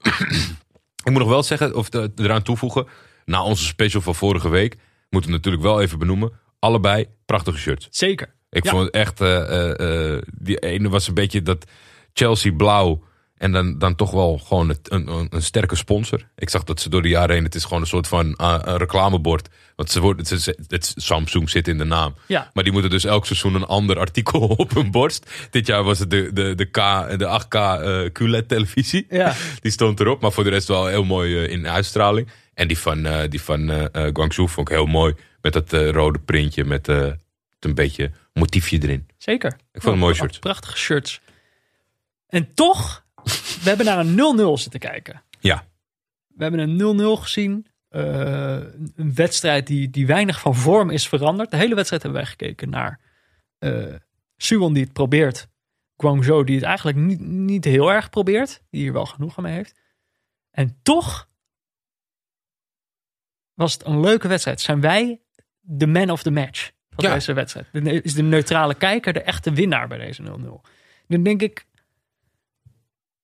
Ik 1.04 1.12
moet 1.12 1.20
nog 1.20 1.28
wel 1.30 1.44
zeggen, 1.44 1.76
of 1.76 1.90
de- 1.90 2.12
eraan 2.16 2.42
toevoegen. 2.42 2.88
Na 3.26 3.44
onze 3.44 3.66
special 3.66 4.02
van 4.02 4.16
vorige 4.16 4.50
week, 4.50 4.76
moeten 5.10 5.30
we 5.32 5.36
natuurlijk 5.36 5.64
wel 5.64 5.82
even 5.82 6.00
benoemen. 6.00 6.32
Allebei 6.60 7.06
prachtige 7.26 7.58
shirts. 7.58 7.88
Zeker. 7.90 8.34
Ik 8.50 8.64
Ja. 8.64 8.72
vond 8.72 8.86
het 8.86 8.94
echt, 8.94 9.22
eh, 9.22 9.38
eh, 9.42 10.14
eh, 10.16 10.22
die 10.34 10.58
ene 10.60 10.90
was 10.90 11.08
een 11.08 11.14
beetje 11.14 11.42
dat 11.42 11.66
Chelsea 12.14 12.52
blauw 12.54 13.04
En 13.38 13.52
dan, 13.52 13.78
dan 13.78 13.96
toch 13.96 14.12
wel 14.12 14.38
gewoon 14.38 14.70
een, 14.70 15.10
een, 15.10 15.28
een 15.30 15.42
sterke 15.42 15.76
sponsor. 15.76 16.30
Ik 16.36 16.50
zag 16.50 16.64
dat 16.64 16.80
ze 16.82 16.90
door 16.90 17.02
de 17.02 17.08
jaren 17.08 17.36
heen, 17.36 17.44
het 17.44 17.56
is 17.56 17.64
gewoon 17.64 17.82
een 17.82 17.88
soort 17.88 18.08
van 18.08 18.34
een 18.38 18.78
reclamebord. 18.78 19.50
Want 19.76 19.92
ze 19.92 20.02
worden, 20.02 20.26
het, 20.68 20.94
Samsung 20.96 21.50
zit 21.50 21.68
in 21.68 21.78
de 21.78 21.84
naam. 21.84 22.16
Ja. 22.28 22.50
Maar 22.54 22.64
die 22.64 22.74
moeten 22.74 22.92
dus 22.92 23.04
elk 23.06 23.26
seizoen 23.26 23.56
een 23.56 23.66
ander 23.66 24.00
artikel 24.00 24.40
op 24.64 24.74
hun 24.74 24.92
borst. 24.92 25.30
Dit 25.50 25.68
jaar 25.68 25.84
was 25.84 26.00
het 26.00 26.10
de, 26.10 26.30
de, 26.34 26.56
de, 26.56 26.66
K, 26.66 26.74
de 27.18 27.42
8K 27.42 27.56
eh 27.56 28.10
QLED 28.12 28.48
televisie. 28.48 29.06
Ja. 29.10 29.34
Die 29.62 29.72
stond 29.72 30.00
erop, 30.00 30.22
maar 30.22 30.32
voor 30.32 30.44
de 30.44 30.50
rest 30.50 30.68
wel 30.68 30.86
heel 30.88 31.04
mooi 31.04 31.44
in 31.44 31.68
uitstraling. 31.68 32.30
En 32.56 32.68
die 32.68 32.78
van, 32.78 33.06
eh, 33.06 33.30
die 33.30 33.42
van 33.42 33.70
eh, 33.70 33.84
eh, 34.08 34.14
Guangzhou 34.14 34.50
vond 34.50 34.70
ik 34.70 34.76
heel 34.76 34.86
mooi. 34.86 35.16
Met 35.42 35.54
dat 35.54 35.72
rode 35.72 36.20
printje 36.20 36.64
met 36.66 36.88
een 37.60 37.74
beetje 37.74 38.12
motiefje 38.34 38.80
erin. 38.84 39.08
Zeker. 39.18 39.52
Ik 39.72 39.82
vond 39.82 39.84
het 39.84 39.96
mooie 39.96 40.14
Oh, 40.14 40.20
shirts. 40.20 40.40
Prachtige 40.40 40.78
shirts. 40.78 41.22
En 42.28 42.54
toch, 42.54 43.06
we 43.24 43.62
hebben 43.64 43.86
naar 43.86 44.00
een 44.00 44.16
0-0 44.16 44.58
zitten 44.58 44.80
kijken. 44.80 45.24
Ja, 45.40 45.66
We 46.28 46.44
hebben 46.44 46.60
een 46.60 46.76
0-0 46.78 47.16
gezien. 47.22 47.68
Een- 47.90 48.94
een 48.96 49.14
wedstrijd 49.16 49.68
die, 49.68 49.90
die 49.90 50.08
weinig 50.08 50.40
van 50.40 50.56
vorm 50.56 50.90
is 50.90 51.08
veranderd. 51.08 51.52
De 51.52 51.58
hele 51.58 51.76
wedstrijd 51.76 52.04
hebben 52.04 52.22
wij 52.22 52.30
gekeken 52.30 52.70
naar 52.70 53.00
Suwon 54.38 54.74
die 54.74 54.84
het 54.84 54.94
probeert. 54.94 55.48
Guangzhou 55.98 56.44
die 56.44 56.56
het 56.56 56.64
eigenlijk 56.66 56.98
niet, 56.98 57.20
niet 57.20 57.66
heel 57.66 57.92
erg 57.92 58.10
probeert. 58.10 58.62
Die 58.70 58.82
hier 58.82 58.94
wel 58.94 59.06
genoegen 59.06 59.44
mee 59.44 59.54
heeft. 59.54 59.80
En 60.52 60.80
toch 60.84 61.28
was 63.56 63.74
het 63.74 63.86
een 63.86 64.00
leuke 64.00 64.28
wedstrijd. 64.28 64.62
Zijn 64.62 64.82
wij 64.82 65.20
de 65.60 65.88
man 65.88 66.10
of 66.10 66.24
the 66.24 66.32
match 66.32 66.72
van 66.90 67.06
Ja. 67.06 67.14
deze 67.14 67.34
wedstrijd? 67.34 67.68
Is 68.04 68.14
de 68.14 68.22
neutrale 68.24 68.76
kijker 68.76 69.14
de 69.14 69.22
echte 69.22 69.52
winnaar 69.54 69.88
bij 69.88 69.98
deze 69.98 70.22
0-0? 70.24 70.62
Dan 71.08 71.24
denk 71.24 71.42
ik, 71.42 71.66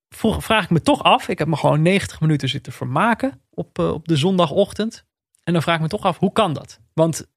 vroeg, 0.10 0.44
vraag 0.44 0.64
ik 0.64 0.70
me 0.70 0.82
toch 0.82 1.04
af. 1.04 1.28
Ik 1.28 1.38
heb 1.40 1.48
me 1.48 1.56
gewoon 1.56 1.82
90 1.82 2.22
minuten 2.22 2.50
zitten 2.50 2.74
vermaken 2.74 3.42
op, 3.50 3.80
eh, 3.80 3.92
op 3.92 4.08
de 4.08 4.16
zondagochtend. 4.16 5.06
En 5.44 5.54
dan 5.54 5.62
vraag 5.62 5.76
ik 5.76 5.82
me 5.82 5.88
toch 5.88 6.04
af, 6.04 6.18
hoe 6.18 6.32
kan 6.32 6.54
dat? 6.54 6.80
Want 6.94 7.28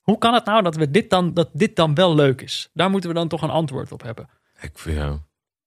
hoe 0.00 0.18
kan 0.18 0.34
het 0.34 0.44
nou 0.44 0.62
dat, 0.62 0.76
we 0.76 0.90
dit, 0.90 1.10
dan, 1.10 1.34
dat 1.34 1.50
dit 1.52 1.76
dan 1.76 1.94
wel 1.94 2.14
leuk 2.14 2.40
is? 2.40 2.70
Daar 2.72 2.90
moeten 2.90 3.10
we 3.10 3.16
dan 3.16 3.28
toch 3.28 3.42
een 3.42 3.50
antwoord 3.50 3.92
op 3.92 4.02
hebben. 4.02 4.28
ik 4.60 4.78
vind, 4.78 4.96
ja, 4.96 5.12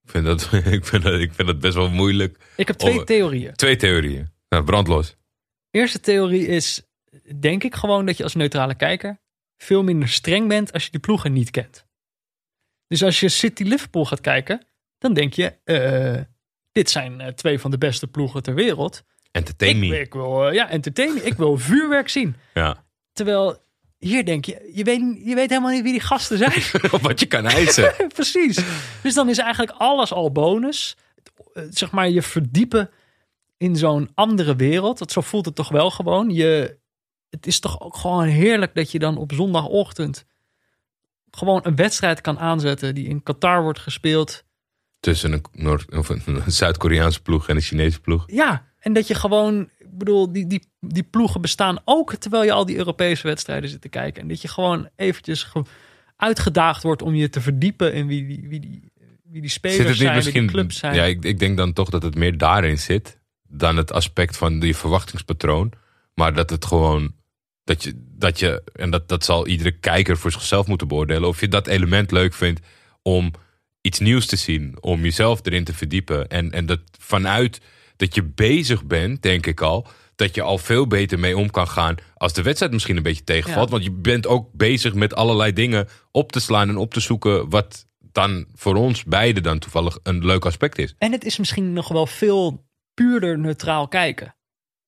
ik 0.04 0.10
vind, 0.10 0.26
dat, 0.26 0.42
ik, 0.78 0.86
vind 0.86 1.04
dat, 1.04 1.14
ik 1.20 1.34
vind 1.34 1.48
dat 1.48 1.60
best 1.60 1.74
wel 1.76 1.90
moeilijk. 1.90 2.54
Ik 2.56 2.68
heb 2.68 2.78
twee 2.78 3.04
theorieën. 3.04 3.54
Twee 3.54 3.76
theorieën. 3.76 4.30
Nou, 4.50 4.64
brandlos. 4.64 5.16
Eerste 5.72 6.00
theorie 6.00 6.48
is, 6.48 6.82
denk 7.40 7.64
ik 7.64 7.76
gewoon 7.76 8.06
dat 8.06 8.18
je 8.18 8.24
als 8.24 8.36
neutrale 8.36 8.76
kijker 8.76 9.20
veel 9.58 9.84
minder 9.84 10.10
streng 10.10 10.48
bent 10.48 10.74
als 10.74 10.84
je 10.84 10.92
die 10.92 11.00
ploegen 11.00 11.34
niet 11.34 11.52
kent. 11.52 11.86
Dus 12.88 13.04
als 13.04 13.20
je 13.20 13.30
City 13.30 13.64
Liverpool 13.64 14.06
gaat 14.06 14.22
kijken, 14.22 14.66
dan 14.98 15.14
denk 15.14 15.34
je, 15.34 15.54
eh, 15.64 16.22
dit 16.72 16.90
zijn 16.90 17.22
eh, 17.22 17.28
twee 17.28 17.60
van 17.60 17.72
de 17.72 17.78
beste 17.78 18.08
ploegen 18.08 18.44
ter 18.44 18.54
wereld. 18.54 19.04
Entertain 19.32 19.84
Ik, 19.84 19.92
ik 19.92 20.14
wil 20.14 20.48
eh, 20.48 20.54
ja, 20.54 20.70
entertainen, 20.70 21.26
ik 21.26 21.34
wil 21.34 21.58
vuurwerk 21.68 22.10
zien. 22.10 22.36
Ja. 22.54 22.86
Terwijl 23.14 23.58
hier 23.98 24.26
denk 24.26 24.46
je, 24.46 24.72
je 24.74 24.84
weet, 24.84 25.02
je 25.24 25.36
weet 25.36 25.50
helemaal 25.50 25.72
niet 25.72 25.84
wie 25.84 25.92
die 25.92 26.02
gasten 26.02 26.38
zijn. 26.38 26.64
Wat 27.02 27.20
je 27.20 27.26
kan 27.26 27.46
eisen. 27.46 27.94
Precies. 28.16 28.60
Dus 29.02 29.14
dan 29.14 29.30
is 29.30 29.38
eigenlijk 29.38 29.72
alles 29.78 30.14
al 30.14 30.32
bonus. 30.32 30.98
Zeg 31.70 31.92
maar 31.92 32.10
je 32.10 32.22
verdiepen 32.22 32.90
in 33.60 33.76
zo'n 33.76 34.10
andere 34.14 34.56
wereld. 34.56 35.00
Want 35.00 35.12
zo 35.12 35.22
voelt 35.22 35.46
het 35.46 35.56
toch 35.56 35.70
wel 35.70 35.92
gewoon. 35.92 36.30
Je, 36.30 36.78
het 37.30 37.48
is 37.48 37.60
toch 37.60 37.82
ook 37.82 37.96
gewoon 37.98 38.26
heerlijk 38.26 38.76
dat 38.76 38.92
je 38.92 39.00
dan 39.00 39.18
op 39.18 39.32
zondagochtend 39.34 40.26
gewoon 41.32 41.60
een 41.64 41.76
wedstrijd 41.76 42.22
kan 42.22 42.40
aanzetten 42.40 42.96
die 42.96 43.08
in 43.08 43.24
Qatar 43.24 43.62
wordt 43.64 43.80
gespeeld. 43.80 44.44
Tussen 45.00 45.32
een, 45.34 45.44
Noord- 45.52 45.96
of 45.96 46.10
een, 46.10 46.22
Zuid-Koreaanse 46.52 47.22
ploeg 47.22 47.48
en 47.50 47.56
een 47.56 47.62
Chinese 47.62 48.00
ploeg. 48.00 48.24
Ja, 48.28 48.68
en 48.80 48.94
dat 48.94 49.08
je 49.08 49.16
gewoon, 49.16 49.70
ik 49.78 49.98
bedoel, 49.98 50.32
die, 50.32 50.48
die, 50.48 50.64
die 50.80 51.04
ploegen 51.04 51.42
bestaan 51.42 51.78
ook 51.86 52.16
terwijl 52.16 52.44
je 52.44 52.52
al 52.52 52.66
die 52.66 52.78
Europese 52.78 53.28
wedstrijden 53.28 53.70
zit 53.70 53.82
te 53.82 53.90
kijken. 53.90 54.22
En 54.22 54.28
dat 54.28 54.42
je 54.42 54.48
gewoon 54.48 54.90
eventjes 54.96 55.44
ge- 55.44 55.64
uitgedaagd 56.16 56.84
wordt 56.84 57.02
om 57.02 57.16
je 57.16 57.30
te 57.30 57.42
verdiepen 57.42 57.94
in 57.94 58.08
wie 58.08 58.28
die, 58.28 58.46
wie 58.50 58.60
die, 58.60 58.92
wie 59.24 59.42
die 59.42 59.50
spelers 59.50 59.78
Zit 59.78 59.88
het 59.88 59.98
niet 59.98 60.06
zijn, 60.08 60.16
misschien... 60.16 60.48
clubs 60.48 60.78
zijn. 60.78 60.96
Ja, 60.96 61.04
ik, 61.04 61.24
ik 61.26 61.40
denk 61.40 61.58
dan 61.58 61.74
toch 61.74 61.90
dat 61.90 62.04
het 62.04 62.16
meer 62.16 62.38
daarin 62.38 62.78
zit. 62.78 63.19
Dan 63.52 63.78
het 63.78 63.92
aspect 63.92 64.38
van 64.38 64.60
die 64.60 64.76
verwachtingspatroon. 64.76 65.72
Maar 66.14 66.34
dat 66.34 66.50
het 66.50 66.66
gewoon... 66.66 67.18
Dat 67.64 67.84
je, 67.84 67.94
dat 67.96 68.40
je 68.40 68.64
en 68.74 68.90
dat, 68.90 69.10
dat 69.10 69.26
zal 69.26 69.48
iedere 69.48 69.72
kijker 69.72 70.18
voor 70.18 70.32
zichzelf 70.32 70.68
moeten 70.68 70.88
beoordelen. 70.88 71.28
Of 71.28 71.40
je 71.40 71.48
dat 71.48 71.68
element 71.68 72.12
leuk 72.12 72.34
vindt 72.34 72.62
om 73.02 73.32
iets 73.82 74.00
nieuws 74.00 74.26
te 74.26 74.36
zien. 74.36 74.78
Om 74.82 75.02
jezelf 75.02 75.40
erin 75.44 75.64
te 75.64 75.74
verdiepen. 75.74 76.28
En, 76.30 76.52
en 76.52 76.66
dat 76.66 76.80
vanuit 77.00 77.62
dat 77.96 78.16
je 78.16 78.24
bezig 78.24 78.86
bent, 78.86 79.22
denk 79.22 79.46
ik 79.46 79.62
al... 79.62 79.88
dat 80.16 80.36
je 80.36 80.42
al 80.42 80.58
veel 80.58 80.88
beter 80.88 81.20
mee 81.20 81.38
om 81.38 81.50
kan 81.50 81.68
gaan... 81.68 81.96
als 82.16 82.34
de 82.34 82.42
wedstrijd 82.42 82.72
misschien 82.74 82.98
een 82.98 83.04
beetje 83.04 83.24
tegenvalt. 83.24 83.66
Ja. 83.66 83.72
Want 83.72 83.84
je 83.84 83.92
bent 83.92 84.28
ook 84.28 84.54
bezig 84.54 84.94
met 84.94 85.16
allerlei 85.16 85.54
dingen 85.54 85.88
op 86.12 86.32
te 86.32 86.40
slaan 86.40 86.70
en 86.70 86.78
op 86.78 86.94
te 86.94 87.00
zoeken... 87.00 87.50
wat 87.50 87.88
dan 88.12 88.46
voor 88.54 88.76
ons 88.76 89.04
beiden 89.04 89.44
dan 89.44 89.60
toevallig 89.60 90.00
een 90.04 90.26
leuk 90.26 90.46
aspect 90.46 90.78
is. 90.78 90.96
En 90.98 91.12
het 91.12 91.26
is 91.26 91.38
misschien 91.38 91.74
nog 91.74 91.88
wel 91.88 92.08
veel 92.08 92.68
puurder 93.04 93.40
neutraal 93.40 93.88
kijken. 93.88 94.36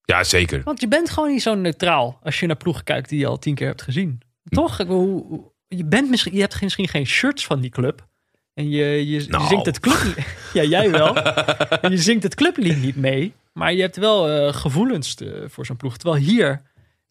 Ja, 0.04 0.24
zeker. 0.24 0.62
Want 0.64 0.82
je 0.82 0.88
bent 0.88 1.10
gewoon 1.10 1.30
niet 1.32 1.42
zo 1.42 1.56
neutraal 1.56 2.20
als 2.24 2.40
je 2.40 2.48
naar 2.48 2.56
ploegen 2.58 2.84
kijkt 2.84 3.10
die 3.10 3.20
je 3.20 3.26
al 3.28 3.40
tien 3.40 3.56
keer 3.56 3.68
hebt 3.68 3.82
gezien. 3.82 4.22
Toch? 4.50 4.80
Ik 4.80 4.88
bedoel, 4.88 5.06
hoe- 5.08 5.26
hoe- 5.28 5.52
je, 5.68 5.86
bent 5.86 6.10
misschien, 6.10 6.34
je 6.34 6.40
hebt 6.40 6.62
misschien 6.62 6.88
geen 6.88 7.06
shirts 7.06 7.46
van 7.46 7.60
die 7.60 7.70
club. 7.70 8.08
En 8.54 8.70
je, 8.70 8.86
je, 8.86 9.06
je 9.22 9.28
Nou. 9.30 9.48
zingt 9.48 9.66
het 9.66 9.80
club... 9.80 10.16
ja, 10.54 10.64
jij 10.64 10.92
wel. 10.92 11.16
en 11.82 11.92
je 11.92 11.98
zingt 11.98 12.24
het 12.24 12.36
clublied 12.36 12.82
niet 12.82 12.96
mee. 12.96 13.34
Maar 13.54 13.74
je 13.74 13.82
hebt 13.82 13.98
wel 13.98 14.30
eh, 14.30 14.54
gevoelens 14.54 15.14
te- 15.14 15.46
voor 15.50 15.66
zo'n 15.66 15.78
ploeg. 15.78 15.98
Terwijl 15.98 16.22
hier, 16.24 16.62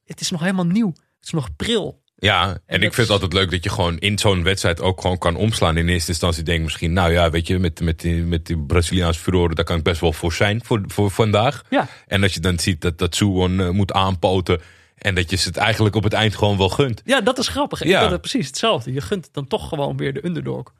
het 0.04 0.20
is 0.20 0.30
nog 0.30 0.40
helemaal 0.40 0.66
nieuw. 0.66 0.88
Het 0.92 1.24
is 1.26 1.30
nog 1.30 1.56
pril. 1.56 2.02
Ja, 2.20 2.46
en, 2.48 2.52
dat 2.66 2.74
ik 2.74 2.80
vind 2.80 2.92
is- 2.96 2.98
het 2.98 3.10
altijd 3.10 3.32
leuk 3.32 3.50
dat 3.50 3.64
je 3.64 3.70
gewoon 3.70 3.98
in 3.98 4.18
zo'n 4.18 4.42
wedstrijd 4.42 4.80
ook 4.80 5.00
gewoon 5.00 5.18
kan 5.18 5.36
omslaan. 5.36 5.76
In 5.76 5.88
eerste 5.88 6.10
instantie 6.10 6.42
denk 6.42 6.58
ik 6.58 6.64
misschien, 6.64 6.92
nou 6.92 7.12
ja, 7.12 7.30
weet 7.30 7.46
je, 7.46 7.58
met, 7.58 7.80
met, 7.80 8.00
die, 8.00 8.22
met 8.22 8.46
die 8.46 8.58
Braziliaanse 8.58 9.20
furoren, 9.20 9.54
daar 9.56 9.64
kan 9.64 9.76
ik 9.78 9.82
best 9.82 10.00
wel 10.00 10.12
voor 10.12 10.32
zijn 10.32 10.64
voor, 10.64 10.82
voor 10.86 11.10
vandaag. 11.10 11.62
Ja. 11.70 11.88
En 12.06 12.22
als 12.22 12.34
je 12.34 12.40
dan 12.40 12.58
ziet 12.58 12.80
dat, 12.80 12.98
dat 12.98 13.14
Suwon 13.14 13.60
eh, 13.60 13.68
moet 13.70 13.92
aanpoten 13.92 14.60
en 14.94 15.14
dat 15.14 15.30
je 15.30 15.36
ze 15.36 15.48
het 15.48 15.56
eigenlijk 15.56 15.94
op 15.94 16.02
het 16.02 16.12
eind 16.12 16.36
gewoon 16.36 16.56
wel 16.56 16.68
gunt. 16.68 17.02
Ja, 17.04 17.20
dat 17.20 17.38
is 17.38 17.48
grappig. 17.48 17.82
Ik 17.82 17.88
Ja. 17.88 18.00
had 18.00 18.10
het 18.10 18.20
precies 18.20 18.46
hetzelfde. 18.46 18.92
Je 18.92 19.00
gunt 19.00 19.24
het 19.24 19.34
dan 19.34 19.46
toch 19.46 19.68
gewoon 19.68 19.96
weer 19.96 20.12
de 20.14 20.24
underdog. 20.24 20.74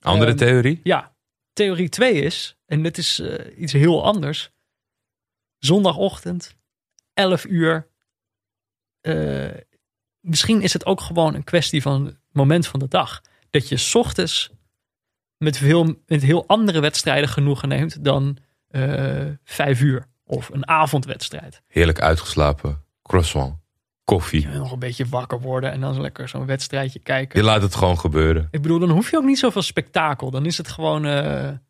Andere 0.00 0.30
Ehm, 0.30 0.38
theorie? 0.38 0.80
Ja, 0.82 1.16
theorie 1.52 1.88
2 1.88 2.12
is, 2.12 2.56
en 2.66 2.82
dit 2.82 2.98
is 2.98 3.18
eh, 3.18 3.60
iets 3.62 3.72
heel 3.72 4.04
anders. 4.04 4.50
Zondagochtend, 5.58 6.56
11 7.14 7.44
uur. 7.44 7.88
Eh, 9.00 9.44
misschien 10.26 10.62
is 10.62 10.72
het 10.72 10.86
ook 10.86 11.00
gewoon 11.00 11.34
een 11.34 11.44
kwestie 11.44 11.82
van 11.82 12.04
het 12.04 12.16
moment 12.32 12.66
van 12.66 12.80
de 12.80 12.88
dag. 12.88 13.22
Dat 13.50 13.68
je 13.68 13.76
's 13.76 13.94
ochtends 13.94 14.50
met, 15.36 15.56
veel, 15.56 15.94
met 16.06 16.22
heel 16.22 16.46
andere 16.46 16.80
wedstrijden 16.80 17.28
genoegen 17.28 17.68
neemt 17.68 18.04
dan 18.04 18.38
eh 18.68 19.26
vijf 19.44 19.80
uur. 19.80 20.06
Of 20.24 20.48
een 20.48 20.68
avondwedstrijd. 20.68 21.62
Heerlijk 21.66 22.00
uitgeslapen, 22.00 22.82
croissant, 23.02 23.54
koffie. 24.04 24.40
Je 24.40 24.48
wil 24.48 24.58
nog 24.58 24.72
een 24.72 24.78
beetje 24.78 25.06
wakker 25.06 25.40
worden 25.40 25.70
en 25.70 25.80
dan 25.80 26.00
lekker 26.00 26.28
zo'n 26.28 26.46
wedstrijdje 26.46 26.98
kijken. 26.98 27.38
Je 27.38 27.44
laat 27.44 27.62
het 27.62 27.74
gewoon 27.74 27.98
gebeuren. 27.98 28.48
Ik 28.50 28.62
bedoel, 28.62 28.78
dan 28.78 28.90
hoef 28.90 29.10
je 29.10 29.16
ook 29.16 29.24
niet 29.24 29.38
zoveel 29.38 29.62
spektakel. 29.62 30.30
Dan 30.30 30.46
is 30.46 30.56
het 30.56 30.68
gewoon 30.68 31.04
eh, 31.04 31.44
een 31.44 31.60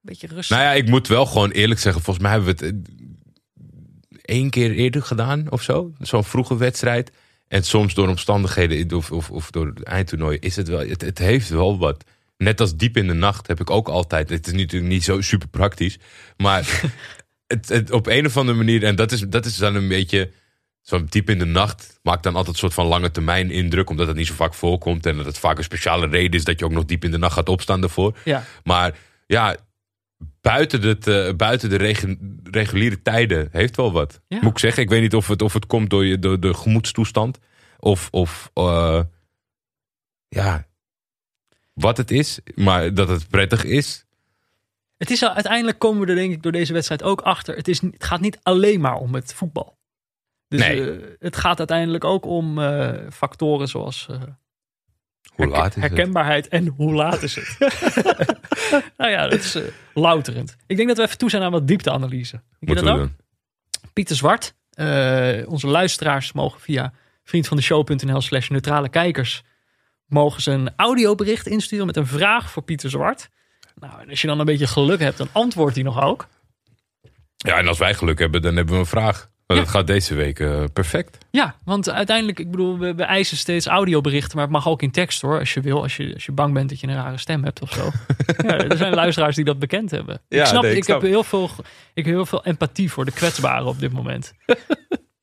beetje 0.00 0.26
rustig. 0.26 0.56
Nou 0.56 0.68
ja, 0.68 0.72
ik 0.74 0.88
moet 0.88 1.08
wel 1.08 1.26
gewoon 1.26 1.50
eerlijk 1.50 1.80
zeggen, 1.80 2.02
volgens 2.02 2.26
mij 2.26 2.34
hebben 2.34 2.56
we 2.56 2.66
het 2.66 2.74
eh, 2.74 4.36
één 4.36 4.50
keer 4.50 4.70
eerder 4.70 5.02
gedaan 5.02 5.50
of 5.50 5.62
zo. 5.62 5.92
Zo'n 5.98 6.24
vroege 6.24 6.56
wedstrijd. 6.56 7.12
En 7.48 7.62
soms 7.62 7.94
door 7.94 8.08
omstandigheden 8.08 8.96
of, 8.96 9.10
of, 9.10 9.30
of 9.30 9.50
door 9.50 9.66
het 9.66 9.82
eindtoernooi 9.82 10.38
is 10.40 10.56
het 10.56 10.68
wel, 10.68 10.88
het, 10.88 11.00
het 11.00 11.18
heeft 11.18 11.48
wel 11.48 11.78
wat. 11.78 12.04
Net 12.36 12.60
als 12.60 12.76
diep 12.76 12.96
in 12.96 13.06
de 13.06 13.12
nacht 13.14 13.46
heb 13.46 13.60
ik 13.60 13.70
ook 13.70 13.88
altijd. 13.88 14.28
Het 14.28 14.46
is 14.46 14.52
natuurlijk 14.52 14.92
niet 14.92 15.04
zo 15.04 15.20
super 15.20 15.48
praktisch. 15.48 15.98
Maar 16.36 16.82
het, 17.46 17.68
het, 17.68 17.90
op 17.90 18.06
een 18.06 18.26
of 18.26 18.36
andere 18.36 18.58
manier, 18.58 18.84
en 18.84 18.96
dat 18.96 19.12
is, 19.12 19.20
dat 19.20 19.44
is 19.44 19.56
dan 19.56 19.74
een 19.74 19.88
beetje. 19.88 20.30
Zo'n 20.80 21.06
diep 21.08 21.30
in 21.30 21.38
de 21.38 21.44
nacht 21.44 21.98
maakt 22.02 22.22
dan 22.22 22.36
altijd 22.36 22.54
een 22.54 22.60
soort 22.60 22.74
van 22.74 22.86
lange 22.86 23.10
termijn 23.10 23.50
indruk. 23.50 23.90
Omdat 23.90 24.06
het 24.06 24.16
niet 24.16 24.26
zo 24.26 24.34
vaak 24.34 24.54
voorkomt. 24.54 25.06
En 25.06 25.16
dat 25.16 25.26
het 25.26 25.38
vaak 25.38 25.58
een 25.58 25.64
speciale 25.64 26.06
reden 26.06 26.38
is 26.38 26.44
dat 26.44 26.58
je 26.58 26.64
ook 26.64 26.72
nog 26.72 26.84
diep 26.84 27.04
in 27.04 27.10
de 27.10 27.18
nacht 27.18 27.34
gaat 27.34 27.48
opstaan 27.48 27.80
daarvoor. 27.80 28.16
Ja. 28.24 28.44
Maar 28.64 28.96
ja, 29.26 29.56
buiten, 30.40 30.82
het, 30.82 31.06
eh, 31.06 31.34
buiten 31.34 31.68
de 31.70 31.76
regu- 31.76 32.18
reguliere 32.42 33.02
tijden 33.02 33.48
heeft 33.52 33.76
wel 33.76 33.92
wat. 33.92 34.20
Ja. 34.28 34.38
Moet 34.40 34.50
ik 34.50 34.58
zeggen. 34.58 34.82
Ik 34.82 34.88
weet 34.88 35.00
niet 35.02 35.14
of 35.14 35.28
het, 35.28 35.42
of 35.42 35.52
het 35.52 35.66
komt 35.66 35.90
door, 35.90 36.04
je, 36.04 36.18
door 36.18 36.40
de 36.40 36.54
gemoedstoestand. 36.54 37.38
Of, 37.78 38.08
of 38.10 38.50
eh, 38.54 39.00
ja, 40.28 40.66
wat 41.72 41.96
het 41.96 42.10
is. 42.10 42.40
Maar 42.54 42.94
dat 42.94 43.08
het 43.08 43.28
prettig 43.28 43.64
is. 43.64 44.04
Het 44.96 45.10
is 45.10 45.22
al, 45.22 45.30
uiteindelijk 45.30 45.78
komen 45.78 46.00
we 46.02 46.06
er 46.06 46.14
denk 46.14 46.32
ik 46.32 46.42
door 46.42 46.52
deze 46.52 46.72
wedstrijd 46.72 47.02
ook 47.02 47.20
achter. 47.20 47.56
Het, 47.56 47.68
is, 47.68 47.80
het 47.80 48.04
gaat 48.04 48.20
niet 48.20 48.38
alleen 48.42 48.80
maar 48.80 48.96
om 48.96 49.14
het 49.14 49.34
voetbal. 49.34 49.78
Dus 50.48 50.60
Nee. 50.60 50.90
eh, 50.90 51.06
het 51.18 51.36
gaat 51.36 51.58
uiteindelijk 51.58 52.04
ook 52.04 52.24
om 52.26 52.60
factoren 53.10 53.68
zoals 53.68 54.08
Hoe 55.36 55.46
laat 55.46 55.76
is 55.76 55.82
het? 55.82 55.84
herkenbaarheid 55.84 56.48
en 56.48 56.66
hoe 56.66 56.92
laat 56.94 57.22
is 57.22 57.34
het? 57.34 57.56
nou 58.96 59.10
ja, 59.10 59.28
dat 59.28 59.38
is 59.38 59.54
eh, 59.54 59.62
louterend. 59.94 60.56
Ik 60.66 60.76
denk 60.76 60.88
dat 60.88 60.96
we 60.96 61.02
even 61.02 61.18
toe 61.18 61.30
zijn 61.30 61.42
aan 61.42 61.50
wat 61.52 61.66
diepteanalyse. 61.66 62.42
Moeten 62.58 62.84
dat 62.84 62.94
we 62.94 63.00
doen. 63.00 63.16
Pieter 63.92 64.16
Zwart. 64.16 64.54
eh, 64.70 65.48
onze 65.48 65.66
luisteraars 65.66 66.32
mogen 66.32 66.60
via 66.60 66.92
vriendvandeshow.nl 67.24 68.20
slash 68.20 68.48
neutrale 68.48 68.88
kijkers 68.88 69.42
mogen 70.06 70.42
ze 70.42 70.50
een 70.50 70.70
audiobericht 70.76 71.46
insturen 71.46 71.86
met 71.86 71.96
een 71.96 72.06
vraag 72.06 72.50
voor 72.50 72.62
Pieter 72.62 72.90
Zwart. 72.90 73.28
Nou, 73.74 74.00
en 74.00 74.10
als 74.10 74.20
je 74.20 74.26
dan 74.26 74.38
een 74.38 74.44
beetje 74.46 74.66
geluk 74.66 75.00
hebt, 75.00 75.18
dan 75.18 75.28
antwoordt 75.32 75.74
hij 75.74 75.84
nog 75.84 76.02
ook. 76.02 76.28
Ja, 77.36 77.58
en 77.58 77.68
als 77.68 77.78
wij 77.78 77.94
geluk 77.94 78.18
hebben, 78.18 78.42
dan 78.42 78.56
hebben 78.56 78.74
we 78.74 78.80
een 78.80 78.86
vraag. 78.86 79.30
Maar 79.46 79.56
Ja. 79.56 79.62
dat 79.62 79.72
gaat 79.72 79.86
deze 79.86 80.14
week 80.14 80.40
eh, 80.40 80.64
perfect. 80.72 81.18
Ja, 81.30 81.56
want 81.64 81.90
uiteindelijk, 81.90 82.38
ik 82.38 82.50
bedoel, 82.50 82.78
we, 82.78 82.94
we 82.94 83.02
eisen 83.02 83.36
steeds 83.36 83.66
audioberichten, 83.66 84.36
maar 84.36 84.44
het 84.44 84.54
mag 84.54 84.68
ook 84.68 84.82
in 84.82 84.90
tekst 84.90 85.22
hoor, 85.22 85.38
als 85.38 85.54
je 85.54 85.60
wil. 85.60 85.82
Als 85.82 85.96
je, 85.96 86.14
als 86.14 86.24
je 86.26 86.32
bang 86.32 86.54
bent 86.54 86.68
dat 86.68 86.80
je 86.80 86.86
een 86.86 86.94
rare 86.94 87.18
stem 87.18 87.44
hebt 87.44 87.60
of 87.62 87.72
zo. 87.72 87.82
ja, 88.46 88.58
er 88.58 88.76
zijn 88.76 88.94
luisteraars 88.94 89.36
die 89.36 89.44
dat 89.44 89.58
bekend 89.58 89.90
hebben. 89.90 90.20
Ja, 90.28 90.40
ik 90.40 90.46
snap, 90.46 90.62
nee, 90.62 90.70
ik 90.70 90.76
ik, 90.76 90.84
snap. 90.84 91.00
heb 91.00 91.10
heel 91.10 91.24
veel, 91.24 91.50
ik 91.94 92.04
heb 92.04 92.14
heel 92.14 92.26
veel 92.26 92.44
empathie 92.44 92.90
voor 92.90 93.04
de 93.04 93.12
kwetsbaren 93.12 93.66
op 93.66 93.78
dit 93.80 93.92
moment. 93.92 94.32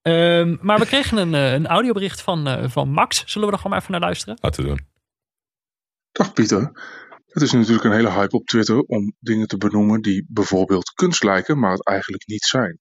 Ehm, 0.01 0.55
maar 0.61 0.79
we 0.79 0.85
kregen 0.85 1.17
een, 1.17 1.33
eh, 1.33 1.53
een 1.53 1.67
audiobericht 1.67 2.21
van, 2.21 2.47
eh, 2.47 2.69
van 2.69 2.89
Max. 2.89 3.23
Zullen 3.25 3.47
we 3.47 3.53
er 3.53 3.59
gewoon 3.61 3.77
even 3.77 3.91
naar 3.91 3.99
luisteren? 4.01 4.37
Laten 4.41 4.63
we 4.63 4.69
doen. 4.69 4.79
Dag 6.11 6.33
Pieter. 6.33 6.71
Het 7.27 7.43
is 7.43 7.51
natuurlijk 7.51 7.83
een 7.83 7.91
hele 7.91 8.11
hype 8.11 8.35
op 8.35 8.45
Twitter 8.45 8.79
om 8.79 9.13
dingen 9.19 9.47
te 9.47 9.57
benoemen 9.57 10.01
die 10.01 10.25
bijvoorbeeld 10.29 10.91
kunst 10.93 11.23
lijken, 11.23 11.59
maar 11.59 11.71
het 11.71 11.85
eigenlijk 11.87 12.27
niet 12.27 12.43
zijn. 12.43 12.79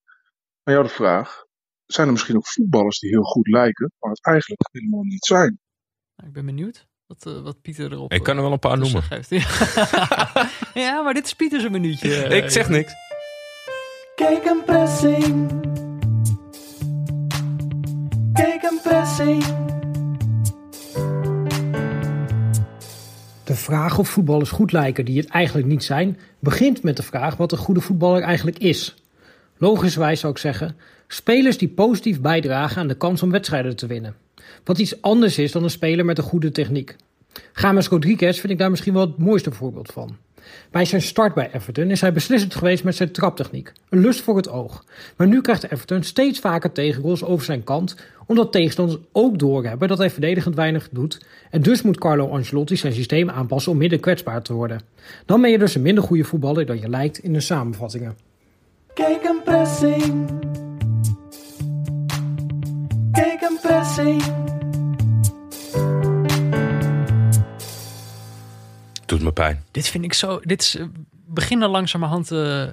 Maar 0.65 0.75
jou 0.75 0.87
de 0.87 0.93
vraag, 0.93 1.45
zijn 1.87 2.07
er 2.07 2.13
misschien 2.13 2.37
ook 2.37 2.47
voetballers 2.47 2.99
die 2.99 3.11
heel 3.11 3.23
goed 3.23 3.49
lijken, 3.49 3.93
maar 3.99 4.11
het 4.11 4.25
eigenlijk 4.25 4.61
helemaal 4.73 5.03
niet 5.03 5.25
zijn? 5.25 5.59
Nou, 6.17 6.29
ik 6.29 6.35
ben 6.35 6.47
benieuwd 6.47 6.87
wat, 7.07 7.27
eh, 7.27 7.43
wat 7.43 7.61
Pieter 7.63 7.93
erop 7.93 8.13
Ik 8.13 8.23
kan 8.23 8.37
er 8.37 8.43
wel 8.43 8.53
een 8.53 8.59
paar 8.59 8.73
eh, 8.73 8.79
noemen. 8.79 9.03
ja, 10.85 11.03
maar 11.03 11.15
dit 11.15 11.25
is 11.27 11.35
Pieter 11.35 11.61
zijn 11.61 11.73
minuutje. 11.73 12.23
eh. 12.25 12.37
Ik 12.43 12.51
zeg 12.51 12.69
niks. 12.69 12.93
Kijk 14.15 14.45
een 14.45 14.63
pressing. 14.65 15.61
Kijk 18.33 18.63
een 18.63 18.81
pressing. 18.83 19.45
De 23.45 23.55
vraag 23.55 23.99
of 23.99 24.09
voetballers 24.09 24.51
goed 24.51 24.73
lijken 24.73 25.05
die 25.05 25.19
het 25.21 25.29
eigenlijk 25.29 25.67
niet 25.67 25.85
zijn, 25.85 26.19
begint 26.39 26.83
met 26.83 26.97
de 26.97 27.03
vraag 27.03 27.37
wat 27.37 27.53
een 27.53 27.59
goede 27.59 27.81
voetballer 27.81 28.23
eigenlijk 28.23 28.59
is. 28.59 29.02
Logischwijs 29.63 30.21
zou 30.21 30.33
ik 30.33 30.39
zeggen, 30.39 30.77
spelers 31.09 31.59
die 31.59 31.69
positief 31.69 32.21
bijdragen 32.21 32.81
aan 32.81 32.89
de 32.89 32.97
kans 32.97 33.23
om 33.23 33.31
wedstrijden 33.31 33.77
te 33.77 33.87
winnen. 33.87 34.15
Wat 34.65 34.79
iets 34.79 35.03
anders 35.03 35.39
is 35.39 35.53
dan 35.53 35.63
een 35.63 35.71
speler 35.71 36.05
met 36.05 36.19
een 36.19 36.25
goede 36.25 36.51
techniek. 36.51 36.97
James 37.55 37.89
Rodriguez 37.89 38.41
vind 38.41 38.53
ik 38.53 38.59
daar 38.59 38.71
misschien 38.71 38.93
wel 38.93 39.07
het 39.07 39.19
mooiste 39.19 39.53
voorbeeld 39.53 39.93
van. 39.93 40.17
Bij 40.71 40.85
zijn 40.85 41.03
start 41.03 41.35
bij 41.35 41.51
Everton 41.53 41.91
is 41.91 42.01
hij 42.01 42.13
beslissend 42.13 42.55
geweest 42.55 42.85
met 42.85 42.97
zijn 42.97 43.13
traptechniek. 43.13 43.73
Een 43.89 44.01
lust 44.01 44.21
voor 44.21 44.37
het 44.37 44.49
oog. 44.49 44.85
Maar 45.17 45.27
nu 45.27 45.41
krijgt 45.41 45.71
Everton 45.71 46.03
steeds 46.03 46.39
vaker 46.39 46.73
tegengoals 46.73 47.25
over 47.25 47.45
zijn 47.45 47.65
kant, 47.65 47.97
omdat 48.27 48.53
tegenstanders 48.53 48.99
ook 49.13 49.39
doorhebben 49.39 49.89
dat 49.89 49.99
hij 49.99 50.11
verdedigend 50.11 50.55
weinig 50.55 50.89
doet. 50.91 51.21
En 51.51 51.63
dus 51.63 51.83
moet 51.83 51.99
Carlo 51.99 52.29
Ancelotti 52.29 52.77
zijn 52.77 52.93
systeem 52.93 53.31
aanpassen 53.31 53.73
om 53.73 53.79
minder 53.79 54.01
kwetsbaar 54.01 54.43
te 54.43 54.53
worden. 54.53 54.81
Dan 55.27 55.41
ben 55.41 55.51
je 55.51 55.59
dus 55.59 55.75
een 55.75 55.83
minder 55.83 56.05
goede 56.05 56.25
voetballer 56.25 56.67
dan 56.67 56.81
je 56.81 56.89
lijkt 56.89 57.19
in 57.19 57.33
de 57.33 57.41
samenvattingen. 57.41 58.32
Kijk 58.95 59.25
een 59.25 59.43
pressing. 59.45 60.41
Kijk 63.13 63.41
een 63.41 63.59
pressing. 63.63 64.23
Doet 69.07 69.23
me 69.23 69.33
pijn. 69.33 69.65
Dit 69.71 69.89
vind 69.89 70.05
ik 70.05 70.15
zo. 70.15 70.41
Dit 70.41 70.63
is, 70.63 70.77
eh, 70.77 70.87
beginnen 71.11 71.69
langzamerhand 71.69 72.31
eh, 72.31 72.69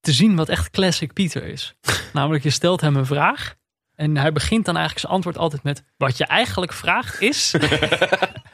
te 0.00 0.12
zien 0.12 0.36
wat 0.36 0.48
echt 0.48 0.70
classic 0.70 1.12
Pieter 1.12 1.42
is. 1.42 1.74
Namelijk, 2.12 2.44
je 2.44 2.50
stelt 2.50 2.80
hem 2.80 2.96
een 2.96 3.06
vraag. 3.06 3.54
En 3.94 4.16
hij 4.16 4.32
begint 4.32 4.64
dan 4.64 4.76
eigenlijk 4.76 5.06
zijn 5.06 5.14
antwoord 5.14 5.38
altijd 5.38 5.62
met: 5.62 5.84
Wat 5.96 6.16
je 6.16 6.26
eigenlijk 6.26 6.72
vraagt 6.72 7.20
is. 7.20 7.50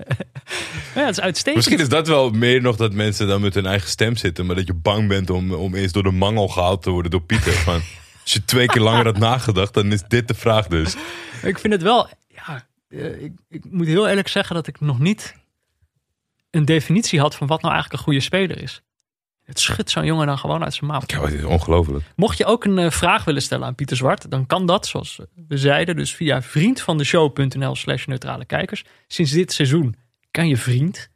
ja, 0.95 1.05
het 1.05 1.17
is 1.17 1.21
uitstekend. 1.21 1.57
Misschien 1.57 1.81
is 1.81 1.89
dat 1.89 2.07
wel 2.07 2.31
meer 2.31 2.63
nog 2.63 2.77
dat 2.77 2.93
mensen 2.93 3.27
dan 3.27 3.41
met 3.41 3.55
hun 3.55 3.67
eigen 3.67 3.89
stem 3.89 4.17
zitten. 4.17 4.47
Maar 4.47 4.57
dat 4.57 4.67
je 4.67 4.75
bang 4.75 5.09
bent 5.09 5.31
om, 5.31 5.53
om 5.53 5.75
eens 5.75 5.93
door 5.93 6.03
de 6.03 6.11
mangel 6.11 6.49
gehaald 6.49 6.83
te 6.83 6.91
worden 6.91 7.11
door 7.11 7.23
Pieter. 7.23 7.53
Van, 7.53 7.81
als 8.23 8.33
je 8.33 8.45
twee 8.45 8.67
keer 8.67 8.83
langer 8.83 9.05
had 9.05 9.19
nagedacht, 9.19 9.75
dan 9.75 9.93
is 9.93 10.03
dit 10.09 10.29
de 10.29 10.35
vraag 10.35 10.67
dus. 10.67 10.95
Ik 11.43 11.59
vind 11.59 11.73
het 11.73 11.83
wel. 11.83 12.09
Ja, 12.29 12.67
eh, 12.89 13.23
ik, 13.23 13.33
ik 13.49 13.65
moet 13.71 13.87
heel 13.87 14.09
eerlijk 14.09 14.29
zeggen 14.29 14.55
dat 14.55 14.67
ik 14.67 14.81
nog 14.81 14.99
niet 14.99 15.35
een 16.51 16.65
definitie 16.65 17.21
had 17.21 17.35
van 17.35 17.47
wat 17.47 17.63
nou 17.63 17.73
eigenlijk 17.75 18.03
een 18.03 18.09
goede 18.09 18.25
speler 18.25 18.63
is. 18.63 18.83
Het 19.43 19.61
schudt 19.61 19.91
zo'n 19.91 20.05
jongen 20.05 20.27
dan 20.27 20.39
gewoon 20.39 20.65
uit 20.65 20.75
zijn 20.75 20.91
mouw. 20.91 21.01
Ja, 21.07 21.21
het 21.21 21.33
is 21.33 21.45
ongelooflijk. 21.45 22.05
Mocht 22.17 22.39
je 22.39 22.45
ook 22.45 22.65
een 22.65 22.79
eh, 22.79 22.91
vraag 22.91 23.25
willen 23.25 23.43
stellen 23.43 23.67
aan 23.67 23.75
Pieter 23.75 23.97
Zwart, 23.97 24.31
dan 24.31 24.47
kan 24.47 24.67
dat, 24.67 24.87
zoals 24.87 25.21
we 25.49 25.57
zeiden, 25.57 25.97
dus 25.97 26.15
via 26.15 26.43
vriendvandeshow.nl 26.43 27.77
slash 27.77 28.07
neutrale 28.07 28.45
kijkers. 28.45 28.85
Sinds 29.07 29.31
dit 29.31 29.53
seizoen 29.53 29.97
kan 30.33 30.49
je 30.49 30.57
vriend 30.57 31.11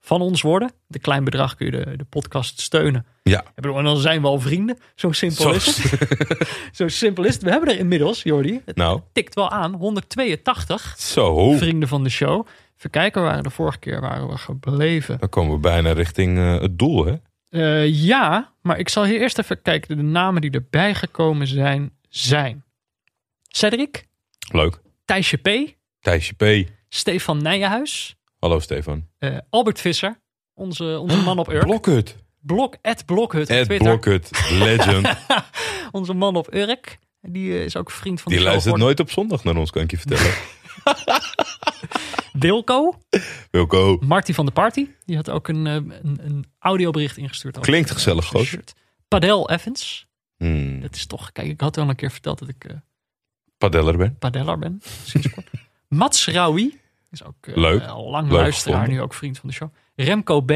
van 0.00 0.20
ons 0.20 0.42
worden. 0.42 0.70
De 0.86 0.98
klein 0.98 1.24
bedrag 1.24 1.54
kun 1.54 1.66
je 1.66 1.72
de, 1.72 1.96
de 1.96 2.04
podcast 2.04 2.60
steunen. 2.60 3.06
Ja. 3.22 3.44
En 3.54 3.84
dan 3.84 3.96
zijn 3.96 4.20
we 4.20 4.26
al 4.26 4.40
vrienden. 4.40 4.78
Zo 4.94 5.12
simpel 5.12 5.42
Zo, 5.42 5.50
is 5.50 5.66
het. 5.66 6.48
Zo 6.78 6.88
simpel 6.88 7.24
is 7.24 7.34
het. 7.34 7.42
We 7.42 7.50
hebben 7.50 7.68
er 7.68 7.78
inmiddels, 7.78 8.22
Jordi, 8.22 8.60
het 8.64 8.76
nou, 8.76 9.00
tikt 9.12 9.34
wel 9.34 9.50
aan, 9.50 9.74
182 9.74 10.94
zo. 10.98 11.52
vrienden 11.52 11.88
van 11.88 12.02
de 12.02 12.10
show. 12.10 12.46
Even 12.76 12.90
kijken, 12.90 13.22
we 13.22 13.28
waren 13.28 13.42
de 13.42 13.50
vorige 13.50 13.78
keer 13.78 14.00
waren 14.00 14.28
we 14.28 14.38
gebleven. 14.38 15.18
Dan 15.18 15.28
komen 15.28 15.54
we 15.54 15.60
bijna 15.60 15.92
richting 15.92 16.38
eh, 16.38 16.60
het 16.60 16.78
doel, 16.78 17.04
hè? 17.04 17.14
Eh, 17.48 18.02
ja, 18.02 18.52
maar 18.62 18.78
ik 18.78 18.88
zal 18.88 19.04
hier 19.04 19.20
eerst 19.20 19.38
even 19.38 19.62
kijken. 19.62 19.96
De 19.96 20.02
namen 20.02 20.40
die 20.40 20.50
erbij 20.50 20.94
gekomen 20.94 21.46
zijn, 21.46 21.90
zijn 22.08 22.64
Cedric, 23.48 24.06
Leuk. 24.52 24.80
Thijsje 25.04 25.36
P, 25.36 25.74
Thijsje 26.00 26.34
P. 26.34 26.68
Stefan 26.88 27.42
Nijenhuis, 27.42 28.16
Hallo 28.46 28.60
Stefan. 28.60 29.08
eh, 29.18 29.36
Albert 29.50 29.80
Visser, 29.80 30.20
onze, 30.54 30.98
onze 30.98 31.16
man 31.22 31.38
op 31.38 31.48
Urk. 31.48 31.64
Blokhut. 31.64 32.16
Blok, 32.40 32.76
Ed 32.82 33.06
Blokhut 33.06 33.48
Ed 33.48 33.64
Twitter. 33.64 33.98
Blokhut. 33.98 34.30
Legend. 34.50 35.08
Onze 35.92 36.12
man 36.14 36.36
op 36.36 36.54
Urk. 36.54 36.98
Die 37.20 37.52
eh, 37.52 37.64
is 37.64 37.76
ook 37.76 37.90
vriend 37.90 38.20
van 38.20 38.32
Die 38.32 38.40
de 38.40 38.44
show 38.44 38.52
luistert 38.52 38.76
nooit 38.76 39.00
op 39.00 39.10
zondag 39.10 39.44
naar 39.44 39.56
ons, 39.56 39.70
kan 39.70 39.82
ik 39.82 39.90
je 39.90 39.98
vertellen. 39.98 40.34
Wilco, 42.44 42.98
Wilco. 43.50 43.98
Marty 44.00 44.32
van 44.32 44.46
de 44.46 44.52
Party. 44.52 44.88
Die 45.04 45.16
had 45.16 45.30
ook 45.30 45.48
een, 45.48 45.66
eh, 45.66 45.74
een, 45.74 46.18
een 46.22 46.44
audiobericht 46.58 47.16
ingestuurd. 47.16 47.58
Klinkt 47.58 47.90
gezellig, 47.90 48.32
shirt. 48.44 48.74
Padel 49.08 49.50
Evans. 49.50 50.06
Hmm. 50.36 50.80
Dat 50.80 50.94
is 50.94 51.06
toch, 51.06 51.32
kijk, 51.32 51.48
ik 51.48 51.60
had 51.60 51.78
al 51.78 51.88
een 51.88 51.96
keer 51.96 52.10
verteld 52.10 52.38
dat 52.38 52.48
ik 52.48 52.66
Padeller 53.58 53.96
ben. 53.96 54.18
padeller 54.18 54.58
ben, 54.58 54.80
sinds 55.04 55.30
kort. 55.30 55.50
Mats 55.88 56.26
Raoui 56.26 56.80
is 57.20 57.24
ook 57.24 57.46
eh, 57.46 57.56
Leuk. 57.56 57.82
al 57.82 58.10
lang 58.10 58.28
Leuk 58.28 58.36
luisteraar, 58.40 58.74
gevonden. 58.74 58.96
nu 58.98 59.02
ook 59.04 59.14
vriend 59.14 59.38
van 59.38 59.48
de 59.48 59.54
show. 59.54 59.72
Remco 59.94 60.40
B. 60.40 60.52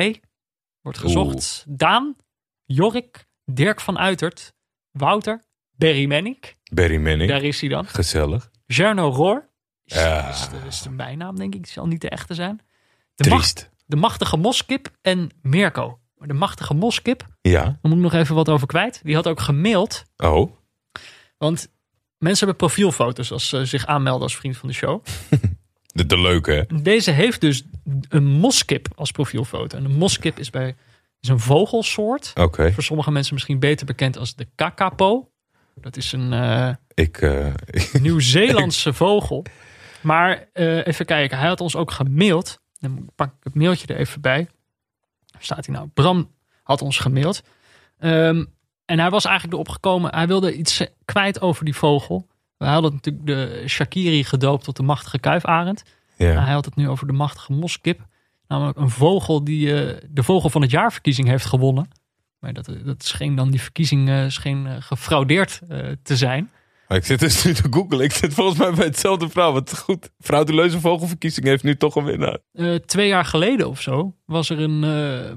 wordt 0.81 0.99
gezocht. 0.99 1.65
Daan, 1.69 2.17
Jorik, 2.65 3.27
Dirk 3.45 3.81
van 3.81 3.99
Uitert, 3.99 4.53
Wouter, 4.91 5.43
Berry 5.71 6.07
Mennik. 6.07 6.57
Berry 6.73 6.97
Manning. 6.97 7.31
Daar 7.31 7.43
is 7.43 7.61
hij 7.61 7.69
dan. 7.69 7.87
Gezellig. 7.87 8.51
Jerno 8.67 9.09
Roor. 9.09 9.49
Is, 9.85 9.95
Ja. 9.95 10.29
is, 10.29 10.49
de, 10.49 10.57
is 10.67 10.83
de 10.83 10.91
bijnaam, 10.91 11.37
denk 11.37 11.55
ik. 11.55 11.63
Die 11.63 11.73
zal 11.73 11.87
niet 11.87 12.01
de 12.01 12.09
echte 12.09 12.35
zijn. 12.35 12.61
De, 13.15 13.29
macht, 13.29 13.71
de 13.87 13.97
machtige 13.97 14.37
moskip 14.37 14.91
en 15.03 15.31
Mirko. 15.43 15.99
De 16.17 16.33
machtige 16.35 16.75
moskip, 16.75 17.27
Ja. 17.41 17.63
daar 17.65 17.79
moet 17.83 17.93
ik 17.93 17.99
nog 17.99 18.13
even 18.15 18.35
wat 18.35 18.49
over 18.49 18.67
kwijt. 18.67 19.01
Die 19.05 19.15
had 19.15 19.29
ook 19.29 19.41
gemaild. 19.41 20.05
Oh. 20.17 20.53
Want 21.39 21.69
mensen 22.19 22.47
hebben 22.47 22.67
profielfoto's 22.67 23.33
als 23.33 23.49
ze 23.49 23.65
zich 23.65 23.87
aanmelden 23.87 24.23
als 24.23 24.37
vriend 24.37 24.57
van 24.57 24.69
de 24.69 24.75
show. 24.75 25.05
De, 25.93 26.07
de 26.07 26.19
leuke? 26.19 26.69
Deze 26.83 27.11
heeft 27.11 27.41
dus 27.41 27.63
een 28.09 28.27
moskip 28.27 28.89
als 28.95 29.11
profielfoto. 29.11 29.77
En 29.77 29.85
een 29.85 29.97
moskip 29.97 30.39
is, 30.39 30.51
bij, 30.51 30.77
is 31.21 31.29
een 31.29 31.41
vogelsoort. 31.41 32.33
Oké. 32.35 32.73
Voor 32.73 32.83
sommige 32.83 33.11
mensen 33.11 33.35
misschien 33.35 33.59
beter 33.59 33.87
bekend 33.87 34.19
als 34.19 34.35
de 34.35 34.47
kakapo. 34.55 35.31
Dat 35.75 35.97
is 35.97 36.13
een 36.13 36.33
eh, 36.33 36.71
Ik, 36.95 37.19
eh, 37.19 37.55
Nieuw-Zeelandse 38.03 38.93
vogel. 38.93 39.45
Maar 40.01 40.49
eh, 40.53 40.87
even 40.87 41.07
kijken, 41.07 41.39
hij 41.39 41.49
had 41.49 41.61
ons 41.61 41.77
ook 41.77 41.91
gemaild. 41.91 42.61
Dan 42.79 43.11
pak 43.15 43.29
ik 43.29 43.45
het 43.45 43.55
mailtje 43.55 43.87
er 43.87 43.97
even 43.97 44.21
bij. 44.21 44.49
Daar 45.27 45.43
staat 45.43 45.67
hij 45.67 45.75
nou. 45.75 45.89
Bram 45.95 46.31
had 46.63 46.83
ons 46.83 46.99
gemaild. 46.99 47.43
Ehm, 47.99 48.45
en 48.85 48.99
hij 48.99 49.11
was 49.11 49.25
eigenlijk 49.25 49.55
erop 49.55 49.69
gekomen. 49.69 50.15
Hij 50.15 50.27
wilde 50.27 50.55
iets 50.55 50.85
kwijt 51.05 51.41
over 51.41 51.65
die 51.65 51.77
vogel. 51.77 52.29
We 52.61 52.67
hadden 52.67 52.93
natuurlijk 52.93 53.27
de 53.27 53.65
Shakiri 53.67 54.25
gedoopt 54.25 54.65
tot 54.65 54.77
de 54.77 54.83
machtige 54.83 55.19
kuifarend. 55.19 55.83
Nou, 56.19 56.33
ja. 56.33 56.45
hij 56.45 56.53
had 56.53 56.65
het 56.65 56.77
nu 56.77 56.89
over 56.89 57.07
de 57.07 57.13
machtige 57.13 57.53
moskip. 57.53 58.07
Namelijk 58.49 58.79
een 58.79 58.91
vogel 58.91 59.45
die 59.45 59.75
eh, 59.75 59.97
de 60.11 60.23
vogel 60.23 60.51
van 60.51 60.63
het 60.63 60.71
jaarverkiezing 60.71 61.29
heeft 61.29 61.45
gewonnen. 61.45 61.89
Maar 62.39 62.53
dat, 62.53 62.71
dat 62.85 63.05
scheen 63.05 63.35
dan 63.35 63.51
die 63.51 63.61
verkiezing 63.61 64.09
eh, 64.09 64.25
scheen, 64.29 64.67
eh, 64.67 64.77
gefraudeerd 64.79 65.61
te 66.03 66.17
zijn. 66.17 66.51
Maar 66.91 66.99
ik 66.99 67.05
zit 67.05 67.21
dus 67.21 67.45
nu 67.45 67.55
te 67.55 67.67
googlen. 67.71 68.01
Ik 68.01 68.13
zit 68.13 68.35
volgens 68.35 68.59
mij 68.59 68.73
bij 68.73 68.85
hetzelfde 68.85 69.29
vrouw. 69.29 69.53
Wat 69.53 69.79
goed. 69.79 70.11
Frauduleuze 70.19 70.81
vogelverkiezing 70.81 71.47
heeft 71.47 71.63
nu 71.63 71.77
toch 71.77 71.95
een 71.95 72.05
winnaar. 72.05 72.39
Eh, 72.53 72.75
twee 72.75 73.09
jaar 73.09 73.25
geleden 73.25 73.69
of 73.69 73.81
zo 73.81 74.15
was 74.27 74.51
er 74.51 74.61
een 74.61 74.85
eh, 74.85 75.33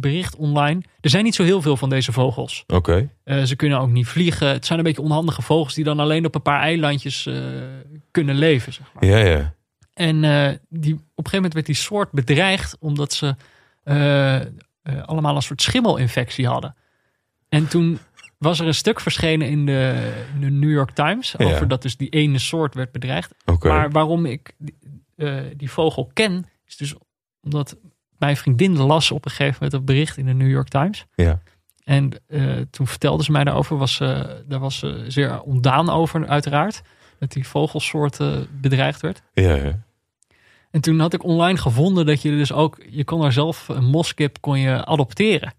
bericht 0.00 0.36
online. 0.36 0.82
Er 1.00 1.10
zijn 1.10 1.24
niet 1.24 1.34
zo 1.34 1.42
heel 1.42 1.62
veel 1.62 1.76
van 1.76 1.90
deze 1.90 2.12
vogels. 2.12 2.64
Oké. 2.66 3.08
Eh, 3.24 3.42
ze 3.42 3.56
kunnen 3.56 3.78
ook 3.78 3.90
niet 3.90 4.06
vliegen. 4.06 4.48
Het 4.48 4.66
zijn 4.66 4.78
een 4.78 4.84
beetje 4.84 5.02
onhandige 5.02 5.42
vogels 5.42 5.74
die 5.74 5.84
dan 5.84 6.00
alleen 6.00 6.26
op 6.26 6.34
een 6.34 6.42
paar 6.42 6.60
eilandjes 6.60 7.28
kunnen 8.10 8.34
leven. 8.34 8.72
Zeg 8.72 8.90
maar. 8.94 9.04
Ja, 9.04 9.18
ja. 9.18 9.54
En 9.94 10.20
die, 10.68 10.94
op 10.94 11.00
een 11.00 11.30
gegeven 11.30 11.34
moment 11.34 11.54
werd 11.54 11.66
die 11.66 11.74
soort 11.74 12.10
bedreigd 12.10 12.76
omdat 12.80 13.12
ze 13.12 13.34
allemaal 15.04 15.36
een 15.36 15.42
soort 15.42 15.62
schimmelinfectie 15.62 16.46
hadden. 16.46 16.74
En 17.48 17.68
toen 17.68 17.98
was 18.42 18.60
er 18.60 18.66
een 18.66 18.74
stuk 18.74 19.00
verschenen 19.00 19.48
in 19.48 19.66
de, 19.66 20.12
in 20.34 20.40
de 20.40 20.50
New 20.50 20.70
York 20.70 20.90
Times 20.90 21.34
Ja. 21.38 21.46
over 21.46 21.68
dat 21.68 21.82
dus 21.82 21.96
die 21.96 22.08
ene 22.08 22.38
soort 22.38 22.74
werd 22.74 22.92
bedreigd. 22.92 23.34
Maar 23.60 23.90
waarom 23.90 24.26
ik 24.26 24.52
die, 24.58 24.74
eh, 25.16 25.34
die 25.56 25.70
vogel 25.70 26.10
ken, 26.12 26.46
is 26.66 26.76
dus 26.76 26.94
omdat 27.42 27.76
mijn 28.18 28.36
vriendin 28.36 28.76
las 28.78 29.10
op 29.10 29.24
een 29.24 29.30
gegeven 29.30 29.54
moment 29.54 29.72
een 29.72 29.84
bericht 29.84 30.16
in 30.16 30.26
de 30.26 30.34
New 30.34 30.50
York 30.50 30.68
Times. 30.68 31.06
Ja. 31.14 31.40
En 31.84 32.10
eh, 32.26 32.56
toen 32.70 32.86
vertelde 32.86 33.24
ze 33.24 33.32
mij 33.32 33.44
daarover, 33.44 33.76
was 33.76 33.94
ze, 33.94 34.42
daar 34.48 34.60
was 34.60 34.78
ze 34.78 35.04
zeer 35.08 35.40
ontdaan 35.40 35.90
over 35.90 36.28
uiteraard. 36.28 36.82
Dat 37.18 37.32
die 37.32 37.46
vogelsoort 37.48 38.20
eh, 38.20 38.36
bedreigd 38.60 39.00
werd. 39.00 39.22
Ja, 39.34 39.54
ja. 39.54 39.78
En 40.70 40.80
toen 40.80 40.98
had 41.00 41.12
ik 41.14 41.24
online 41.24 41.58
gevonden 41.58 42.06
dat 42.06 42.22
je 42.22 42.30
dus 42.30 42.52
ook, 42.52 42.78
je 42.90 43.04
kon 43.04 43.24
er 43.24 43.32
zelf 43.32 43.68
een 43.68 43.84
moskip 43.84 44.40
kon 44.40 44.58
je 44.58 44.84
adopteren. 44.84 45.54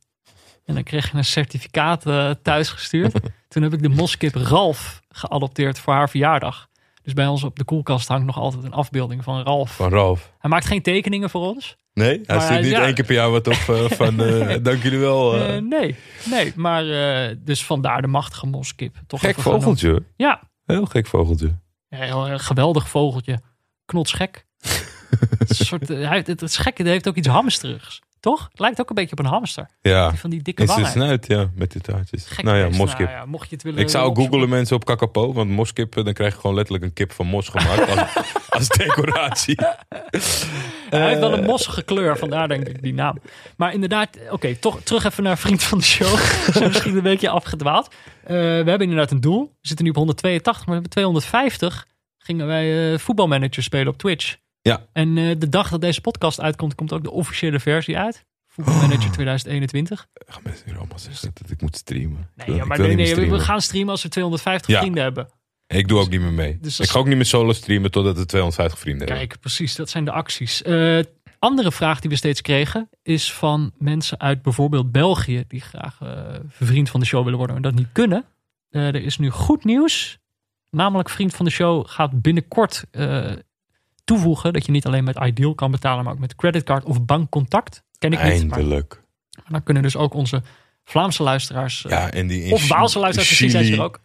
En 0.65 0.73
dan 0.73 0.83
kreeg 0.83 1.11
je 1.11 1.17
een 1.17 1.25
certificaat 1.25 2.05
eh, 2.05 2.31
thuisgestuurd. 2.41 3.13
toen 3.47 3.63
heb 3.63 3.73
ik 3.73 3.81
de 3.81 3.89
moskip 3.89 4.35
Ralf 4.35 5.01
geadopteerd 5.09 5.79
voor 5.79 5.93
haar 5.93 6.09
verjaardag. 6.09 6.67
Dus 7.01 7.13
bij 7.13 7.27
ons 7.27 7.43
op 7.43 7.57
de 7.57 7.63
koelkast 7.63 8.07
hangt 8.07 8.25
nog 8.25 8.37
altijd 8.37 8.63
een 8.63 8.73
afbeelding 8.73 9.23
van 9.23 9.41
Ralf. 9.41 9.75
Van 9.75 9.89
Ralf. 9.89 10.33
Hij 10.39 10.49
maakt 10.49 10.65
geen 10.65 10.81
tekeningen 10.81 11.29
voor 11.29 11.41
ons. 11.41 11.75
Nee? 11.93 12.21
Hij 12.25 12.39
stuurt 12.39 12.61
niet 12.61 12.71
ja. 12.71 12.85
één 12.85 12.93
keer 12.93 13.05
per 13.05 13.15
jaar 13.15 13.31
wat 13.31 13.47
op 13.47 13.53
eh, 13.53 13.89
van... 13.99 14.23
eh, 14.23 14.57
dank 14.61 14.83
jullie 14.83 14.99
wel. 14.99 15.31
nee, 15.61 15.95
nee, 16.29 16.53
maar 16.55 16.83
dus 17.37 17.65
vandaar 17.65 18.01
de 18.01 18.07
machtige 18.07 18.45
moskip. 18.45 18.95
Toch 19.07 19.19
gek 19.19 19.37
genoemd. 19.37 19.63
vogeltje. 19.63 20.03
Ja, 20.15 20.41
Heel 20.65 20.85
gek 20.85 21.07
vogeltje. 21.07 21.59
Ja, 21.89 21.97
heel, 21.97 22.39
geweldig 22.39 22.89
vogeltje. 22.89 23.39
Knotsgek. 23.85 24.45
Het 25.39 25.55
soort, 25.55 25.87
hij, 25.87 26.17
het, 26.17 26.27
het 26.27 26.41
is 26.41 26.57
gek, 26.57 26.77
het 26.77 26.87
heeft 26.87 27.07
ook 27.07 27.15
iets 27.15 27.27
hamsterigs. 27.27 28.01
Toch? 28.23 28.47
Het 28.51 28.59
lijkt 28.59 28.79
ook 28.79 28.89
een 28.89 28.95
beetje 28.95 29.11
op 29.11 29.19
een 29.19 29.31
hamster. 29.31 29.69
Ja. 29.81 30.09
Die 30.09 30.19
van 30.19 30.29
die 30.29 30.41
dikke 30.41 30.61
In 30.61 30.67
zijn 30.67 30.79
wangen. 30.79 30.93
snuit, 30.93 31.27
ja. 31.27 31.49
Met 31.55 31.71
die 31.71 31.81
taartjes. 31.81 32.25
Gek 32.25 32.45
nou 32.45 32.57
ja, 32.57 32.77
moskip. 32.77 33.07
Nou 33.07 33.11
ja, 33.11 33.25
mocht 33.25 33.49
je 33.49 33.55
het 33.55 33.63
willen 33.63 33.79
Ik 33.79 33.89
zou 33.89 34.15
googelen 34.15 34.49
mensen 34.49 34.75
op 34.75 34.85
kakapo. 34.85 35.33
Want 35.33 35.49
moskippen, 35.49 36.05
dan 36.05 36.13
krijg 36.13 36.33
je 36.33 36.39
gewoon 36.39 36.55
letterlijk 36.55 36.85
een 36.85 36.93
kip 36.93 37.11
van 37.11 37.25
mos 37.25 37.49
gemaakt. 37.49 37.89
als, 37.89 38.15
als 38.57 38.67
decoratie. 38.67 39.59
Hij 40.89 41.07
heeft 41.07 41.19
wel 41.19 41.33
een 41.33 41.43
mossige 41.43 41.81
kleur, 41.81 42.17
vandaar 42.17 42.47
denk 42.47 42.67
ik 42.67 42.81
die 42.81 42.93
naam. 42.93 43.17
Maar 43.57 43.73
inderdaad, 43.73 44.17
oké, 44.29 44.55
toch 44.55 44.81
terug 44.81 45.03
even 45.03 45.23
naar 45.23 45.37
Vriend 45.37 45.63
van 45.63 45.77
de 45.77 45.83
Show. 45.83 46.17
Zijn 46.53 46.67
misschien 46.67 46.95
een 46.95 47.03
beetje 47.03 47.29
afgedwaald. 47.29 47.87
Eh, 48.23 48.33
we 48.35 48.35
hebben 48.69 48.81
inderdaad 48.81 49.11
een 49.11 49.21
doel. 49.21 49.41
We 49.61 49.67
zitten 49.67 49.85
nu 49.85 49.91
op 49.91 49.97
182, 49.97 50.55
maar 50.55 50.65
we 50.65 50.81
hebben 50.81 50.91
250. 50.91 51.87
Gingen 52.17 52.47
wij 52.47 52.93
eh, 52.93 52.99
voetbalmanager 52.99 53.63
spelen 53.63 53.87
op 53.87 53.97
Twitch. 53.97 54.35
Ja. 54.69 54.85
En 54.93 55.17
eh, 55.17 55.35
de 55.37 55.49
dag 55.49 55.69
dat 55.69 55.81
deze 55.81 56.01
podcast 56.01 56.41
uitkomt, 56.41 56.75
komt 56.75 56.93
ook 56.93 57.03
de 57.03 57.11
officiële 57.11 57.59
versie 57.59 57.97
uit. 57.97 58.25
Voetbalmanager 58.47 59.11
2021. 59.11 60.07
Gaan 60.25 60.41
mensen 60.43 60.65
hier 60.65 60.77
allemaal 60.77 60.99
zeggen 60.99 61.31
dat 61.33 61.49
ik 61.49 61.61
moet 61.61 61.75
streamen? 61.75 62.29
Nee, 62.35 62.45
wil- 62.47 62.55
ja, 62.55 62.61
ik 62.61 62.67
maar 62.67 62.79
nee, 62.79 62.95
nee, 62.95 63.29
we 63.29 63.39
gaan 63.39 63.61
streamen 63.61 63.89
als 63.91 64.03
we 64.03 64.09
250 64.09 64.69
Ja. 64.71 64.79
vrienden 64.79 65.03
hebben. 65.03 65.27
Ik 65.67 65.87
doe 65.87 65.99
ook 65.99 66.09
niet 66.09 66.21
meer 66.21 66.31
mee. 66.33 66.57
Dus 66.61 66.79
Ik 66.79 66.89
ga 66.89 66.99
ook 66.99 67.07
niet 67.07 67.15
meer 67.15 67.25
solo 67.25 67.53
streamen 67.53 67.91
totdat 67.91 68.17
we 68.17 68.25
250 68.25 68.79
vrienden 68.79 69.07
hebben. 69.07 69.27
Kijk, 69.27 69.39
precies, 69.39 69.75
dat 69.75 69.89
zijn 69.89 70.05
de 70.05 70.11
acties. 70.11 70.61
Eh, 70.61 70.99
andere 71.39 71.71
vraag 71.71 71.99
die 71.99 72.09
we 72.09 72.15
steeds 72.15 72.41
kregen 72.41 72.89
is 73.01 73.33
van 73.33 73.71
mensen 73.77 74.19
uit 74.19 74.41
bijvoorbeeld 74.41 74.91
België 74.91 75.43
die 75.47 75.61
graag 75.61 75.97
eh, 76.01 76.35
vriend 76.49 76.89
van 76.89 76.99
de 76.99 77.05
show 77.05 77.23
willen 77.23 77.37
worden, 77.37 77.61
maar 77.61 77.71
dat 77.71 77.79
niet 77.79 77.91
kunnen. 77.91 78.25
Er 78.69 78.95
is 78.95 79.17
nu 79.17 79.29
goed 79.29 79.63
nieuws. 79.63 80.19
Namelijk, 80.69 81.09
vriend 81.09 81.35
van 81.35 81.45
de 81.45 81.51
show 81.51 81.87
gaat 81.87 82.21
binnenkort 82.21 82.83
toevoegen 84.03 84.53
dat 84.53 84.65
je 84.65 84.71
niet 84.71 84.85
alleen 84.85 85.03
met 85.03 85.17
Ideal 85.23 85.55
kan 85.55 85.71
betalen, 85.71 86.03
maar 86.03 86.13
ook 86.13 86.19
met 86.19 86.35
creditcard 86.35 86.83
of 86.85 87.05
bankcontact. 87.05 87.83
Ken 87.97 88.11
ik 88.13 88.23
niet. 88.23 88.47
Maar, 88.47 88.57
Eindelijk. 88.57 89.03
maar 89.35 89.51
dan 89.51 89.63
kunnen 89.63 89.83
dus 89.83 89.95
ook 89.95 90.13
onze 90.13 90.41
Vlaamse 90.83 91.23
luisteraars, 91.23 91.85
eh, 91.85 91.91
Ja, 91.91 92.11
en 92.11 92.27
die 92.27 92.43
in 92.43 92.51
of 92.53 92.67
Waalse 92.67 92.99
luisteraars, 92.99 93.29
misschien 93.29 93.49
zijn 93.49 93.65
ze 93.65 93.73
er 93.73 93.81
ook. 93.83 93.99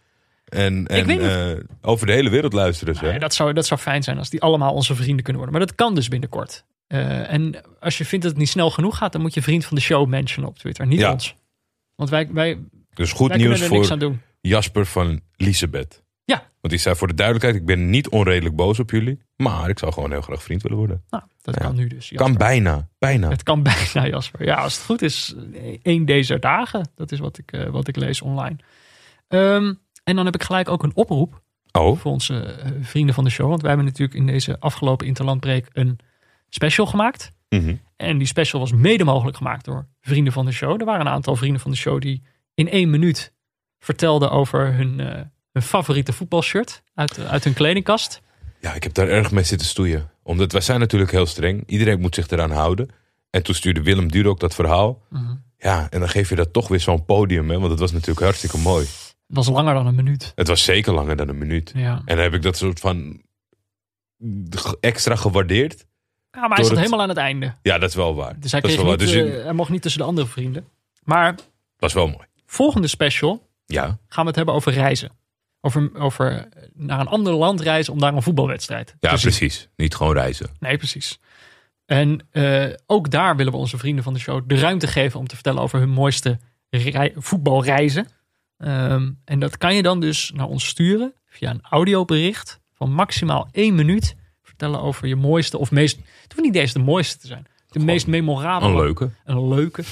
En, 0.45 0.87
en 0.87 1.07
niet. 1.07 1.19
eh, 1.19 1.51
over 1.81 2.07
de 2.07 2.13
hele 2.13 2.29
wereld 2.29 2.53
luisteren 2.53 2.95
ze. 2.95 3.05
Ja, 3.05 3.17
dat, 3.19 3.33
zou, 3.33 3.53
dat 3.53 3.65
zou 3.65 3.79
fijn 3.79 4.03
zijn 4.03 4.17
als 4.17 4.29
die 4.29 4.41
allemaal 4.41 4.73
onze 4.73 4.95
vrienden 4.95 5.23
kunnen 5.23 5.41
worden. 5.41 5.57
Maar 5.59 5.67
dat 5.67 5.75
kan 5.75 5.95
dus 5.95 6.07
binnenkort. 6.07 6.65
Eh, 6.87 7.31
en 7.33 7.63
als 7.79 7.97
je 7.97 8.05
vindt 8.05 8.23
dat 8.25 8.33
het 8.33 8.41
niet 8.43 8.49
snel 8.49 8.71
genoeg 8.71 8.97
gaat, 8.97 9.11
dan 9.11 9.21
moet 9.21 9.33
je 9.33 9.41
vriend 9.41 9.65
van 9.65 9.75
de 9.75 9.81
show 9.83 10.07
mentionen 10.07 10.49
op 10.49 10.57
Twitter. 10.57 10.87
Niet 10.87 10.99
Ja. 10.99 11.11
ons. 11.11 11.35
Want 11.95 12.09
wij, 12.09 12.27
wij, 12.31 12.57
dus 12.93 13.11
goed 13.11 13.27
wij 13.29 13.37
nieuws 13.37 13.61
voor. 13.61 14.15
Jasper 14.41 14.85
van 14.85 15.21
Lisebeth. 15.35 16.03
Ja. 16.29 16.37
Want 16.61 16.73
die 16.73 16.77
zei 16.77 16.95
voor 16.95 17.07
de 17.07 17.13
duidelijkheid, 17.13 17.59
ik 17.59 17.65
ben 17.65 17.89
niet 17.89 18.09
onredelijk 18.09 18.55
boos 18.55 18.79
op 18.79 18.91
jullie. 18.91 19.19
Maar 19.35 19.69
ik 19.69 19.79
zou 19.79 19.93
gewoon 19.93 20.11
heel 20.11 20.21
graag 20.21 20.43
vriend 20.43 20.61
willen 20.61 20.77
worden. 20.77 21.03
Nou, 21.09 21.23
dat 21.41 21.55
Ja. 21.55 21.61
kan 21.61 21.75
nu 21.75 21.87
dus. 21.87 22.07
Kan 22.07 22.17
Jasper. 22.27 22.37
bijna. 22.47 22.87
Bijna. 22.99 23.29
Het 23.29 23.43
kan 23.43 23.63
bijna, 23.73 24.07
Jasper. 24.07 24.45
Ja, 24.45 24.55
als 24.55 24.75
het 24.75 24.85
goed 24.85 25.01
is, 25.01 25.35
één 25.81 26.05
deze 26.05 26.39
dagen. 26.39 26.89
Dat 26.95 27.11
is 27.11 27.19
wat 27.19 27.37
ik, 27.37 27.51
eh, 27.51 27.69
wat 27.69 27.87
ik 27.87 27.95
lees 27.95 28.21
online. 28.21 28.55
Ehm, 29.27 29.73
en 30.03 30.15
dan 30.15 30.25
heb 30.25 30.35
ik 30.35 30.43
gelijk 30.43 30.69
ook 30.69 30.83
een 30.83 30.95
oproep 30.95 31.41
Oh, 31.71 31.97
voor 31.97 32.11
onze 32.11 32.39
eh, 32.43 32.71
vrienden 32.81 33.15
van 33.15 33.23
de 33.23 33.29
show. 33.29 33.47
Want 33.49 33.61
wij 33.61 33.69
hebben 33.69 33.87
natuurlijk 33.87 34.19
in 34.19 34.25
deze 34.25 34.59
afgelopen 34.59 35.07
Interlandbreek 35.07 35.67
een 35.73 35.99
special 36.49 36.85
gemaakt. 36.85 37.31
mhm. 37.49 37.75
En 37.95 38.17
die 38.17 38.27
special 38.27 38.61
was 38.61 38.71
mede 38.71 39.03
mogelijk 39.03 39.37
gemaakt 39.37 39.65
door 39.65 39.87
vrienden 40.01 40.33
van 40.33 40.45
de 40.45 40.51
show. 40.51 40.79
Er 40.79 40.85
waren 40.85 41.05
een 41.05 41.11
aantal 41.11 41.35
vrienden 41.35 41.61
van 41.61 41.71
de 41.71 41.77
show 41.77 42.01
die 42.01 42.23
in 42.53 42.69
één 42.69 42.89
minuut 42.89 43.33
vertelden 43.79 44.31
over 44.31 44.73
hun, 44.73 44.99
eh, 44.99 45.21
hun 45.59 45.67
favoriete 45.67 46.13
voetbalshirt 46.13 46.81
uit, 46.93 47.19
uit 47.19 47.43
hun 47.43 47.53
kledingkast. 47.53 48.21
ja, 48.59 48.73
ik 48.73 48.83
heb 48.83 48.93
daar 48.93 49.07
erg 49.07 49.31
mee 49.31 49.43
zitten 49.43 49.67
stoeien. 49.67 50.09
Omdat 50.23 50.51
wij 50.51 50.61
zijn 50.61 50.79
natuurlijk 50.79 51.11
heel 51.11 51.25
streng. 51.25 51.63
Iedereen 51.65 51.99
moet 52.01 52.15
zich 52.15 52.27
eraan 52.29 52.51
houden. 52.51 52.89
En 53.29 53.43
toen 53.43 53.55
stuurde 53.55 53.81
Willem 53.81 54.11
Duur 54.11 54.27
ook 54.27 54.39
dat 54.39 54.55
verhaal. 54.55 55.01
Mhm. 55.09 55.35
Ja, 55.57 55.87
en 55.89 55.99
dan 55.99 56.09
geef 56.09 56.29
je 56.29 56.35
dat 56.35 56.53
toch 56.53 56.67
weer 56.67 56.79
zo'n 56.79 57.05
podium. 57.05 57.49
Hè? 57.49 57.57
Want 57.59 57.71
het 57.71 57.79
was 57.79 57.91
natuurlijk 57.91 58.19
hartstikke 58.19 58.57
mooi. 58.57 58.85
Het 59.27 59.35
was 59.37 59.47
langer 59.47 59.73
dan 59.73 59.87
een 59.87 59.95
minuut. 59.95 60.31
Het 60.35 60.47
was 60.47 60.63
zeker 60.63 60.93
langer 60.93 61.15
dan 61.15 61.27
een 61.29 61.37
minuut. 61.37 61.71
Ja, 61.75 61.95
En 62.05 62.15
dan 62.15 62.23
heb 62.23 62.33
ik 62.33 62.41
dat 62.41 62.57
soort 62.57 62.79
van 62.79 63.21
extra 64.79 65.15
gewaardeerd. 65.15 65.85
ja 66.31 66.39
maar 66.39 66.49
hij 66.49 66.57
zat 66.57 66.69
het- 66.69 66.77
helemaal 66.79 67.01
aan 67.01 67.09
het 67.09 67.17
einde. 67.17 67.53
Ja, 67.61 67.77
dat 67.77 67.89
is 67.89 67.95
wel 67.95 68.15
waar. 68.15 68.39
Dus 68.39 68.51
hij, 68.51 68.61
dat 68.61 68.69
is 68.69 68.75
kreeg 68.75 68.87
waar. 68.89 68.97
Dus 68.97 69.13
eh, 69.13 69.43
hij 69.43 69.53
mocht 69.53 69.69
niet 69.69 69.81
tussen 69.81 70.01
de 70.01 70.07
andere 70.07 70.27
vrienden. 70.27 70.67
Maar 71.03 71.35
dat 71.77 71.89
is 71.89 71.93
wel 71.95 72.07
mooi. 72.07 72.25
volgende 72.45 72.87
special 72.87 73.47
Ja, 73.65 73.85
gaan 74.07 74.21
we 74.23 74.27
het 74.27 74.35
hebben 74.35 74.53
over 74.55 74.73
reizen. 74.73 75.11
Over, 75.61 75.89
over 75.95 76.47
naar 76.73 76.99
een 76.99 77.07
ander 77.07 77.33
land 77.33 77.61
reizen 77.61 77.93
om 77.93 77.99
daar 77.99 78.13
een 78.13 78.21
voetbalwedstrijd 78.21 78.95
ja 78.99 79.09
te 79.09 79.17
zien. 79.17 79.29
precies. 79.29 79.69
Niet 79.75 79.95
gewoon 79.95 80.13
reizen. 80.13 80.49
Nee, 80.59 80.77
precies. 80.77 81.19
En 81.85 82.27
eh, 82.31 82.65
ook 82.85 83.11
daar 83.11 83.35
willen 83.35 83.51
we 83.51 83.57
onze 83.57 83.77
vrienden 83.77 84.03
van 84.03 84.13
de 84.13 84.19
show 84.19 84.41
de 84.47 84.55
ruimte 84.59 84.87
geven 84.87 85.19
om 85.19 85.27
te 85.27 85.35
vertellen 85.35 85.61
over 85.61 85.79
hun 85.79 85.89
mooiste 85.89 86.39
rei- 86.69 87.13
voetbalreizen. 87.15 88.07
Ehm, 88.57 89.11
en 89.25 89.39
dat 89.39 89.57
kan 89.57 89.75
je 89.75 89.81
dan 89.81 89.99
dus 89.99 90.31
naar 90.35 90.47
ons 90.47 90.67
sturen 90.67 91.13
via 91.27 91.49
een 91.49 91.61
audiobericht 91.69 92.59
van 92.73 92.93
maximaal 92.93 93.47
één 93.51 93.75
minuut. 93.75 94.15
Vertellen 94.43 94.81
over 94.81 95.07
je 95.07 95.15
mooiste 95.15 95.57
of 95.57 95.71
meest. 95.71 95.95
Het 95.97 96.33
hoeft 96.33 96.45
niet 96.45 96.55
eens 96.55 96.73
de 96.73 96.79
mooiste 96.79 97.17
te 97.17 97.27
zijn. 97.27 97.47
De 97.69 97.79
meest 97.79 98.07
memorabele. 98.07 98.71
Een 98.71 98.77
leuke. 98.77 99.09
Een 99.25 99.47
leuke. 99.47 99.83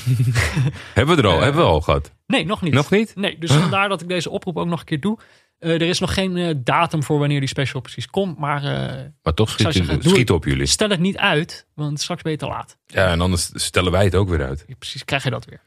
Hebben 0.94 1.16
we 1.16 1.22
er 1.22 1.28
al, 1.28 1.36
Eh, 1.38 1.42
hebben 1.44 1.62
we 1.62 1.68
al 1.68 1.82
gehad. 1.82 2.12
Nee, 2.28 2.46
nog 2.46 2.62
niet. 2.62 2.74
Nog 2.74 2.90
niet? 2.92 3.16
Nee, 3.16 3.38
dus 3.40 3.52
vandaar 3.62 3.90
dat 3.90 4.02
ik 4.02 4.08
deze 4.08 4.30
oproep 4.30 4.58
ook 4.58 4.68
nog 4.68 4.80
een 4.80 4.86
keer 4.86 5.00
doe. 5.00 5.18
Eh, 5.60 5.72
er 5.74 5.82
is 5.82 6.00
nog 6.00 6.14
geen 6.14 6.38
eh, 6.38 6.56
datum 6.58 7.04
voor 7.04 7.20
wanneer 7.20 7.40
die 7.40 7.50
special 7.50 7.82
precies 7.82 8.08
komt. 8.08 8.38
Maar 8.38 8.64
eh, 8.64 9.04
Maar 9.24 9.34
toch 9.34 9.50
schiet, 9.50 9.74
zeggen, 9.74 10.02
schiet 10.04 10.32
op 10.32 10.46
jullie. 10.46 10.66
stel 10.66 10.90
het 10.90 11.00
niet 11.00 11.18
uit, 11.18 11.68
want 11.74 12.00
straks 12.02 12.22
ben 12.22 12.32
je 12.32 12.38
te 12.38 12.48
laat. 12.48 12.78
Ja, 12.86 13.12
en 13.12 13.22
anders 13.22 13.50
stellen 13.54 13.92
wij 13.92 14.04
het 14.04 14.16
ook 14.16 14.30
weer 14.30 14.46
uit. 14.46 14.66
Precies, 14.80 15.06
krijg 15.06 15.24
je 15.24 15.30
dat 15.30 15.46
weer. 15.46 15.62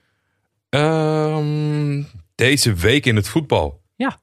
Ehm, 0.69 2.03
deze 2.35 2.73
week 2.75 3.07
in 3.07 3.17
het 3.17 3.29
voetbal. 3.29 3.83
Ja. 3.97 4.21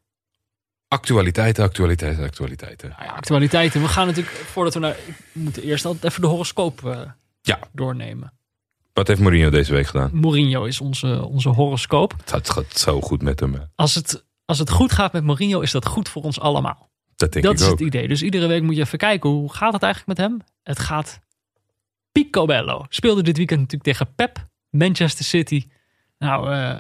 Actualiteiten, 0.88 1.64
actualiteiten, 1.64 2.23
actualiteiten. 2.23 2.89
Nou 2.89 3.03
ja, 3.03 3.10
actualiteiten. 3.11 3.81
We 3.81 3.88
gaan 3.88 4.07
natuurlijk, 4.07 4.35
voordat 4.35 4.73
we 4.73 4.80
naar... 4.80 4.95
We 5.31 5.39
moeten 5.39 5.64
eerst 5.64 5.85
altijd 5.85 6.03
even 6.03 6.22
de 6.22 6.27
horoscoop 6.27 7.07
Ja. 7.41 7.60
doornemen. 7.72 8.34
Wat 8.94 9.07
heeft 9.07 9.19
Mourinho 9.19 9.49
deze 9.49 9.73
week 9.73 9.88
gedaan? 9.88 10.10
Mourinho 10.14 10.64
is 10.65 10.81
onze, 10.81 11.26
onze 11.26 11.49
horoscoop. 11.49 12.11
Het 12.18 12.30
gaat, 12.30 12.49
gaat 12.49 12.77
zo 12.77 13.02
goed 13.02 13.22
met 13.22 13.39
hem. 13.39 13.53
hè. 13.53 13.60
Als 13.76 13.95
het, 13.95 14.26
als 14.48 14.60
het 14.60 14.69
goed 14.69 14.91
gaat 14.91 15.14
met 15.14 15.24
Mourinho, 15.24 15.60
is 15.60 15.72
dat 15.72 15.86
goed 15.86 16.10
voor 16.10 16.24
ons 16.24 16.40
allemaal. 16.40 16.90
Dat 17.15 17.32
denk 17.32 17.45
dat 17.45 17.53
ik 17.53 17.60
is 17.60 17.65
ook. 17.65 17.72
het 17.72 17.88
idee. 17.88 18.07
Dus 18.07 18.22
iedere 18.22 18.48
week 18.48 18.61
moet 18.61 18.76
je 18.76 18.82
even 18.82 18.98
kijken, 18.98 19.30
hoe 19.30 19.53
gaat 19.53 19.74
het 19.74 19.84
eigenlijk 19.84 20.19
met 20.19 20.28
hem? 20.28 20.41
Het 20.64 20.80
gaat 20.80 21.19
picobello. 22.11 22.86
Speelde 22.90 23.24
dit 23.24 23.38
weekend 23.38 23.60
natuurlijk 23.60 23.90
tegen 23.90 24.15
Pep. 24.15 24.48
Manchester 24.69 25.26
City. 25.26 25.68
Nou, 26.18 26.52
eh 26.52 26.80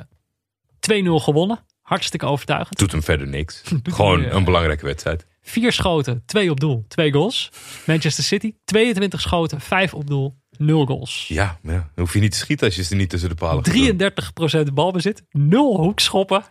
2-0 0.79 1.23
gewonnen. 1.23 1.59
Hartstikke 1.81 2.25
overtuigend. 2.25 2.79
Doet 2.79 2.91
hem 2.91 3.03
verder 3.03 3.27
niks. 3.27 3.61
Gewoon 3.83 4.23
eh, 4.23 4.33
een 4.33 4.43
belangrijke 4.43 4.85
wedstrijd. 4.85 5.25
Vier 5.41 5.71
schoten, 5.71 6.23
twee 6.25 6.51
op 6.51 6.59
doel, 6.59 6.85
twee 6.87 7.11
goals. 7.11 7.49
Manchester 7.85 8.23
City, 8.23 8.53
22 8.65 9.21
schoten, 9.21 9.61
vijf 9.61 9.93
op 9.93 10.07
doel, 10.07 10.35
nul 10.57 10.85
goals. 10.85 11.25
Ja, 11.27 11.59
dan 11.61 11.85
hoef 11.95 12.13
je 12.13 12.19
niet 12.19 12.31
te 12.31 12.37
schieten 12.37 12.65
als 12.65 12.75
je 12.75 12.83
ze 12.83 12.95
niet 12.95 13.09
tussen 13.09 13.29
de 13.29 13.35
palen 13.35 13.65
gaat 13.65 13.97
doen. 13.97 14.69
33% 14.69 14.73
balbezit, 14.73 15.23
nul 15.31 15.77
hoekschoppen. 15.79 16.43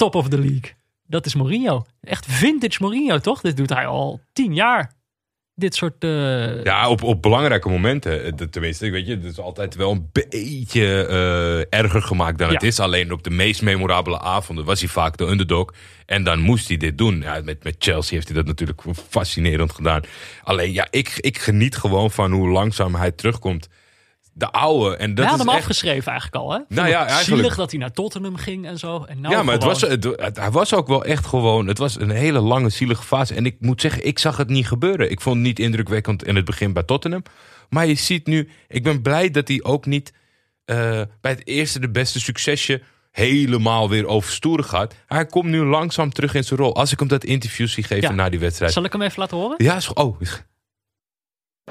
Top 0.00 0.14
of 0.14 0.28
the 0.28 0.38
league. 0.38 0.72
Dat 1.06 1.26
is 1.26 1.34
Mourinho. 1.34 1.84
Echt 2.00 2.26
vintage 2.26 2.76
Mourinho, 2.80 3.18
toch? 3.18 3.40
Dit 3.40 3.56
doet 3.56 3.68
hij 3.74 3.86
al 3.86 4.20
tien 4.32 4.54
jaar. 4.54 4.92
Dit 5.54 5.74
soort... 5.74 6.04
eh, 6.04 6.64
Ja, 6.64 6.88
op, 6.88 7.02
op 7.02 7.22
belangrijke 7.22 7.68
momenten. 7.68 8.24
eh, 8.24 8.32
de- 8.36 8.48
Tenminste, 8.48 8.90
weet 8.90 9.06
je, 9.06 9.14
het 9.14 9.24
is 9.24 9.38
altijd 9.38 9.74
wel 9.74 9.90
een 9.90 10.08
beetje 10.12 11.06
eh, 11.06 11.78
erger 11.80 12.02
gemaakt 12.02 12.38
dan 12.38 12.52
het 12.52 12.62
is. 12.62 12.78
Alleen 12.80 13.12
op 13.12 13.22
de 13.22 13.30
meest 13.30 13.62
memorabele 13.62 14.18
avonden 14.20 14.64
was 14.64 14.80
hij 14.80 14.88
vaak 14.88 15.16
de 15.16 15.24
underdog. 15.24 15.74
En 16.06 16.24
dan 16.24 16.38
moest 16.40 16.68
hij 16.68 16.76
dit 16.76 16.98
doen. 16.98 17.20
Ja, 17.20 17.40
met, 17.44 17.64
met 17.64 17.74
Chelsea 17.78 18.14
heeft 18.14 18.28
hij 18.28 18.36
dat 18.36 18.46
natuurlijk 18.46 18.80
fascinerend 19.08 19.72
gedaan. 19.72 20.02
Alleen, 20.42 20.72
ja, 20.72 20.86
ik, 20.90 21.12
ik 21.16 21.38
geniet 21.38 21.76
gewoon 21.76 22.10
van 22.10 22.32
hoe 22.32 22.48
langzaam 22.48 22.94
hij 22.94 23.10
terugkomt. 23.10 23.68
De 24.32 24.50
oude. 24.50 24.96
En 24.96 25.14
dat 25.14 25.24
is 25.24 25.30
hadden 25.30 25.46
hem 25.46 25.56
echt... 25.56 25.64
afgeschreven 25.64 26.10
eigenlijk 26.12 26.42
al, 26.44 26.52
hè? 26.52 26.58
Nou 26.68 26.88
ja, 26.88 27.00
Zielig 27.00 27.16
eigenlijk- 27.16 27.56
dat 27.56 27.70
hij 27.70 27.80
naar 27.80 27.92
Tottenham 27.92 28.36
ging 28.36 28.66
en 28.66 28.78
zo. 28.78 29.04
En 29.04 29.20
nou 29.20 29.34
ja, 29.34 29.42
maar 29.42 29.54
het 29.54 29.62
was, 29.64 29.80
het, 29.80 30.04
het- 30.04 30.36
hij 30.36 30.50
was 30.50 30.74
ook 30.74 30.86
wel 30.88 31.04
echt 31.04 31.26
gewoon. 31.26 31.66
Het 31.66 31.78
was 31.78 32.00
een 32.00 32.10
hele 32.10 32.40
lange, 32.40 32.68
zielige 32.68 33.02
fase. 33.02 33.34
En 33.34 33.46
ik 33.46 33.56
moet 33.60 33.80
zeggen, 33.80 34.06
ik 34.06 34.18
zag 34.18 34.36
het 34.36 34.48
niet 34.48 34.66
gebeuren. 34.66 35.10
Ik 35.10 35.20
vond 35.20 35.36
het 35.36 35.44
niet 35.44 35.58
indrukwekkend 35.58 36.24
in 36.24 36.36
het 36.36 36.44
begin 36.44 36.72
bij 36.72 36.82
Tottenham. 36.82 37.22
Maar 37.68 37.86
je 37.86 37.94
ziet 37.94 38.26
nu, 38.26 38.48
ik 38.68 38.82
ben 38.82 39.02
blij 39.02 39.30
dat 39.30 39.48
hij 39.48 39.62
ook 39.62 39.86
niet 39.86 40.12
eh, 40.64 40.76
bij 41.20 41.30
het 41.30 41.46
eerste 41.46 41.80
de 41.80 41.90
beste 41.90 42.20
succesje 42.20 42.82
helemaal 43.10 43.88
weer 43.88 44.06
overstoeren 44.06 44.64
gaat. 44.64 44.94
Hij 45.06 45.26
komt 45.26 45.46
nu 45.48 45.64
langzaam 45.64 46.12
terug 46.12 46.34
in 46.34 46.44
zijn 46.44 46.60
rol. 46.60 46.74
Als 46.76 46.92
ik 46.92 46.98
hem 46.98 47.08
dat 47.08 47.24
interview 47.24 47.68
zie 47.68 47.84
geven 47.84 48.08
Ja. 48.08 48.14
na 48.14 48.28
die 48.28 48.38
wedstrijd. 48.40 48.72
Zal 48.72 48.84
ik 48.84 48.92
hem 48.92 49.02
even 49.02 49.18
laten 49.18 49.36
horen? 49.36 49.64
Ja, 49.64 49.76
is, 49.76 49.92
oh, 49.92 50.20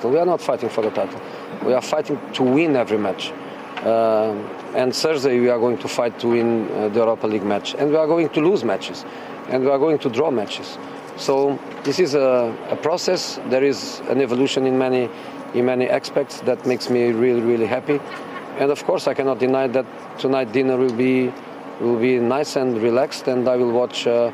We 0.03 0.17
are 0.17 0.25
not 0.25 0.41
fighting 0.41 0.69
for 0.69 0.81
the 0.81 0.91
title. 0.91 1.19
We 1.65 1.73
are 1.73 1.81
fighting 1.81 2.19
to 2.33 2.43
win 2.43 2.75
every 2.75 2.97
match. 2.97 3.31
Uh, 3.83 4.31
and 4.75 4.95
Thursday 4.95 5.39
we 5.39 5.49
are 5.49 5.59
going 5.59 5.77
to 5.79 5.87
fight 5.87 6.19
to 6.19 6.29
win 6.29 6.69
uh, 6.71 6.89
the 6.89 6.99
Europa 6.99 7.27
League 7.27 7.43
match. 7.43 7.75
And 7.75 7.89
we 7.89 7.97
are 7.97 8.07
going 8.07 8.29
to 8.29 8.39
lose 8.41 8.63
matches. 8.63 9.05
And 9.49 9.63
we 9.63 9.69
are 9.69 9.79
going 9.79 9.99
to 9.99 10.09
draw 10.09 10.31
matches. 10.31 10.77
So 11.17 11.59
this 11.83 11.99
is 11.99 12.13
a, 12.13 12.55
a 12.69 12.75
process. 12.75 13.39
There 13.47 13.63
is 13.63 13.99
an 14.09 14.21
evolution 14.21 14.65
in 14.65 14.77
many, 14.77 15.09
in 15.53 15.65
many 15.65 15.89
aspects 15.89 16.41
that 16.41 16.65
makes 16.65 16.89
me 16.89 17.11
really, 17.11 17.41
really 17.41 17.65
happy. 17.65 17.99
And 18.57 18.71
of 18.71 18.83
course, 18.85 19.07
I 19.07 19.13
cannot 19.13 19.39
deny 19.39 19.67
that 19.67 19.85
tonight 20.19 20.51
dinner 20.51 20.77
will 20.77 20.93
be, 20.93 21.33
will 21.79 21.99
be 21.99 22.19
nice 22.19 22.55
and 22.55 22.81
relaxed. 22.81 23.27
And 23.27 23.47
I 23.47 23.55
will 23.55 23.71
watch. 23.71 24.07
Uh, 24.07 24.31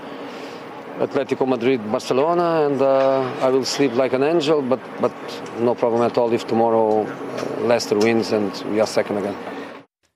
Atletico 1.00 1.46
Madrid, 1.46 1.80
Barcelona, 1.92 2.66
and 2.66 2.82
uh, 2.82 3.48
I 3.48 3.52
will 3.52 3.66
sleep 3.66 3.94
like 4.02 4.16
an 4.16 4.24
angel. 4.24 4.68
But 4.68 4.80
but 5.00 5.12
no 5.60 5.74
problem 5.74 6.02
at 6.02 6.18
all 6.18 6.32
if 6.32 6.44
tomorrow 6.46 7.06
uh, 7.06 7.68
Leicester 7.68 7.98
wins 7.98 8.32
and 8.32 8.64
we 8.72 8.78
are 8.80 8.86
second 8.86 9.18
again. 9.18 9.36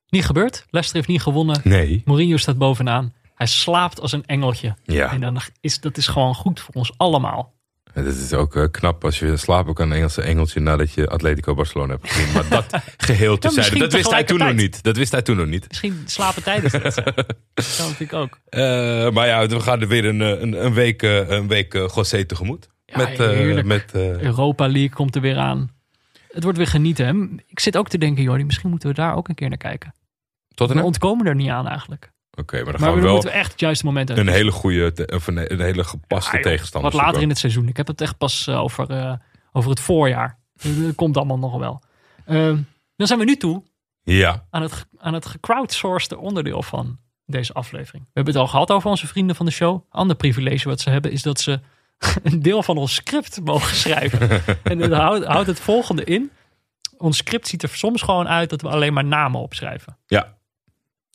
Niet 0.10 0.26
gebeurd. 0.26 0.66
Leicester 0.70 0.96
heeft 0.98 1.08
niet 1.08 1.22
gewonnen. 1.22 1.62
nee. 1.64 2.02
Mourinho 2.06 2.38
staat 2.38 2.58
bovenaan. 2.58 3.14
Hij 3.36 3.48
slaapt 3.48 4.02
als 4.02 4.12
een 4.12 4.26
engeltje. 4.26 4.76
Ja. 4.84 5.12
En 5.12 5.20
dan 5.20 5.38
is, 5.62 5.80
dat 5.80 5.98
is 5.98 6.08
gewoon 6.08 6.36
goed 6.36 6.60
voor 6.60 6.74
ons 6.74 6.94
allemaal. 6.98 7.54
Het 7.94 8.06
is 8.06 8.34
ook 8.34 8.56
eh, 8.56 8.64
knap 8.72 9.04
als 9.04 9.20
je 9.20 9.38
slapen 9.38 9.74
kan, 9.74 9.90
een 9.90 9.96
Engelse 9.96 10.22
engeltje, 10.22 10.60
nadat 10.60 10.92
je 10.92 11.08
Atletico 11.08 11.54
Barcelona 11.54 11.94
hebt 11.94 12.12
gezien. 12.12 12.34
Maar 12.34 12.50
dat 12.50 12.66
geheel 12.98 13.38
terzijde, 13.38 13.56
misschien 13.56 13.80
dat 13.80 13.94
wist 13.94 14.12
hij 14.12 14.24
toen 14.24 14.38
nog 14.38 14.54
niet. 14.54 14.84
Dat 14.84 14.98
wist 14.98 15.12
hij 15.12 15.22
toen 15.22 15.38
nog 15.38 15.48
niet. 15.48 15.68
Misschien 15.68 16.04
slapen 16.06 16.44
tijdens 16.44 16.72
de 16.72 16.80
wedstrijd. 16.80 17.16
Dat 17.54 17.78
natuurlijk 17.80 18.14
ook. 18.14 18.40
Eh, 18.50 18.60
maar 19.12 19.28
ja, 19.28 19.48
we 19.48 19.60
gaan 19.60 19.82
er 19.82 19.88
weer 19.88 20.06
een, 20.06 20.22
eh, 20.22 20.42
een, 20.42 20.66
een 20.66 20.74
week, 20.74 21.02
een 21.02 21.48
week 21.48 21.74
José 21.74 22.26
tegemoet. 22.26 22.70
Ja, 22.86 22.98
met, 22.98 23.66
met, 23.66 23.92
Europa 23.94 24.68
League 24.68 24.90
komt 24.90 25.16
er 25.16 25.22
weer 25.22 25.38
aan. 25.38 25.72
Het 26.32 26.44
wordt 26.44 26.58
weer 26.58 26.68
genieten. 26.68 27.06
Hè? 27.06 27.42
Ik 27.48 27.60
zit 27.60 27.78
ook 27.78 27.90
te 27.90 27.98
denken, 27.98 28.24
Jordi, 28.24 28.44
misschien 28.44 28.70
moeten 28.70 28.90
we 28.90 28.96
daar 28.96 29.16
ook 29.16 29.28
een 29.28 29.36
keer 29.36 29.50
naar 29.50 29.58
kijken. 29.58 29.94
We 30.48 30.56
Tottenham? 30.56 30.86
Oké, 30.86 30.94
ontkomen 30.94 31.26
er 31.26 31.36
niet 31.36 31.50
aan 31.50 31.68
eigenlijk. 31.68 32.12
Maar 32.46 32.64
dan 32.64 32.72
Maar 32.72 32.80
gaan 32.80 32.94
we 32.94 33.02
wel 33.02 33.12
moeten 33.14 33.32
we 33.32 33.38
echt 33.38 33.52
het 33.52 33.60
juiste 33.60 33.86
moment 33.86 34.10
een 34.10 34.28
hele 34.28 34.52
goede, 34.52 34.92
te- 34.92 35.12
of 35.16 35.28
een, 35.28 35.52
een 35.54 35.60
hele 35.62 35.84
gepaste 35.84 36.36
Ja, 36.38 36.42
tegenstander 36.44 36.92
Wat 36.92 37.02
later 37.02 37.22
in 37.22 37.30
het 37.30 37.38
seizoen. 37.38 37.68
Ik 37.68 37.78
heb 37.78 37.88
het 37.88 38.02
echt 38.02 38.18
pas 38.18 38.48
eh, 38.48 38.60
over, 38.62 38.90
eh, 38.90 39.14
over 39.52 39.70
het 39.70 39.80
voorjaar. 39.80 40.38
Dat 40.62 40.96
komt 40.96 41.18
allemaal 41.18 41.40
nog 41.40 41.58
wel. 41.58 41.82
Ehm, 42.26 42.58
dan 42.96 43.08
zijn 43.08 43.20
we 43.20 43.26
nu 43.26 43.36
toe 43.36 43.64
Ja, 44.04 44.46
aan 44.50 44.62
het, 44.62 44.86
aan 44.98 45.14
het 45.14 45.26
gecrowdsourced 45.26 46.16
onderdeel 46.18 46.64
van 46.64 46.98
deze 47.26 47.54
aflevering. 47.54 48.04
We 48.04 48.10
hebben 48.14 48.34
het 48.34 48.42
al 48.44 48.48
gehad 48.50 48.72
over 48.72 48.90
onze 48.90 49.08
vrienden 49.08 49.36
van 49.36 49.46
de 49.46 49.52
show. 49.52 49.82
Ander 49.90 50.16
privilege 50.16 50.68
wat 50.68 50.80
ze 50.82 50.90
hebben 50.90 51.12
is 51.12 51.22
dat 51.22 51.40
ze 51.40 51.60
een 52.24 52.42
deel 52.42 52.64
van 52.64 52.78
ons 52.78 52.94
script 52.94 53.40
mogen 53.44 53.76
schrijven. 53.76 54.42
en 54.64 54.78
dat 54.78 54.92
houdt, 54.92 55.26
houdt 55.26 55.48
het 55.48 55.60
volgende 55.60 56.04
in. 56.04 56.32
Ons 56.98 57.18
script 57.18 57.48
ziet 57.48 57.64
er 57.64 57.70
soms 57.70 58.02
gewoon 58.02 58.28
uit 58.28 58.50
dat 58.50 58.62
we 58.62 58.70
alleen 58.70 58.94
maar 58.94 59.06
namen 59.06 59.42
opschrijven. 59.42 59.98
ja. 60.08 60.38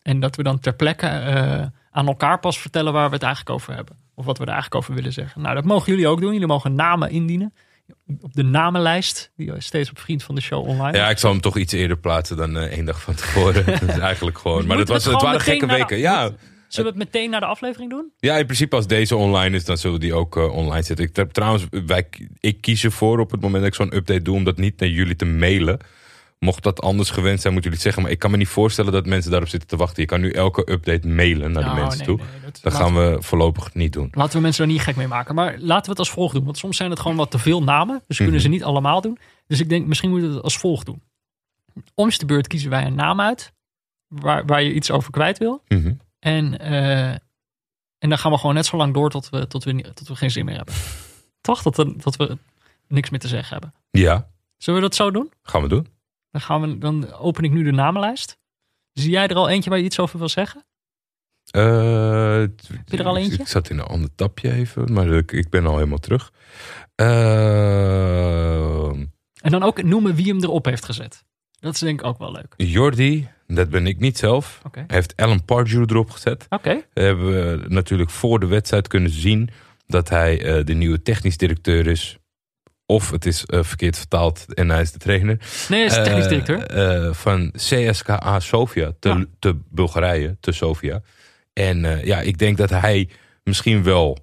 En 0.05 0.21
dat 0.21 0.37
we 0.37 0.43
dan 0.43 0.59
ter 0.59 0.75
plekke 0.75 1.07
eh, 1.07 1.63
aan 1.91 2.07
elkaar 2.07 2.41
pas 2.41 2.59
vertellen 2.59 2.93
waar 2.93 3.09
we 3.09 3.15
het 3.15 3.23
eigenlijk 3.23 3.55
over 3.55 3.75
hebben. 3.75 3.97
Of 4.15 4.25
wat 4.25 4.39
we 4.39 4.45
er 4.45 4.51
eigenlijk 4.53 4.83
over 4.83 4.95
willen 4.95 5.13
zeggen. 5.13 5.43
Nou, 5.43 5.55
dat 5.55 5.65
mogen 5.65 5.93
jullie 5.93 6.09
ook 6.09 6.21
doen. 6.21 6.33
Jullie 6.33 6.47
mogen 6.47 6.75
namen 6.75 7.11
indienen. 7.11 7.55
Op 8.21 8.35
de 8.35 8.43
namenlijst, 8.43 9.31
die 9.37 9.53
steeds 9.59 9.91
op 9.91 9.99
Vriend 9.99 10.23
van 10.23 10.35
de 10.35 10.41
Show 10.41 10.69
online. 10.69 10.97
ja, 10.99 11.09
ik 11.11 11.19
zal 11.19 11.31
hem 11.31 11.41
toch 11.41 11.57
iets 11.57 11.73
eerder 11.73 11.97
plaatsen 11.97 12.37
dan 12.37 12.57
eh, 12.57 12.63
één 12.77 12.85
dag 12.85 13.01
van 13.01 13.15
tevoren. 13.15 13.65
dat 13.81 13.83
is 13.83 13.99
eigenlijk 13.99 14.39
gewoon. 14.39 14.67
Maar 14.67 14.77
dat 14.77 14.87
we 14.87 14.93
was, 14.93 15.05
het 15.05 15.23
waren 15.23 15.41
gekke 15.41 15.67
de- 15.67 15.73
weken. 15.73 15.99
Ja, 15.99 16.31
Zullen 16.69 16.93
we 16.93 16.99
het 16.99 17.13
meteen 17.13 17.31
naar 17.31 17.41
de 17.41 17.47
aflevering 17.47 17.91
doen? 17.91 18.13
Ja, 18.19 18.37
in 18.37 18.45
principe 18.45 18.77
als 18.77 18.87
deze 18.87 19.17
online 19.17 19.57
is, 19.57 19.65
dan 19.65 19.77
zullen 19.77 20.01
die 20.01 20.15
ook 20.15 20.37
eh, 20.37 20.53
online 20.53 20.83
zitten. 20.83 21.05
Ik, 21.05 21.17
heb 21.17 21.31
trouwens, 21.31 21.67
wij, 21.87 22.09
ik 22.41 22.61
kies 22.61 22.85
ervoor 22.85 23.19
op 23.19 23.31
het 23.31 23.41
moment 23.41 23.63
dat 23.63 23.73
ik 23.73 23.79
zo'n 23.79 23.97
update 23.97 24.23
doe, 24.23 24.37
om 24.37 24.45
dat 24.45 24.57
niet 24.57 24.81
naar 24.81 24.89
jullie 24.89 25.17
te 25.17 25.25
mailen. 25.25 25.79
Mocht 26.39 26.63
dat 26.63 26.81
anders 26.81 27.11
gewend 27.11 27.41
zijn, 27.41 27.53
moeten 27.53 27.71
jullie 27.71 27.73
het 27.73 27.81
zeggen. 27.83 28.03
Maar 28.03 28.11
ik 28.11 28.19
kan 28.19 28.31
me 28.31 28.37
niet 28.37 28.49
voorstellen 28.49 28.93
dat 28.93 29.07
mensen 29.07 29.31
daarop 29.31 29.49
zitten 29.49 29.69
te 29.69 29.77
wachten. 29.77 30.03
Je 30.03 30.09
kan 30.09 30.21
nu 30.21 30.31
elke 30.31 30.71
update 30.73 31.09
mailen 31.09 31.53
naar 31.53 31.63
de 31.63 31.69
Nou, 31.69 31.81
mensen 31.81 31.99
nee, 31.99 32.07
toe. 32.07 32.17
nee, 32.17 32.51
dat- 32.63 32.75
gaan 32.75 32.95
we 32.95 33.17
voorlopig 33.21 33.75
niet 33.75 33.93
doen. 33.93 34.09
Laten 34.13 34.37
we 34.37 34.41
mensen 34.43 34.65
er 34.65 34.71
niet 34.71 34.81
gek 34.81 34.97
mee 34.97 35.07
maken. 35.09 35.35
Maar 35.35 35.59
laten 35.59 35.85
we 35.85 35.91
het 35.91 35.99
als 35.99 36.11
volgt 36.11 36.35
doen. 36.35 36.45
Want 36.45 36.59
soms 36.59 36.77
zijn 36.77 36.91
het 36.91 37.01
gewoon 37.01 37.17
wat 37.17 37.31
te 37.31 37.39
veel 37.39 37.63
namen. 37.63 38.03
Dus 38.07 38.17
kunnen 38.17 38.35
Mhm. 38.35 38.43
ze 38.45 38.49
niet 38.51 38.65
allemaal 38.65 39.01
doen. 39.01 39.19
Dus 39.47 39.61
ik 39.61 39.69
denk, 39.69 39.87
misschien 39.87 40.11
moeten 40.11 40.29
we 40.29 40.35
het 40.35 40.45
als 40.45 40.57
volgt 40.59 40.87
doen. 40.87 41.03
Om 41.95 42.09
de 42.09 42.27
beurt 42.27 42.47
kiezen 42.47 42.71
wij 42.71 42.85
een 42.87 42.95
naam 42.95 43.21
uit. 43.21 43.53
Waar, 44.09 44.47
waar 44.47 44.63
je 44.63 44.73
iets 44.75 44.91
over 44.91 45.11
kwijt 45.11 45.39
wil. 45.39 45.63
Mhm. 45.69 45.93
En, 46.19 46.59
eh, 46.59 47.09
en 47.99 48.09
dan 48.09 48.19
gaan 48.19 48.33
we 48.33 48.39
gewoon 48.39 48.55
net 48.55 48.67
zo 48.67 48.77
lang 48.77 48.95
door 48.95 49.11
tot 49.11 49.29
we, 49.29 49.47
tot 49.47 49.65
we, 49.65 49.93
tot 49.95 50.09
we 50.09 50.17
geen 50.17 50.31
zin 50.31 50.45
meer 50.45 50.57
hebben. 50.57 50.75
Toch? 51.41 51.63
Dat, 51.63 51.77
we- 51.77 51.95
dat 51.97 52.17
we 52.17 52.39
niks 52.89 53.11
meer 53.11 53.21
te 53.21 53.29
zeggen 53.29 53.53
hebben. 53.53 53.75
Ja, 53.91 54.29
Zullen 54.57 54.81
we 54.81 54.87
dat 54.87 54.97
zo 54.97 55.11
doen? 55.11 55.33
gaan 55.43 55.63
we 55.63 55.69
doen. 55.69 55.87
Dan, 56.35 56.43
gaan 56.43 56.61
we, 56.61 56.79
dan 56.79 57.13
open 57.13 57.45
ik 57.45 57.51
nu 57.53 57.63
de 57.63 57.71
namenlijst. 57.73 58.39
Zie 58.93 59.11
jij 59.11 59.27
er 59.29 59.37
al 59.37 59.49
eentje 59.49 59.71
waar 59.71 59.79
je 59.79 59.85
iets 59.85 59.99
over 59.99 60.19
wil 60.19 60.29
zeggen? 60.29 60.65
Eh, 61.51 61.63
je 61.63 62.49
er 62.99 63.05
al 63.07 63.17
ik- 63.17 63.23
eentje? 63.23 63.39
Ik 63.43 63.49
zat 63.49 63.71
in 63.71 63.79
een 63.79 63.85
ander 63.85 64.15
tapje 64.15 64.53
even, 64.53 64.93
maar 64.93 65.07
ik, 65.09 65.33
ik 65.33 65.49
ben 65.51 65.67
al 65.67 65.75
helemaal 65.75 65.99
terug. 65.99 66.33
Eh, 66.95 68.89
En 69.41 69.51
dan 69.51 69.63
ook 69.63 69.83
noemen 69.83 70.15
wie 70.15 70.27
hem 70.29 70.43
erop 70.43 70.65
heeft 70.65 70.85
gezet. 70.85 71.25
Dat 71.61 71.75
is 71.75 71.81
denk 71.81 72.01
ik 72.01 72.07
ook 72.07 72.19
wel 72.19 72.33
leuk. 72.33 72.55
Jordi, 72.57 73.29
dat 73.47 73.71
ben 73.71 73.87
ik 73.87 73.99
niet 73.99 74.19
zelf, 74.19 74.61
heeft 74.87 75.17
Alan 75.17 75.45
Pardew 75.45 75.91
erop 75.91 76.11
gezet. 76.11 76.47
Oké. 76.49 76.81
hebben 76.93 77.27
we 77.27 77.65
natuurlijk 77.69 78.11
voor 78.11 78.41
de 78.41 78.47
wedstrijd 78.47 78.89
kunnen 78.89 79.11
zien 79.11 79.51
dat 79.87 80.09
hij 80.09 80.45
eh, 80.45 80.65
de 80.65 80.75
nieuwe 80.75 81.03
technisch 81.03 81.37
directeur 81.37 81.87
is. 81.87 82.19
Of 82.87 83.11
het 83.11 83.27
is 83.27 83.45
eh, 83.45 83.63
verkeerd 83.63 83.97
vertaald 83.99 84.55
en 84.55 84.69
hij 84.69 84.81
is 84.81 84.93
de 84.93 84.99
trainer. 84.99 85.39
Nee, 85.69 85.79
hij 85.79 85.89
is 85.89 85.95
de 85.95 86.03
technisch 86.03 86.25
Eh, 86.25 86.29
directeur. 86.31 86.67
eh, 87.07 87.15
van 87.15 87.51
CSKA 87.57 88.41
Sofia 88.41 88.93
te, 88.99 89.09
Ja. 89.09 89.25
te 89.39 89.57
Bulgarije, 89.71 90.37
te 90.41 90.53
Sofia. 90.53 91.03
En 91.53 91.85
eh, 91.85 92.05
ja, 92.05 92.21
ik 92.21 92.39
denk 92.39 92.57
dat 92.57 92.71
hij 92.71 93.09
misschien 93.45 93.83
wel, 93.83 94.19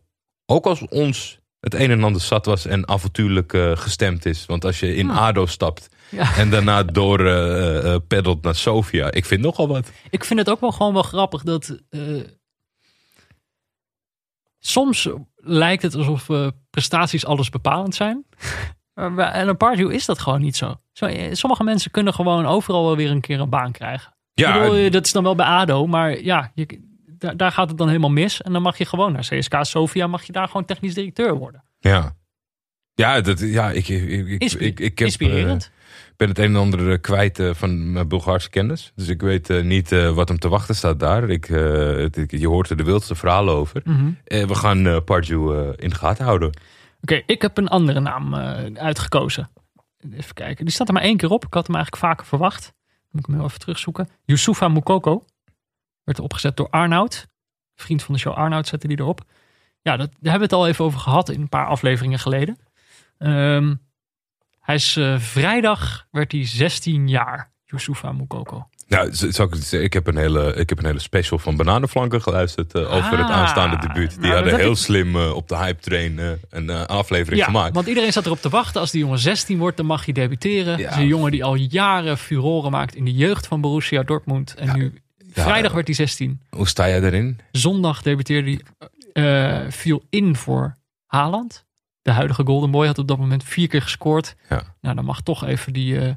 ook 0.45 0.65
als 0.65 0.88
ons 0.88 1.39
het 1.59 1.73
een 1.73 1.91
en 1.91 2.03
ander 2.03 2.21
zat 2.21 2.45
was 2.45 2.65
en 2.65 2.88
avontuurlijk 2.88 3.53
eh, 3.53 3.71
gestemd 3.77 4.25
is. 4.25 4.45
Want 4.45 4.65
als 4.65 4.79
je 4.79 4.95
in 4.95 5.07
Ja. 5.07 5.13
ADO 5.13 5.45
stapt 5.45 5.89
Ja. 6.09 6.35
en 6.38 6.49
daarna 6.49 6.83
door 6.83 7.25
eh, 7.25 7.93
eh, 7.93 8.01
peddelt 8.07 8.41
naar 8.41 8.55
Sofia. 8.55 9.11
Ik 9.11 9.25
vind 9.25 9.41
nogal 9.41 9.67
wat. 9.67 9.91
Ik 10.09 10.23
vind 10.23 10.39
het 10.39 10.49
ook 10.49 10.59
wel 10.59 10.71
gewoon 10.71 10.93
wel 10.93 11.03
grappig 11.03 11.43
dat. 11.43 11.77
Soms 14.65 15.09
lijkt 15.35 15.81
het 15.83 15.95
alsof 15.95 16.29
eh, 16.29 16.47
prestaties 16.69 17.25
alles 17.25 17.49
bepalend 17.49 17.95
zijn. 17.95 18.25
Bij 18.93 19.31
Alan 19.31 19.57
Pardew 19.57 19.91
is 19.91 20.05
dat 20.05 20.19
gewoon 20.19 20.41
niet 20.41 20.55
zo. 20.55 20.75
eh, 20.93 21.33
Sommige 21.33 21.63
mensen 21.63 21.91
kunnen 21.91 22.13
gewoon 22.13 22.45
overal 22.45 22.85
wel 22.85 22.95
weer 22.95 23.09
een 23.11 23.21
keer 23.21 23.39
een 23.39 23.49
baan 23.49 23.71
krijgen. 23.71 24.13
Ja, 24.33 24.55
Ik 24.55 24.61
bedoel, 24.61 24.75
eh, 24.77 24.91
dat 24.91 25.05
is 25.05 25.11
dan 25.11 25.23
wel 25.23 25.35
bij 25.35 25.45
ADO, 25.45 25.88
maar 25.88 26.21
ja, 26.23 26.51
je, 26.55 26.89
daar, 27.17 27.38
daar 27.38 27.51
gaat 27.51 27.69
het 27.69 27.77
dan 27.77 27.88
helemaal 27.88 28.09
mis. 28.09 28.41
En 28.41 28.53
dan 28.53 28.61
mag 28.61 28.77
je 28.77 28.85
gewoon 28.85 29.11
naar 29.11 29.21
CSK 29.29 29.53
Sofia, 29.61 30.07
mag 30.07 30.23
je 30.23 30.31
daar 30.31 30.47
gewoon 30.47 30.65
technisch 30.65 30.93
directeur 30.93 31.33
worden. 31.35 31.63
Ja. 31.79 32.15
Ja, 32.93 33.21
dat, 33.21 33.39
ja 33.39 33.71
ik, 33.71 33.88
ik, 33.88 34.27
ik, 34.27 34.53
ik, 34.53 34.79
ik 34.79 34.97
heb, 34.99 35.07
inspirerend. 35.07 35.71
Ben 36.22 36.30
het 36.30 36.39
een 36.39 36.45
en 36.56 36.56
ander 36.56 36.91
eh, 36.91 37.02
kwijt 37.02 37.39
eh, 37.39 37.53
van 37.53 37.91
mijn 37.91 38.07
Bulgaarse 38.07 38.49
kennis. 38.49 38.91
Dus 38.95 39.07
ik 39.07 39.22
weet 39.22 39.49
eh, 39.49 39.64
niet 39.64 39.89
wat 40.14 40.27
hem 40.27 40.39
te 40.39 40.49
wachten 40.49 40.76
staat 40.76 40.99
daar. 40.99 41.30
Ik, 41.30 41.45
het- 41.45 42.23
je 42.27 42.48
hoort 42.48 42.69
er 42.69 42.77
de 42.77 42.84
wildste 42.84 43.15
verhalen 43.15 43.53
over. 43.53 43.81
Eh, 44.23 44.43
we 44.45 44.56
gaan 44.56 44.88
eh, 44.88 44.95
in 45.76 45.89
de 45.89 45.95
gaten 45.95 46.26
houden. 46.26 46.52
Oké, 47.02 47.22
ik 47.26 47.41
heb 47.41 47.57
een 47.57 47.68
andere 47.68 47.99
naam 47.99 48.35
uitgekozen. 48.76 49.49
Even 50.11 50.34
kijken. 50.34 50.65
Die 50.65 50.73
staat 50.73 50.88
er 50.88 50.93
maar 50.93 51.03
één 51.03 51.18
keer 51.18 51.30
op. 51.30 51.45
Ik 51.45 51.53
had 51.53 51.68
hem 51.68 51.76
eigenlijk 51.76 52.06
vaker 52.06 52.26
verwacht. 52.26 52.61
Dan 52.64 53.07
moet 53.11 53.22
ik 53.22 53.26
hem 53.27 53.35
heel 53.35 53.45
even 53.45 53.60
terugzoeken. 53.60 54.10
Youssoufa 54.26 54.68
Moukoko. 54.68 55.26
Werd 56.03 56.19
opgezet 56.19 56.57
door 56.57 56.69
Arnoud. 56.69 57.27
Vriend 57.76 58.03
van 58.03 58.14
de 58.14 58.19
show 58.19 58.34
Arnoud 58.34 58.68
zette 58.68 58.88
die 58.88 58.99
erop. 58.99 59.22
Ja, 59.81 59.98
dat, 59.98 60.07
daar 60.19 60.31
hebben 60.31 60.49
we 60.49 60.56
het 60.56 60.64
al 60.64 60.68
even 60.68 60.85
over 60.85 60.99
gehad 60.99 61.30
in 61.30 61.41
een 61.41 61.49
paar 61.49 61.65
afleveringen 61.68 62.19
geleden. 62.19 62.57
Ehm, 63.18 63.76
hij 64.72 64.80
is 64.80 64.95
eh, 64.98 65.19
vrijdag 65.19 66.07
werd 66.11 66.31
hij 66.31 66.45
16 66.45 67.07
jaar. 67.07 67.52
Youssoufa 67.65 68.11
Moukoko. 68.11 68.68
Nou, 68.88 69.14
z- 69.14 69.27
zal 69.27 69.45
ik, 69.45 69.56
ik, 69.81 69.93
heb 69.93 70.07
een 70.07 70.18
hele, 70.18 70.53
ik 70.53 70.69
heb 70.69 70.77
een 70.80 70.85
hele 70.85 70.99
special 70.99 71.39
van 71.39 71.56
Bananenflanken 71.56 72.22
geluisterd 72.22 72.73
eh, 72.73 72.81
over 72.93 73.18
het 73.18 73.27
Ah, 73.27 73.31
aanstaande 73.35 73.77
debuut. 73.88 74.10
Die 74.11 74.19
nou, 74.19 74.34
hadden 74.34 74.56
heel 74.60 74.72
ik- 74.72 74.77
slim 74.77 75.15
eh, 75.15 75.34
op 75.35 75.48
de 75.48 75.57
hype 75.57 75.81
train 75.81 76.19
een 76.49 76.69
aflevering 76.69 77.39
Ja, 77.39 77.45
gemaakt. 77.45 77.76
want 77.76 77.88
iedereen 77.88 78.11
zat 78.11 78.26
erop 78.26 78.41
te 78.41 78.49
wachten. 78.49 78.81
Als 78.81 78.91
die 78.91 79.02
jongen 79.02 79.19
16 79.19 79.57
wordt, 79.57 79.77
dan 79.77 79.85
mag 79.85 80.06
hij 80.06 80.14
debuteren. 80.14 80.77
Ja. 80.77 80.98
Een 80.98 81.07
jongen 81.07 81.31
die 81.31 81.43
al 81.43 81.56
jaren 81.56 82.18
furoren 82.18 82.72
maakt 82.72 82.95
in 82.95 83.06
de 83.06 83.14
jeugd 83.14 83.48
van 83.48 83.61
Borussia 83.61 84.03
Dortmund. 84.03 84.56
En 84.56 84.77
nu, 84.77 84.93
vrijdag 85.34 85.72
werd 85.72 85.88
hij 85.88 85.95
16. 85.95 86.41
Hoe 86.49 86.68
sta 86.68 86.88
jij 86.88 86.99
daarin? 86.99 87.39
Zondag 87.52 88.02
debuteerde 88.02 88.60
hij, 89.14 89.72
viel 89.72 90.03
in 90.10 90.35
voor 90.35 90.76
Haaland. 91.06 91.65
De 92.02 92.11
huidige 92.11 92.44
Golden 92.45 92.72
Boy 92.72 92.88
had 92.88 92.98
op 92.98 93.07
dat 93.07 93.18
moment 93.18 93.44
vier 93.44 93.68
keer 93.68 93.82
gescoord. 93.82 94.36
Ja. 94.49 94.64
Nou, 94.82 94.95
dan 94.95 95.06
mag 95.06 95.22
toch 95.22 95.45
even 95.45 95.73
die 95.73 95.99
eh 95.99 96.14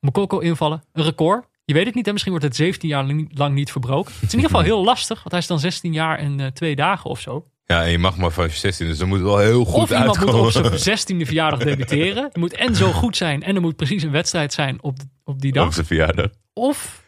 Mokoko 0.00 0.38
invallen. 0.38 0.82
Een 0.92 1.04
record. 1.04 1.46
Je 1.64 1.74
weet 1.74 1.86
het 1.86 1.94
niet, 1.94 2.06
hè? 2.06 2.10
misschien 2.12 2.32
wordt 2.32 2.46
het 2.46 2.56
17 2.56 2.88
jaar 2.88 3.04
lang- 3.34 3.54
niet 3.54 3.70
verbroken. 3.72 4.12
Het 4.12 4.22
is 4.22 4.32
in 4.32 4.38
ieder 4.38 4.50
geval 4.50 4.64
heel 4.74 4.84
lastig, 4.84 5.16
want 5.18 5.30
hij 5.30 5.38
is 5.40 5.46
dan 5.46 5.58
16 5.60 5.92
jaar 5.92 6.18
en 6.18 6.40
eh, 6.40 6.46
twee 6.46 6.76
dagen 6.76 7.10
of 7.10 7.20
zo. 7.20 7.46
Ja, 7.64 7.82
en 7.84 7.90
je 7.90 7.98
mag 7.98 8.16
maar 8.16 8.30
van 8.30 8.44
je 8.44 8.50
16, 8.50 8.86
dus 8.86 8.98
dan 8.98 9.08
moet 9.08 9.18
het 9.18 9.26
wel 9.26 9.38
heel 9.38 9.64
goed 9.64 9.82
of 9.82 9.90
iemand 9.90 10.20
moet 10.20 10.34
op 10.34 10.50
zijn 10.76 10.98
16e 10.98 11.26
verjaardag 11.26 11.58
debuteren. 11.58 12.22
Het 12.24 12.36
moet 12.36 12.52
en 12.54 12.74
zo 12.76 12.92
goed 12.92 13.16
zijn 13.16 13.42
en 13.42 13.54
er 13.54 13.60
moet 13.60 13.76
precies 13.76 14.02
een 14.02 14.10
wedstrijd 14.10 14.52
zijn 14.52 14.82
op, 14.82 14.96
op 15.24 15.40
die 15.40 15.50
Op 15.50 15.56
dag. 15.56 15.74
zijn 15.74 15.86
verjaardag. 15.86 16.30
Of 16.52 17.04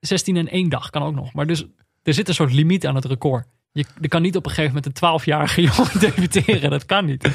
16 0.00 0.36
en 0.36 0.48
één 0.48 0.68
dag 0.68 0.90
kan 0.90 1.02
ook 1.02 1.14
nog. 1.14 1.32
Maar 1.32 1.46
dus 1.46 1.64
er 2.02 2.14
zit 2.14 2.28
een 2.28 2.34
soort 2.34 2.52
limiet 2.52 2.86
aan 2.86 2.94
het 2.94 3.04
record. 3.04 3.46
Je, 4.00 4.08
kan 4.08 4.22
niet 4.22 4.36
op 4.36 4.44
een 4.44 4.50
gegeven 4.50 4.74
moment 4.74 5.02
een 5.02 5.20
12-jarige 5.20 5.62
jongen 5.72 5.98
debuteren. 6.00 6.70
Dat 6.70 6.86
kan 6.86 7.04
niet. 7.04 7.30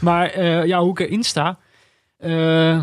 Maar 0.00 0.26
eh, 0.30 0.64
ja, 0.66 0.80
hoe 0.80 0.90
ik 0.90 0.98
erin 1.00 1.22
sta. 1.22 1.58
eh, 2.18 2.80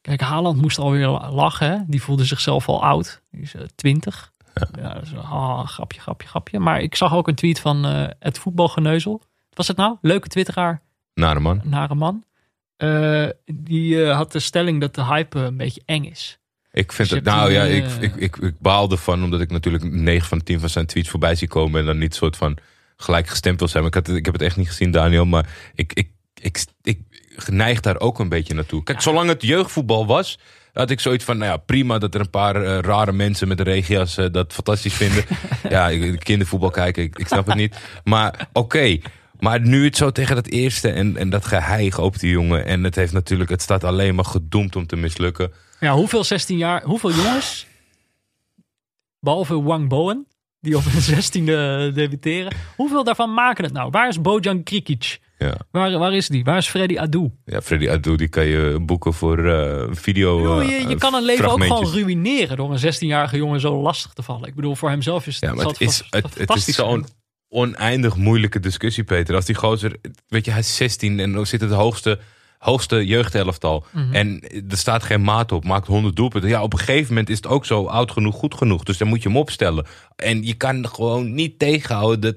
kijk, 0.00 0.20
Haaland 0.20 0.60
moest 0.60 0.78
alweer 0.78 1.08
lachen. 1.08 1.70
Hè? 1.70 1.78
Die 1.86 2.02
voelde 2.02 2.24
zichzelf 2.24 2.68
al 2.68 2.82
oud. 2.84 3.22
Die 3.30 3.42
is 3.42 3.54
eh, 3.54 3.62
20. 3.74 4.32
Ja, 4.76 4.94
dat 4.94 5.02
is, 5.02 5.14
ah, 5.16 5.66
grapje, 5.66 6.00
grapje, 6.00 6.28
grapje. 6.28 6.58
Maar 6.58 6.80
ik 6.80 6.94
zag 6.94 7.14
ook 7.14 7.28
een 7.28 7.34
tweet 7.34 7.60
van 7.60 7.84
het 8.18 8.38
voetbalgeneuzel. 8.38 9.12
Wat 9.48 9.56
was 9.56 9.68
het 9.68 9.76
nou? 9.76 9.96
Leuke 10.00 10.28
twitteraar, 10.28 10.82
Nare 11.14 11.40
man. 11.40 11.60
nare 11.64 11.94
man. 11.94 12.24
Die 13.44 14.06
had 14.06 14.32
de 14.32 14.38
stelling 14.38 14.80
dat 14.80 14.94
de 14.94 15.04
hype 15.04 15.38
een 15.38 15.56
beetje 15.56 15.82
eng 15.84 16.04
is. 16.04 16.38
Ik 16.72 16.92
vind 16.92 17.08
Dus 17.08 17.18
het, 17.18 17.26
nou 17.26 17.52
ja, 17.52 17.62
ik, 17.62 17.84
eh, 17.84 18.02
ik, 18.02 18.14
ik, 18.16 18.36
ik 18.36 18.54
baal 18.58 18.90
ervan 18.90 19.24
omdat 19.24 19.40
ik 19.40 19.50
natuurlijk 19.50 19.84
9 19.84 20.28
van 20.28 20.38
de 20.38 20.44
10 20.44 20.60
van 20.60 20.68
zijn 20.68 20.86
tweets 20.86 21.08
voorbij 21.08 21.34
zie 21.34 21.48
komen 21.48 21.80
en 21.80 21.86
dan 21.86 21.98
niet 21.98 22.14
soort 22.14 22.36
van 22.36 22.56
gelijk 22.96 23.28
gestemd 23.28 23.58
wil 23.58 23.68
zijn. 23.68 23.82
Maar 23.82 23.96
ik, 23.96 24.06
had, 24.06 24.16
ik 24.16 24.24
heb 24.24 24.34
het 24.34 24.42
echt 24.42 24.56
niet 24.56 24.68
gezien, 24.68 24.90
Daniel. 24.90 25.24
Maar 25.26 25.46
ik, 25.74 25.92
ik, 25.92 26.08
ik, 26.40 26.64
ik, 26.82 26.98
neig 27.46 27.80
daar 27.80 28.00
ook 28.00 28.18
een 28.18 28.28
beetje 28.28 28.54
naartoe. 28.54 28.82
Kijk, 28.82 29.00
zolang 29.00 29.28
het 29.28 29.42
jeugdvoetbal 29.42 30.06
was, 30.06 30.38
had 30.72 30.90
ik 30.90 31.00
zoiets 31.00 31.24
van, 31.24 31.38
nou 31.38 31.50
ja, 31.50 31.56
prima 31.56 31.98
dat 31.98 32.14
er 32.14 32.20
een 32.20 32.30
paar 32.30 32.56
eh, 32.64 32.78
rare 32.78 33.12
mensen 33.12 33.48
met 33.48 33.58
een 33.58 33.64
regias 33.64 34.16
eh, 34.16 34.26
dat 34.30 34.52
fantastisch 34.52 34.94
vinden. 34.94 35.24
ja, 35.68 35.88
ik- 35.88 36.20
kindervoetbal 36.20 36.70
kijken, 36.70 37.02
ik, 37.02 37.18
ik 37.18 37.26
snap 37.26 37.46
het 37.46 37.56
niet. 37.56 37.76
Maar 38.04 38.48
oké. 38.52 38.98
Maar 39.38 39.60
nu 39.60 39.84
het 39.84 39.96
zo 39.96 40.10
tegen 40.10 40.34
dat 40.34 40.46
eerste 40.46 40.90
en, 40.90 41.16
en 41.16 41.30
dat 41.30 41.46
geheig 41.46 41.98
op 41.98 42.18
die 42.18 42.30
jongen. 42.30 42.64
En 42.64 42.84
het 42.84 42.94
heeft 42.94 43.12
natuurlijk, 43.12 43.50
het 43.50 43.62
staat 43.62 43.84
alleen 43.84 44.14
maar 44.14 44.24
gedoemd 44.24 44.76
om 44.76 44.86
te 44.86 44.96
mislukken. 44.96 45.52
Ja, 45.82 45.94
hoeveel 45.94 46.24
16 46.24 46.56
jaar, 46.56 46.82
hoeveel 46.82 47.12
jongens, 47.12 47.66
behalve 49.20 49.62
Wang 49.62 49.88
Bowen, 49.88 50.26
die 50.60 50.76
op 50.76 50.82
hun 50.84 51.02
16e 51.02 51.94
debuteren, 51.94 52.52
hoeveel 52.76 53.04
daarvan 53.04 53.34
maken 53.34 53.64
het 53.64 53.72
nou? 53.72 53.90
Waar 53.90 54.08
is 54.08 54.20
Bojan 54.20 54.62
Krikic? 54.62 55.18
Ja. 55.38 55.56
Waar, 55.70 55.98
waar 55.98 56.14
is 56.14 56.28
die? 56.28 56.44
Waar 56.44 56.56
is 56.56 56.68
Freddy 56.68 56.98
Adu? 56.98 57.30
Ja, 57.44 57.62
Freddy 57.62 57.88
Adu, 57.88 58.16
die 58.16 58.28
kan 58.28 58.46
je 58.46 58.78
boeken 58.80 59.14
voor 59.14 59.44
eh, 59.44 59.88
video. 59.90 60.60
Eh, 60.60 60.68
je, 60.68 60.88
je 60.88 60.96
kan 60.96 61.14
een 61.14 61.24
leven 61.24 61.50
ook 61.50 61.62
gewoon 61.62 61.92
ruïneren 61.92 62.56
door 62.56 62.72
een 62.72 62.94
16-jarige 62.94 63.36
jongen 63.36 63.60
zo 63.60 63.80
lastig 63.80 64.12
te 64.12 64.22
vallen. 64.22 64.48
Ik 64.48 64.54
bedoel, 64.54 64.76
voor 64.76 64.90
hemzelf 64.90 65.26
is 65.26 65.34
het, 65.34 65.44
Ja, 65.44 65.54
maar 65.54 65.66
het 65.66 65.80
is, 65.80 66.02
het, 66.10 66.38
het 66.38 66.54
is 66.54 66.64
zo'n 66.64 67.06
oneindig 67.48 68.16
moeilijke 68.16 68.60
discussie, 68.60 69.04
Peter. 69.04 69.34
Als 69.34 69.44
die 69.44 69.54
gozer, 69.54 69.96
weet 70.28 70.44
je, 70.44 70.50
hij 70.50 70.60
is 70.60 70.76
16 70.76 71.20
en 71.20 71.32
dan 71.32 71.46
zit 71.46 71.60
het 71.60 71.70
hoogste, 71.70 72.18
hoogste 72.62 73.06
jeugdelftal. 73.06 73.84
Mhm. 73.90 74.14
En 74.14 74.40
er 74.68 74.76
staat 74.76 75.02
geen 75.02 75.22
maat 75.22 75.52
op, 75.52 75.64
maakt 75.64 75.86
100 75.86 76.16
doelpunten. 76.16 76.50
Ja, 76.50 76.62
op 76.62 76.72
een 76.72 76.78
gegeven 76.78 77.08
moment 77.08 77.28
is 77.28 77.36
het 77.36 77.46
ook 77.46 77.66
zo 77.66 77.86
oud 77.86 78.10
genoeg, 78.10 78.34
goed 78.34 78.54
genoeg. 78.54 78.82
Dus 78.82 78.98
dan 78.98 79.08
moet 79.08 79.22
je 79.22 79.28
hem 79.28 79.38
opstellen. 79.38 79.86
En 80.16 80.42
je 80.42 80.54
kan 80.54 80.88
gewoon 80.88 81.34
niet 81.34 81.58
tegenhouden 81.58 82.20
dat 82.20 82.34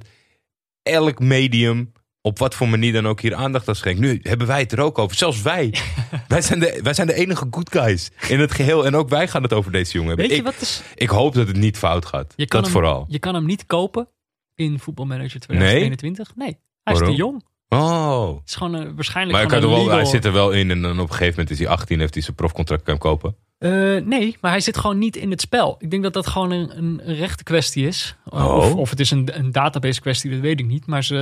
elk 0.84 1.20
medium 1.20 1.92
op 2.22 2.40
wat 2.40 2.56
voor 2.56 2.70
manier 2.70 2.94
dan 2.94 3.08
ook 3.08 3.22
hier 3.22 3.36
aandacht 3.36 3.68
aan 3.68 3.76
schenkt. 3.76 4.00
Nu 4.00 4.20
hebben 4.22 4.48
wij 4.48 4.60
het 4.60 4.72
er 4.72 4.80
ook 4.80 4.98
over. 4.98 5.18
Zelfs 5.18 5.42
wij. 5.42 5.74
wij, 6.28 6.42
zijn 6.42 6.60
de, 6.60 6.80
wij 6.84 6.94
zijn 6.94 7.08
de 7.08 7.14
enige 7.14 7.48
good 7.52 7.72
guys 7.72 8.12
in 8.28 8.40
het 8.40 8.52
geheel. 8.52 8.86
En 8.86 8.96
ook 8.96 9.10
wij 9.10 9.28
gaan 9.28 9.44
het 9.44 9.54
over 9.54 9.72
deze 9.72 9.94
jongen 9.94 10.08
hebben. 10.08 10.28
Weet 10.28 10.36
je 10.36 10.42
ik, 10.42 10.52
wat 10.52 10.62
is? 10.62 10.82
ik 10.96 11.10
hoop 11.10 11.34
dat 11.34 11.48
het 11.48 11.58
niet 11.58 11.78
fout 11.78 12.06
gaat. 12.06 12.34
Je 12.36 12.46
kan 12.46 12.62
dat 12.62 12.72
hem, 12.72 12.82
vooral. 12.82 13.06
Je 13.08 13.20
kan 13.20 13.34
hem 13.36 13.46
niet 13.46 13.66
kopen 13.66 14.08
in 14.56 14.80
voetbalmanager 14.80 15.40
2021. 15.40 16.36
Nee, 16.36 16.58
hij 16.84 16.94
is 16.94 17.00
te 17.00 17.12
jong. 17.12 17.44
Oh. 17.70 18.36
Het 18.36 18.42
is 18.50 18.56
gewoon 18.56 18.74
een, 18.74 18.96
waarschijnlijk 18.96 19.38
Maar 19.38 19.48
hij, 19.52 19.60
kan 19.60 19.70
er 19.70 19.88
wel, 19.88 20.06
zit 20.06 20.26
er 20.26 20.32
wel 20.34 20.52
in 20.52 20.72
en 20.72 20.82
dan 20.82 20.92
op 21.00 21.08
een 21.10 21.14
gegeven 21.16 21.30
moment 21.30 21.50
is 21.50 21.60
hij 21.60 21.68
18 21.68 22.00
heeft 22.00 22.14
hij 22.14 22.24
zijn 22.24 22.36
profcontract 22.36 22.84
kan 22.84 22.98
kopen. 22.98 23.36
Eh, 23.58 23.72
nee, 24.04 24.38
maar 24.42 24.52
hij 24.52 24.60
zit 24.60 24.78
gewoon 24.78 24.98
niet 24.98 25.16
in 25.16 25.32
het 25.32 25.42
spel. 25.42 25.76
Ik 25.80 25.92
denk 25.92 26.04
dat 26.04 26.14
dat 26.14 26.28
gewoon 26.28 26.52
een, 26.52 26.78
een 26.78 27.16
rechte 27.16 27.44
kwestie 27.44 27.88
is. 27.88 28.16
Uh, 28.34 28.46
Oh. 28.46 28.56
Of, 28.58 28.74
of 28.76 28.90
het 28.90 29.00
is 29.00 29.12
een, 29.12 29.30
een 29.40 29.52
database 29.52 30.02
kwestie, 30.02 30.32
dat 30.32 30.40
weet 30.40 30.60
ik 30.60 30.66
niet. 30.66 30.86
Maar 30.86 31.04
ze, 31.04 31.16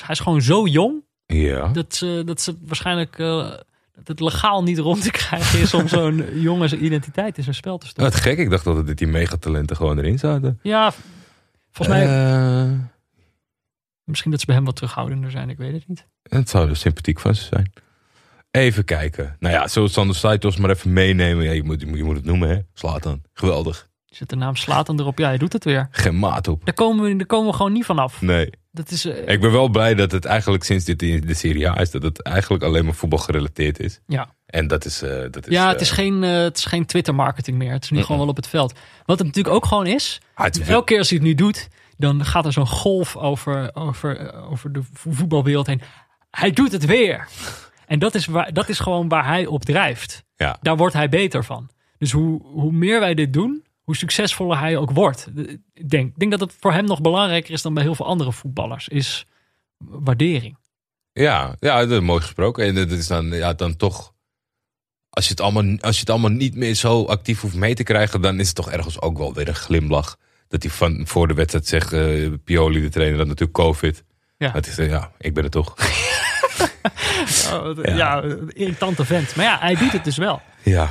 hij 0.00 0.08
is 0.08 0.20
gewoon 0.20 0.42
zo 0.42 0.66
jong 0.66 1.04
Ja. 1.26 1.68
dat 1.68 1.94
ze, 1.94 2.22
dat 2.26 2.40
ze 2.40 2.56
waarschijnlijk 2.66 3.18
eh, 3.18 3.50
dat 3.94 4.08
het 4.08 4.20
legaal 4.20 4.62
niet 4.62 4.78
rond 4.78 5.02
te 5.02 5.10
krijgen 5.10 5.60
is 5.60 5.74
om 5.74 5.88
zo'n 5.88 6.24
jongen 6.48 6.68
zijn 6.68 6.84
identiteit 6.84 7.36
in 7.36 7.42
zijn 7.42 7.54
spel 7.54 7.78
te 7.78 7.86
stoppen. 7.86 8.12
Wat 8.12 8.22
gek, 8.22 8.38
ik 8.38 8.50
dacht 8.50 8.64
dat 8.64 8.96
die 8.96 9.06
megatalenten 9.06 9.76
gewoon 9.76 9.98
erin 9.98 10.18
zaten. 10.18 10.58
Ja, 10.62 10.92
volgens 11.72 11.96
mij, 11.98 12.06
Eh, 12.06 12.70
misschien 14.04 14.30
dat 14.30 14.40
ze 14.40 14.46
bij 14.46 14.54
hem 14.54 14.64
wat 14.64 14.74
terughoudender 14.76 15.30
zijn, 15.30 15.50
ik 15.50 15.58
weet 15.58 15.72
het 15.72 15.88
niet. 15.88 16.06
het 16.22 16.48
zou 16.48 16.74
sympathiek 16.74 17.20
van 17.20 17.34
ze 17.34 17.42
zijn. 17.44 17.72
Even 18.50 18.84
kijken. 18.84 19.36
Nou 19.38 19.54
ja, 19.54 19.80
we 19.82 19.88
Sander 19.88 20.16
Saitos 20.16 20.56
maar 20.56 20.70
even 20.70 20.92
meenemen? 20.92 21.44
Ja, 21.44 21.50
je, 21.52 21.62
moet, 21.62 21.80
je 21.80 22.04
moet- 22.04 22.16
het 22.16 22.24
noemen, 22.24 22.48
hè? 22.48 22.58
Slaat 22.74 23.02
dan. 23.02 23.22
Geweldig. 23.32 23.88
Zet 24.06 24.28
de 24.28 24.36
naam 24.36 24.56
Slatan 24.56 25.00
erop, 25.00 25.18
ja, 25.18 25.26
hij 25.26 25.38
doet 25.38 25.52
het 25.52 25.64
weer. 25.64 25.88
Geen 25.90 26.18
maat 26.18 26.48
op. 26.48 26.64
Daar 26.64 26.74
komen 26.74 27.04
we, 27.04 27.16
daar 27.16 27.26
komen 27.26 27.50
we 27.50 27.56
gewoon 27.56 27.72
niet 27.72 27.84
vanaf. 27.84 28.20
Nee. 28.22 28.50
Dat 28.70 28.90
is, 28.90 29.04
eh, 29.04 29.28
Ik 29.32 29.40
ben 29.40 29.52
wel 29.52 29.68
blij 29.68 29.94
dat 29.94 30.12
het 30.12 30.24
eigenlijk 30.24 30.64
sinds 30.64 30.84
dit 30.84 31.02
in 31.02 31.20
de 31.20 31.34
Serie 31.34 31.68
A 31.68 31.80
is, 31.80 31.90
dat 31.90 32.02
het 32.02 32.22
eigenlijk 32.22 32.62
alleen 32.64 32.84
maar 32.84 32.94
voetbal 32.94 33.18
gerelateerd 33.18 33.78
is. 33.80 34.00
ja. 34.06 34.34
En 34.46 34.66
dat 34.66 34.84
is. 34.84 35.02
eh, 35.02 35.10
dat 35.30 35.46
is 35.46 35.52
ja, 35.54 35.68
het 35.68 35.80
is 35.80 35.88
eh, 35.90 35.94
geen, 35.94 36.24
eh, 36.24 36.30
het 36.42 36.56
is 36.56 36.64
geen 36.64 36.86
Twitter 36.86 37.14
marketing 37.14 37.58
meer. 37.58 37.72
Het 37.72 37.84
is 37.84 37.90
nu 37.90 38.02
gewoon 38.02 38.18
wel 38.18 38.28
op 38.28 38.36
het 38.36 38.46
veld. 38.46 38.72
Wat 39.04 39.18
het 39.18 39.26
natuurlijk 39.26 39.54
ook 39.54 39.66
gewoon 39.66 39.86
is, 39.86 40.20
ah, 40.34 40.46
is- 40.50 40.60
elke 40.60 40.84
keer 40.84 40.98
als 40.98 41.08
hij 41.10 41.18
het 41.18 41.26
nu 41.26 41.34
doet, 41.34 41.68
dan 41.96 42.24
gaat 42.24 42.46
er 42.46 42.52
zo'n 42.52 42.66
golf 42.66 43.16
over, 43.16 43.74
over, 43.74 44.34
over 44.34 44.72
de 44.72 44.82
vo- 44.92 45.10
voetbalwereld 45.10 45.66
heen. 45.66 45.80
Hij 46.30 46.50
doet 46.50 46.72
het 46.72 46.84
weer. 46.84 47.28
En 47.86 47.98
dat 47.98 48.14
is, 48.14 48.26
waar, 48.26 48.52
dat 48.52 48.68
is 48.68 48.78
gewoon 48.78 49.08
waar 49.08 49.26
hij 49.26 49.46
op 49.46 49.64
drijft. 49.64 50.24
Ja. 50.36 50.58
Daar 50.62 50.76
wordt 50.76 50.94
hij 50.94 51.08
beter 51.08 51.44
van. 51.44 51.70
Dus 51.98 52.12
hoe, 52.12 52.42
hoe 52.42 52.72
meer 52.72 53.00
wij 53.00 53.14
dit 53.14 53.32
doen, 53.32 53.64
hoe 53.82 53.96
succesvoller 53.96 54.58
hij 54.58 54.76
ook 54.76 54.90
wordt. 54.90 55.28
Ik 55.72 55.88
denk, 55.88 56.18
denk 56.18 56.30
dat 56.30 56.40
het 56.40 56.56
voor 56.60 56.72
hem 56.72 56.84
nog 56.84 57.00
belangrijker 57.00 57.52
is 57.52 57.62
dan 57.62 57.74
bij 57.74 57.82
heel 57.82 57.94
veel 57.94 58.06
andere 58.06 58.32
voetballers. 58.32 58.88
Is 58.88 59.26
waardering. 59.78 60.58
Ja, 61.12 61.54
ja, 61.58 61.78
dat 61.78 61.90
is 61.90 62.06
mooi 62.06 62.20
gesproken. 62.20 62.64
En 62.66 62.74
dat 62.74 62.90
is 62.90 63.06
dan, 63.06 63.26
ja, 63.26 63.52
dan 63.52 63.76
toch. 63.76 64.12
Als 65.10 65.24
je, 65.24 65.30
het 65.30 65.40
allemaal, 65.40 65.78
als 65.80 65.94
je 65.94 66.00
het 66.00 66.10
allemaal 66.10 66.30
niet 66.30 66.54
meer 66.54 66.74
zo 66.74 67.04
actief 67.04 67.40
hoeft 67.40 67.54
mee 67.54 67.74
te 67.74 67.82
krijgen, 67.82 68.20
dan 68.20 68.40
is 68.40 68.46
het 68.46 68.56
toch 68.56 68.70
ergens 68.70 69.00
ook 69.00 69.18
wel 69.18 69.34
weer 69.34 69.48
een 69.48 69.54
glimlach. 69.54 70.16
Dat 70.52 70.62
hij 70.62 70.72
van 70.72 71.06
voor 71.06 71.28
de 71.28 71.34
wedstrijd 71.34 71.66
zegt, 71.66 71.92
eh, 71.92 72.28
Pioli, 72.44 72.80
de 72.80 72.88
trainer, 72.88 73.18
dat 73.18 73.26
natuurlijk 73.26 73.58
COVID. 73.58 74.04
Ja. 74.38 74.52
Het 74.52 74.66
is, 74.66 74.76
ja, 74.76 75.12
ik 75.18 75.34
ben 75.34 75.42
het 75.42 75.52
toch. 75.52 75.74
ja. 77.82 77.94
ja, 77.94 78.22
een 78.22 78.50
irritante 78.50 79.04
vent. 79.04 79.36
Maar 79.36 79.44
ja, 79.44 79.58
hij 79.58 79.74
doet 79.74 79.92
het 79.92 80.04
dus 80.04 80.16
wel. 80.16 80.42
Ja. 80.62 80.88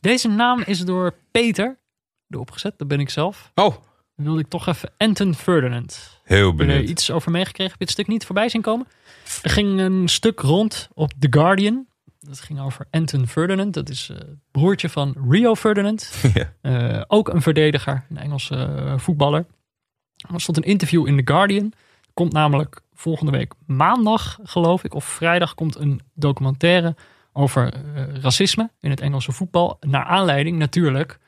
Deze 0.00 0.28
naam 0.28 0.62
is 0.66 0.80
door 0.80 1.14
Peter, 1.30 1.78
de 2.26 2.38
opgezet, 2.38 2.74
dat 2.76 2.88
ben 2.88 3.00
ik 3.00 3.10
zelf. 3.10 3.50
Oh, 3.54 3.74
Dan 4.16 4.24
wilde 4.26 4.40
ik 4.40 4.48
toch 4.48 4.66
even 4.66 4.90
Anton 4.96 5.34
Ferdinand. 5.34 6.20
Heel 6.24 6.46
Heb 6.48 6.56
je 6.58 6.62
er 6.62 6.68
benieuwd. 6.68 6.88
iets 6.88 7.10
over 7.10 7.30
meegekregen? 7.30 7.70
Heb 7.70 7.78
je 7.78 7.84
het 7.84 7.92
stuk 7.94 8.06
niet 8.06 8.24
voorbij 8.26 8.48
zien 8.48 8.62
komen? 8.62 8.86
Er 9.42 9.50
ging 9.50 9.80
een 9.80 10.08
stuk 10.08 10.40
rond 10.40 10.88
op 10.94 11.12
The 11.18 11.26
Guardian. 11.30 11.86
Dat 12.26 12.40
ging 12.40 12.60
over 12.60 12.86
Anton 12.90 13.26
Ferdinand. 13.26 13.74
Dat 13.74 13.88
is 13.88 14.08
eh, 14.10 14.16
het 14.16 14.38
broertje 14.50 14.88
van 14.88 15.14
Rio 15.28 15.54
Ferdinand. 15.54 16.10
Ja. 16.34 16.52
Eh, 16.60 17.02
ook 17.06 17.28
een 17.28 17.42
verdediger, 17.42 18.04
een 18.08 18.16
Engelse 18.16 18.54
eh, 18.54 18.98
voetballer. 18.98 19.46
Er 20.34 20.40
stond 20.40 20.56
een 20.56 20.62
interview 20.62 21.06
in 21.06 21.16
The 21.16 21.32
Guardian. 21.32 21.72
Komt 22.14 22.32
namelijk 22.32 22.80
volgende 22.94 23.32
week 23.32 23.52
maandag, 23.66 24.38
geloof 24.42 24.84
ik, 24.84 24.94
of 24.94 25.04
vrijdag, 25.04 25.54
komt 25.54 25.76
een 25.76 26.00
documentaire 26.14 26.94
over 27.32 27.72
eh, 27.74 28.14
racisme 28.14 28.70
in 28.80 28.90
het 28.90 29.00
Engelse 29.00 29.32
voetbal. 29.32 29.76
Naar 29.80 30.04
aanleiding 30.04 30.58
natuurlijk 30.58 31.18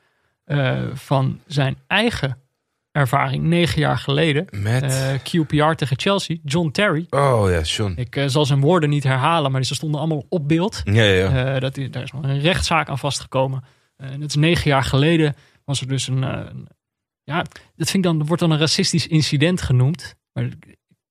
eh, 0.43 0.81
van 0.93 1.39
zijn 1.45 1.77
eigen 1.87 2.37
ervaring 2.95 3.43
negen 3.43 3.81
jaar 3.81 3.97
geleden. 3.97 4.45
Met... 4.51 4.83
Eh, 4.83 5.13
QPR 5.13 5.71
tegen 5.75 5.99
Chelsea, 5.99 6.37
John 6.43 6.69
Terry. 6.71 7.05
oh 7.09 7.49
ja, 7.49 7.61
John. 7.61 7.93
Ik 7.95 8.15
eh, 8.15 8.27
zal 8.27 8.45
zijn 8.45 8.59
woorden 8.59 8.89
niet 8.89 9.03
herhalen, 9.03 9.51
maar 9.51 9.63
ze 9.63 9.75
stonden 9.75 9.99
allemaal 9.99 10.25
op 10.29 10.47
beeld. 10.47 10.81
Ja, 10.83 11.03
ja. 11.03 11.53
Eh, 11.55 11.61
dat, 11.61 11.75
daar 11.91 12.03
is 12.03 12.11
een 12.21 12.39
rechtszaak 12.39 12.89
aan 12.89 12.97
vastgekomen. 12.99 13.63
En 13.97 14.19
dat 14.19 14.29
is 14.29 14.35
negen 14.35 14.69
jaar 14.69 14.83
geleden. 14.83 15.35
Was 15.65 15.81
er 15.81 15.87
dus 15.87 16.07
een. 16.07 16.19
ja, 17.23 17.45
dat 17.75 17.89
vind 17.89 17.93
ik 17.93 18.03
dan, 18.03 18.25
wordt 18.25 18.41
dan 18.41 18.51
een 18.51 18.59
racistisch 18.59 19.07
incident 19.07 19.61
genoemd. 19.61 20.15
Maar 20.33 20.43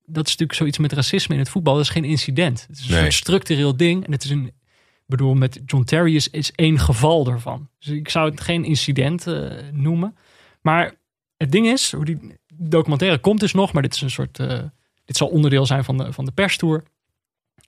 dat 0.05 0.25
is 0.25 0.31
natuurlijk 0.31 0.53
zoiets 0.53 0.77
met 0.77 0.93
racisme 0.93 1.33
in 1.33 1.39
het 1.39 1.49
voetbal. 1.49 1.73
Dat 1.73 1.83
is 1.83 1.89
geen 1.89 2.03
incident. 2.05 2.65
Het 2.67 2.77
is 2.79 2.89
een 2.89 3.01
Nee. 3.01 3.11
structureel 3.11 3.77
ding. 3.77 4.05
En 4.05 4.11
het 4.11 4.23
is 4.23 4.29
een. 4.29 4.45
Ik 4.45 5.11
bedoel, 5.11 5.33
met 5.33 5.61
John 5.65 5.83
Terry 5.83 6.15
is, 6.15 6.29
is 6.29 6.51
één 6.51 6.79
geval 6.79 7.27
ervan. 7.27 7.69
Dus 7.79 7.87
ik 7.87 8.09
zou 8.09 8.29
het 8.29 8.41
geen 8.41 8.63
incident 8.63 9.25
noemen. 9.71 10.15
Maar 10.61 10.93
het 11.37 11.51
ding 11.51 11.67
is, 11.67 11.91
hoe 11.91 12.05
die 12.05 12.37
documentaire 12.53 13.17
komt 13.19 13.39
dus 13.39 13.53
nog, 13.53 13.73
maar 13.73 13.81
dit 13.81 13.95
is 13.95 14.01
een 14.01 14.09
soort. 14.09 14.39
eh, 14.39 14.59
dit 15.05 15.17
zal 15.17 15.27
onderdeel 15.27 15.65
zijn 15.65 15.83
van 15.83 15.97
de, 15.97 16.13
van 16.13 16.25
de 16.25 16.31
perstour. 16.31 16.83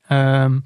Ehm, 0.08 0.60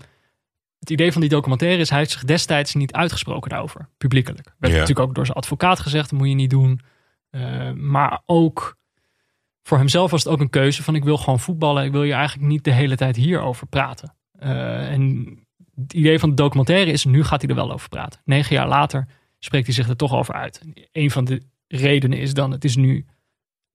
het 0.79 0.89
idee 0.89 1.11
van 1.11 1.21
die 1.21 1.29
documentaire 1.29 1.81
is, 1.81 1.89
hij 1.89 1.99
heeft 1.99 2.11
zich 2.11 2.23
destijds 2.23 2.73
niet 2.73 2.93
uitgesproken 2.93 3.49
daarover, 3.49 3.89
publiekelijk. 3.97 4.45
Werd 4.45 4.73
natuurlijk 4.73 5.07
ook 5.07 5.15
door 5.15 5.25
zijn 5.25 5.37
advocaat 5.37 5.79
gezegd, 5.79 6.09
dat 6.09 6.19
moet 6.19 6.27
je 6.27 6.35
niet 6.35 6.49
doen. 6.49 6.81
Eh, 7.29 7.71
maar 7.71 8.21
ook 8.25 8.77
voor 9.63 9.77
hemzelf 9.77 10.11
was 10.11 10.23
het 10.23 10.33
ook 10.33 10.39
een 10.39 10.49
keuze 10.49 10.83
van, 10.83 10.95
ik 10.95 11.03
wil 11.03 11.17
gewoon 11.17 11.39
voetballen. 11.39 11.83
Ik 11.85 11.91
wil 11.91 12.03
je 12.03 12.13
eigenlijk 12.13 12.47
niet 12.47 12.63
de 12.63 12.71
hele 12.71 12.95
tijd 12.95 13.15
hierover 13.15 13.67
praten. 13.67 14.15
Eh, 14.31 14.91
en 14.91 15.27
het 15.75 15.93
idee 15.93 16.19
van 16.19 16.29
de 16.29 16.35
documentaire 16.35 16.91
is, 16.91 17.05
nu 17.05 17.23
gaat 17.23 17.41
hij 17.41 17.49
er 17.49 17.55
wel 17.55 17.71
over 17.71 17.89
praten. 17.89 18.21
Negen 18.25 18.55
jaar 18.55 18.67
later 18.67 19.07
spreekt 19.39 19.65
hij 19.65 19.75
zich 19.75 19.89
er 19.89 19.95
toch 19.95 20.13
over 20.13 20.33
uit. 20.33 20.59
En 20.59 20.73
een 20.91 21.11
van 21.11 21.25
de 21.25 21.41
redenen 21.71 22.19
is 22.19 22.33
dan, 22.33 22.51
het 22.51 22.63
is 22.63 22.75
nu 22.75 23.05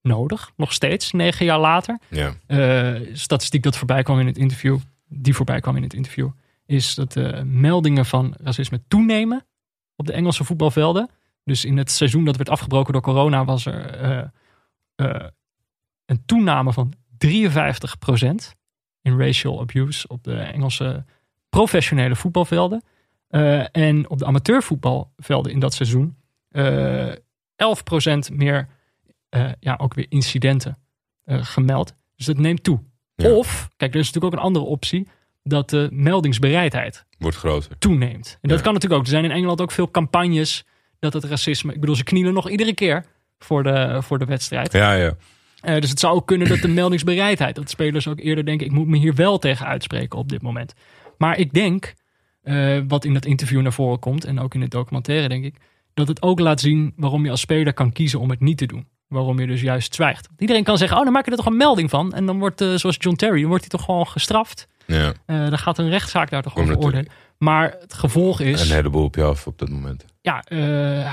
nodig, 0.02 0.52
nog 0.56 0.72
steeds, 0.72 1.12
negen 1.12 1.44
jaar 1.44 1.58
later 1.58 1.98
ja. 2.08 2.34
eh, 2.46 3.00
statistiek 3.12 3.62
dat 3.62 3.76
voorbij 3.76 4.02
kwam 4.02 4.20
in 4.20 4.26
het 4.26 4.38
interview, 4.38 4.78
die 5.08 5.34
voorbij 5.34 5.60
kwam 5.60 5.76
in 5.76 5.82
het 5.82 5.94
interview, 5.94 6.28
is 6.66 6.94
dat 6.94 7.12
de 7.12 7.42
meldingen 7.44 8.06
van 8.06 8.34
racisme 8.40 8.80
toenemen 8.88 9.46
op 9.96 10.06
de 10.06 10.12
Engelse 10.12 10.44
voetbalvelden. 10.44 11.10
Dus 11.44 11.64
in 11.64 11.76
het 11.76 11.90
seizoen 11.90 12.24
dat 12.24 12.36
werd 12.36 12.48
afgebroken 12.48 12.92
door 12.92 13.02
corona 13.02 13.44
was 13.44 13.66
er 13.66 13.86
eh, 13.86 14.24
eh, 14.94 15.28
een 16.04 16.22
toename 16.26 16.72
van 16.72 16.92
53% 17.26 18.54
in 19.02 19.18
racial 19.18 19.60
abuse 19.60 20.08
op 20.08 20.24
de 20.24 20.36
Engelse 20.36 21.04
professionele 21.48 22.16
voetbalvelden. 22.16 22.82
Eh, 23.28 23.76
en 23.76 24.08
op 24.08 24.18
de 24.18 24.26
amateurvoetbalvelden 24.26 25.52
in 25.52 25.60
dat 25.60 25.74
seizoen 25.74 26.16
eh 26.48 27.12
11% 27.56 28.32
meer, 28.32 28.68
eh, 29.28 29.50
ja, 29.60 29.74
ook 29.78 29.94
weer 29.94 30.06
incidenten 30.08 30.78
eh, 31.24 31.44
gemeld. 31.44 31.94
Dus 32.16 32.26
dat 32.26 32.38
neemt 32.38 32.62
toe. 32.62 32.80
Ja. 33.14 33.30
Of, 33.30 33.70
kijk, 33.76 33.94
er 33.94 34.00
is 34.00 34.06
natuurlijk 34.06 34.34
ook 34.34 34.40
een 34.40 34.46
andere 34.46 34.64
optie, 34.64 35.08
dat 35.42 35.70
de 35.70 35.88
meldingsbereidheid 35.92 37.04
Wordt 37.18 37.36
groter. 37.36 37.78
toeneemt. 37.78 38.38
En 38.40 38.48
dat 38.48 38.60
kan 38.60 38.72
natuurlijk 38.72 39.00
ook. 39.00 39.06
Er 39.06 39.12
zijn 39.12 39.24
in 39.24 39.30
Engeland 39.30 39.60
ook 39.60 39.70
veel 39.70 39.90
campagnes 39.90 40.64
dat 40.98 41.12
het 41.12 41.24
racisme. 41.24 41.72
Ik 41.72 41.80
bedoel, 41.80 41.96
ze 41.96 42.04
knielen 42.04 42.34
nog 42.34 42.50
iedere 42.50 42.74
keer 42.74 43.04
voor 43.38 43.62
de, 43.62 43.98
voor 44.02 44.18
de 44.18 44.24
wedstrijd. 44.24 44.72
Ja, 44.72 44.92
ja. 44.92 45.16
Eh, 45.60 45.80
dus 45.80 45.90
het 45.90 46.00
zou 46.00 46.14
ook 46.14 46.26
kunnen 46.26 46.48
dat 46.48 46.58
de 46.58 46.68
meldingsbereidheid, 46.68 47.54
dat 47.54 47.70
spelers 47.70 48.08
ook 48.08 48.20
eerder 48.20 48.44
denken: 48.44 48.66
ik 48.66 48.72
moet 48.72 48.86
me 48.86 48.96
hier 48.96 49.14
wel 49.14 49.38
tegen 49.38 49.66
uitspreken 49.66 50.18
op 50.18 50.28
dit 50.28 50.42
moment. 50.42 50.74
Maar 51.18 51.38
ik 51.38 51.52
denk, 51.52 51.94
wat 52.88 53.04
in 53.04 53.14
dat 53.14 53.24
interview 53.24 53.60
naar 53.60 53.72
voren 53.72 53.98
komt 53.98 54.24
en 54.24 54.40
ook 54.40 54.54
in 54.54 54.60
het 54.60 54.70
documentaire, 54.70 55.28
denk 55.28 55.44
ik, 55.44 55.56
dat 55.96 56.08
het 56.08 56.22
ook 56.22 56.38
laat 56.40 56.60
zien 56.60 56.92
waarom 56.96 57.24
je 57.24 57.30
als 57.30 57.40
speler 57.40 57.72
kan 57.72 57.92
kiezen 57.92 58.20
om 58.20 58.30
het 58.30 58.40
niet 58.40 58.58
te 58.58 58.66
doen. 58.66 58.86
Waarom 59.08 59.40
je 59.40 59.46
dus 59.46 59.60
juist 59.60 59.94
zwijgt. 59.94 60.28
Iedereen 60.38 60.64
kan 60.64 60.78
zeggen: 60.78 60.96
oh, 60.98 61.04
dan 61.04 61.12
maak 61.12 61.24
je 61.24 61.30
er 61.30 61.36
toch 61.36 61.46
een 61.46 61.56
melding 61.56 61.90
van. 61.90 62.12
En 62.12 62.26
dan 62.26 62.38
wordt, 62.38 62.60
eh, 62.60 62.74
zoals 62.74 62.96
John 62.98 63.16
Terry, 63.16 63.38
dan 63.40 63.48
wordt 63.48 63.62
hij 63.70 63.78
toch 63.78 63.84
gewoon 63.84 64.06
gestraft. 64.06 64.66
ja. 64.86 65.12
Eh 65.26 65.36
dan 65.48 65.58
gaat 65.58 65.78
een 65.78 65.88
rechtszaak 65.88 66.30
daar 66.30 66.42
toch 66.42 66.52
Komt 66.52 66.68
over 66.70 66.82
oordelen. 66.82 67.08
Maar 67.38 67.76
het 67.80 67.94
gevolg 67.94 68.40
is. 68.40 68.68
Een 68.68 68.74
heleboel 68.74 69.04
op 69.04 69.14
je 69.14 69.22
af 69.22 69.46
op 69.46 69.58
dat 69.58 69.68
moment. 69.68 70.04
Ja, 70.20 70.42
eh, 70.44 70.58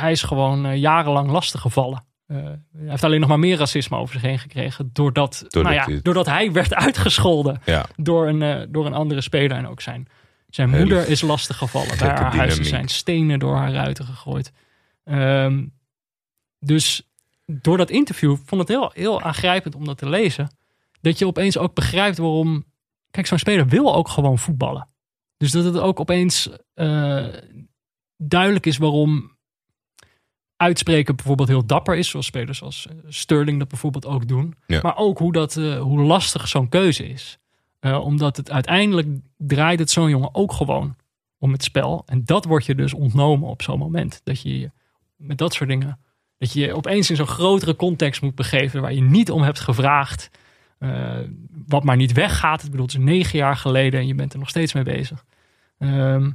hij 0.01 0.11
is 0.11 0.23
gewoon 0.23 0.79
jarenlang 0.79 1.29
lastiggevallen. 1.31 2.03
Eh 2.27 2.37
hij 2.37 2.57
heeft 2.89 3.03
alleen 3.03 3.19
nog 3.19 3.29
maar 3.29 3.39
meer 3.39 3.57
racisme 3.57 3.97
over 3.97 4.13
zich 4.13 4.21
heen 4.21 4.39
gekregen. 4.39 4.89
Doordat, 4.93 5.45
Doordat 5.47 5.63
nou 5.73 5.75
ja, 5.75 5.83
hij- 5.93 5.99
doordat 6.03 6.25
hij 6.25 6.51
werd 6.51 6.73
uitgescholden 6.73 7.61
Ja, 7.65 7.85
door 7.95 8.27
een, 8.27 8.67
door 8.71 8.85
een 8.85 8.93
andere 8.93 9.21
speler. 9.21 9.57
En 9.57 9.67
ook 9.67 9.81
zijn, 9.81 10.07
zijn 10.49 10.69
moeder 10.69 11.09
is 11.09 11.21
lastiggevallen. 11.21 11.97
Bij 11.97 12.07
haar 12.07 12.35
huis 12.35 12.59
zijn 12.61 12.87
stenen 12.87 13.39
door 13.39 13.55
haar 13.55 13.71
ruiten 13.73 14.05
gegooid. 14.05 14.51
Ehm, 15.03 15.65
dus 16.59 17.11
door 17.45 17.77
dat 17.77 17.89
interview 17.89 18.37
vond 18.45 18.61
het 18.61 18.69
heel, 18.69 18.91
heel 18.93 19.21
aangrijpend 19.21 19.75
om 19.75 19.85
dat 19.85 19.97
te 19.97 20.09
lezen. 20.09 20.55
Dat 21.01 21.19
je 21.19 21.27
opeens 21.27 21.57
ook 21.57 21.73
begrijpt 21.73 22.17
waarom... 22.17 22.65
Kijk, 23.11 23.27
zo'n 23.27 23.37
speler 23.37 23.67
wil 23.67 23.95
ook 23.95 24.07
gewoon 24.07 24.39
voetballen. 24.39 24.87
Dus 25.37 25.51
dat 25.51 25.63
het 25.63 25.77
ook 25.77 25.99
opeens 25.99 26.49
eh, 26.73 27.27
duidelijk 28.17 28.65
is 28.65 28.77
waarom 28.77 29.31
uitspreken 30.55 31.15
bijvoorbeeld 31.15 31.47
heel 31.47 31.65
dapper 31.65 31.95
is. 31.95 32.09
Zoals 32.09 32.25
spelers 32.25 32.61
als 32.61 32.87
eh, 32.87 32.95
Sterling 33.07 33.59
dat 33.59 33.67
bijvoorbeeld 33.67 34.05
ook 34.05 34.27
doen. 34.27 34.55
Ja. 34.67 34.79
Maar 34.81 34.97
ook 34.97 35.17
hoe, 35.17 35.31
dat, 35.31 35.57
eh, 35.57 35.81
hoe 35.81 35.99
lastig 35.99 36.47
zo'n 36.47 36.69
keuze 36.69 37.07
is. 37.07 37.37
Omdat 37.81 38.37
het 38.37 38.51
uiteindelijk 38.51 39.07
draait 39.37 39.79
het 39.79 39.91
zo'n 39.91 40.09
jongen 40.09 40.35
ook 40.35 40.51
gewoon 40.51 40.95
om 41.37 41.51
het 41.51 41.63
spel. 41.63 42.03
En 42.05 42.25
dat 42.25 42.45
wordt 42.45 42.65
je 42.65 42.75
dus 42.75 42.93
ontnomen 42.93 43.49
op 43.49 43.61
zo'n 43.61 43.79
moment. 43.79 44.21
Dat 44.23 44.41
je 44.41 44.59
je 44.59 44.71
met 45.23 45.37
dat 45.37 45.53
soort 45.53 45.69
dingen... 45.69 45.99
Dat 46.37 46.53
je 46.53 46.59
je 46.59 46.73
opeens 46.73 47.09
in 47.09 47.15
zo'n 47.15 47.27
grotere 47.27 47.75
context 47.75 48.21
moet 48.21 48.35
begeven... 48.35 48.81
waar 48.81 48.93
je 48.93 49.01
niet 49.01 49.31
om 49.31 49.41
hebt 49.41 49.59
gevraagd. 49.59 50.29
eh, 50.79 51.19
wat 51.67 51.83
maar 51.83 51.95
niet 51.95 52.13
weggaat. 52.13 52.63
Ik 52.63 52.69
bedoel, 52.69 52.85
het 52.85 52.95
is 52.95 53.01
negen 53.01 53.37
jaar 53.37 53.55
geleden 53.57 53.99
en 53.99 54.07
je 54.07 54.15
bent 54.15 54.33
er 54.33 54.39
nog 54.39 54.49
steeds 54.49 54.73
mee 54.73 54.83
bezig. 54.83 55.25
Ehm, 55.77 56.31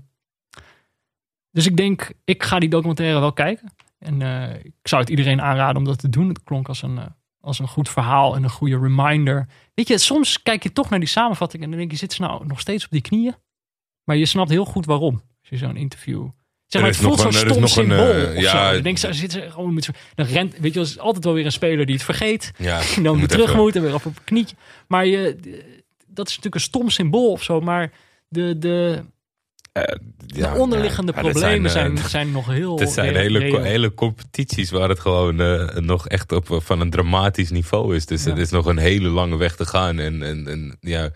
dus 1.51 1.66
ik 1.66 1.77
denk, 1.77 2.12
ik 2.24 2.43
ga 2.43 2.59
die 2.59 2.69
documentaire 2.69 3.20
wel 3.20 3.32
kijken. 3.32 3.73
En 3.98 4.23
eh, 4.23 4.65
ik 4.65 4.74
zou 4.82 5.01
het 5.01 5.10
iedereen 5.10 5.40
aanraden 5.40 5.77
om 5.77 5.85
dat 5.85 5.98
te 5.98 6.09
doen. 6.09 6.28
Het 6.28 6.43
klonk 6.43 6.69
als 6.69 6.82
een, 6.82 6.98
eh, 6.98 7.06
als 7.40 7.59
een 7.59 7.69
goed 7.69 7.89
verhaal 7.89 8.36
en 8.36 8.43
een 8.43 8.51
goede 8.51 8.78
reminder. 8.78 9.48
Weet 9.74 9.89
je, 9.89 9.98
soms 9.98 10.43
kijk 10.43 10.62
je 10.62 10.73
toch 10.73 10.90
naar 10.90 10.98
die 10.98 11.09
samenvatting 11.09 11.62
en 11.62 11.69
dan 11.69 11.78
denk 11.78 11.90
je, 11.90 11.97
zit 11.97 12.12
ze 12.12 12.23
nou 12.23 12.47
nog 12.47 12.60
steeds 12.60 12.85
op 12.85 12.90
die 12.90 13.01
knieën? 13.01 13.35
Maar 14.05 14.16
je 14.16 14.27
snapt 14.27 14.51
heel 14.51 14.65
goed 14.65 14.86
waarom. 14.86 15.15
Als 15.40 15.48
je 15.48 15.56
zo'n 15.56 15.77
interview... 15.77 16.28
Zeg 16.69 16.82
maar, 16.82 16.90
het 16.90 17.01
voelt 17.01 17.19
zo'n 17.19 17.27
een- 17.27 17.32
stom 17.32 17.49
nog 17.49 17.59
een, 17.62 17.69
symbool 17.69 18.11
eh, 18.12 18.36
of 18.36 18.43
ja, 18.43 18.69
zo. 18.70 18.77
Je 18.77 18.82
denkt, 18.82 19.01
ze 19.01 19.12
zit 19.12 19.32
ze 19.32 19.47
gewoon 19.51 19.74
met 19.74 19.89
dan 20.15 20.27
rent, 20.27 20.55
weet 20.59 20.74
je, 20.74 20.81
is 20.81 20.99
altijd 20.99 21.24
wel 21.24 21.35
weer 21.35 21.45
een 21.45 21.53
speler 21.53 21.86
die 21.86 21.95
het 21.95 22.05
vergeet. 22.05 22.51
ja. 22.59 22.81
En 22.97 23.03
dan 23.03 23.12
weer 23.12 23.20
moet 23.20 23.28
terug 23.28 23.47
even- 23.49 23.59
moet 23.61 23.77
en 23.77 23.82
weer 23.82 23.95
op 23.95 24.05
een 24.05 24.15
knietje. 24.24 24.57
Maar 24.89 25.07
je, 25.07 25.36
dat 26.07 26.27
is 26.28 26.36
natuurlijk 26.36 26.55
een 26.55 26.61
stom 26.61 26.90
symbool 26.90 27.31
of 27.31 27.43
zo. 27.43 27.61
Maar 27.61 27.90
de, 28.28 28.59
de, 28.59 29.05
Eh, 29.73 29.82
de 30.27 30.49
onderliggende 30.57 31.12
ja, 31.15 31.20
problemen 31.20 31.70
zijn, 31.70 31.95
zijn, 31.95 31.97
eh, 31.97 32.05
zijn, 32.05 32.31
nog 32.31 32.47
heel 32.47 32.78
Het 32.78 32.90
zijn 32.90 33.16
hele, 33.16 33.39
reëel. 33.39 33.62
hele 33.62 33.95
competities 33.95 34.70
waar 34.70 34.89
het 34.89 35.01
gewoon 35.01 35.40
eh, 35.40 35.74
nog 35.77 36.09
echt 36.09 36.32
op 36.32 36.59
van 36.65 36.81
een 36.81 36.90
dramatisch 36.90 37.51
niveau 37.51 37.97
is. 37.97 38.07
Dus 38.07 38.24
het 38.24 38.39
is 38.39 38.51
nog 38.51 38.66
een 38.66 38.78
hele 38.78 39.09
lange 39.09 39.36
weg 39.36 39.57
te 39.57 39.66
gaan. 39.66 39.99
En, 39.99 40.23
en, 40.23 40.47
en 40.49 40.77
ja, 40.81 41.11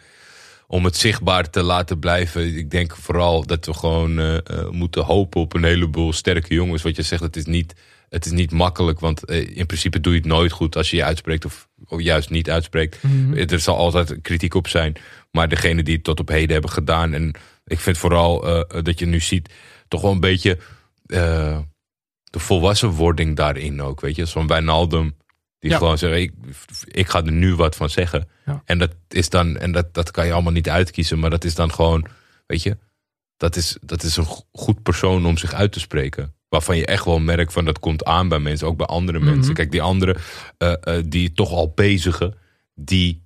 om 0.72 0.84
het 0.84 0.96
zichtbaar 0.96 1.50
te 1.50 1.62
laten 1.62 1.98
blijven. 1.98 2.56
Ik 2.56 2.70
denk 2.70 2.96
vooral 2.96 3.46
dat 3.46 3.66
we 3.66 3.74
gewoon 3.74 4.18
eh, 4.18 4.36
eh, 4.36 4.68
moeten 4.70 5.04
hopen 5.04 5.40
op 5.40 5.54
een 5.54 5.64
heleboel 5.64 6.12
sterke 6.12 6.54
jongens. 6.54 6.82
Wat 6.82 6.96
je 6.96 7.02
zegt, 7.02 7.22
het 7.22 7.36
is 7.36 7.44
niet, 7.44 7.74
het 8.08 8.24
is 8.24 8.30
niet 8.30 8.50
makkelijk. 8.50 9.00
Want 9.00 9.24
eh, 9.24 9.56
in 9.56 9.66
principe 9.66 10.00
doe 10.00 10.12
je 10.12 10.18
het 10.18 10.28
nooit 10.28 10.52
goed 10.52 10.76
als 10.76 10.90
je 10.90 10.96
je 10.96 11.04
uitspreekt 11.04 11.44
of, 11.44 11.68
of 11.86 12.00
juist 12.00 12.30
niet 12.30 12.50
uitspreekt. 12.50 13.02
Mhm. 13.02 13.36
Er 13.36 13.60
zal 13.60 13.76
altijd 13.76 14.18
kritiek 14.22 14.54
op 14.54 14.68
zijn. 14.68 14.96
Maar 15.30 15.48
degene 15.48 15.82
die 15.82 15.94
het 15.94 16.04
tot 16.04 16.20
op 16.20 16.28
heden 16.28 16.52
hebben 16.52 16.70
gedaan. 16.70 17.12
En 17.12 17.34
ik 17.64 17.80
vind 17.80 17.98
vooral 17.98 18.40
dat 18.82 18.98
je 18.98 19.06
nu 19.06 19.20
ziet. 19.20 19.52
toch 19.88 20.00
wel 20.00 20.12
een 20.12 20.20
beetje. 20.20 20.58
de 22.24 22.38
volwassenwording 22.38 23.36
daarin 23.36 23.82
ook. 23.82 24.00
Weet 24.00 24.16
je, 24.16 24.24
zo'n 24.24 24.46
Wijnaldum. 24.46 25.16
Die 25.62 25.70
Ja. 25.70 25.76
gewoon 25.78 25.98
zegt: 25.98 26.16
ik, 26.16 26.32
ik 26.84 27.08
ga 27.08 27.24
er 27.24 27.32
nu 27.32 27.54
wat 27.54 27.76
van 27.76 27.90
zeggen. 27.90 28.28
Ja. 28.46 28.62
En 28.64 28.78
dat 28.78 28.90
is 29.08 29.28
dan. 29.28 29.56
En 29.56 29.72
dat, 29.72 29.94
dat 29.94 30.10
kan 30.10 30.26
je 30.26 30.32
allemaal 30.32 30.52
niet 30.52 30.68
uitkiezen. 30.68 31.18
Maar 31.18 31.30
dat 31.30 31.44
is 31.44 31.54
dan 31.54 31.72
gewoon. 31.72 32.06
Weet 32.46 32.62
je. 32.62 32.76
Dat 33.36 33.56
is, 33.56 33.76
dat 33.80 34.02
is 34.02 34.16
een 34.16 34.24
go- 34.24 34.42
goed 34.52 34.82
persoon 34.82 35.26
om 35.26 35.36
zich 35.38 35.52
uit 35.52 35.72
te 35.72 35.80
spreken. 35.80 36.34
Waarvan 36.48 36.76
je 36.76 36.86
echt 36.86 37.04
wel 37.04 37.18
merkt 37.18 37.52
van 37.52 37.64
dat 37.64 37.78
komt 37.78 38.04
aan 38.04 38.28
bij 38.28 38.38
mensen, 38.38 38.66
ook 38.66 38.76
bij 38.76 38.86
andere 38.86 39.18
Mhm. 39.18 39.28
mensen. 39.34 39.54
Kijk, 39.54 39.70
die 39.70 39.82
andere, 39.82 40.16
eh, 40.58 40.74
eh, 40.80 41.04
die 41.06 41.32
toch 41.32 41.50
al 41.50 41.72
bezigen, 41.74 42.34
die 42.74 43.22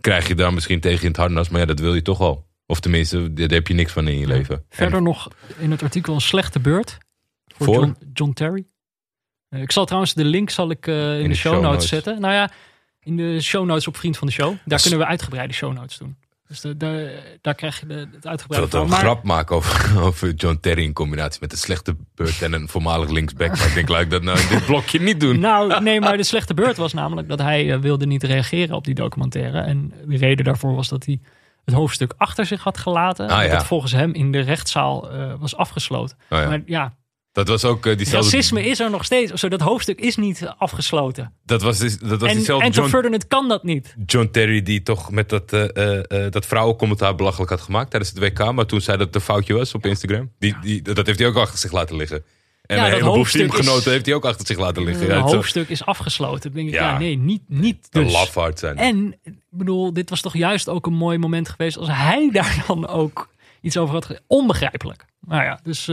krijg 0.00 0.28
je 0.28 0.34
daar 0.34 0.54
misschien 0.54 0.80
tegen 0.80 1.00
in 1.02 1.08
het 1.08 1.16
harnas. 1.16 1.48
Maar 1.48 1.60
ja, 1.60 1.66
dat 1.66 1.80
wil 1.80 1.94
je 1.94 2.02
toch 2.02 2.20
al. 2.20 2.46
Of 2.66 2.80
tenminste, 2.80 3.32
daar 3.32 3.48
heb 3.48 3.66
je 3.68 3.74
niks 3.74 3.92
van 3.92 4.08
in 4.08 4.18
je 4.18 4.26
leven. 4.26 4.64
Verder 4.70 4.96
En- 4.98 5.02
nog 5.02 5.28
in 5.58 5.70
het 5.70 5.82
artikel 5.82 6.14
een 6.14 6.20
slechte 6.20 6.60
beurt 6.60 6.98
voor, 7.46 7.66
Voor? 7.66 7.74
John, 7.76 7.96
John 8.12 8.32
Terry. 8.32 8.64
Eh, 9.52 9.60
ik 9.62 9.72
zal 9.72 9.84
trouwens 9.84 10.14
de 10.14 10.24
link 10.24 10.50
zal 10.50 10.70
ik, 10.70 10.86
eh, 10.86 11.16
in, 11.16 11.22
de, 11.22 11.28
de 11.28 11.34
show, 11.34 11.52
show 11.52 11.62
notes 11.62 11.88
zetten. 11.88 12.20
Nou 12.20 12.34
ja, 12.34 12.50
in 13.02 13.16
de 13.16 13.40
show 13.40 13.64
notes 13.66 13.86
op 13.86 13.96
Vriend 13.96 14.16
van 14.18 14.26
de 14.26 14.32
Show. 14.32 14.54
Daar 14.64 14.80
kunnen 14.80 14.98
we 14.98 15.06
uitgebreide 15.06 15.52
show 15.52 15.72
notes 15.72 15.98
doen. 15.98 16.16
Dus 16.48 16.60
de, 16.60 16.76
de- 16.76 17.18
daar 17.40 17.54
krijg 17.54 17.80
je 17.80 17.86
de, 17.86 17.94
het 17.94 18.08
Ik 18.14 18.26
uitgebreide 18.26 18.68
wil 18.70 18.80
van. 18.80 18.80
een 18.80 18.88
Maar- 18.88 18.98
grap 19.04 19.22
maken 19.24 19.56
over, 19.56 20.00
over 20.06 20.32
John 20.34 20.58
Terry 20.60 20.82
in 20.82 20.92
combinatie 20.92 21.40
met 21.40 21.52
een 21.52 21.58
slechte 21.58 21.96
beurt 22.14 22.42
en 22.42 22.52
een 22.52 22.68
voormalig 22.68 23.10
linksback. 23.10 23.48
Maar 23.58 23.66
ik 23.66 23.74
denk, 23.74 23.88
laat 23.88 24.00
ik 24.00 24.10
dat 24.10 24.22
nou 24.22 24.40
in 24.40 24.48
dit 24.48 24.64
blokje 24.66 25.00
niet 25.00 25.20
doen. 25.20 25.38
Nou, 25.48 25.82
nee, 25.82 26.00
maar 26.00 26.16
de 26.16 26.22
slechte 26.22 26.54
beurt 26.54 26.76
was 26.76 26.92
namelijk 26.92 27.28
dat 27.28 27.38
hij 27.38 27.72
eh, 27.72 27.78
wilde 27.78 28.06
niet 28.06 28.22
reageren 28.22 28.76
op 28.76 28.84
die 28.84 28.94
documentaire. 28.94 29.60
En 29.60 29.92
de 30.06 30.16
reden 30.16 30.44
daarvoor 30.44 30.74
was 30.74 30.88
dat 30.88 31.04
hij 31.04 31.20
het 31.64 31.74
hoofdstuk 31.74 32.14
achter 32.16 32.46
zich 32.46 32.62
had 32.62 32.78
gelaten. 32.78 33.28
Ah, 33.28 33.42
dat 33.42 33.50
het 33.50 33.64
volgens 33.66 33.92
hem 33.92 34.12
in 34.12 34.32
de 34.32 34.40
rechtszaal 34.40 35.08
was 35.38 35.56
afgesloten. 35.56 36.16
Oh 36.30 36.38
ja. 36.38 36.48
Maar 36.48 36.62
ja, 36.66 36.92
Dat 37.32 37.48
was 37.48 37.64
ook 37.64 37.86
eh, 37.86 37.96
diezelfde... 37.96 38.30
racisme 38.30 38.64
is 38.64 38.80
er 38.80 38.90
nog 38.90 39.04
steeds. 39.04 39.32
Of 39.32 39.38
zo, 39.38 39.48
dat 39.48 39.60
hoofdstuk 39.60 40.00
is 40.00 40.16
niet 40.16 40.46
afgesloten. 40.58 41.32
Dat 41.44 41.62
was, 41.62 41.78
dus- 41.78 41.98
dat 41.98 42.20
was 42.20 42.30
En, 42.30 42.36
diezelfde 42.36 42.64
en 42.66 42.72
John. 42.72 42.88
Ferdinand 42.88 43.26
kan 43.28 43.48
dat 43.48 43.62
niet. 43.64 43.94
John 44.06 44.28
Terry 44.32 44.62
die 44.62 44.82
toch 44.82 45.10
met 45.10 45.28
dat, 45.28 45.52
eh, 45.52 45.98
eh, 45.98 46.32
dat 46.32 46.46
vrouwencommentaar 46.46 47.14
belachelijk 47.14 47.50
had 47.50 47.60
gemaakt 47.60 47.90
tijdens 47.90 48.12
het 48.12 48.18
WK. 48.22 48.52
Maar 48.52 48.66
toen 48.66 48.80
zei 48.80 48.96
dat 48.96 49.06
het 49.06 49.14
een 49.14 49.20
foutje 49.22 49.54
was 49.54 49.74
op 49.74 49.86
Instagram. 49.86 50.30
Die, 50.38 50.56
die, 50.60 50.82
dat 50.82 51.06
heeft 51.06 51.18
hij 51.18 51.28
ook 51.28 51.36
achter 51.36 51.58
zich 51.58 51.72
laten 51.72 51.96
liggen. 51.96 52.24
En 52.66 52.76
Ja, 52.76 52.86
een 52.86 52.92
heleboel 52.92 53.24
teamgenoten 53.24 53.78
is- 53.78 53.84
heeft 53.84 54.06
hij 54.06 54.14
ook 54.14 54.24
achter 54.24 54.46
zich 54.46 54.58
laten 54.58 54.84
liggen. 54.84 55.10
Het 55.22 55.32
hoofdstuk 55.32 55.68
is 55.68 55.84
afgesloten. 55.84 56.40
Dan 56.42 56.52
denk 56.52 56.68
ik, 56.68 56.74
Ja. 56.74 56.90
ja, 56.92 56.98
nee, 56.98 57.18
niet, 57.18 57.42
niet 57.46 57.88
een 57.90 58.02
dus. 58.02 58.12
lafaard 58.12 58.58
zijn. 58.58 58.76
En, 58.76 59.14
ik 59.22 59.34
bedoel, 59.50 59.92
dit 59.92 60.10
was 60.10 60.20
toch 60.20 60.36
juist 60.36 60.68
ook 60.68 60.86
een 60.86 60.94
mooi 60.94 61.18
moment 61.18 61.48
geweest 61.48 61.76
als 61.76 61.88
hij 61.90 62.28
daar 62.32 62.64
dan 62.66 62.88
ook 62.88 63.28
iets 63.60 63.76
over 63.76 63.94
had 63.94 64.04
gezegd. 64.04 64.24
Onbegrijpelijk. 64.26 65.04
Nou 65.20 65.42
ja, 65.42 65.60
dus... 65.62 65.90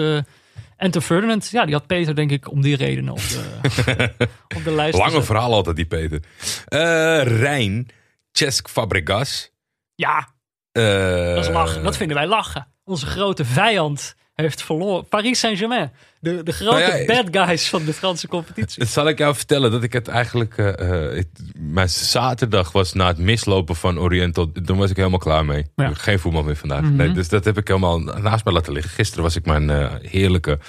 eh 0.80 0.86
Enter 0.86 1.02
Ferdinand, 1.02 1.50
ja, 1.50 1.66
die 1.66 1.74
had 1.74 1.88
Peter 1.88 2.16
denk 2.16 2.32
ik 2.32 2.52
om 2.52 2.62
die 2.62 2.76
redenen 2.76 3.12
op 3.14 3.20
de, 3.20 4.12
op 4.58 4.64
de 4.64 4.72
lijst 4.72 4.98
Lange 4.98 5.24
verhaal 5.24 5.54
altijd, 5.54 5.76
die 5.76 5.86
Peter. 5.86 6.20
Eh 6.66 7.22
Rijn, 7.24 7.88
Cesc 8.32 8.70
Fabregas. 8.70 9.52
Ja, 9.96 10.28
eh, 10.72 11.34
dat 11.36 11.46
is 11.46 11.50
lachen. 11.50 11.84
Dat 11.84 11.98
vinden 11.98 12.18
wij 12.18 12.28
lachen. 12.28 12.68
Onze 12.84 13.06
grote 13.06 13.46
vijand 13.46 14.16
heeft 14.42 14.64
verloren. 14.64 15.08
Paris 15.08 15.40
Saint-Germain. 15.40 15.92
De, 16.20 16.44
de 16.44 16.52
grote 16.52 16.80
Nou 16.80 16.98
ja, 16.98 17.06
bad 17.24 17.46
guys 17.48 17.70
van 17.70 17.86
de 17.86 17.94
Franse 17.94 18.28
competitie. 18.28 18.86
Zal 18.86 19.08
ik 19.08 19.18
jou 19.18 19.36
vertellen 19.36 19.72
dat 19.72 19.84
ik 19.84 19.94
het 19.94 20.08
eigenlijk... 20.08 20.58
eh, 20.58 20.68
eh, 21.08 21.16
het- 21.16 21.42
mijn 21.58 21.90
zaterdag 21.90 22.72
was 22.72 22.94
na 22.94 23.08
het 23.08 23.18
mislopen 23.18 23.76
van 23.76 24.00
Oriental. 24.00 24.52
Toen 24.66 24.78
was 24.78 24.90
ik 24.90 24.96
helemaal 24.96 25.20
klaar 25.20 25.46
mee. 25.46 25.66
Ja. 25.76 25.92
Geen 25.94 26.20
voetbal 26.20 26.44
meer 26.44 26.56
vandaag. 26.56 26.82
Mhm. 26.82 26.96
nee, 26.96 27.12
dus 27.12 27.30
dat 27.30 27.46
heb 27.46 27.58
ik 27.58 27.68
helemaal 27.68 28.00
naast 28.00 28.44
mij 28.46 28.54
laten 28.54 28.74
liggen. 28.74 28.92
Gisteren 28.92 29.24
was 29.24 29.36
ik 29.36 29.46
mijn 29.46 29.70
eh, 29.70 29.94
heerlijke 30.02 30.60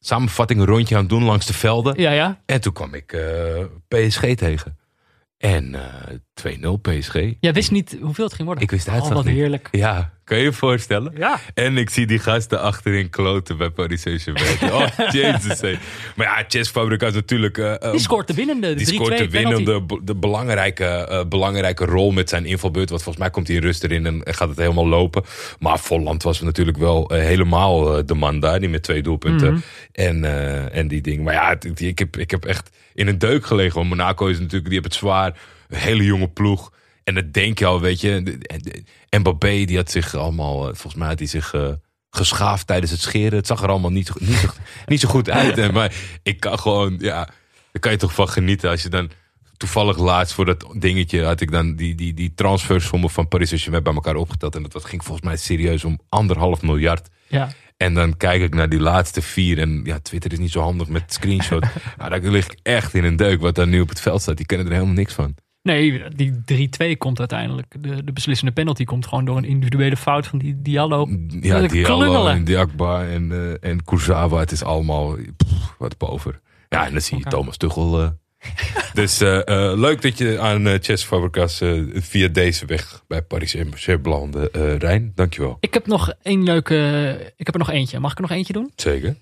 samenvatting 0.00 0.60
een 0.60 0.66
rondje 0.66 0.94
aan 0.94 1.00
het 1.00 1.10
doen 1.10 1.24
langs 1.24 1.46
de 1.46 1.52
velden. 1.52 2.00
Ja, 2.00 2.10
ja. 2.10 2.40
En 2.46 2.60
toen 2.60 2.72
kwam 2.72 2.94
ik 2.94 3.16
PSG 3.88 4.34
tegen. 4.34 4.78
En 5.44 5.74
eh 5.74 5.82
2-0 6.34 6.80
PSG. 6.82 7.14
Jij 7.40 7.52
wist 7.52 7.70
niet 7.70 7.96
hoeveel 8.00 8.24
het 8.24 8.32
ging 8.34 8.44
worden. 8.46 8.64
Ik 8.64 8.70
wist 8.70 8.84
de 8.84 8.90
Oh, 8.90 8.96
uitslag 8.96 9.16
wat 9.16 9.24
niet. 9.26 9.34
heerlijk. 9.34 9.68
Ja, 9.70 10.12
kan 10.24 10.36
je 10.38 10.42
je 10.44 10.52
voorstellen? 10.52 11.12
Ja. 11.16 11.38
En 11.54 11.76
ik 11.76 11.90
zie 11.90 12.06
die 12.06 12.18
gasten 12.18 12.60
achterin 12.60 13.10
kloten 13.10 13.56
bij 13.56 13.70
Paris 13.70 14.00
Saint-Germain. 14.02 14.56
Oh, 14.72 15.10
jezus. 15.10 15.60
hé. 15.60 15.78
Maar 16.16 16.26
ja, 16.26 16.44
Chess 16.48 16.70
Fabregas 16.70 17.14
natuurlijk... 17.14 17.58
eh, 17.58 17.82
eh, 17.82 17.90
Die 17.90 18.00
scoort 18.00 18.26
de 18.26 18.34
winnende. 18.34 18.68
De 18.68 18.74
die 18.74 18.86
3-2 18.86 18.94
scoort 18.94 19.18
de 19.18 19.28
winnende, 19.30 19.86
de 20.04 20.14
belangrijke, 20.14 20.84
eh, 20.84 21.24
belangrijke 21.28 21.84
rol 21.84 22.10
met 22.10 22.28
zijn 22.28 22.46
invalbeurt. 22.46 22.88
Want 22.90 23.02
volgens 23.02 23.24
mij 23.24 23.32
komt 23.32 23.46
hij 23.46 23.56
in 23.56 23.62
rust 23.62 23.84
erin 23.84 24.06
en 24.06 24.20
gaat 24.24 24.48
het 24.48 24.58
helemaal 24.58 24.88
lopen. 24.88 25.22
Maar 25.58 25.78
Volland 25.78 26.22
was 26.22 26.40
natuurlijk 26.40 26.76
wel 26.76 27.08
eh, 27.10 27.18
helemaal 27.22 27.96
eh, 27.98 28.02
de 28.06 28.14
man 28.14 28.40
daar. 28.40 28.60
Die 28.60 28.68
met 28.68 28.82
twee 28.82 29.02
doelpunten 29.02 29.52
Mhm. 29.52 29.60
en, 29.92 30.24
eh, 30.24 30.76
en 30.76 30.88
die 30.88 31.00
ding. 31.00 31.24
Maar 31.24 31.34
ja, 31.34 31.48
het- 31.48 31.80
ik 31.80 31.98
heb, 31.98 32.16
ik 32.16 32.30
heb 32.30 32.44
echt 32.44 32.70
in 32.94 33.08
een 33.08 33.18
deuk 33.18 33.46
gelegen. 33.46 33.74
Want 33.74 33.88
Monaco 33.88 34.26
is 34.26 34.38
natuurlijk, 34.38 34.64
die 34.64 34.72
hebben 34.72 34.90
het 34.90 35.00
zwaar. 35.00 35.38
Een 35.68 35.78
hele 35.78 36.04
jonge 36.04 36.28
ploeg. 36.28 36.72
En 37.04 37.14
dat 37.14 37.32
denk 37.32 37.58
je 37.58 37.66
al, 37.66 37.80
weet 37.80 38.00
je. 38.00 38.38
Mbappé, 39.18 39.64
die 39.64 39.76
had 39.76 39.90
zich 39.90 40.14
allemaal, 40.14 40.58
eh, 40.58 40.64
volgens 40.74 40.94
mij 40.94 41.08
had 41.08 41.18
hij 41.18 41.28
zich... 41.28 41.54
eh, 41.54 41.72
geschaafd 42.16 42.66
tijdens 42.66 42.90
het 42.90 43.00
scheren. 43.00 43.38
Het 43.38 43.46
zag 43.46 43.62
er 43.62 43.68
allemaal 43.68 43.90
niet, 43.90 44.20
niet, 44.20 44.36
zo, 44.36 44.48
niet 44.86 45.00
zo 45.00 45.08
goed 45.08 45.30
uit. 45.30 45.72
Maar 45.72 45.94
ik 46.22 46.40
kan 46.40 46.58
gewoon, 46.58 46.96
ja, 46.98 47.24
daar 47.72 47.80
kan 47.80 47.92
je 47.92 47.98
toch 47.98 48.14
van 48.14 48.28
genieten. 48.28 48.70
Als 48.70 48.82
je 48.82 48.88
dan 48.88 49.10
toevallig 49.56 49.98
laatst 49.98 50.34
voor 50.34 50.44
dat 50.44 50.66
dingetje 50.76 51.24
had 51.24 51.40
ik 51.40 51.50
dan 51.50 51.76
die, 51.76 51.94
die, 51.94 52.14
die 52.14 52.34
transfersommen 52.34 53.10
van 53.10 53.28
Paris 53.28 53.48
Saint-Germain 53.48 53.82
bij 53.82 53.94
elkaar 53.94 54.16
opgeteld. 54.16 54.54
En 54.54 54.62
dat, 54.62 54.72
dat 54.72 54.84
ging 54.84 55.04
volgens 55.04 55.26
mij 55.26 55.36
serieus 55.36 55.84
om 55.84 56.00
anderhalf 56.08 56.62
miljard. 56.62 57.08
Ja. 57.26 57.52
En 57.76 57.94
dan 57.94 58.16
kijk 58.16 58.42
ik 58.42 58.54
naar 58.54 58.68
die 58.68 58.80
laatste 58.80 59.22
vier. 59.22 59.58
En 59.58 59.80
ja, 59.84 59.98
Twitter 59.98 60.32
is 60.32 60.38
niet 60.38 60.50
zo 60.50 60.60
handig 60.60 60.88
met 60.88 61.12
screenshot. 61.12 61.64
maar 61.98 62.10
daar 62.10 62.20
lig 62.20 62.44
ik 62.46 62.58
echt 62.62 62.94
in 62.94 63.04
een 63.04 63.16
deuk 63.16 63.40
wat 63.40 63.54
daar 63.54 63.66
nu 63.68 63.80
op 63.80 63.88
het 63.88 64.00
veld 64.00 64.22
staat. 64.22 64.36
Die 64.36 64.46
kennen 64.46 64.66
er 64.66 64.72
helemaal 64.72 64.94
niks 64.94 65.12
van. 65.14 65.34
Nee, 65.62 66.02
die 66.08 66.32
3-2 66.94 66.98
komt 66.98 67.18
uiteindelijk. 67.18 67.74
De, 67.80 68.04
de 68.04 68.12
beslissende 68.12 68.52
penalty 68.52 68.84
komt 68.84 69.06
gewoon 69.06 69.24
door 69.24 69.36
een 69.36 69.44
individuele 69.44 69.96
fout 69.96 70.26
van 70.26 70.38
die 70.38 70.62
Diallo. 70.62 71.08
Ja, 71.40 71.60
Diallo 71.66 71.66
klungelen. 71.68 72.32
en 72.32 72.44
Diakba 72.44 73.04
en, 73.06 73.32
eh 73.32 73.70
en 73.70 73.84
Kurzawa. 73.84 74.38
Het 74.38 74.52
is 74.52 74.62
allemaal 74.62 75.16
pff, 75.36 75.74
wat 75.78 75.98
boven. 75.98 76.40
Ja, 76.68 76.86
en 76.86 76.92
dan 76.92 77.00
zie 77.00 77.18
je. 77.18 77.24
Thomas 77.24 77.56
Tuchel. 77.56 78.02
eh. 78.02 78.08
dus 78.94 79.20
eh, 79.20 79.38
eh, 79.70 79.78
leuk 79.78 80.02
dat 80.02 80.18
je 80.18 80.40
aan 80.40 80.66
uh, 80.66 80.74
Chess 80.80 81.04
Fabregas 81.04 81.60
eh, 81.60 81.82
via 81.92 82.28
deze 82.28 82.66
weg 82.66 83.02
bij 83.06 83.22
Paris 83.22 83.56
belandde. 84.02 84.50
eh 84.50 84.76
Rijn, 84.76 85.12
dankjewel. 85.14 85.56
Ik 85.60 85.74
heb 85.74 85.86
nog 85.86 86.12
één 86.22 86.42
leuke... 86.42 87.32
Ik 87.36 87.46
heb 87.46 87.54
er 87.54 87.60
nog 87.60 87.70
eentje. 87.70 87.98
Mag 88.00 88.10
ik 88.10 88.16
er 88.16 88.22
nog 88.22 88.30
eentje 88.30 88.52
doen? 88.52 88.72
Zeker. 88.76 89.16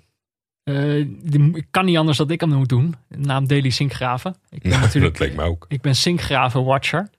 Die- 0.64 1.56
ik 1.56 1.66
kan 1.70 1.84
niet 1.84 1.96
anders 1.96 2.18
dat 2.18 2.30
ik 2.30 2.40
hem 2.40 2.50
moet 2.52 2.68
doen. 2.68 2.94
Naam 3.08 3.46
Daily 3.46 3.70
Sinkgraven. 3.70 4.36
Ik 4.50 4.62
ben 4.62 4.70
Nou, 4.70 4.82
natuurlijk... 4.82 5.18
dat 5.18 5.26
leek 5.28 5.36
mij 5.36 5.46
ook. 5.46 5.64
Ik 5.68 5.80
ben 5.80 5.94
Sinkgraven 5.96 6.64
Watcher. 6.64 7.10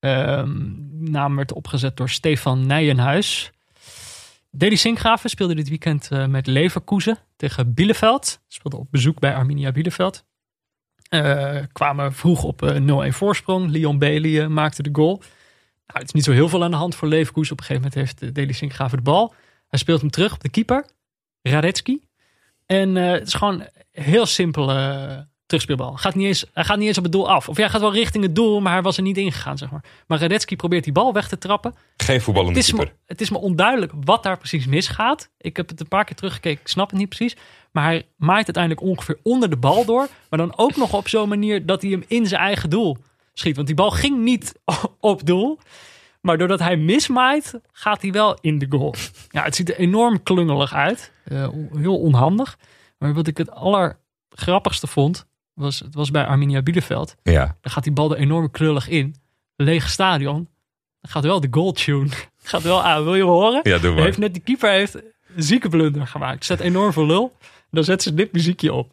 Ehm, 0.00 0.58
naam 0.98 1.36
werd 1.36 1.52
opgezet 1.52 1.96
door 1.96 2.08
Stefan 2.08 2.66
Nijenhuis. 2.66 3.50
Deli 4.50 4.76
Sinkgraven 4.76 5.30
speelde 5.30 5.54
dit 5.54 5.68
weekend 5.68 6.10
met 6.28 6.46
Leverkusen 6.46 7.18
tegen 7.36 7.74
Bielefeld. 7.74 8.40
Speelde 8.48 8.76
op 8.76 8.86
bezoek 8.90 9.18
bij 9.18 9.34
Arminia 9.34 9.72
Bielefeld. 9.72 10.24
Eh, 11.10 11.56
kwamen 11.72 12.12
vroeg 12.12 12.44
op 12.44 12.62
eh, 12.62 13.08
0-1 13.12 13.14
voorsprong. 13.14 13.70
Leon 13.70 13.98
Bailey 13.98 14.42
eh, 14.42 14.46
maakte 14.46 14.82
de 14.82 14.90
goal. 14.92 15.16
Nou, 15.86 15.98
het 15.98 16.06
is 16.06 16.12
niet 16.12 16.24
zo 16.24 16.32
heel 16.32 16.48
veel 16.48 16.64
aan 16.64 16.70
de 16.70 16.76
hand 16.76 16.94
voor 16.94 17.08
Leverkusen. 17.08 17.52
Op 17.52 17.58
een 17.58 17.64
gegeven 17.64 17.90
moment 17.90 18.08
heeft 18.08 18.22
uh, 18.22 18.34
Deli 18.34 18.52
Sinkgraven 18.52 18.96
de 18.96 19.02
bal. 19.02 19.34
Hij 19.68 19.78
speelt 19.78 20.00
hem 20.00 20.10
terug 20.10 20.32
op 20.32 20.40
de 20.40 20.48
keeper. 20.48 20.86
Radetzky. 21.42 21.98
En 22.66 22.94
het 22.94 23.26
is 23.26 23.34
gewoon 23.34 23.66
heel 23.92 24.26
simpele 24.26 24.74
eh, 24.74 25.18
terugspeelbal. 25.50 25.96
Gaat 25.96 26.14
niet 26.14 26.26
eens, 26.26 26.44
hij 26.52 26.64
gaat 26.64 26.78
niet 26.78 26.86
eens 26.86 26.96
op 26.98 27.02
het 27.02 27.12
doel 27.12 27.30
af. 27.30 27.48
Of 27.48 27.56
hij 27.56 27.68
gaat 27.68 27.80
wel 27.80 27.92
richting 27.92 28.24
het 28.24 28.34
doel, 28.34 28.60
maar 28.60 28.72
hij 28.72 28.82
was 28.82 28.96
er 28.96 29.02
niet 29.02 29.16
ingegaan, 29.16 29.58
zeg 29.58 29.70
maar. 29.70 29.84
Maar 30.06 30.18
Radetzky 30.18 30.56
probeert 30.56 30.84
die 30.84 30.92
bal 30.92 31.12
weg 31.12 31.28
te 31.28 31.38
trappen. 31.38 31.74
Geen 31.96 32.20
voetballende 32.20 32.58
Het 32.58 32.68
is, 32.68 32.72
me, 32.72 32.78
keeper. 32.78 32.96
het 33.06 33.20
is 33.20 33.30
me 33.30 33.38
onduidelijk 33.38 33.92
wat 34.04 34.22
daar 34.22 34.38
precies 34.38 34.66
misgaat. 34.66 35.30
Ik 35.38 35.56
heb 35.56 35.68
het 35.68 35.80
een 35.80 35.88
paar 35.88 36.04
keer 36.04 36.16
teruggekeken, 36.16 36.60
ik 36.60 36.68
snap 36.68 36.90
het 36.90 36.98
niet 36.98 37.08
precies. 37.08 37.36
Maar 37.70 37.84
hij 37.84 38.06
maait 38.16 38.44
uiteindelijk 38.44 38.86
ongeveer 38.86 39.18
onder 39.22 39.50
de 39.50 39.56
bal 39.56 39.84
door. 39.84 40.08
Maar 40.30 40.38
dan 40.38 40.52
ook 40.56 40.76
nog 40.76 40.92
op 40.92 41.08
zo'n 41.08 41.28
manier 41.28 41.66
dat 41.66 41.82
hij 41.82 41.90
hem 41.90 42.04
in 42.06 42.26
zijn 42.26 42.40
eigen 42.40 42.70
doel 42.70 42.96
schiet. 43.34 43.54
Want 43.54 43.66
die 43.66 43.76
bal 43.76 43.90
ging 43.90 44.18
niet 44.18 44.52
op 45.00 45.26
doel. 45.26 45.58
Maar 46.20 46.38
doordat 46.38 46.58
hij 46.58 46.76
mismaait, 46.76 47.60
gaat 47.72 48.02
hij 48.02 48.12
wel 48.12 48.38
in 48.40 48.58
de 48.58 48.66
goal. 48.68 48.94
Ja, 49.28 49.42
het 49.44 49.54
ziet 49.54 49.68
er 49.68 49.78
enorm 49.78 50.22
klungelig 50.22 50.74
uit. 50.74 51.12
Uh, 51.32 51.48
heel 51.76 51.98
onhandig. 52.00 52.58
Maar 52.98 53.14
wat 53.14 53.26
ik 53.26 53.36
het 53.36 53.50
allergrappigste 53.50 54.86
vond, 54.86 55.26
was, 55.60 55.78
het 55.78 55.94
was 55.94 56.10
bij 56.10 56.26
Arminia 56.26 56.62
Bielefeld. 56.62 57.16
Ja. 57.22 57.56
Dan 57.60 57.72
gaat 57.72 57.84
die 57.84 57.92
bal 57.92 58.10
er 58.10 58.16
enorm 58.16 58.50
klullig 58.50 58.88
in. 58.88 59.14
Leeg 59.56 59.88
stadion. 59.88 60.48
Dan 61.00 61.10
gaat 61.10 61.24
wel 61.24 61.40
de 61.40 61.48
goal 61.50 61.72
tune. 61.72 62.08
Gaat 62.42 62.62
wel 62.62 62.82
aan. 62.84 63.04
Wil 63.04 63.14
je 63.14 63.20
hem 63.20 63.30
horen? 63.30 63.60
Ja, 63.62 63.78
doe 63.78 63.94
maar. 63.94 64.04
Heeft 64.04 64.18
net 64.18 64.32
die 64.32 64.42
keeper 64.42 64.70
heeft 64.70 64.94
een 64.94 65.42
zieke 65.42 65.68
blunder 65.68 66.06
gemaakt. 66.06 66.44
Zet 66.44 66.60
enorm 66.60 66.92
veel 66.92 67.06
lul. 67.06 67.36
Dan 67.70 67.84
zet 67.84 68.02
ze 68.02 68.14
dit 68.14 68.32
muziekje 68.32 68.72
op. 68.72 68.92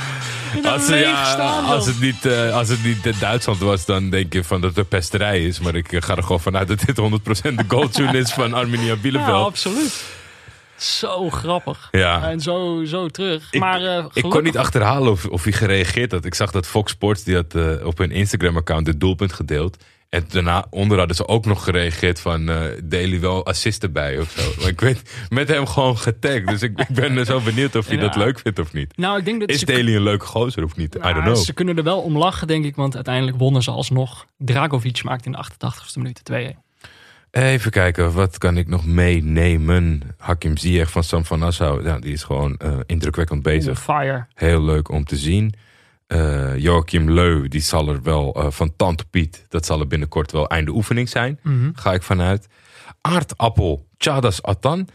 Als, 0.66 0.88
ja, 0.88 1.34
als, 1.66 1.86
het 1.86 2.00
niet, 2.00 2.24
uh, 2.26 2.54
als 2.56 2.68
het 2.68 2.84
niet 2.84 3.20
Duitsland 3.20 3.58
was, 3.58 3.84
dan 3.84 4.10
denk 4.10 4.32
je 4.32 4.44
van 4.44 4.60
dat 4.60 4.76
het 4.76 4.88
pesterij 4.88 5.44
is. 5.44 5.60
Maar 5.60 5.74
ik 5.74 5.86
ga 5.98 6.16
er 6.16 6.22
gewoon 6.22 6.40
vanuit 6.40 6.68
dat 6.68 6.78
dit 6.86 6.98
100% 6.98 7.54
de 7.54 7.64
goaltune 7.68 8.18
is 8.18 8.32
van 8.32 8.54
Arminia 8.54 8.96
Bielefeld. 8.96 9.28
Ja, 9.38 9.44
absoluut. 9.44 10.04
Zo 10.76 11.30
grappig. 11.30 11.88
Ja. 11.90 12.28
En 12.30 12.40
zo, 12.40 12.82
zo 12.84 13.08
terug. 13.08 13.48
Ik- 13.50 13.60
maar 13.60 13.84
eh, 13.84 14.04
Ik 14.12 14.22
kon 14.22 14.42
niet 14.42 14.58
achterhalen 14.58 15.12
of, 15.12 15.24
of 15.26 15.42
hij 15.44 15.52
gereageerd 15.52 16.12
had. 16.12 16.24
Ik 16.24 16.34
zag 16.34 16.50
dat 16.50 16.66
Fox 16.66 16.92
Sports 16.92 17.22
die 17.24 17.34
had 17.34 17.54
eh, 17.54 17.86
op 17.86 17.98
hun 17.98 18.10
Instagram-account 18.10 18.86
het 18.86 19.00
doelpunt 19.00 19.32
gedeeld. 19.32 19.76
En 20.10 20.24
daarna 20.28 20.66
onder 20.70 20.98
hadden 20.98 21.16
ze 21.16 21.28
ook 21.28 21.44
nog 21.44 21.64
gereageerd 21.64 22.20
van 22.20 22.48
eh 22.48 22.62
Daily 22.84 23.20
wel 23.20 23.46
assist 23.46 23.82
erbij 23.82 24.18
of 24.18 24.30
zo. 24.30 24.52
Maar 24.60 24.68
ik 24.68 24.80
weet, 24.80 25.02
met 25.28 25.48
hem 25.48 25.66
gewoon 25.66 25.98
getagd. 25.98 26.46
Dus 26.46 26.62
ik, 26.62 26.78
ik 26.80 26.88
ben 26.88 27.26
zo 27.26 27.40
benieuwd 27.40 27.76
of 27.76 27.86
hij 27.86 27.96
Ja. 27.96 28.02
dat 28.02 28.16
leuk 28.16 28.38
vindt 28.38 28.58
of 28.58 28.72
niet. 28.72 28.96
Nou, 28.96 29.18
ik 29.18 29.24
denk 29.24 29.40
dat 29.40 29.48
Is 29.50 29.60
Daily 29.64 29.94
een 29.96 30.02
leuke 30.02 30.24
gozer 30.26 30.64
of 30.64 30.76
niet? 30.76 30.94
I 30.94 30.98
don't 31.00 31.22
know. 31.22 31.36
ze 31.36 31.52
kunnen 31.52 31.76
er 31.76 31.82
wel 31.82 32.00
om 32.00 32.16
lachen, 32.18 32.46
denk 32.46 32.64
ik. 32.64 32.76
Want 32.76 32.94
uiteindelijk 32.94 33.38
wonnen 33.38 33.62
ze 33.62 33.70
alsnog. 33.70 34.26
Dragovic 34.38 35.02
maakt 35.04 35.26
in 35.26 35.32
de 35.32 35.44
88ste 35.50 35.94
minuut 35.94 36.22
2-1. 36.32 36.34
Even 37.30 37.70
kijken, 37.70 38.12
wat 38.12 38.38
kan 38.38 38.56
ik 38.56 38.68
nog 38.68 38.86
meenemen? 38.86 40.02
Hakim 40.18 40.56
Ziyech 40.56 40.90
van 40.90 41.04
Sam 41.04 41.24
van 41.24 41.38
Nassau. 41.38 42.00
Die 42.00 42.12
is 42.12 42.22
gewoon 42.22 42.56
eh, 42.56 42.72
indrukwekkend 42.86 43.42
bezig. 43.42 43.82
Fire. 43.82 44.26
Heel 44.34 44.62
leuk 44.62 44.88
om 44.90 45.04
te 45.04 45.16
zien. 45.16 45.54
Eh 46.10 46.56
Joachim 46.56 47.10
Leu, 47.10 47.48
die 47.48 47.60
zal 47.60 47.88
er 47.88 48.02
wel 48.02 48.34
eh, 48.34 48.50
van 48.50 48.76
Tante 48.76 49.04
Piet. 49.10 49.44
Dat 49.48 49.66
zal 49.66 49.80
er 49.80 49.86
binnenkort 49.86 50.32
wel 50.32 50.48
einde 50.48 50.70
oefening 50.70 51.08
zijn. 51.08 51.38
Mhm. 51.42 51.70
Ga 51.74 51.92
ik 51.94 52.02
vanuit. 52.02 52.46
Aardappel, 53.00 53.86
Chadas 53.98 54.42
Atan. 54.42 54.88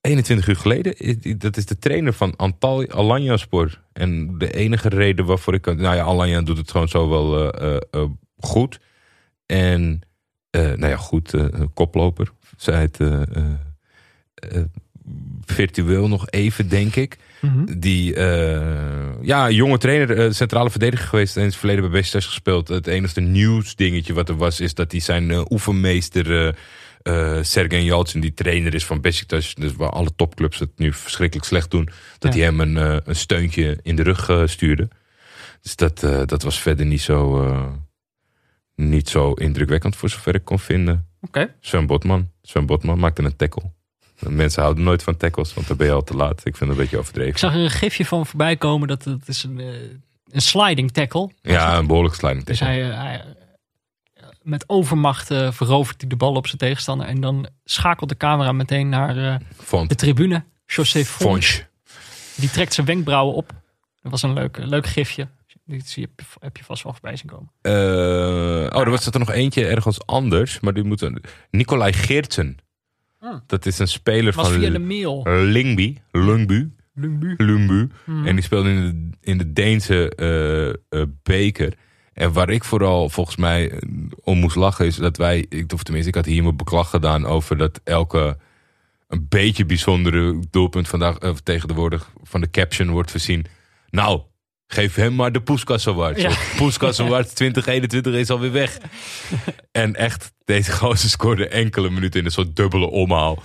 21 0.00 0.46
uur 0.48 0.56
geleden. 0.56 1.08
I- 1.08 1.36
Dat 1.36 1.56
is 1.56 1.66
de 1.66 1.78
trainer 1.78 2.12
van 2.12 2.36
Antal 2.36 2.90
Alanyaspor. 2.90 3.82
En 3.92 4.38
de 4.38 4.52
enige 4.52 4.88
reden 4.88 5.24
waarvoor 5.24 5.54
ik... 5.54 5.66
Nou 5.66 5.96
ja, 5.96 6.02
Alanya 6.04 6.42
doet 6.42 6.56
het 6.58 6.70
gewoon 6.70 6.88
zo 6.88 7.08
wel 7.08 7.52
eh, 7.52 7.74
eh, 7.74 7.80
eh, 7.90 8.08
goed. 8.38 8.80
En, 9.46 10.00
eh, 10.50 10.60
nou 10.62 10.86
ja, 10.88 10.96
goed. 10.96 11.34
eh, 11.34 11.44
koploper. 11.74 12.32
Zij 12.56 12.80
het 12.80 13.00
eh, 13.00 13.22
eh, 13.22 13.52
eh, 14.34 14.62
virtueel 15.44 16.08
nog 16.08 16.30
even, 16.30 16.68
denk 16.68 16.96
ik. 16.96 17.16
Mhm. 17.40 17.78
Die, 17.78 18.14
eh, 18.14 19.22
ja, 19.22 19.50
jonge 19.50 19.78
trainer, 19.78 20.18
eh, 20.18 20.30
centrale 20.32 20.70
verdediger 20.70 21.06
geweest. 21.06 21.36
En 21.36 21.42
in 21.42 21.48
het 21.48 21.56
verleden 21.56 21.82
bij 21.82 21.90
Besiktas 21.90 22.26
gespeeld. 22.26 22.68
Het 22.68 22.86
enige 22.86 23.20
nieuwsdingetje 23.20 24.12
wat 24.12 24.28
er 24.28 24.36
was, 24.36 24.60
is 24.60 24.74
dat 24.74 24.90
hij 24.92 25.00
zijn 25.00 25.30
eh, 25.30 25.42
oefenmeester... 25.50 26.48
eh 26.48 26.52
Sergen 27.42 27.84
Yalcin, 27.84 28.20
die 28.20 28.34
trainer 28.34 28.74
is 28.74 28.84
van 28.84 29.00
Besiktas, 29.00 29.54
dus 29.54 29.72
waar 29.74 29.90
alle 29.90 30.14
topclubs 30.16 30.58
het 30.58 30.70
nu 30.76 30.92
verschrikkelijk 30.92 31.46
slecht 31.48 31.70
doen, 31.70 31.88
dat 32.18 32.34
Ja. 32.34 32.38
hij 32.38 32.48
hem 32.48 32.60
een, 32.60 32.76
een 33.08 33.16
steuntje 33.16 33.78
in 33.82 33.96
de 33.96 34.02
rug 34.02 34.50
stuurde. 34.50 34.88
Dus 35.62 35.76
dat, 35.76 36.00
dat 36.26 36.42
was 36.42 36.60
verder 36.60 36.86
niet 36.86 37.00
zo, 37.00 37.46
niet 38.76 39.08
zo 39.08 39.32
indrukwekkend 39.32 39.96
voor 39.96 40.08
zover 40.08 40.34
ik 40.34 40.44
kon 40.44 40.58
vinden. 40.58 41.06
Oké. 41.20 41.54
Sven 41.60 41.86
Botman. 41.86 42.28
Sven 42.42 42.66
Botman 42.66 42.98
maakte 42.98 43.22
een 43.22 43.36
tackle. 43.36 43.72
Mensen 44.28 44.62
houden 44.62 44.84
nooit 44.84 45.02
van 45.02 45.16
tackles, 45.16 45.54
want 45.54 45.66
dan 45.66 45.76
ben 45.76 45.86
je 45.86 45.92
al 45.92 46.04
te 46.04 46.16
laat. 46.16 46.38
Ik 46.46 46.56
vind 46.56 46.58
het 46.58 46.68
een 46.68 46.76
beetje 46.76 46.98
overdreven. 46.98 47.30
Ik 47.30 47.38
zag 47.38 47.54
er 47.54 47.60
een 47.60 47.70
gifje 47.70 48.04
van 48.04 48.26
voorbij 48.26 48.56
komen. 48.56 48.88
Dat 48.88 49.06
is 49.26 49.42
een, 49.42 49.60
eh, 49.60 49.66
een 50.30 50.42
sliding 50.42 50.90
tackle. 50.92 51.30
Ja, 51.42 51.76
een 51.78 51.86
behoorlijk 51.86 52.14
sliding 52.14 52.44
Dus 52.44 52.58
tackle. 52.58 52.76
hij, 52.76 52.94
hij, 52.94 53.24
eh, 54.14 54.24
met 54.42 54.64
overmacht 54.66 55.30
eh, 55.30 55.52
verovert 55.52 56.00
hij 56.00 56.10
de 56.10 56.16
bal 56.16 56.34
op 56.34 56.46
zijn 56.46 56.58
tegenstander. 56.58 57.06
En 57.06 57.20
dan 57.20 57.48
schakelt 57.64 58.08
de 58.08 58.16
camera 58.16 58.52
meteen 58.52 58.88
naar 58.88 59.14
de 59.88 59.94
tribune. 59.94 60.44
José 60.66 61.04
Fons. 61.04 61.46
Fonch. 61.46 61.66
Die 62.36 62.50
trekt 62.50 62.74
zijn 62.74 62.86
wenkbrauwen 62.86 63.34
op. 63.34 63.52
Dat 64.02 64.10
was 64.10 64.22
een 64.22 64.32
leuk, 64.32 64.56
leuk 64.60 64.86
gifje. 64.86 65.28
Die 65.64 65.82
zie 65.84 66.02
je, 66.16 66.24
heb 66.40 66.56
je 66.56 66.64
vast 66.64 66.82
wel 66.82 66.92
voorbij 66.92 67.16
zien 67.16 67.30
komen. 67.30 67.48
Oh, 68.74 68.80
er 68.80 68.90
was 68.90 69.06
er 69.06 69.18
nog 69.18 69.30
eentje 69.30 69.66
ergens 69.66 70.06
anders. 70.06 70.60
Maar 70.60 70.74
die 70.74 70.84
moet 70.84 71.00
een... 71.00 71.24
Nicolai 71.50 71.92
Geertsen. 71.92 72.56
Ah. 73.24 73.34
Dat 73.46 73.66
is 73.66 73.78
een 73.78 73.88
speler 73.88 74.32
was 74.32 74.48
van 74.48 74.58
via 74.60 74.70
de 74.70 74.78
mail. 74.78 75.22
Lingby. 75.26 75.96
Lungbu. 76.10 76.72
Lumbu. 76.94 77.34
Lumbu. 77.36 77.88
Hmm. 78.04 78.26
En 78.26 78.34
die 78.34 78.44
speelde 78.44 78.68
in 78.70 79.10
de, 79.10 79.16
in 79.30 79.38
de 79.38 79.52
Deense 79.52 80.08
eh, 80.14 80.68
eh, 81.00 81.06
beker. 81.22 81.72
En 82.12 82.32
waar 82.32 82.50
ik 82.50 82.64
vooral 82.64 83.08
volgens 83.08 83.36
mij 83.36 83.70
eh, 83.70 83.78
om 84.20 84.38
moest 84.38 84.56
lachen 84.56 84.86
is 84.86 84.96
dat 84.96 85.16
wij, 85.16 85.46
ik- 85.48 85.72
of 85.72 85.82
tenminste, 85.82 86.10
ik 86.10 86.16
had 86.16 86.24
hier 86.26 86.42
mijn 86.42 86.56
beklag 86.56 86.90
gedaan 86.90 87.26
over 87.26 87.56
dat 87.56 87.80
elke 87.84 88.38
een 89.08 89.26
beetje 89.28 89.66
bijzondere 89.66 90.38
doelpunt 90.50 90.88
vandaag 90.88 91.18
eh, 91.18 91.30
tegenwoordig 91.42 92.10
van 92.22 92.40
de 92.40 92.50
caption 92.50 92.90
wordt 92.90 93.10
voorzien. 93.10 93.44
Nou, 93.90 94.20
geef 94.72 94.94
hem 94.94 95.14
maar 95.14 95.32
de 95.32 95.40
Poeskas 95.40 95.88
Award. 95.88 96.20
Ja. 96.20 96.30
Poeskas 96.56 97.00
Award 97.02 97.34
2021 97.34 98.14
is 98.14 98.30
alweer 98.30 98.52
weg. 98.52 98.78
en 99.72 99.94
echt, 99.94 100.32
deze 100.44 100.72
gozer 100.72 101.08
scoorde 101.08 101.48
enkele 101.48 101.90
minuten 101.90 102.20
in 102.20 102.26
een 102.26 102.32
soort 102.32 102.56
dubbele 102.56 102.86
omhaal. 102.86 103.42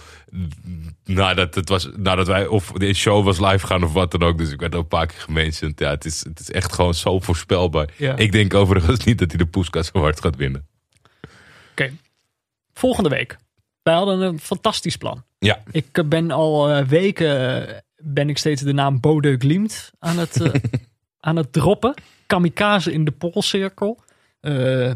Nadat, 1.04 1.56
het 1.56 1.70
was, 1.70 1.90
nadat 1.96 2.28
wij 2.28 2.48
of 2.48 2.72
de 2.72 2.94
show 2.94 3.26
was 3.26 3.40
live 3.40 3.68
gaan 3.68 3.84
of 3.84 3.94
wat 3.94 4.12
dan 4.12 4.24
ook. 4.24 4.38
Dus 4.38 4.52
ik 4.52 4.60
werd 4.60 4.76
ook 4.76 4.82
een 4.82 4.88
paar 4.88 5.08
keer 5.08 5.20
gementiond. 5.20 5.80
Ja, 5.80 5.90
het 5.90 6.06
is, 6.06 6.24
het 6.24 6.40
is 6.40 6.52
echt 6.52 6.74
gewoon 6.74 6.94
zo 6.94 7.20
voorspelbaar. 7.20 7.90
Ja. 7.96 8.16
Ik 8.16 8.32
denk 8.32 8.54
overigens 8.54 9.04
niet 9.04 9.18
dat 9.18 9.30
hij 9.30 9.38
de 9.38 9.46
Poeskas 9.46 9.94
Award 9.94 10.22
gaat 10.22 10.36
winnen. 10.36 10.68
Oké. 11.72 11.92
Volgende 12.74 13.10
week. 13.10 13.38
Wij 13.84 13.94
hadden 13.96 14.22
een 14.22 14.40
fantastisch 14.40 14.98
plan. 14.98 15.26
Ja, 15.40 15.64
Ik 15.72 16.04
ben 16.10 16.32
al 16.32 16.70
eh, 16.70 16.86
weken 16.86 17.68
eh, 17.68 17.76
ben 18.04 18.30
ik 18.30 18.38
steeds 18.38 18.62
de 18.62 18.74
naam 18.74 19.00
Bode 19.00 19.36
Glimt 19.38 19.92
aan 20.00 20.18
het, 20.18 20.42
eh, 20.42 20.54
aan 21.20 21.36
het 21.36 21.54
droppen. 21.54 21.94
Kamikaze 22.26 22.92
in 22.92 23.06
de 23.06 23.12
polcirkel. 23.12 24.00
Eh, 24.40 24.92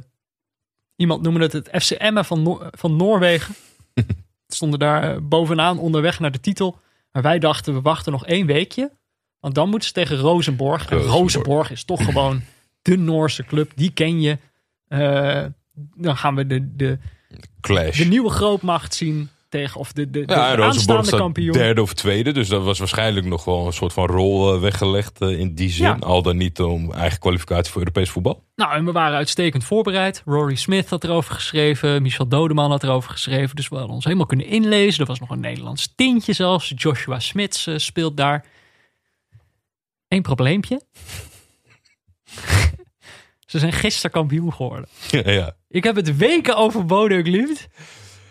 iemand 0.96 1.22
noemde 1.22 1.44
het 1.44 1.54
het 1.54 1.70
FCM 1.72 2.24
van, 2.24 2.44
Noor- 2.44 2.68
van 2.72 2.96
Noorwegen. 2.96 3.56
Stonden 4.48 4.80
daar 4.80 5.12
eh, 5.12 5.18
bovenaan 5.22 5.80
onderweg 5.80 6.20
naar 6.20 6.32
de 6.32 6.40
titel. 6.40 6.80
Maar 7.12 7.22
wij 7.22 7.40
dachten, 7.40 7.74
we 7.74 7.82
wachten 7.82 8.12
nog 8.12 8.26
één 8.26 8.46
weekje. 8.46 8.92
Want 9.40 9.56
dan 9.56 9.70
moeten 9.70 9.88
ze 9.88 9.94
tegen 9.94 10.18
Rosenborg. 10.18 10.82
En 10.82 10.98
Rosenborg. 10.98 11.20
Rosenborg 11.20 11.72
is 11.72 11.84
toch 11.84 12.04
gewoon 12.04 12.42
de 12.82 12.98
Noorse 12.98 13.44
club. 13.44 13.72
Die 13.76 13.92
ken 13.92 14.22
je. 14.22 14.38
Eh, 14.88 15.46
dan 15.96 16.18
gaan 16.18 16.36
we 16.36 16.48
de, 16.48 16.76
de, 16.76 17.00
Clash. 17.62 17.98
de 17.98 18.06
nieuwe 18.06 18.30
grootmacht 18.30 18.94
zien 18.94 19.30
tegen 19.52 19.80
of 19.80 19.92
de, 19.94 20.10
de, 20.10 20.24
Ja, 20.26 20.58
aanstaande 20.58 21.18
kampioen. 21.18 21.52
derde 21.54 21.82
of 21.82 21.94
tweede. 21.94 22.32
Dus 22.32 22.48
dat 22.48 22.64
was 22.64 22.80
waarschijnlijk 22.80 23.26
nog 23.26 23.46
wel 23.46 23.66
een 23.66 23.74
soort 23.74 23.94
van 23.94 24.06
rol 24.06 24.54
eh, 24.54 24.62
weggelegd 24.62 25.22
eh, 25.22 25.40
in 25.40 25.56
die 25.56 25.70
zin. 25.70 25.86
Ja. 25.86 25.98
Al 26.00 26.22
dan 26.22 26.38
niet 26.38 26.60
om 26.62 26.92
eigen 26.92 27.20
kwalificatie 27.20 27.72
voor 27.72 27.82
Europees 27.82 28.10
voetbal. 28.10 28.44
Nou, 28.56 28.74
en 28.74 28.86
we 28.86 28.92
waren 28.92 29.18
uitstekend 29.18 29.64
voorbereid. 29.64 30.22
Rory 30.26 30.56
Smith 30.56 30.90
had 30.90 31.04
erover 31.04 31.34
geschreven. 31.34 32.02
Michel 32.02 32.28
Dodeman 32.28 32.72
had 32.72 32.84
erover 32.84 33.12
geschreven. 33.12 33.56
Dus 33.56 33.70
we 33.70 33.76
hadden 33.76 33.96
ons 33.96 34.04
helemaal 34.04 34.26
kunnen 34.26 34.46
inlezen. 34.46 35.02
Er 35.02 35.08
was 35.08 35.20
nog 35.20 35.30
een 35.30 35.40
Nederlands 35.40 35.94
tintje 35.96 36.34
zelfs. 36.34 36.74
Joshua 36.76 37.20
Smits 37.20 37.68
eh, 37.68 37.78
speelt 37.78 38.18
daar. 38.18 38.46
Eén 40.08 40.22
probleempje. 40.22 40.82
Ze 43.52 43.60
zijn 43.60 43.74
gisteren 43.74 44.12
kampioen 44.12 44.54
geworden. 44.54 44.90
ja, 45.10 45.32
ja. 45.42 45.56
Ik 45.68 45.84
heb 45.84 45.96
het 45.96 46.18
weken 46.18 46.58
over 46.58 46.84
Glimt. 47.24 47.68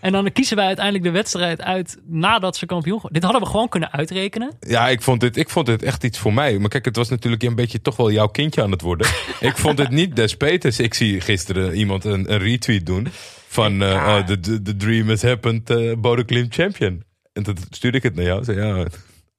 En 0.00 0.12
dan 0.12 0.32
kiezen 0.32 0.56
wij 0.56 0.66
uiteindelijk 0.66 1.04
de 1.04 1.10
wedstrijd 1.10 1.62
uit 1.62 1.98
nadat 2.06 2.56
ze 2.56 2.66
kampioen 2.66 2.94
geworden. 2.94 3.20
Dit 3.20 3.22
hadden 3.30 3.42
we 3.42 3.48
gewoon 3.48 3.68
kunnen 3.68 3.92
uitrekenen. 3.92 4.52
Ja, 4.60 4.88
ik 4.88 5.02
vond, 5.02 5.20
dit, 5.20 5.36
ik 5.36 5.50
vond 5.50 5.66
dit 5.66 5.82
echt 5.82 6.04
iets 6.04 6.18
voor 6.18 6.34
mij. 6.34 6.58
Maar 6.58 6.68
kijk, 6.68 6.84
het 6.84 6.96
was 6.96 7.08
natuurlijk 7.08 7.42
een 7.42 7.54
beetje 7.54 7.80
toch 7.80 7.96
wel 7.96 8.10
jouw 8.10 8.26
kindje 8.28 8.62
aan 8.62 8.70
het 8.70 8.80
worden. 8.80 9.06
ik 9.40 9.56
vond 9.56 9.78
het 9.78 9.90
niet 9.90 10.16
des 10.16 10.36
beters. 10.36 10.78
Ik 10.78 10.94
zie 10.94 11.20
gisteren 11.20 11.74
iemand 11.74 12.04
een, 12.04 12.32
een 12.32 12.38
retweet 12.38 12.86
doen 12.86 13.08
van 13.48 13.82
eh, 13.82 13.90
Ja. 13.90 14.18
oh, 14.18 14.26
the, 14.26 14.40
the, 14.40 14.62
the 14.62 14.76
dream 14.76 15.08
has 15.08 15.22
happened, 15.22 15.70
uh, 15.70 16.48
champion. 16.48 17.02
En 17.32 17.42
toen 17.42 17.56
stuurde 17.70 17.96
ik 17.96 18.02
het 18.02 18.14
naar 18.14 18.24
jou. 18.24 18.44
Zei, 18.44 18.66
ja, 18.66 18.84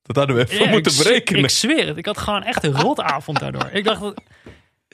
dat 0.04 0.16
hadden 0.16 0.36
we 0.36 0.42
even 0.52 0.66
Ja, 0.66 0.72
moeten 0.72 0.98
berekenen. 0.98 1.44
Ik 1.44 1.50
zweer 1.50 1.88
het. 1.88 1.98
Ik 1.98 2.06
had 2.06 2.18
gewoon 2.18 2.44
echt 2.44 2.64
een 2.64 2.82
rotavond 2.82 3.40
daardoor. 3.40 3.70
Ik 3.74 3.84
dacht, 3.84 4.02
dat- 4.02 4.22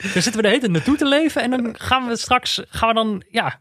daar 0.02 0.22
zitten 0.22 0.32
we 0.36 0.42
de 0.42 0.48
hele 0.48 0.60
tijd 0.60 0.72
naartoe 0.72 0.96
te 0.96 1.06
leven. 1.08 1.42
En 1.42 1.50
dan 1.50 1.74
gaan 1.78 2.06
we 2.08 2.16
straks, 2.16 2.62
gaan 2.68 2.88
we 2.88 2.94
dan, 2.94 3.22
ja, 3.30 3.60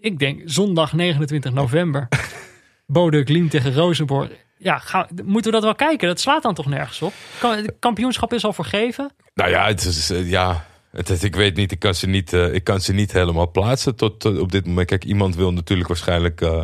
ik 0.00 0.18
denk 0.18 0.42
zondag 0.44 0.92
29 0.92 1.52
november. 1.52 2.08
Bode 2.86 3.48
tegen 3.48 3.74
Rosenborg. 3.74 4.28
Ja, 4.58 4.78
gaan, 4.78 5.06
moeten 5.24 5.50
we 5.50 5.56
dat 5.56 5.62
wel 5.62 5.74
kijken? 5.74 6.08
Dat 6.08 6.20
slaat 6.20 6.42
dan 6.42 6.54
toch 6.54 6.66
nergens 6.66 7.02
op? 7.02 7.12
Het 7.40 7.72
kampioenschap 7.78 8.32
is 8.32 8.44
al 8.44 8.52
vergeven. 8.52 9.10
Nou 9.34 9.50
ja, 9.50 9.66
het 9.66 9.84
is, 9.84 10.10
eh, 10.10 10.30
ja 10.30 10.66
het, 10.90 11.08
is- 11.08 11.22
ik 11.22 11.34
weet 11.36 11.56
niet, 11.56 11.72
ik 11.72 11.78
kan 11.78 11.94
ze 11.94 12.06
niet, 12.06 12.32
eh, 12.32 12.54
ik 12.54 12.64
kan 12.64 12.80
ze 12.80 12.92
niet 12.92 13.12
helemaal 13.12 13.50
plaatsen 13.50 13.96
tot 13.96 14.24
op 14.24 14.52
dit 14.52 14.66
moment. 14.66 14.86
Kijk, 14.86 15.04
iemand 15.04 15.36
wil 15.36 15.52
natuurlijk 15.52 15.88
waarschijnlijk, 15.88 16.40
eh, 16.40 16.62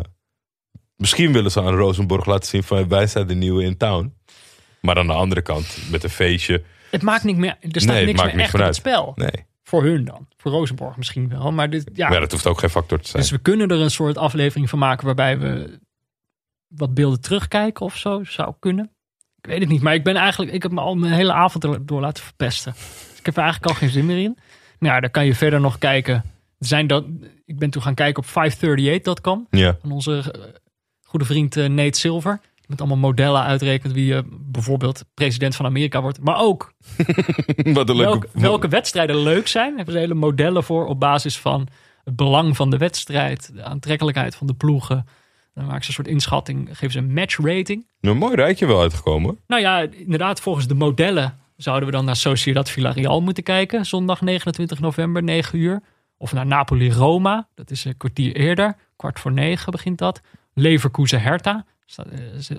misschien 0.95 1.31
willen 1.33 1.51
ze 1.51 1.61
aan 1.61 1.75
Rosenborg 1.75 2.25
laten 2.25 2.49
zien 2.49 2.63
van 2.63 2.87
wij 2.87 3.07
zijn 3.07 3.27
de 3.27 3.35
nieuwe 3.35 3.63
in 3.63 3.77
town. 3.77 4.13
Maar 4.81 4.97
aan 4.97 5.07
de 5.07 5.13
andere 5.13 5.41
kant, 5.41 5.77
met 5.91 6.03
een 6.03 6.09
feestje, 6.09 6.63
Het 6.95 7.03
maakt 7.03 7.23
niet 7.23 7.37
meer, 7.37 7.57
er 7.61 7.81
staat 7.81 7.95
Nee, 7.95 8.05
niks 8.05 8.23
meer 8.23 8.39
echt 8.39 8.53
meer 8.53 8.65
het 8.65 8.75
spel. 8.75 9.11
nee. 9.15 9.45
Voor 9.63 9.83
hun 9.83 10.05
dan. 10.05 10.27
Voor 10.37 10.51
Rosenborg 10.51 10.97
misschien 10.97 11.29
wel. 11.29 11.51
Maar 11.51 11.69
dit, 11.69 11.89
ja, 11.93 12.09
Maar 12.09 12.19
dat 12.19 12.31
hoeft 12.31 12.47
ook 12.47 12.59
geen 12.59 12.69
factor 12.69 12.99
te 12.99 13.07
zijn. 13.07 13.21
Dus 13.21 13.31
we 13.31 13.37
kunnen 13.37 13.69
er 13.69 13.79
een 13.79 13.91
soort 13.91 14.17
aflevering 14.17 14.69
van 14.69 14.79
maken 14.79 15.05
waarbij 15.05 15.39
we 15.39 15.79
wat 16.67 16.93
beelden 16.93 17.21
terugkijken 17.21 17.85
of 17.85 17.97
zo. 17.97 18.23
Zou 18.23 18.53
kunnen. 18.59 18.89
Ik 19.41 19.45
weet 19.45 19.59
het 19.59 19.69
niet. 19.69 19.81
Maar 19.81 19.93
ik 19.93 20.03
ben 20.03 20.15
eigenlijk, 20.15 20.51
ik 20.51 20.63
heb 20.63 20.71
me 20.71 20.81
al 20.81 20.95
mijn 20.95 21.13
hele 21.13 21.33
avond 21.33 21.87
door 21.87 22.01
laten 22.01 22.23
verpesten. 22.23 22.73
Dus 22.73 23.19
ik 23.19 23.25
heb 23.25 23.35
er 23.35 23.43
eigenlijk 23.43 23.71
al 23.71 23.77
geen 23.79 23.89
zin 23.89 24.05
meer 24.05 24.17
in. 24.23 24.37
Nou 24.79 24.93
ja, 24.93 24.99
dan 24.99 25.11
kan 25.11 25.25
je 25.25 25.35
verder 25.35 25.59
nog 25.59 25.77
kijken. 25.77 26.23
Zijn 26.59 26.87
dat, 26.87 27.05
ik 27.45 27.59
ben 27.59 27.69
toen 27.69 27.81
gaan 27.81 27.93
kijken 27.93 28.23
op 28.23 28.29
538.com 28.29 29.47
ja. 29.49 29.77
van 29.81 29.91
onze 29.91 30.31
eh, 30.31 30.41
goede 31.01 31.25
vriend 31.25 31.57
eh, 31.57 31.69
Nate 31.69 31.99
Silver. 31.99 32.39
Met 32.67 32.79
allemaal 32.79 32.97
modellen 32.97 33.41
uitrekent 33.41 33.93
wie 33.93 34.15
eh, 34.15 34.21
bijvoorbeeld 34.29 35.05
president 35.13 35.55
van 35.55 35.65
Amerika 35.65 36.01
wordt. 36.01 36.23
Maar 36.23 36.39
ook 36.39 36.73
Wat 37.73 37.89
een 37.89 37.95
leuke... 37.95 37.95
welke, 37.95 38.27
welke 38.33 38.67
wedstrijden 38.67 39.17
leuk 39.17 39.47
zijn. 39.47 39.67
Daar 39.67 39.75
hebben 39.75 39.93
ze 39.93 39.99
hele 39.99 40.13
modellen 40.13 40.63
voor 40.63 40.85
op 40.85 40.99
basis 40.99 41.39
van 41.39 41.67
het 42.03 42.15
belang 42.15 42.55
van 42.55 42.69
de 42.69 42.77
wedstrijd. 42.77 43.51
De 43.53 43.63
aantrekkelijkheid 43.63 44.35
van 44.35 44.47
de 44.47 44.53
ploegen. 44.53 45.05
Dan 45.53 45.65
maken 45.65 45.83
ze 45.83 45.87
een 45.87 45.95
soort 45.95 46.07
inschatting. 46.07 46.67
Geven 46.67 46.91
ze 46.91 46.97
een 46.97 47.13
match 47.13 47.37
rating. 47.37 47.87
Een 48.01 48.17
mooi 48.17 48.35
rijtje 48.35 48.65
wel 48.65 48.81
uitgekomen. 48.81 49.39
Nou 49.47 49.61
ja, 49.61 49.87
inderdaad, 49.91 50.41
volgens 50.41 50.67
de 50.67 50.73
modellen 50.73 51.37
zouden 51.57 51.85
we 51.85 51.95
dan 51.95 52.05
naar 52.05 52.15
Sociedad 52.15 52.69
Villarreal 52.69 53.21
moeten 53.21 53.43
kijken. 53.43 53.85
Zondag 53.85 54.21
29 54.21 54.79
november, 54.79 55.23
9 55.23 55.59
uur. 55.59 55.81
Of 56.17 56.33
naar 56.33 56.45
Napoli-Roma. 56.45 57.47
Dat 57.55 57.71
is 57.71 57.85
een 57.85 57.97
kwartier 57.97 58.35
eerder. 58.35 58.75
Kwart 58.95 59.19
voor 59.19 59.31
negen 59.31 59.71
begint 59.71 59.97
dat. 59.97 60.21
Leverkusen-Hertha. 60.53 61.65
Eh, 61.95 62.55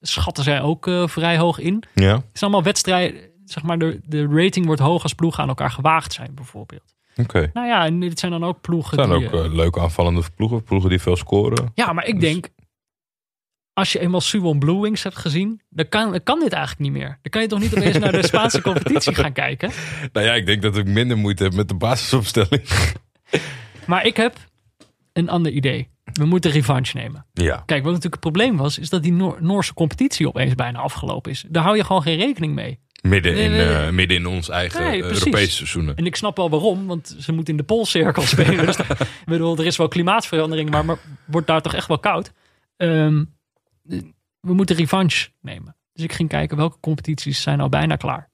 Schatten 0.00 0.44
zij 0.44 0.60
ook 0.60 0.86
eh, 0.86 1.06
vrij 1.08 1.38
hoog 1.38 1.58
in. 1.58 1.82
Ja. 1.94 2.14
Het 2.14 2.24
is 2.32 2.42
allemaal 2.42 2.62
wedstrijden. 2.62 3.20
Zeg 3.44 3.62
maar, 3.62 3.78
de, 3.78 4.00
de 4.04 4.26
rating 4.26 4.66
wordt 4.66 4.80
hoog 4.80 5.02
als 5.02 5.14
ploegen 5.14 5.42
aan 5.42 5.48
elkaar 5.48 5.70
gewaagd 5.70 6.12
zijn, 6.12 6.34
bijvoorbeeld. 6.34 6.94
Oké. 7.16 7.50
Nou 7.52 7.66
ja, 7.66 7.84
en 7.84 8.00
dit 8.00 8.18
zijn 8.18 8.32
dan 8.32 8.44
ook 8.44 8.60
ploegen 8.60 8.98
Het 8.98 9.08
zijn 9.08 9.18
die... 9.20 9.28
ook 9.32 9.44
eh, 9.44 9.52
leuke 9.54 9.80
aanvallende 9.80 10.22
ploegen. 10.34 10.62
Ploegen 10.62 10.90
die 10.90 11.00
veel 11.00 11.16
scoren. 11.16 11.70
ja, 11.74 11.92
maar 11.92 12.06
ik 12.06 12.20
Dus- 12.20 12.22
denk, 12.32 12.48
als 13.72 13.92
je 13.92 13.98
eenmaal 13.98 14.20
Suwon 14.20 14.58
Blue 14.58 14.80
Wings 14.80 15.02
hebt 15.02 15.16
gezien, 15.18 15.60
dan 15.68 15.88
kan, 15.88 16.10
dan 16.10 16.22
kan 16.22 16.40
dit 16.40 16.52
eigenlijk 16.52 16.82
niet 16.82 16.92
meer. 17.02 17.08
Dan 17.22 17.30
kan 17.30 17.42
je 17.42 17.48
toch 17.48 17.60
niet 17.60 17.76
opeens 17.76 17.98
naar 17.98 18.12
de 18.12 18.26
Spaanse 18.32 18.62
competitie 18.62 19.14
gaan 19.14 19.32
kijken. 19.32 19.70
Nou 20.12 20.26
ja, 20.26 20.32
ik 20.34 20.46
denk 20.46 20.62
dat 20.62 20.76
ik 20.76 20.86
minder 20.86 21.18
moeite 21.18 21.42
heb 21.42 21.54
met 21.54 21.68
de 21.68 21.74
basisopstelling. 21.74 22.62
Maar 23.86 24.06
ik 24.06 24.16
heb 24.16 24.36
een 25.12 25.28
ander 25.28 25.52
idee. 25.52 25.88
We 26.12 26.24
moeten 26.24 26.50
revanche 26.50 26.96
nemen. 26.96 27.26
Ja. 27.32 27.56
Kijk, 27.56 27.82
wat 27.82 27.92
natuurlijk 27.92 28.22
het 28.22 28.32
probleem 28.32 28.56
was, 28.56 28.78
is 28.78 28.88
dat 28.88 29.02
die 29.02 29.12
Noor- 29.12 29.36
Noorse 29.42 29.74
competitie 29.74 30.28
opeens 30.28 30.54
bijna 30.54 30.78
afgelopen 30.78 31.30
is. 31.30 31.44
Daar 31.48 31.62
hou 31.62 31.76
je 31.76 31.84
gewoon 31.84 32.02
geen 32.02 32.18
rekening 32.18 32.54
mee. 32.54 32.78
Midden 33.02 33.36
in, 33.36 33.50
Nee, 33.50 33.66
nee, 33.66 33.74
eh, 33.86 33.90
midden 33.92 34.16
in 34.16 34.26
ons 34.26 34.48
eigen 34.48 34.82
Nee. 34.84 35.02
Europese 35.02 35.50
seizoenen. 35.50 35.96
En 35.96 36.06
ik 36.06 36.16
snap 36.16 36.36
wel 36.36 36.50
waarom, 36.50 36.86
want 36.86 37.16
ze 37.18 37.32
moeten 37.32 37.52
in 37.52 37.58
de 37.58 37.66
Poolcirkel 37.66 38.22
spelen. 38.36 38.66
dus 38.66 38.76
ik 38.76 38.86
bedoel, 39.24 39.58
er 39.58 39.66
is 39.66 39.76
wel 39.76 39.88
klimaatverandering, 39.88 40.70
maar, 40.70 40.84
maar 40.84 40.98
wordt 41.26 41.46
daar 41.46 41.62
toch 41.62 41.74
echt 41.74 41.88
wel 41.88 41.98
koud. 41.98 42.32
Ehm, 42.76 43.24
we 44.40 44.52
moeten 44.54 44.76
revanche 44.76 45.28
nemen. 45.40 45.76
Dus 45.92 46.04
ik 46.04 46.12
ging 46.12 46.28
kijken 46.28 46.56
welke 46.56 46.80
competities 46.80 47.42
zijn 47.42 47.58
nou 47.58 47.70
bijna 47.70 47.96
klaar. 47.96 48.30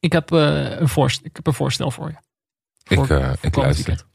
Ik 0.00 0.12
heb, 0.12 0.32
eh, 0.32 0.78
een, 0.80 0.88
voorst 0.88 1.24
ik 1.24 1.36
heb 1.36 1.46
een 1.46 1.54
voorstel 1.54 1.90
voor 1.90 2.08
je. 2.08 2.16
Ik, 2.94 3.06
voor 3.06 3.36
ik 3.40 3.56
luister. 3.56 3.86
weekend. 3.86 4.06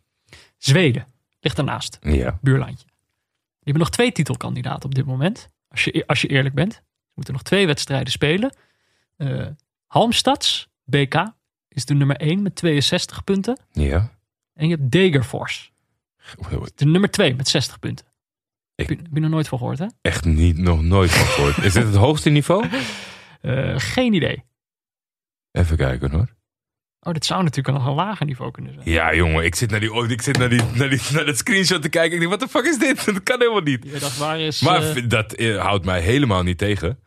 Zweden 0.57 1.05
ligt 1.43 1.57
ernaast, 1.57 1.97
Ja. 2.01 2.39
buurlandje. 2.41 2.85
Die 2.85 3.71
hebben 3.73 3.81
nog 3.81 3.89
twee 3.89 4.11
titelkandidaten 4.11 4.83
op 4.85 4.95
dit 4.95 5.05
moment. 5.05 5.49
Als 5.67 5.83
je, 5.83 6.03
als 6.07 6.21
je 6.21 6.27
eerlijk 6.27 6.55
bent. 6.55 6.73
Ze 6.73 7.11
moeten 7.13 7.33
nog 7.33 7.43
twee 7.43 7.65
wedstrijden 7.65 8.11
spelen. 8.11 8.55
Eh 9.17 9.47
Halmstads, 9.87 10.69
BK, 10.83 11.31
is 11.67 11.85
de 11.85 11.93
nummer 11.93 12.15
1 12.17 12.41
met 12.41 12.55
62 12.55 13.23
punten. 13.23 13.57
Ja. 13.71 14.11
En 14.53 14.67
je 14.67 14.75
hebt 14.75 14.91
Degerfors, 14.91 15.71
de 16.75 16.85
nummer 16.85 17.11
2 17.11 17.35
met 17.35 17.47
60 17.47 17.79
punten. 17.79 18.05
Ik- 18.75 18.87
Heb, 18.89 18.97
je, 18.97 19.03
heb 19.03 19.13
je 19.13 19.19
nog 19.19 19.29
nooit 19.29 19.47
van 19.47 19.57
gehoord, 19.57 19.79
hè? 19.79 19.85
Echt 20.01 20.25
niet, 20.25 20.57
nog 20.57 20.81
nooit 20.81 21.11
van 21.11 21.25
gehoord. 21.25 21.57
Is 21.57 21.73
dit 21.73 21.83
het 21.85 21.95
hoogste 21.95 22.29
niveau? 22.29 22.67
Eh, 23.41 23.73
geen 23.77 24.13
idee. 24.13 24.43
Even 25.51 25.77
kijken 25.77 26.11
hoor. 26.11 26.33
Oh, 27.05 27.13
dit 27.13 27.25
zou 27.25 27.43
natuurlijk 27.43 27.77
nog 27.77 27.87
een 27.87 27.93
lager 27.93 28.25
niveau 28.25 28.51
kunnen 28.51 28.73
zijn. 28.73 28.89
Ja, 28.89 29.13
jongen, 29.15 29.45
ik 29.45 29.55
zit 29.55 29.71
naar, 29.71 29.79
die, 29.79 29.93
oh, 29.93 30.09
ik 30.09 30.21
zit 30.21 30.37
naar, 30.37 30.49
die, 30.49 30.61
naar, 30.73 30.89
die, 30.89 30.99
naar 31.13 31.25
dat 31.25 31.37
screenshot 31.37 31.81
te 31.81 31.89
kijken. 31.89 32.13
Ik 32.13 32.19
denk, 32.19 32.31
wat 32.31 32.39
de 32.39 32.47
fuck 32.47 32.65
is 32.65 32.77
dit? 32.77 33.05
Dat 33.13 33.23
kan 33.23 33.39
helemaal 33.39 33.61
niet. 33.61 33.83
Je 33.83 33.99
dacht, 33.99 34.17
waar 34.17 34.39
is... 34.39 34.61
Maar 34.61 34.95
eh, 34.95 35.03
dat 35.07 35.33
eh, 35.33 35.57
houdt 35.57 35.85
mij 35.85 36.01
helemaal 36.01 36.43
niet 36.43 36.57
tegen. 36.57 36.99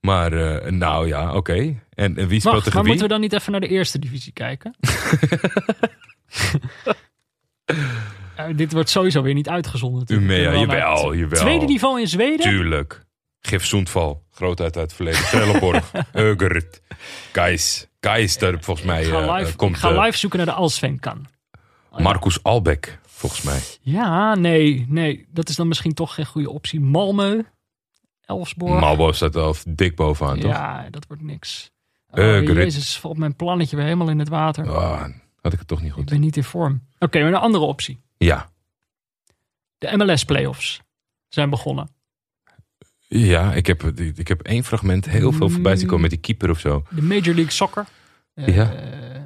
Maar, 0.00 0.32
eh, 0.32 0.70
nou 0.70 1.06
ja, 1.06 1.34
oké. 1.34 1.54
En, 1.94 2.16
en 2.16 2.28
wie 2.28 2.40
speelt 2.40 2.42
wacht, 2.42 2.64
tegen 2.64 2.72
maar 2.72 2.82
wie? 2.82 2.82
moeten 2.82 3.02
we 3.02 3.08
dan 3.08 3.20
niet 3.20 3.32
even 3.32 3.52
naar 3.52 3.60
de 3.60 3.68
eerste 3.68 3.98
divisie 3.98 4.32
kijken? 4.32 4.74
Dit 8.56 8.72
wordt 8.72 8.88
sowieso 8.88 9.22
weer 9.22 9.34
niet 9.34 9.48
uitgezonden. 9.48 10.00
natuurlijk. 10.00 10.30
Umea, 10.30 10.54
jawel. 10.58 11.28
Tweede 11.28 11.66
niveau 11.66 12.00
in 12.00 12.08
Zweden? 12.08 12.40
Tuurlijk. 12.40 13.04
Gif 13.40 13.64
Soentval. 13.64 14.22
Grootheid 14.30 14.76
uit 14.76 14.86
het 14.86 14.94
verleden. 14.94 15.24
Trelleborg. 15.24 15.90
Ögert. 16.12 16.80
Gijs. 17.32 17.90
Daar 18.02 18.56
volgens 18.60 18.86
mij 18.86 19.02
ik 19.02 19.08
ga, 19.08 19.22
eh, 19.26 19.36
live, 19.38 19.56
komt 19.56 19.74
ik 19.74 19.80
ga 19.80 19.90
eh, 19.94 20.04
live 20.04 20.18
zoeken 20.18 20.38
naar 20.38 20.46
de 20.46 20.52
Alsven 20.54 20.98
kan. 21.00 21.26
Marcus 21.98 22.42
Albeck, 22.42 22.98
volgens 23.06 23.42
mij. 23.42 23.60
Ja, 23.80 24.34
nee, 24.34 24.86
nee. 24.88 25.26
Dat 25.30 25.48
is 25.48 25.56
dan 25.56 25.68
misschien 25.68 25.94
toch 25.94 26.14
geen 26.14 26.26
goede 26.26 26.50
optie. 26.50 26.80
Malmö, 26.80 27.46
Elfsborg. 28.20 28.80
Malbo 28.80 29.12
staat 29.12 29.36
al 29.36 29.54
dik 29.68 29.96
bovenaan, 29.96 30.38
toch? 30.38 30.50
Ja, 30.50 30.86
dat 30.90 31.06
wordt 31.06 31.22
niks. 31.22 31.70
Oh, 32.10 32.18
Eh, 32.24 32.36
Grit. 32.44 32.56
Jezus, 32.56 32.98
valt 32.98 33.16
mijn 33.18 33.36
plannetje 33.36 33.76
weer 33.76 33.84
helemaal 33.84 34.08
in 34.08 34.18
het 34.18 34.28
water. 34.28 34.70
Ah, 34.76 35.04
had 35.40 35.52
ik 35.52 35.58
het 35.58 35.68
toch 35.68 35.78
niet 35.80 35.88
Ik 35.88 35.94
goed. 35.94 36.04
ben 36.04 36.20
niet 36.20 36.36
in 36.36 36.44
vorm. 36.44 36.86
Oké, 36.98 37.18
maar 37.20 37.28
een 37.28 37.34
andere 37.34 37.64
optie. 37.64 38.00
Ja. 38.16 38.50
De 39.78 39.96
MLS 39.96 40.24
playoffs 40.24 40.80
zijn 41.28 41.50
begonnen. 41.50 41.88
Ja, 43.14 43.52
ik 43.52 43.66
heb, 43.66 43.82
ik 44.14 44.28
heb 44.28 44.40
één 44.42 44.64
fragment 44.64 45.08
heel 45.08 45.32
veel 45.32 45.48
voorbij 45.48 45.76
zien 45.76 45.86
komen 45.86 46.00
met 46.00 46.10
die 46.10 46.18
keeper 46.20 46.50
of 46.50 46.58
zo. 46.60 46.82
De 46.90 47.02
Major 47.02 47.34
League 47.34 47.50
Soccer. 47.50 47.86
Eh, 48.34 48.56
Ja. 48.56 48.72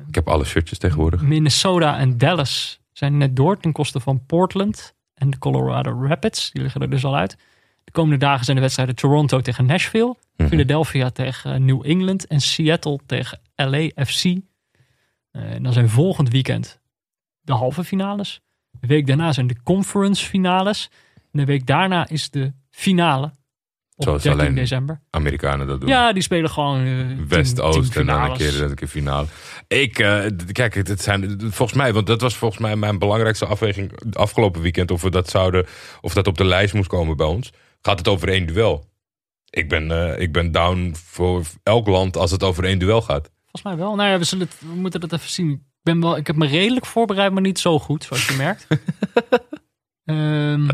Ik 0.08 0.14
heb 0.14 0.28
alle 0.28 0.44
shirtjes 0.44 0.78
tegenwoordig. 0.78 1.20
Minnesota 1.22 1.98
en 1.98 2.18
Dallas 2.18 2.80
zijn 2.92 3.16
net 3.16 3.36
door 3.36 3.58
ten 3.58 3.72
koste 3.72 4.00
van 4.00 4.26
Portland 4.26 4.94
en 5.14 5.30
de 5.30 5.38
Colorado 5.38 6.04
Rapids. 6.06 6.50
Die 6.52 6.62
liggen 6.62 6.80
er 6.80 6.90
dus 6.90 7.04
al 7.04 7.16
uit. 7.16 7.36
De 7.84 7.92
komende 7.92 8.16
dagen 8.16 8.44
zijn 8.44 8.56
de 8.56 8.62
wedstrijden 8.62 8.94
Toronto 8.94 9.40
tegen 9.40 9.66
Nashville, 9.66 10.16
Mhm. 10.36 10.48
Philadelphia 10.48 11.10
tegen 11.10 11.52
eh, 11.54 11.60
New 11.60 11.86
England 11.86 12.26
en 12.26 12.40
Seattle 12.40 12.98
tegen 13.06 13.40
LAFC. 13.54 14.24
Eh, 14.24 14.40
en 15.30 15.62
dan 15.62 15.72
zijn 15.72 15.88
volgend 15.88 16.30
weekend 16.30 16.80
de 17.40 17.52
halve 17.52 17.84
finales. 17.84 18.40
De 18.80 18.86
week 18.86 19.06
daarna 19.06 19.32
zijn 19.32 19.46
de 19.46 19.62
conference 19.62 20.26
finales. 20.26 20.90
En 21.32 21.38
de 21.38 21.44
week 21.44 21.66
daarna 21.66 22.08
is 22.08 22.30
de 22.30 22.52
finale 22.70 23.30
Zoals 23.96 24.22
13 24.22 24.40
alleen 24.40 24.54
december. 24.54 25.00
Amerikanen 25.10 25.66
dat 25.66 25.80
doen. 25.80 25.88
Ja, 25.88 26.12
die 26.12 26.22
spelen 26.22 26.50
gewoon 26.50 26.84
eh, 26.84 27.28
West-Oost 27.28 27.96
en 27.96 28.06
dan 28.06 28.22
een 28.22 28.36
keer, 28.36 28.62
een 28.62 28.74
keer 28.74 28.88
finale. 28.88 29.26
Ik, 29.68 29.98
eh, 29.98 30.24
kijk, 30.52 30.74
het 30.74 31.02
zijn 31.02 31.40
volgens 31.40 31.72
mij, 31.72 31.92
want 31.92 32.06
dat 32.06 32.20
was 32.20 32.36
volgens 32.36 32.60
mij 32.60 32.76
mijn 32.76 32.98
belangrijkste 32.98 33.46
afweging 33.46 33.92
afgelopen 34.12 34.62
weekend. 34.62 34.90
Of 34.90 35.02
we 35.02 35.10
dat 35.10 35.30
zouden, 35.30 35.66
of 36.00 36.14
dat 36.14 36.26
op 36.26 36.38
de 36.38 36.44
lijst 36.44 36.74
moest 36.74 36.88
komen 36.88 37.16
bij 37.16 37.26
ons. 37.26 37.52
Gaat 37.80 37.98
het 37.98 38.08
over 38.08 38.28
één 38.28 38.46
duel? 38.46 38.84
Ik 39.50 39.68
ben, 39.68 39.90
eh, 39.90 40.22
ik 40.22 40.32
ben 40.32 40.52
down 40.52 40.94
voor 41.04 41.44
elk 41.62 41.86
land 41.86 42.16
als 42.16 42.30
het 42.30 42.42
over 42.42 42.64
één 42.64 42.78
duel 42.78 43.02
gaat. 43.02 43.30
Volgens 43.40 43.62
mij 43.62 43.76
wel. 43.76 43.94
Nou 43.94 44.10
ja, 44.10 44.18
we, 44.18 44.24
zullen 44.24 44.46
het, 44.46 44.56
we 44.60 44.74
moeten 44.74 45.00
dat 45.00 45.12
even 45.12 45.30
zien. 45.30 45.50
Ik, 45.50 45.60
ben 45.82 46.00
wel, 46.00 46.16
ik 46.16 46.26
heb 46.26 46.36
me 46.36 46.46
redelijk 46.46 46.86
voorbereid, 46.86 47.32
maar 47.32 47.42
niet 47.42 47.58
zo 47.58 47.78
goed, 47.78 48.04
zoals 48.04 48.28
je 48.28 48.34
merkt. 48.34 48.66
Ehm, 50.06 50.68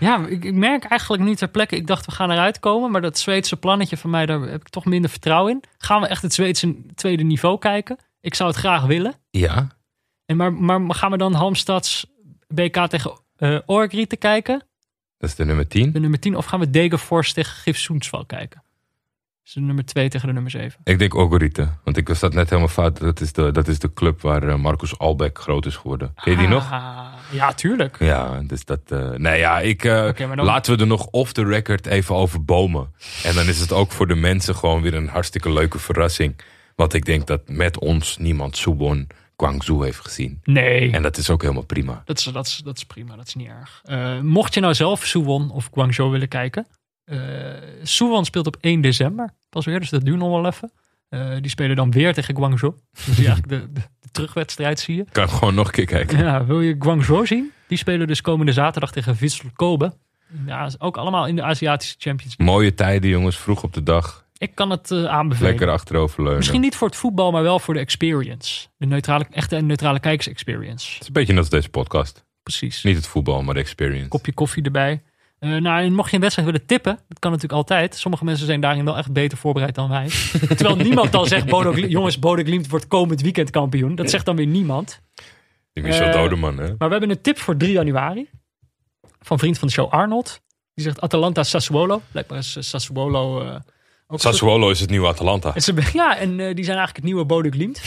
ja, 0.00 0.26
ik, 0.26 0.44
ik 0.44 0.54
merk 0.54 0.84
eigenlijk 0.84 1.22
nu 1.22 1.34
ter 1.34 1.48
plekke. 1.48 1.76
Ik 1.76 1.86
dacht, 1.86 2.06
we 2.06 2.12
gaan 2.12 2.30
eruit 2.30 2.60
komen. 2.60 2.90
Maar 2.90 3.00
dat 3.00 3.18
Zweedse 3.18 3.56
plannetje 3.56 3.96
van 3.96 4.10
mij, 4.10 4.26
daar 4.26 4.40
heb 4.40 4.60
ik 4.60 4.68
toch 4.68 4.84
minder 4.84 5.10
vertrouwen 5.10 5.52
in. 5.52 5.62
Gaan 5.78 6.00
we 6.00 6.06
echt 6.06 6.22
het 6.22 6.34
Zweedse 6.34 6.76
tweede 6.94 7.22
niveau 7.22 7.58
kijken? 7.58 7.98
Ik 8.20 8.34
zou 8.34 8.50
het 8.50 8.58
graag 8.58 8.84
willen. 8.84 9.14
Ja. 9.30 9.68
En 10.26 10.36
maar, 10.36 10.52
maar 10.52 10.94
gaan 10.94 11.10
we 11.10 11.16
dan 11.16 11.32
Halmstads 11.32 12.06
BK 12.48 12.86
tegen 12.86 13.20
eh 13.36 13.58
Orgriete 13.66 14.16
kijken? 14.16 14.62
Dat 15.18 15.30
is 15.30 15.36
de 15.36 15.44
nummer 15.44 15.68
10. 15.68 15.92
De 15.92 16.00
nummer 16.00 16.18
10. 16.18 16.36
Of 16.36 16.44
gaan 16.46 16.60
we 16.60 16.70
Degerfors 16.70 17.32
tegen 17.32 17.54
Gif 17.54 17.78
Soensval 17.78 18.24
kijken? 18.26 18.62
Is 19.48 19.54
de 19.54 19.60
nummer 19.60 19.84
2 19.84 20.08
tegen 20.08 20.26
de 20.26 20.32
nummer 20.32 20.50
7. 20.50 20.80
Ik 20.84 20.98
denk 20.98 21.14
Ogorite. 21.14 21.68
Want 21.84 21.96
ik 21.96 22.08
was 22.08 22.18
dat 22.20 22.34
net 22.34 22.48
helemaal 22.48 22.68
fout. 22.70 22.98
Dat 23.00 23.20
is 23.20 23.32
de, 23.32 23.50
dat 23.52 23.68
is 23.68 23.78
de 23.78 23.92
club 23.92 24.20
waar 24.20 24.42
eh, 24.48 24.54
Marcus 24.56 24.98
Albeck 24.98 25.38
groot 25.38 25.66
is 25.66 25.76
geworden. 25.76 26.14
Ken 26.22 26.32
je 26.32 26.38
die 26.38 26.48
nog? 26.48 26.72
Ah, 26.72 27.06
Ja, 27.32 27.52
tuurlijk. 27.52 27.96
Ja, 27.98 28.40
dus 28.46 28.64
dat. 28.64 28.80
eh 28.88 29.10
nee, 29.10 29.38
ja, 29.38 29.60
ik. 29.60 29.84
eh, 29.84 30.10
dan- 30.16 30.36
Laten 30.44 30.74
we 30.76 30.80
er 30.80 30.86
nog 30.86 31.06
off 31.06 31.32
the 31.32 31.44
record 31.44 31.86
even 31.86 32.14
over 32.14 32.44
bomen. 32.44 32.92
En 33.24 33.34
dan 33.34 33.46
is 33.46 33.60
het 33.60 33.72
ook 33.72 33.92
voor 33.92 34.06
de 34.06 34.14
mensen 34.14 34.54
gewoon 34.54 34.82
weer 34.82 34.94
een 34.94 35.08
hartstikke 35.08 35.52
leuke 35.52 35.78
verrassing. 35.78 36.40
Want 36.74 36.94
ik 36.94 37.04
denk 37.04 37.26
dat 37.26 37.48
met 37.48 37.78
ons 37.78 38.16
niemand 38.18 38.56
Subon 38.56 39.06
Guangzhou 39.36 39.84
heeft 39.84 40.00
gezien. 40.00 40.40
Nee. 40.44 40.90
En 40.92 41.02
dat 41.02 41.16
is 41.16 41.30
ook 41.30 41.42
helemaal 41.42 41.64
prima. 41.64 42.02
Dat 42.04 42.18
is, 42.18 42.24
dat, 42.24 42.46
is, 42.46 42.56
dat 42.64 42.76
is 42.76 42.84
prima, 42.84 43.16
dat 43.16 43.26
is 43.26 43.34
niet 43.34 43.48
erg. 43.48 43.82
Mocht 44.22 44.54
je 44.54 44.60
nou 44.60 44.74
zelf 44.74 45.04
Suwon 45.06 45.50
of 45.50 45.68
Guangzhou 45.72 46.10
willen 46.10 46.28
kijken. 46.28 46.66
Suwon 47.82 48.24
speelt 48.24 48.46
op 48.46 48.56
1 48.60 48.80
december 48.80 49.30
pas 49.48 49.64
weer, 49.66 49.80
dus 49.80 49.90
dat 49.90 50.04
duurt 50.04 50.18
nog 50.18 50.30
wel 50.30 50.46
even. 50.46 50.72
Eh, 51.08 51.36
die 51.40 51.50
spelen 51.50 51.76
dan 51.76 51.90
weer 51.90 52.14
tegen 52.14 52.36
Guangzhou. 52.36 52.74
Dus 53.06 53.16
eigenlijk 53.26 53.48
de, 53.48 53.72
de, 53.72 53.80
de 54.00 54.08
terugwedstrijd 54.12 54.80
zie 54.80 54.96
je. 54.96 55.04
Kan 55.12 55.28
gewoon 55.28 55.54
nog 55.54 55.66
een 55.66 55.72
keer 55.72 55.86
kijken. 55.86 56.18
Ja, 56.18 56.44
wil 56.44 56.60
je 56.60 56.76
Guangzhou 56.78 57.26
zien? 57.26 57.52
Die 57.66 57.78
spelen 57.78 58.06
dus 58.06 58.20
komende 58.20 58.52
zaterdag 58.52 58.92
tegen 58.92 59.16
Vissel 59.16 59.48
Kobe. 59.54 59.92
Ja, 60.46 60.70
ook 60.78 60.96
allemaal 60.96 61.26
in 61.26 61.36
de 61.36 61.42
Aziatische 61.42 61.94
Champions 61.98 62.34
League. 62.36 62.56
Mooie 62.56 62.74
tijden, 62.74 63.10
jongens. 63.10 63.36
Vroeg 63.36 63.62
op 63.62 63.72
de 63.72 63.82
dag. 63.82 64.26
Ik 64.38 64.54
kan 64.54 64.70
het 64.70 64.90
eh, 64.90 65.04
aanbevelen. 65.04 65.50
Lekker 65.50 65.70
achteroverleunen. 65.70 66.38
Misschien 66.38 66.60
niet 66.60 66.76
voor 66.76 66.88
het 66.88 66.96
voetbal, 66.96 67.30
maar 67.30 67.42
wel 67.42 67.58
voor 67.58 67.74
de 67.74 67.80
experience. 67.80 68.68
De 68.76 68.86
neutrale, 68.86 69.26
echte 69.30 69.56
neutrale 69.60 70.00
kijkers 70.00 70.28
experience. 70.28 70.92
Het 70.92 71.00
is 71.00 71.06
een 71.06 71.12
beetje 71.12 71.32
net 71.32 71.40
als 71.40 71.50
deze 71.50 71.68
podcast. 71.68 72.24
Precies. 72.42 72.82
Niet 72.82 72.96
het 72.96 73.06
voetbal, 73.06 73.42
maar 73.42 73.54
de 73.54 73.60
experience. 73.60 74.08
kopje 74.08 74.32
koffie 74.32 74.62
erbij. 74.62 75.02
Eh, 75.38 75.56
nou, 75.56 75.84
en 75.84 75.92
mocht 75.92 76.08
je 76.08 76.14
een 76.14 76.22
wedstrijd 76.22 76.50
willen 76.50 76.66
tippen, 76.66 76.98
dat 77.08 77.18
kan 77.18 77.30
natuurlijk 77.30 77.58
altijd. 77.58 77.94
Sommige 77.96 78.24
mensen 78.24 78.46
zijn 78.46 78.60
daarin 78.60 78.84
wel 78.84 78.96
echt 78.96 79.12
beter 79.12 79.38
voorbereid 79.38 79.74
dan 79.74 79.88
wij. 79.88 80.08
Terwijl 80.56 80.76
niemand 80.76 81.12
dan 81.12 81.26
zegt, 81.26 81.46
Bodo, 81.46 81.74
jongens, 81.74 82.18
Bodo 82.18 82.42
Glimt 82.42 82.68
wordt 82.68 82.88
komend 82.88 83.20
weekend 83.20 83.50
kampioen. 83.50 83.94
Dat 83.94 84.10
zegt 84.10 84.24
dan 84.24 84.36
weer 84.36 84.46
niemand. 84.46 85.00
Die 85.72 85.82
Michel 85.84 86.06
Eh, 86.06 86.12
Dodeman, 86.12 86.58
hè? 86.58 86.66
Maar 86.66 86.88
we 86.88 86.94
hebben 86.94 87.10
een 87.10 87.20
tip 87.20 87.38
voor 87.38 87.56
3 87.56 87.72
januari. 87.72 88.28
Van 89.20 89.38
vriend 89.38 89.58
van 89.58 89.68
de 89.68 89.74
show 89.74 89.90
Arnold. 89.92 90.40
Die 90.74 90.84
zegt 90.84 91.00
Atalanta 91.00 91.42
Sassuolo. 91.42 92.02
Blijkbaar 92.10 92.38
is 92.38 92.56
eh, 92.56 92.62
Sassuolo 92.62 93.52
ook 94.10 94.20
Sassuolo 94.20 94.70
is 94.70 94.80
het 94.80 94.90
nieuwe 94.90 95.06
Atalanta. 95.06 95.54
en 95.54 95.62
ze, 95.62 95.90
ja, 95.92 96.16
en 96.16 96.36
die 96.36 96.64
zijn 96.64 96.76
eigenlijk 96.78 96.96
het 96.96 97.04
nieuwe 97.04 97.24
Bodø 97.24 97.50
Glimt. 97.50 97.82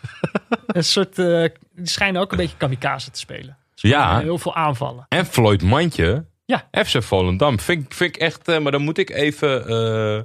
een 0.66 0.84
soort, 0.84 1.16
die 1.16 1.50
schijnen 1.82 2.20
ook 2.20 2.30
een 2.30 2.38
beetje 2.38 2.56
kamikaze 2.56 3.10
te 3.10 3.18
spelen. 3.18 3.56
Ja. 3.74 4.18
Heel 4.20 4.38
veel 4.38 4.54
aanvallen. 4.54 5.06
En 5.08 5.26
Floyd 5.26 5.62
Mandje. 5.62 6.24
Ja. 6.46 6.68
FC 6.84 7.02
Volendam. 7.02 7.60
Vind, 7.60 7.84
ik- 7.84 7.94
vind 7.94 8.14
ik 8.16 8.22
echt... 8.22 8.48
eh, 8.48 8.58
maar 8.58 8.72
dan 8.72 8.82
moet 8.82 8.98
ik 8.98 9.10
even 9.10 9.68
eh, 9.68 10.20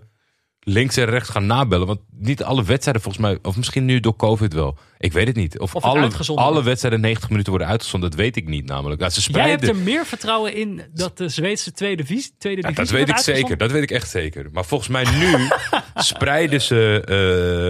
links 0.59 0.97
en 0.97 1.05
rechts 1.05 1.29
gaan 1.29 1.45
nabellen. 1.45 1.87
Want 1.87 1.99
niet 2.11 2.43
alle 2.43 2.63
wedstrijden 2.63 3.01
volgens 3.01 3.23
mij... 3.23 3.37
Of 3.41 3.55
misschien 3.57 3.85
nu 3.85 3.99
door 3.99 4.15
COVID 4.15 4.53
wel. 4.53 4.77
Ik 4.97 5.13
weet 5.13 5.27
het 5.27 5.35
niet. 5.35 5.59
Of, 5.59 5.75
Of 5.75 5.83
het 5.83 5.91
alle, 6.27 6.35
alle 6.35 6.63
wedstrijden 6.63 7.01
90 7.01 7.29
minuten 7.29 7.49
worden 7.49 7.67
uitgezonden. 7.69 8.09
Dat 8.09 8.19
weet 8.19 8.35
ik 8.35 8.47
niet 8.47 8.65
namelijk. 8.65 9.01
Ja, 9.01 9.09
ze 9.09 9.21
Jij 9.31 9.41
hebt 9.41 9.51
spreiden... 9.59 9.69
er 9.69 9.91
meer 9.93 10.05
vertrouwen 10.05 10.53
in 10.55 10.81
dat 10.93 11.17
de 11.17 11.29
Zweedse 11.29 11.71
tweede, 11.71 12.03
divisie, 12.03 12.35
tweede 12.37 12.61
Ja, 12.61 12.67
divisie 12.67 12.97
dat 12.97 13.05
weet 13.07 13.09
ik 13.17 13.23
zeker. 13.23 13.57
Dat 13.57 13.71
weet 13.71 13.83
ik 13.83 13.91
echt 13.91 14.09
zeker. 14.09 14.47
Maar 14.51 14.65
volgens 14.65 14.89
mij 14.89 15.05
nu 15.19 15.35
spreiden 15.95 16.61
ze 16.61 17.01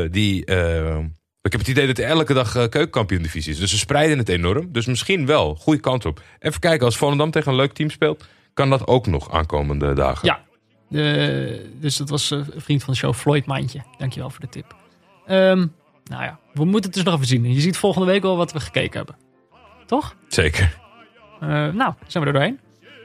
eh, 0.06 0.12
die... 0.12 0.40
ik 1.42 1.52
heb 1.52 1.60
het 1.62 1.68
idee 1.68 1.88
dat 1.88 1.98
er 1.98 2.06
elke 2.06 2.34
dag 2.34 2.56
eh, 2.56 2.62
keukenkampioen-divisie 2.70 3.52
is. 3.52 3.60
Dus 3.60 3.70
ze 3.70 3.78
spreiden 3.78 4.18
het 4.18 4.30
enorm. 4.30 4.72
Dus 4.72 4.86
misschien 4.86 5.26
wel. 5.26 5.56
Goede 5.56 5.80
kant 5.80 6.06
op. 6.06 6.22
Even 6.40 6.60
kijken. 6.60 6.86
Als 6.86 6.98
Volendam 6.98 7.32
tegen 7.32 7.52
een 7.52 7.58
leuk 7.58 7.74
team 7.74 7.90
speelt... 7.90 8.26
kan 8.54 8.70
dat 8.70 8.88
ook 8.88 9.08
nog 9.08 9.32
aankomende 9.32 9.94
dagen. 9.94 10.28
Ja. 10.28 10.40
Eh, 10.92 11.60
dus 11.80 11.98
dat 11.98 12.10
was 12.10 12.32
eh, 12.32 12.38
een 12.38 12.62
vriend 12.62 12.84
van 12.84 12.94
de 12.94 13.00
show, 13.00 13.14
Floyd 13.14 13.46
Mandje. 13.46 13.82
Dankjewel 13.98 14.30
voor 14.30 14.40
de 14.40 14.50
tip. 14.50 14.76
Ehm, 15.26 15.68
nou 16.04 16.24
ja, 16.24 16.40
we 16.54 16.66
moeten 16.66 16.84
het 16.84 16.94
dus 16.94 17.04
nog 17.04 17.14
even 17.14 17.28
zien. 17.28 17.46
En 17.46 17.54
je 17.54 17.62
ziet 17.62 17.78
volgende 17.78 18.08
week 18.08 18.22
wel 18.22 18.38
wat 18.38 18.52
we 18.52 18.60
gekeken 18.60 18.98
hebben. 18.98 19.16
Toch? 19.86 20.16
Zeker. 20.28 20.80
Eh, 21.40 21.50
nou, 21.50 21.94
zijn 22.08 22.24
we 22.24 22.30
er 22.30 22.34
doorheen. 22.34 22.60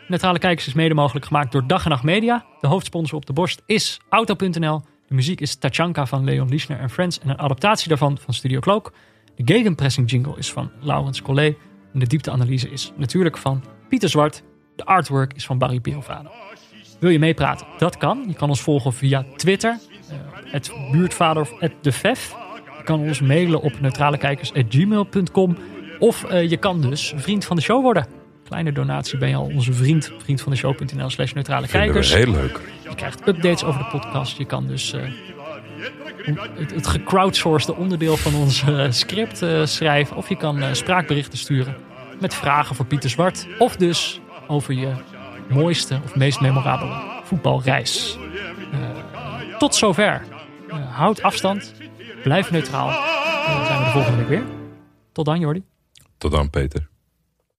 Neutrale 0.09 0.39
Kijkers 0.39 0.67
is 0.67 0.73
mede 0.73 0.95
mogelijk 0.95 1.27
gemaakt 1.27 1.53
door 1.53 1.67
Dag 1.67 1.85
en 1.85 1.91
Nacht 1.91 2.03
Media. 2.03 2.45
De 2.61 2.67
hoofdsponsor 2.67 3.17
op 3.17 3.27
de 3.27 3.33
borst 3.33 3.63
is 3.67 4.01
Auto.nl. 4.09 4.83
De 5.09 5.15
muziek 5.15 5.41
is 5.41 5.55
Tachanka 5.55 6.07
van 6.07 6.25
Leon 6.25 6.49
Lischner 6.49 6.79
en 6.79 6.91
Friends. 6.91 7.19
En 7.19 7.29
een 7.29 7.39
adaptatie 7.39 7.89
daarvan 7.89 8.19
van 8.19 8.35
Studio 8.35 8.61
Cloak. 8.61 8.93
De 9.37 9.55
gegenpressing 9.55 10.11
jingle 10.11 10.37
is 10.37 10.53
van 10.53 10.71
Laurens 10.81 11.23
Collet. 11.23 11.57
En 11.93 11.99
de 11.99 12.07
diepteanalyse 12.07 12.71
is 12.71 12.93
natuurlijk 12.97 13.37
van 13.37 13.65
Pieter 13.89 14.09
Zwart. 14.09 14.43
De 14.77 14.85
artwork 14.85 15.33
is 15.35 15.47
van 15.47 15.59
Barry 15.59 15.81
Pirovano. 15.81 16.31
Wil 17.01 17.11
je 17.11 17.19
meepraten? 17.19 17.67
Dat 17.79 17.97
kan. 17.97 18.25
Je 18.29 18.35
kan 18.35 18.49
ons 18.49 18.61
volgen 18.61 18.93
via 18.93 19.25
Twitter. 19.37 19.79
eh, 20.11 20.17
Het 20.53 20.73
buurtvader 20.93 21.43
of 21.43 21.53
het 21.61 21.73
de 21.81 21.93
Vef. 21.93 22.35
Je 22.79 22.83
kan 22.85 23.01
ons 23.01 23.21
mailen 23.21 23.61
op 23.63 23.81
neutralekijkers.gmail.com. 23.81 25.57
Of 25.99 26.25
eh, 26.25 26.51
je 26.51 26.57
kan 26.57 26.81
dus 26.81 27.13
vriend 27.17 27.45
van 27.45 27.57
de 27.57 27.63
show 27.63 27.83
worden. 27.83 28.07
Kleine 28.49 28.73
donatie 28.73 29.19
ben 29.19 29.29
je 29.29 29.35
al 29.37 29.51
onze 29.55 29.73
vriend. 29.73 30.13
Vriendvandeshow.nl 30.19 31.11
slash 31.11 31.33
neutrale 31.33 31.67
Vinden 31.67 31.89
we 31.89 31.93
kijkers. 31.93 32.15
heel 32.15 32.33
leuk. 32.33 32.61
Je 32.89 32.95
krijgt 32.95 33.29
updates 33.29 33.65
over 33.65 33.81
de 33.81 33.87
podcast. 33.99 34.39
Je 34.39 34.45
kan 34.45 34.67
dus 34.67 34.93
eh, 34.93 35.03
het, 36.57 36.71
het 36.75 36.87
gecrowdsourced 36.87 37.75
onderdeel 37.77 38.17
van 38.17 38.35
ons 38.35 38.65
script 38.89 39.43
schrijven. 39.65 40.17
Of 40.17 40.29
je 40.29 40.37
kan 40.37 40.63
spraakberichten 40.77 41.39
sturen 41.39 41.77
met 42.21 42.35
vragen 42.35 42.77
voor 42.77 42.87
Pieter 42.87 43.11
Zwart. 43.11 43.47
Of 43.59 43.77
dus 43.77 44.21
over 44.49 44.75
je 44.75 44.93
mooiste 45.49 46.01
of 46.05 46.17
meest 46.17 46.41
memorabele 46.41 47.21
voetbalreis. 47.23 48.19
Eh, 48.73 49.57
tot 49.59 49.75
zover. 49.75 50.23
Eh, 50.69 50.97
houd 50.97 51.23
afstand. 51.23 51.75
Blijf 52.23 52.51
neutraal. 52.51 52.89
En 53.47 53.57
dan 53.57 53.67
zijn 53.67 53.79
we 53.79 53.85
de 53.85 53.91
volgende 53.91 54.19
week 54.19 54.29
weer. 54.29 54.45
Tot 55.13 55.25
dan, 55.25 55.39
Jordi. 55.39 55.65
Tot 56.19 56.31
dan, 56.31 56.51
Peter. 56.51 56.89